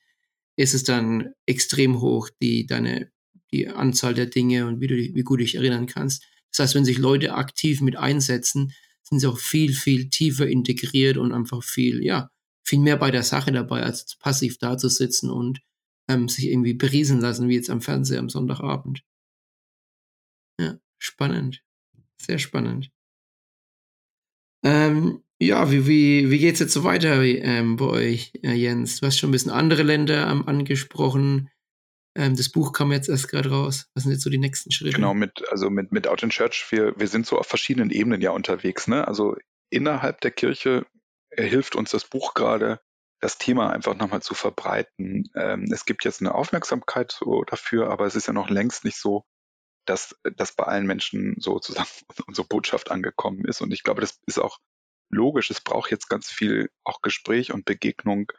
ist 0.56 0.74
es 0.74 0.84
dann 0.84 1.32
extrem 1.46 2.00
hoch, 2.00 2.30
die, 2.40 2.66
deine, 2.66 3.10
die 3.52 3.68
Anzahl 3.68 4.14
der 4.14 4.26
Dinge 4.26 4.66
und 4.66 4.80
wie 4.80 4.86
du 4.86 4.96
wie 4.96 5.22
gut 5.22 5.40
dich 5.40 5.54
erinnern 5.54 5.86
kannst. 5.86 6.24
Das 6.50 6.60
heißt, 6.60 6.74
wenn 6.74 6.84
sich 6.84 6.98
Leute 6.98 7.34
aktiv 7.34 7.80
mit 7.80 7.96
einsetzen, 7.96 8.72
sind 9.02 9.20
sie 9.20 9.28
auch 9.28 9.38
viel, 9.38 9.72
viel 9.72 10.10
tiefer 10.10 10.46
integriert 10.48 11.16
und 11.16 11.32
einfach 11.32 11.62
viel, 11.62 12.02
ja, 12.02 12.30
viel 12.64 12.80
mehr 12.80 12.96
bei 12.96 13.10
der 13.10 13.22
Sache 13.22 13.52
dabei, 13.52 13.82
als 13.82 14.16
passiv 14.18 14.58
da 14.58 14.76
zu 14.76 14.88
sitzen 14.88 15.30
und 15.30 15.60
ähm, 16.08 16.28
sich 16.28 16.46
irgendwie 16.48 16.74
beriesen 16.74 17.20
lassen, 17.20 17.48
wie 17.48 17.54
jetzt 17.54 17.70
am 17.70 17.80
Fernseher 17.80 18.18
am 18.18 18.28
Sonntagabend. 18.28 19.02
Ja, 20.60 20.78
spannend. 20.98 21.62
Sehr 22.20 22.38
spannend. 22.38 22.90
Ähm, 24.64 25.22
ja, 25.38 25.70
wie, 25.70 25.86
wie, 25.86 26.30
wie 26.30 26.38
geht's 26.38 26.60
jetzt 26.60 26.72
so 26.72 26.82
weiter 26.82 27.22
ähm, 27.22 27.76
bei 27.76 27.86
euch, 27.86 28.32
äh, 28.42 28.54
Jens? 28.54 29.00
Du 29.00 29.06
hast 29.06 29.18
schon 29.18 29.28
ein 29.28 29.32
bisschen 29.32 29.52
andere 29.52 29.82
Länder 29.82 30.28
ähm, 30.30 30.48
angesprochen. 30.48 31.50
Ähm, 32.16 32.34
das 32.34 32.50
Buch 32.50 32.72
kam 32.72 32.92
jetzt 32.92 33.08
erst 33.08 33.28
gerade 33.28 33.50
raus. 33.50 33.86
Was 33.94 34.04
sind 34.04 34.12
jetzt 34.12 34.22
so 34.22 34.30
die 34.30 34.38
nächsten 34.38 34.70
Schritte? 34.70 34.96
Genau, 34.96 35.14
mit, 35.14 35.42
also 35.50 35.68
mit, 35.68 35.92
mit 35.92 36.08
Out 36.08 36.22
in 36.22 36.30
Church, 36.30 36.66
wir, 36.70 36.98
wir 36.98 37.08
sind 37.08 37.26
so 37.26 37.38
auf 37.38 37.46
verschiedenen 37.46 37.90
Ebenen 37.90 38.20
ja 38.22 38.30
unterwegs. 38.30 38.88
Ne? 38.88 39.06
Also 39.06 39.36
innerhalb 39.70 40.20
der 40.22 40.30
Kirche 40.30 40.86
hilft 41.30 41.76
uns 41.76 41.90
das 41.90 42.04
Buch 42.04 42.34
gerade, 42.34 42.80
das 43.20 43.38
Thema 43.38 43.70
einfach 43.70 43.94
nochmal 43.94 44.22
zu 44.22 44.34
verbreiten. 44.34 45.24
Ähm, 45.34 45.66
es 45.70 45.84
gibt 45.84 46.04
jetzt 46.04 46.20
eine 46.20 46.34
Aufmerksamkeit 46.34 47.12
so 47.12 47.44
dafür, 47.44 47.90
aber 47.90 48.06
es 48.06 48.16
ist 48.16 48.26
ja 48.26 48.32
noch 48.32 48.48
längst 48.48 48.84
nicht 48.84 48.98
so, 48.98 49.24
dass, 49.86 50.16
dass 50.36 50.54
bei 50.54 50.64
allen 50.64 50.86
Menschen 50.86 51.36
sozusagen 51.38 51.88
unsere 52.26 52.46
Botschaft 52.46 52.90
angekommen 52.90 53.44
ist. 53.44 53.60
Und 53.60 53.72
ich 53.72 53.82
glaube, 53.82 54.00
das 54.00 54.18
ist 54.26 54.38
auch 54.38 54.58
logisch. 55.10 55.50
Es 55.50 55.60
braucht 55.60 55.90
jetzt 55.90 56.08
ganz 56.08 56.30
viel 56.30 56.70
auch 56.84 57.02
Gespräch 57.02 57.52
und 57.52 57.64
Begegnung. 57.64 58.32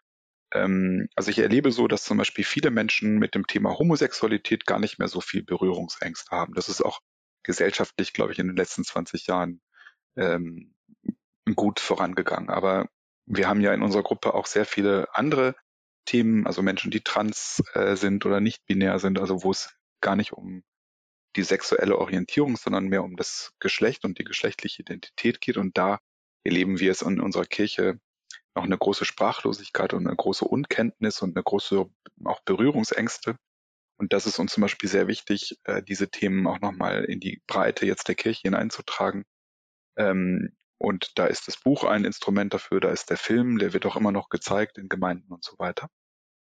Ähm, 0.53 1.07
also 1.15 1.31
ich 1.31 1.39
erlebe 1.39 1.71
so, 1.71 1.87
dass 1.87 2.03
zum 2.03 2.17
Beispiel 2.17 2.45
viele 2.45 2.71
Menschen 2.71 3.17
mit 3.19 3.35
dem 3.35 3.47
Thema 3.47 3.77
Homosexualität 3.77 4.65
gar 4.65 4.79
nicht 4.79 4.99
mehr 4.99 5.07
so 5.07 5.21
viel 5.21 5.43
Berührungsängste 5.43 6.31
haben. 6.35 6.53
Das 6.53 6.69
ist 6.69 6.81
auch 6.81 7.01
gesellschaftlich, 7.43 8.13
glaube 8.13 8.33
ich, 8.33 8.39
in 8.39 8.47
den 8.47 8.55
letzten 8.57 8.83
20 8.83 9.27
Jahren 9.27 9.61
ähm, 10.15 10.75
gut 11.55 11.79
vorangegangen. 11.79 12.49
Aber 12.49 12.87
wir 13.25 13.47
haben 13.47 13.61
ja 13.61 13.73
in 13.73 13.81
unserer 13.81 14.03
Gruppe 14.03 14.33
auch 14.33 14.45
sehr 14.45 14.65
viele 14.65 15.07
andere 15.13 15.55
Themen, 16.05 16.47
also 16.47 16.61
Menschen, 16.61 16.91
die 16.91 17.01
trans 17.01 17.61
äh, 17.73 17.95
sind 17.95 18.25
oder 18.25 18.39
nicht 18.39 18.65
binär 18.65 18.99
sind, 18.99 19.19
also 19.19 19.43
wo 19.43 19.51
es 19.51 19.75
gar 20.01 20.15
nicht 20.15 20.31
um 20.31 20.63
die 21.35 21.43
sexuelle 21.43 21.97
Orientierung, 21.97 22.57
sondern 22.57 22.87
mehr 22.87 23.03
um 23.03 23.15
das 23.15 23.53
Geschlecht 23.59 24.05
und 24.05 24.17
die 24.17 24.23
geschlechtliche 24.23 24.81
Identität 24.81 25.41
geht. 25.41 25.57
Und 25.57 25.77
da 25.77 25.99
erleben 26.43 26.79
wir 26.79 26.91
es 26.91 27.01
in 27.01 27.19
unserer 27.19 27.45
Kirche 27.45 27.99
noch 28.57 28.65
eine 28.65 28.77
große 28.77 29.05
Sprachlosigkeit 29.05 29.93
und 29.93 30.07
eine 30.07 30.15
große 30.15 30.43
Unkenntnis 30.45 31.21
und 31.21 31.35
eine 31.35 31.43
große 31.43 31.85
auch 32.25 32.39
Berührungsängste. 32.41 33.37
Und 33.99 34.13
das 34.13 34.25
ist 34.27 34.39
uns 34.39 34.53
zum 34.53 34.61
Beispiel 34.61 34.89
sehr 34.89 35.07
wichtig, 35.07 35.57
äh, 35.63 35.81
diese 35.81 36.09
Themen 36.09 36.47
auch 36.47 36.59
nochmal 36.59 37.05
in 37.05 37.19
die 37.19 37.41
Breite 37.47 37.85
jetzt 37.85 38.07
der 38.07 38.15
Kirche 38.15 38.41
hineinzutragen. 38.43 39.23
Ähm, 39.97 40.55
und 40.79 41.17
da 41.17 41.25
ist 41.25 41.47
das 41.47 41.57
Buch 41.57 41.83
ein 41.83 42.05
Instrument 42.05 42.53
dafür, 42.53 42.79
da 42.79 42.89
ist 42.89 43.09
der 43.09 43.17
Film, 43.17 43.57
der 43.57 43.73
wird 43.73 43.85
auch 43.85 43.95
immer 43.95 44.11
noch 44.11 44.29
gezeigt 44.29 44.77
in 44.77 44.89
Gemeinden 44.89 45.31
und 45.33 45.43
so 45.43 45.57
weiter. 45.57 45.89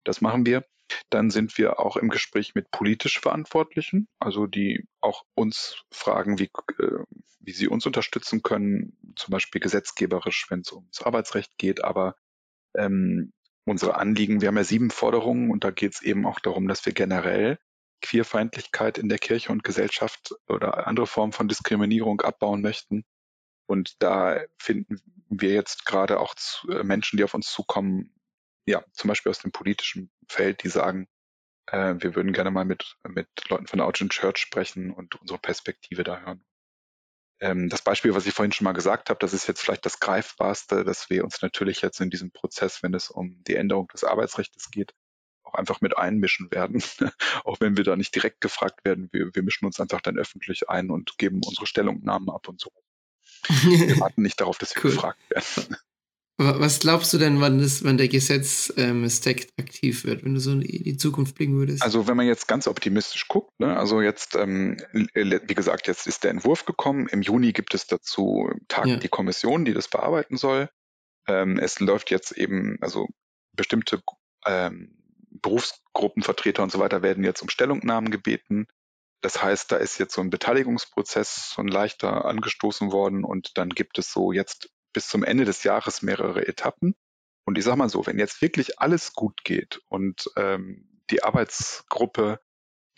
Das 0.04 0.20
machen 0.20 0.46
wir. 0.46 0.64
Dann 1.08 1.30
sind 1.30 1.56
wir 1.58 1.78
auch 1.78 1.96
im 1.96 2.08
Gespräch 2.08 2.54
mit 2.54 2.70
politisch 2.70 3.20
Verantwortlichen, 3.20 4.08
also 4.18 4.46
die 4.46 4.88
auch 5.00 5.24
uns 5.34 5.84
fragen, 5.92 6.38
wie, 6.38 6.50
äh, 6.78 7.04
wie 7.40 7.52
sie 7.52 7.68
uns 7.68 7.86
unterstützen 7.86 8.42
können, 8.42 8.96
zum 9.16 9.32
Beispiel 9.32 9.60
gesetzgeberisch, 9.60 10.46
wenn 10.50 10.60
es 10.60 10.72
ums 10.72 11.02
Arbeitsrecht 11.02 11.56
geht, 11.58 11.84
aber 11.84 12.16
ähm, 12.76 13.32
unsere 13.64 13.96
Anliegen, 13.96 14.40
wir 14.40 14.48
haben 14.48 14.56
ja 14.56 14.64
sieben 14.64 14.90
Forderungen 14.90 15.50
und 15.50 15.64
da 15.64 15.70
geht 15.70 15.94
es 15.94 16.02
eben 16.02 16.26
auch 16.26 16.40
darum, 16.40 16.66
dass 16.66 16.84
wir 16.86 16.92
generell 16.92 17.58
Queerfeindlichkeit 18.02 18.98
in 18.98 19.08
der 19.08 19.18
Kirche 19.18 19.52
und 19.52 19.62
Gesellschaft 19.64 20.34
oder 20.48 20.86
andere 20.86 21.06
Formen 21.06 21.32
von 21.32 21.48
Diskriminierung 21.48 22.20
abbauen 22.22 22.62
möchten. 22.62 23.04
Und 23.66 24.02
da 24.02 24.40
finden 24.58 25.00
wir 25.28 25.52
jetzt 25.52 25.86
gerade 25.86 26.18
auch 26.18 26.34
zu, 26.34 26.68
äh, 26.70 26.82
Menschen, 26.82 27.16
die 27.16 27.24
auf 27.24 27.34
uns 27.34 27.52
zukommen, 27.52 28.12
ja, 28.70 28.84
zum 28.92 29.08
Beispiel 29.08 29.30
aus 29.30 29.40
dem 29.40 29.52
politischen 29.52 30.10
Feld, 30.28 30.62
die 30.62 30.68
sagen, 30.68 31.08
äh, 31.66 31.94
wir 31.98 32.14
würden 32.14 32.32
gerne 32.32 32.50
mal 32.50 32.64
mit, 32.64 32.96
mit 33.08 33.28
Leuten 33.48 33.66
von 33.66 33.78
der 33.78 33.86
Augen 33.86 34.08
Church 34.08 34.38
sprechen 34.38 34.92
und 34.92 35.16
unsere 35.20 35.38
Perspektive 35.38 36.04
da 36.04 36.20
hören. 36.20 36.44
Ähm, 37.40 37.68
das 37.68 37.82
Beispiel, 37.82 38.14
was 38.14 38.26
ich 38.26 38.34
vorhin 38.34 38.52
schon 38.52 38.64
mal 38.64 38.72
gesagt 38.72 39.08
habe, 39.10 39.18
das 39.18 39.32
ist 39.32 39.46
jetzt 39.46 39.62
vielleicht 39.62 39.86
das 39.86 40.00
Greifbarste, 40.00 40.84
dass 40.84 41.08
wir 41.10 41.24
uns 41.24 41.40
natürlich 41.40 41.80
jetzt 41.80 42.00
in 42.00 42.10
diesem 42.10 42.32
Prozess, 42.32 42.82
wenn 42.82 42.94
es 42.94 43.10
um 43.10 43.42
die 43.44 43.56
Änderung 43.56 43.88
des 43.88 44.04
Arbeitsrechts 44.04 44.70
geht, 44.70 44.92
auch 45.42 45.54
einfach 45.54 45.80
mit 45.80 45.96
einmischen 45.96 46.50
werden, 46.50 46.82
auch 47.44 47.58
wenn 47.60 47.76
wir 47.76 47.84
da 47.84 47.96
nicht 47.96 48.14
direkt 48.14 48.40
gefragt 48.40 48.84
werden. 48.84 49.08
Wir, 49.12 49.34
wir 49.34 49.42
mischen 49.42 49.64
uns 49.64 49.80
einfach 49.80 50.00
dann 50.02 50.18
öffentlich 50.18 50.68
ein 50.68 50.90
und 50.90 51.16
geben 51.18 51.40
unsere 51.44 51.66
Stellungnahmen 51.66 52.30
ab 52.30 52.46
und 52.48 52.60
so. 52.60 52.70
Wir 53.48 53.98
warten 54.00 54.22
nicht 54.22 54.40
darauf, 54.40 54.58
dass 54.58 54.74
wir 54.74 54.84
cool. 54.84 54.90
gefragt 54.92 55.30
werden. 55.30 55.76
Was 56.42 56.78
glaubst 56.78 57.12
du 57.12 57.18
denn, 57.18 57.42
wann, 57.42 57.58
das, 57.58 57.84
wann 57.84 57.98
der 57.98 58.08
Gesetz-Stack 58.08 58.78
ähm, 58.78 59.46
aktiv 59.58 60.06
wird, 60.06 60.24
wenn 60.24 60.32
du 60.32 60.40
so 60.40 60.52
in 60.52 60.60
die 60.62 60.96
Zukunft 60.96 61.34
blicken 61.34 61.58
würdest? 61.58 61.82
Also 61.82 62.08
wenn 62.08 62.16
man 62.16 62.26
jetzt 62.26 62.48
ganz 62.48 62.66
optimistisch 62.66 63.28
guckt, 63.28 63.60
ne, 63.60 63.76
also 63.76 64.00
jetzt, 64.00 64.36
ähm, 64.36 64.78
wie 64.92 65.54
gesagt, 65.54 65.86
jetzt 65.86 66.06
ist 66.06 66.24
der 66.24 66.30
Entwurf 66.30 66.64
gekommen. 66.64 67.08
Im 67.08 67.20
Juni 67.20 67.52
gibt 67.52 67.74
es 67.74 67.86
dazu 67.86 68.50
Tag 68.68 68.86
ja. 68.86 68.96
die 68.96 69.08
Kommission, 69.08 69.66
die 69.66 69.74
das 69.74 69.88
bearbeiten 69.88 70.38
soll. 70.38 70.70
Ähm, 71.28 71.58
es 71.58 71.78
läuft 71.78 72.10
jetzt 72.10 72.32
eben, 72.32 72.78
also 72.80 73.06
bestimmte 73.52 74.02
ähm, 74.46 74.96
Berufsgruppenvertreter 75.42 76.62
und 76.62 76.72
so 76.72 76.78
weiter 76.78 77.02
werden 77.02 77.22
jetzt 77.22 77.42
um 77.42 77.50
Stellungnahmen 77.50 78.10
gebeten. 78.10 78.66
Das 79.20 79.42
heißt, 79.42 79.70
da 79.72 79.76
ist 79.76 79.98
jetzt 79.98 80.14
so 80.14 80.22
ein 80.22 80.30
Beteiligungsprozess, 80.30 81.52
so 81.54 81.60
ein 81.60 81.68
leichter 81.68 82.24
angestoßen 82.24 82.92
worden 82.92 83.24
und 83.24 83.58
dann 83.58 83.68
gibt 83.68 83.98
es 83.98 84.10
so 84.10 84.32
jetzt 84.32 84.70
bis 84.92 85.08
zum 85.08 85.24
Ende 85.24 85.44
des 85.44 85.62
Jahres 85.64 86.02
mehrere 86.02 86.46
Etappen. 86.46 86.94
Und 87.44 87.58
ich 87.58 87.64
sage 87.64 87.78
mal 87.78 87.88
so, 87.88 88.06
wenn 88.06 88.18
jetzt 88.18 88.42
wirklich 88.42 88.78
alles 88.78 89.12
gut 89.12 89.44
geht 89.44 89.80
und 89.88 90.30
ähm, 90.36 91.00
die 91.10 91.22
Arbeitsgruppe 91.22 92.40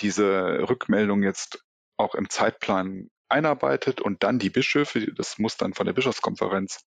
diese 0.00 0.68
Rückmeldung 0.68 1.22
jetzt 1.22 1.64
auch 1.96 2.14
im 2.14 2.28
Zeitplan 2.28 3.08
einarbeitet 3.28 4.00
und 4.00 4.22
dann 4.22 4.38
die 4.38 4.50
Bischöfe, 4.50 5.12
das 5.12 5.38
muss 5.38 5.56
dann 5.56 5.74
von 5.74 5.86
der 5.86 5.94
Bischofskonferenz 5.94 6.84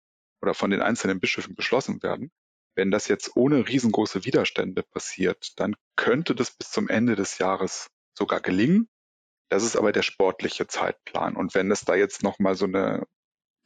oder 0.41 0.55
von 0.55 0.71
den 0.71 0.83
einzelnen 0.83 1.21
Bischöfen 1.21 1.55
beschlossen 1.55 2.03
werden. 2.03 2.31
Wenn 2.77 2.93
das 2.93 3.09
jetzt 3.09 3.37
ohne 3.37 3.67
riesengroße 3.67 4.25
Widerstände 4.25 4.85
passiert, 4.85 5.59
dann 5.59 5.75
könnte 5.97 6.35
das 6.37 6.53
bis 6.53 6.71
zum 6.71 6.89
Ende 6.89 7.17
des 7.17 7.39
Jahres 7.39 7.89
sogar 8.17 8.41
gelingen. 8.41 8.89
Das 9.51 9.65
ist 9.65 9.77
aber 9.77 9.91
der 9.91 10.03
sportliche 10.03 10.69
Zeitplan. 10.69 11.35
Und 11.35 11.55
wenn 11.55 11.73
es 11.73 11.85
da 11.85 11.97
jetzt 11.97 12.23
nochmal 12.23 12.55
so 12.55 12.67
eine, 12.67 13.05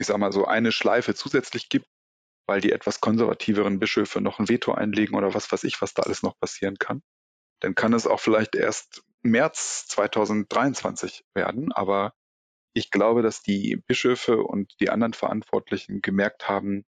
ich 0.03 0.09
sag 0.09 0.19
mal 0.19 0.33
so 0.33 0.45
eine 0.45 0.73
Schleife 0.73 1.15
zusätzlich 1.15 1.69
gibt, 1.69 1.87
weil 2.47 2.61
die 2.61 2.73
etwas 2.73 3.01
konservativeren 3.01 3.79
Bischöfe 3.79 4.21
noch 4.21 4.39
ein 4.39 4.49
Veto 4.49 4.73
einlegen 4.73 5.17
oder 5.17 5.35
was 5.35 5.51
weiß 5.51 5.65
ich, 5.65 5.81
was 5.81 5.95
da 5.95 6.03
alles 6.03 6.23
noch 6.23 6.39
passieren 6.39 6.77
kann, 6.79 7.03
dann 7.61 7.75
kann 7.75 7.95
es 7.95 8.07
auch 8.07 8.21
vielleicht 8.21 8.55
erst 8.55 9.03
März 9.23 9.87
2023 9.89 11.25
werden. 11.35 11.73
Aber 11.73 12.13
ich 12.75 12.91
glaube, 12.91 13.23
dass 13.23 13.43
die 13.43 13.77
Bischöfe 13.87 14.43
und 14.43 14.73
die 14.81 14.91
anderen 14.91 15.15
Verantwortlichen 15.15 16.03
gemerkt 16.03 16.49
haben, 16.49 16.85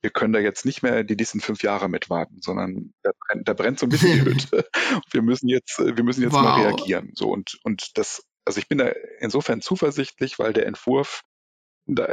wir 0.00 0.10
können 0.10 0.32
da 0.32 0.38
jetzt 0.38 0.66
nicht 0.66 0.82
mehr 0.82 1.02
die 1.02 1.16
nächsten 1.16 1.40
fünf 1.40 1.62
Jahre 1.62 1.88
mit 1.88 2.10
warten, 2.10 2.40
sondern 2.42 2.92
da 3.02 3.10
brennt, 3.26 3.48
da 3.48 3.54
brennt 3.54 3.78
so 3.78 3.86
ein 3.86 3.88
bisschen 3.88 4.12
die 4.12 4.20
Hütte. 4.24 4.68
wir 5.10 5.22
müssen 5.22 5.48
jetzt, 5.48 5.78
wir 5.78 6.04
müssen 6.04 6.22
jetzt 6.22 6.34
wow. 6.34 6.42
mal 6.42 6.62
reagieren. 6.62 7.12
So 7.14 7.30
und 7.30 7.58
und 7.62 7.96
das 7.96 8.22
also 8.44 8.58
ich 8.58 8.68
bin 8.68 8.78
da 8.78 8.92
insofern 9.20 9.60
zuversichtlich, 9.60 10.38
weil 10.38 10.52
der 10.52 10.66
Entwurf, 10.66 11.22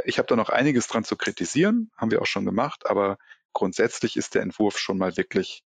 ich 0.04 0.18
habe 0.18 0.26
da 0.26 0.36
noch 0.36 0.50
einiges 0.50 0.86
dran 0.86 1.04
zu 1.04 1.16
kritisieren, 1.16 1.90
haben 1.96 2.10
wir 2.10 2.20
auch 2.20 2.26
schon 2.26 2.44
gemacht, 2.44 2.86
aber 2.86 3.18
grundsätzlich 3.52 4.16
ist 4.16 4.34
der 4.34 4.42
Entwurf 4.42 4.78
schon 4.78 4.98
mal 4.98 5.16
wirklich 5.16 5.64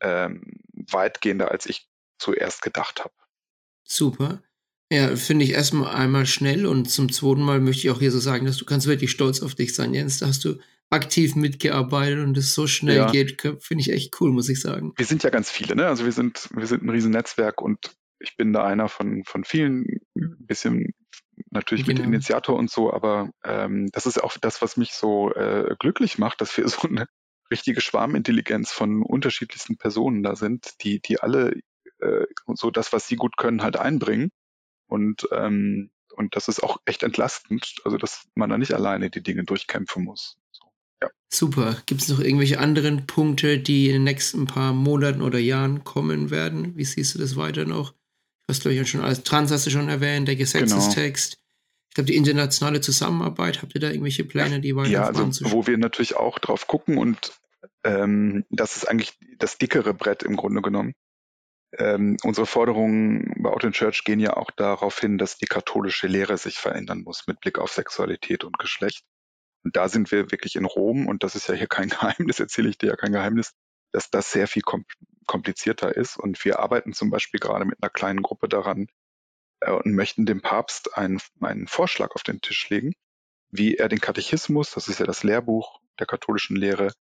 ähm, 0.00 0.42
weitgehender, 0.72 1.50
als 1.50 1.66
ich 1.66 1.88
zuerst 2.18 2.62
gedacht 2.62 3.00
habe. 3.00 3.14
Super. 3.84 4.42
Ja, 4.90 5.14
finde 5.16 5.44
ich 5.44 5.52
erstmal 5.52 5.94
einmal 5.94 6.26
schnell 6.26 6.66
und 6.66 6.90
zum 6.90 7.12
zweiten 7.12 7.42
Mal 7.42 7.60
möchte 7.60 7.86
ich 7.86 7.90
auch 7.90 7.98
hier 7.98 8.10
so 8.10 8.18
sagen, 8.18 8.46
dass 8.46 8.56
du 8.56 8.64
kannst 8.64 8.86
wirklich 8.86 9.10
stolz 9.10 9.42
auf 9.42 9.54
dich 9.54 9.74
sein, 9.74 9.92
Jens. 9.92 10.18
Da 10.18 10.26
hast 10.26 10.44
du 10.44 10.58
aktiv 10.90 11.36
mitgearbeitet 11.36 12.20
und 12.20 12.36
es 12.38 12.54
so 12.54 12.66
schnell 12.66 12.96
ja. 12.96 13.10
geht, 13.10 13.42
finde 13.60 13.82
ich 13.82 13.92
echt 13.92 14.18
cool, 14.20 14.32
muss 14.32 14.48
ich 14.48 14.60
sagen. 14.60 14.94
Wir 14.96 15.04
sind 15.04 15.22
ja 15.22 15.30
ganz 15.30 15.50
viele, 15.50 15.76
ne? 15.76 15.86
Also 15.86 16.06
wir 16.06 16.12
sind, 16.12 16.48
wir 16.54 16.66
sind 16.66 16.82
ein 16.82 16.88
Riesennetzwerk 16.88 17.60
und 17.60 17.96
ich 18.18 18.36
bin 18.36 18.54
da 18.54 18.64
einer 18.64 18.88
von, 18.88 19.24
von 19.24 19.44
vielen, 19.44 19.84
ein 20.16 20.46
bisschen 20.46 20.94
natürlich 21.50 21.86
genau. 21.86 22.00
mit 22.00 22.08
Initiator 22.08 22.56
und 22.56 22.70
so, 22.70 22.92
aber 22.92 23.30
ähm, 23.44 23.88
das 23.92 24.06
ist 24.06 24.22
auch 24.22 24.36
das, 24.38 24.62
was 24.62 24.76
mich 24.76 24.92
so 24.92 25.32
äh, 25.32 25.74
glücklich 25.78 26.18
macht, 26.18 26.40
dass 26.40 26.56
wir 26.56 26.68
so 26.68 26.88
eine 26.88 27.06
richtige 27.50 27.80
Schwarmintelligenz 27.80 28.72
von 28.72 29.02
unterschiedlichsten 29.02 29.78
Personen 29.78 30.22
da 30.22 30.36
sind, 30.36 30.82
die, 30.82 31.00
die 31.00 31.20
alle 31.20 31.54
äh, 32.00 32.26
so 32.54 32.70
das, 32.70 32.92
was 32.92 33.06
sie 33.06 33.16
gut 33.16 33.36
können, 33.36 33.62
halt 33.62 33.76
einbringen. 33.76 34.30
Und, 34.86 35.28
ähm, 35.32 35.90
und 36.14 36.36
das 36.36 36.48
ist 36.48 36.62
auch 36.62 36.78
echt 36.84 37.02
entlastend, 37.02 37.76
also 37.84 37.96
dass 37.96 38.26
man 38.34 38.50
da 38.50 38.58
nicht 38.58 38.74
alleine 38.74 39.10
die 39.10 39.22
Dinge 39.22 39.44
durchkämpfen 39.44 40.04
muss. 40.04 40.36
So, 40.50 40.64
ja. 41.02 41.08
Super. 41.28 41.76
Gibt 41.86 42.02
es 42.02 42.08
noch 42.08 42.20
irgendwelche 42.20 42.58
anderen 42.58 43.06
Punkte, 43.06 43.58
die 43.58 43.86
in 43.86 43.94
den 43.94 44.04
nächsten 44.04 44.46
paar 44.46 44.72
Monaten 44.72 45.22
oder 45.22 45.38
Jahren 45.38 45.84
kommen 45.84 46.30
werden? 46.30 46.76
Wie 46.76 46.84
siehst 46.84 47.14
du 47.14 47.18
das 47.18 47.36
weiter 47.36 47.64
noch? 47.64 47.94
Du 48.48 48.54
hast, 48.54 48.62
glaube 48.62 48.76
ich, 48.76 48.90
schon 48.90 49.02
als 49.02 49.22
Trans 49.24 49.50
hast 49.50 49.66
du 49.66 49.70
schon 49.70 49.90
erwähnt, 49.90 50.26
der 50.26 50.34
Gesetzestext. 50.34 51.32
Genau. 51.34 51.44
Ich 51.90 51.94
glaube, 51.94 52.06
die 52.06 52.16
internationale 52.16 52.80
Zusammenarbeit, 52.80 53.60
habt 53.60 53.74
ihr 53.74 53.80
da 53.80 53.88
irgendwelche 53.88 54.24
Pläne, 54.24 54.60
die 54.60 54.74
weiter 54.74 54.88
Ja, 54.88 55.04
also 55.04 55.52
wo 55.52 55.66
wir 55.66 55.76
natürlich 55.76 56.16
auch 56.16 56.38
drauf 56.38 56.66
gucken 56.66 56.96
und 56.96 57.38
ähm, 57.84 58.46
das 58.48 58.76
ist 58.76 58.88
eigentlich 58.88 59.18
das 59.36 59.58
dickere 59.58 59.92
Brett 59.92 60.22
im 60.22 60.36
Grunde 60.36 60.62
genommen. 60.62 60.94
Ähm, 61.76 62.16
unsere 62.22 62.46
Forderungen 62.46 63.34
bei 63.36 63.50
Out 63.50 63.64
in 63.64 63.72
Church 63.72 64.04
gehen 64.04 64.18
ja 64.18 64.34
auch 64.38 64.50
darauf 64.50 64.98
hin, 64.98 65.18
dass 65.18 65.36
die 65.36 65.44
katholische 65.44 66.06
Lehre 66.06 66.38
sich 66.38 66.56
verändern 66.56 67.02
muss 67.02 67.26
mit 67.26 67.40
Blick 67.40 67.58
auf 67.58 67.70
Sexualität 67.70 68.44
und 68.44 68.58
Geschlecht. 68.58 69.04
Und 69.62 69.76
da 69.76 69.90
sind 69.90 70.10
wir 70.10 70.30
wirklich 70.30 70.56
in 70.56 70.64
Rom, 70.64 71.06
und 71.06 71.22
das 71.22 71.34
ist 71.34 71.48
ja 71.48 71.54
hier 71.54 71.66
kein 71.66 71.90
Geheimnis, 71.90 72.40
erzähle 72.40 72.70
ich 72.70 72.78
dir 72.78 72.86
ja 72.86 72.96
kein 72.96 73.12
Geheimnis, 73.12 73.52
dass 73.92 74.10
das 74.10 74.32
sehr 74.32 74.46
viel 74.46 74.62
komplizierter 75.26 75.96
ist. 75.96 76.16
Und 76.16 76.44
wir 76.44 76.58
arbeiten 76.58 76.92
zum 76.92 77.10
Beispiel 77.10 77.40
gerade 77.40 77.64
mit 77.64 77.82
einer 77.82 77.90
kleinen 77.90 78.22
Gruppe 78.22 78.48
daran 78.48 78.88
äh, 79.60 79.72
und 79.72 79.94
möchten 79.94 80.26
dem 80.26 80.42
Papst 80.42 80.96
einen, 80.96 81.20
einen 81.40 81.66
Vorschlag 81.66 82.12
auf 82.14 82.22
den 82.22 82.40
Tisch 82.40 82.68
legen, 82.70 82.94
wie 83.50 83.76
er 83.76 83.88
den 83.88 84.00
Katechismus, 84.00 84.72
das 84.72 84.88
ist 84.88 85.00
ja 85.00 85.06
das 85.06 85.22
Lehrbuch 85.22 85.80
der 85.98 86.06
katholischen 86.06 86.56
Lehre, 86.56 86.92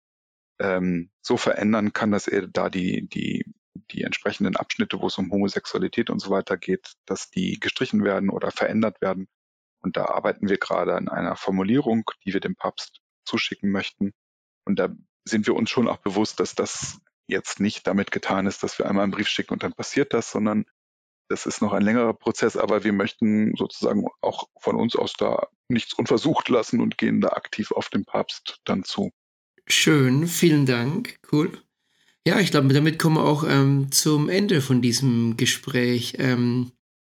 ähm, 0.59 1.11
so 1.21 1.38
verändern 1.38 1.93
kann, 1.93 2.11
dass 2.11 2.27
er 2.27 2.47
da 2.47 2.69
die, 2.69 3.07
die 3.07 3.43
die 3.91 4.03
entsprechenden 4.03 4.55
Abschnitte, 4.55 4.99
wo 4.99 5.07
es 5.07 5.17
um 5.17 5.31
Homosexualität 5.31 6.09
und 6.09 6.19
so 6.19 6.29
weiter 6.29 6.57
geht, 6.57 6.93
dass 7.05 7.29
die 7.29 7.59
gestrichen 7.59 8.03
werden 8.03 8.29
oder 8.29 8.51
verändert 8.51 9.01
werden. 9.01 9.27
Und 9.81 9.97
da 9.97 10.05
arbeiten 10.05 10.49
wir 10.49 10.57
gerade 10.57 10.95
an 10.95 11.07
einer 11.07 11.35
Formulierung, 11.35 12.09
die 12.25 12.33
wir 12.33 12.39
dem 12.39 12.55
Papst 12.55 13.01
zuschicken 13.25 13.71
möchten. 13.71 14.13
Und 14.65 14.79
da 14.79 14.89
sind 15.28 15.47
wir 15.47 15.55
uns 15.55 15.69
schon 15.69 15.88
auch 15.88 15.97
bewusst, 15.97 16.39
dass 16.39 16.55
das 16.55 16.99
jetzt 17.28 17.59
nicht 17.59 17.86
damit 17.88 18.11
getan 18.11 18.47
ist, 18.47 18.63
dass 18.63 18.80
wir 18.80 18.88
einmal 18.88 19.03
einen 19.03 19.11
Brief 19.11 19.28
schicken 19.28 19.53
und 19.53 19.63
dann 19.63 19.73
passiert 19.73 20.13
das, 20.13 20.32
sondern 20.32 20.65
das 21.30 21.45
ist 21.45 21.61
noch 21.61 21.73
ein 21.73 21.82
längerer 21.82 22.13
Prozess, 22.13 22.55
aber 22.55 22.84
wir 22.84 22.93
möchten 22.93 23.53
sozusagen 23.55 24.05
auch 24.21 24.47
von 24.59 24.78
uns 24.78 24.95
aus 24.95 25.13
da 25.13 25.47
nichts 25.67 25.93
unversucht 25.93 26.47
lassen 26.47 26.80
und 26.80 26.97
gehen 26.97 27.19
da 27.19 27.30
aktiv 27.30 27.71
auf 27.71 27.89
den 27.89 28.05
Papst 28.05 28.61
dann 28.63 28.84
zu. 28.84 29.11
Schön, 29.67 30.28
vielen 30.28 30.65
Dank, 30.65 31.19
cool. 31.32 31.51
Ja, 32.25 32.39
ich 32.39 32.51
glaube, 32.51 32.73
damit 32.73 32.99
kommen 32.99 33.15
wir 33.15 33.25
auch 33.25 33.45
ähm, 33.47 33.91
zum 33.91 34.30
Ende 34.30 34.61
von 34.61 34.82
diesem 34.82 35.36
Gespräch. 35.38 36.15
Ähm, 36.17 36.71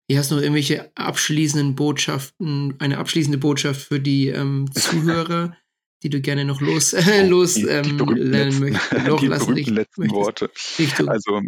hier 0.09 0.19
hast 0.19 0.31
du 0.31 0.35
noch 0.35 0.43
irgendwelche 0.43 0.91
abschließenden 0.97 1.77
Botschaften, 1.77 2.75
eine 2.81 2.99
abschließende 2.99 3.39
Botschaft 3.39 3.81
für 3.81 4.01
die 4.01 4.29
ähm, 4.29 4.69
Zuhörer, 4.75 5.57
die 6.03 6.11
du 6.11 6.21
gerne 6.21 6.45
noch 6.45 6.61
los, 6.61 6.93
äh, 6.93 7.27
los 7.27 7.55
die, 7.55 7.63
die 7.63 7.69
ähm, 7.69 7.97
möchtest. 7.97 8.63
die 9.21 9.29
berühmten 9.29 9.75
letzten 9.75 10.01
möchtest. 10.03 10.15
Worte. 10.15 10.51
also, 11.07 11.41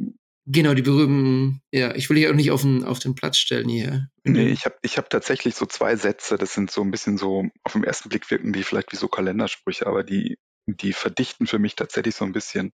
genau, 0.46 0.74
die 0.74 0.82
berühmten, 0.82 1.62
ja, 1.72 1.94
ich 1.94 2.08
will 2.08 2.16
dich 2.16 2.28
auch 2.28 2.34
nicht 2.34 2.50
auf 2.50 2.62
den, 2.62 2.84
auf 2.84 2.98
den 2.98 3.14
Platz 3.14 3.38
stellen 3.38 3.68
hier. 3.68 4.08
Nee, 4.24 4.48
ich 4.48 4.64
habe 4.64 4.76
ich 4.82 4.98
hab 4.98 5.10
tatsächlich 5.10 5.54
so 5.54 5.66
zwei 5.66 5.96
Sätze, 5.96 6.36
das 6.38 6.54
sind 6.54 6.70
so 6.70 6.82
ein 6.82 6.90
bisschen 6.90 7.18
so, 7.18 7.48
auf 7.64 7.72
den 7.72 7.84
ersten 7.84 8.08
Blick 8.08 8.30
wirken 8.30 8.52
die 8.52 8.62
vielleicht 8.62 8.92
wie 8.92 8.96
so 8.96 9.08
Kalendersprüche, 9.08 9.86
aber 9.86 10.04
die, 10.04 10.38
die 10.66 10.92
verdichten 10.92 11.46
für 11.46 11.58
mich 11.58 11.76
tatsächlich 11.76 12.14
so 12.14 12.24
ein 12.24 12.32
bisschen 12.32 12.72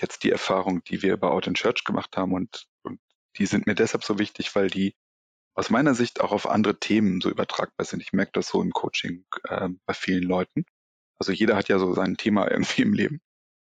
jetzt 0.00 0.22
die 0.22 0.30
Erfahrung, 0.30 0.82
die 0.84 1.02
wir 1.02 1.16
bei 1.16 1.28
Out 1.28 1.46
in 1.46 1.54
Church 1.54 1.84
gemacht 1.84 2.16
haben 2.16 2.32
und, 2.32 2.66
und 2.82 3.00
die 3.36 3.46
sind 3.46 3.66
mir 3.66 3.74
deshalb 3.74 4.04
so 4.04 4.18
wichtig, 4.18 4.54
weil 4.54 4.68
die 4.68 4.94
aus 5.54 5.70
meiner 5.70 5.94
Sicht 5.94 6.20
auch 6.20 6.30
auf 6.30 6.48
andere 6.48 6.78
Themen 6.78 7.20
so 7.20 7.28
übertragbar 7.30 7.84
sind. 7.84 8.00
Ich 8.00 8.12
merke 8.12 8.30
das 8.34 8.46
so 8.46 8.62
im 8.62 8.70
Coaching 8.70 9.24
äh, 9.48 9.68
bei 9.86 9.92
vielen 9.94 10.22
Leuten. 10.22 10.64
Also 11.18 11.32
jeder 11.32 11.56
hat 11.56 11.68
ja 11.68 11.78
so 11.78 11.94
sein 11.94 12.16
Thema 12.16 12.50
irgendwie 12.50 12.82
im 12.82 12.92
Leben. 12.92 13.20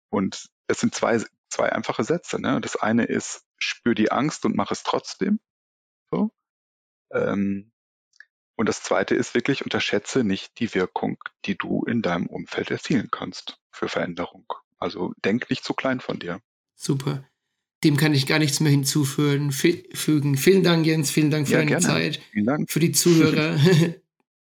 Und 0.09 0.49
es 0.67 0.79
sind 0.79 0.93
zwei, 0.93 1.21
zwei 1.49 1.71
einfache 1.71 2.03
Sätze. 2.03 2.39
Ne? 2.39 2.61
Das 2.61 2.75
eine 2.75 3.05
ist, 3.05 3.45
spür 3.57 3.95
die 3.95 4.11
Angst 4.11 4.45
und 4.45 4.55
mach 4.55 4.71
es 4.71 4.83
trotzdem. 4.83 5.39
So. 6.11 6.31
Ähm, 7.11 7.71
und 8.55 8.67
das 8.67 8.81
zweite 8.81 9.15
ist 9.15 9.35
wirklich, 9.35 9.63
unterschätze 9.63 10.23
nicht 10.23 10.59
die 10.59 10.73
Wirkung, 10.73 11.17
die 11.45 11.57
du 11.57 11.83
in 11.85 12.01
deinem 12.01 12.27
Umfeld 12.27 12.71
erzielen 12.71 13.09
kannst 13.11 13.59
für 13.71 13.87
Veränderung. 13.87 14.45
Also 14.79 15.13
denk 15.23 15.49
nicht 15.49 15.63
zu 15.63 15.73
klein 15.73 15.99
von 15.99 16.19
dir. 16.19 16.41
Super. 16.75 17.23
Dem 17.83 17.97
kann 17.97 18.13
ich 18.15 18.25
gar 18.25 18.39
nichts 18.39 18.59
mehr 18.59 18.71
hinzufügen. 18.71 19.51
Vielen 19.51 20.63
Dank, 20.63 20.85
Jens. 20.85 21.11
Vielen 21.11 21.29
Dank 21.29 21.47
für 21.47 21.53
ja, 21.53 21.59
deine 21.59 21.69
gerne. 21.69 21.85
Zeit. 21.85 22.19
Vielen 22.31 22.45
Dank. 22.45 22.71
Für 22.71 22.79
die 22.79 22.91
Zuhörer. 22.91 23.57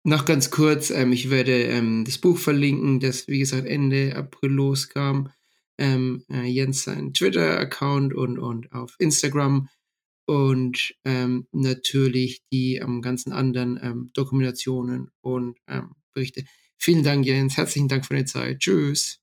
Noch 0.09 0.25
ganz 0.25 0.51
kurz, 0.51 0.89
ähm, 0.89 1.13
ich 1.13 1.29
werde 1.29 1.65
ähm, 1.65 2.07
das 2.07 2.17
Buch 2.17 2.39
verlinken, 2.39 2.99
das, 2.99 3.29
wie 3.29 3.41
gesagt, 3.41 3.67
Ende 3.67 4.17
April 4.17 4.53
loskam. 4.53 5.29
Ähm, 5.77 6.25
äh, 6.31 6.47
Jens 6.47 6.85
sein 6.85 7.13
Twitter-Account 7.13 8.15
und, 8.15 8.39
und 8.39 8.73
auf 8.73 8.95
Instagram 8.99 9.69
und 10.25 10.95
ähm, 11.05 11.47
natürlich 11.53 12.41
die 12.51 12.81
am 12.81 13.03
ganzen 13.03 13.33
anderen 13.33 13.79
ähm, 13.83 14.11
Dokumentationen 14.15 15.11
und 15.21 15.59
ähm, 15.69 15.91
Berichte. 16.15 16.45
Vielen 16.79 17.03
Dank, 17.03 17.27
Jens. 17.27 17.59
Herzlichen 17.59 17.89
Dank 17.89 18.07
für 18.07 18.15
deine 18.15 18.25
Zeit. 18.25 18.61
Tschüss. 18.61 19.21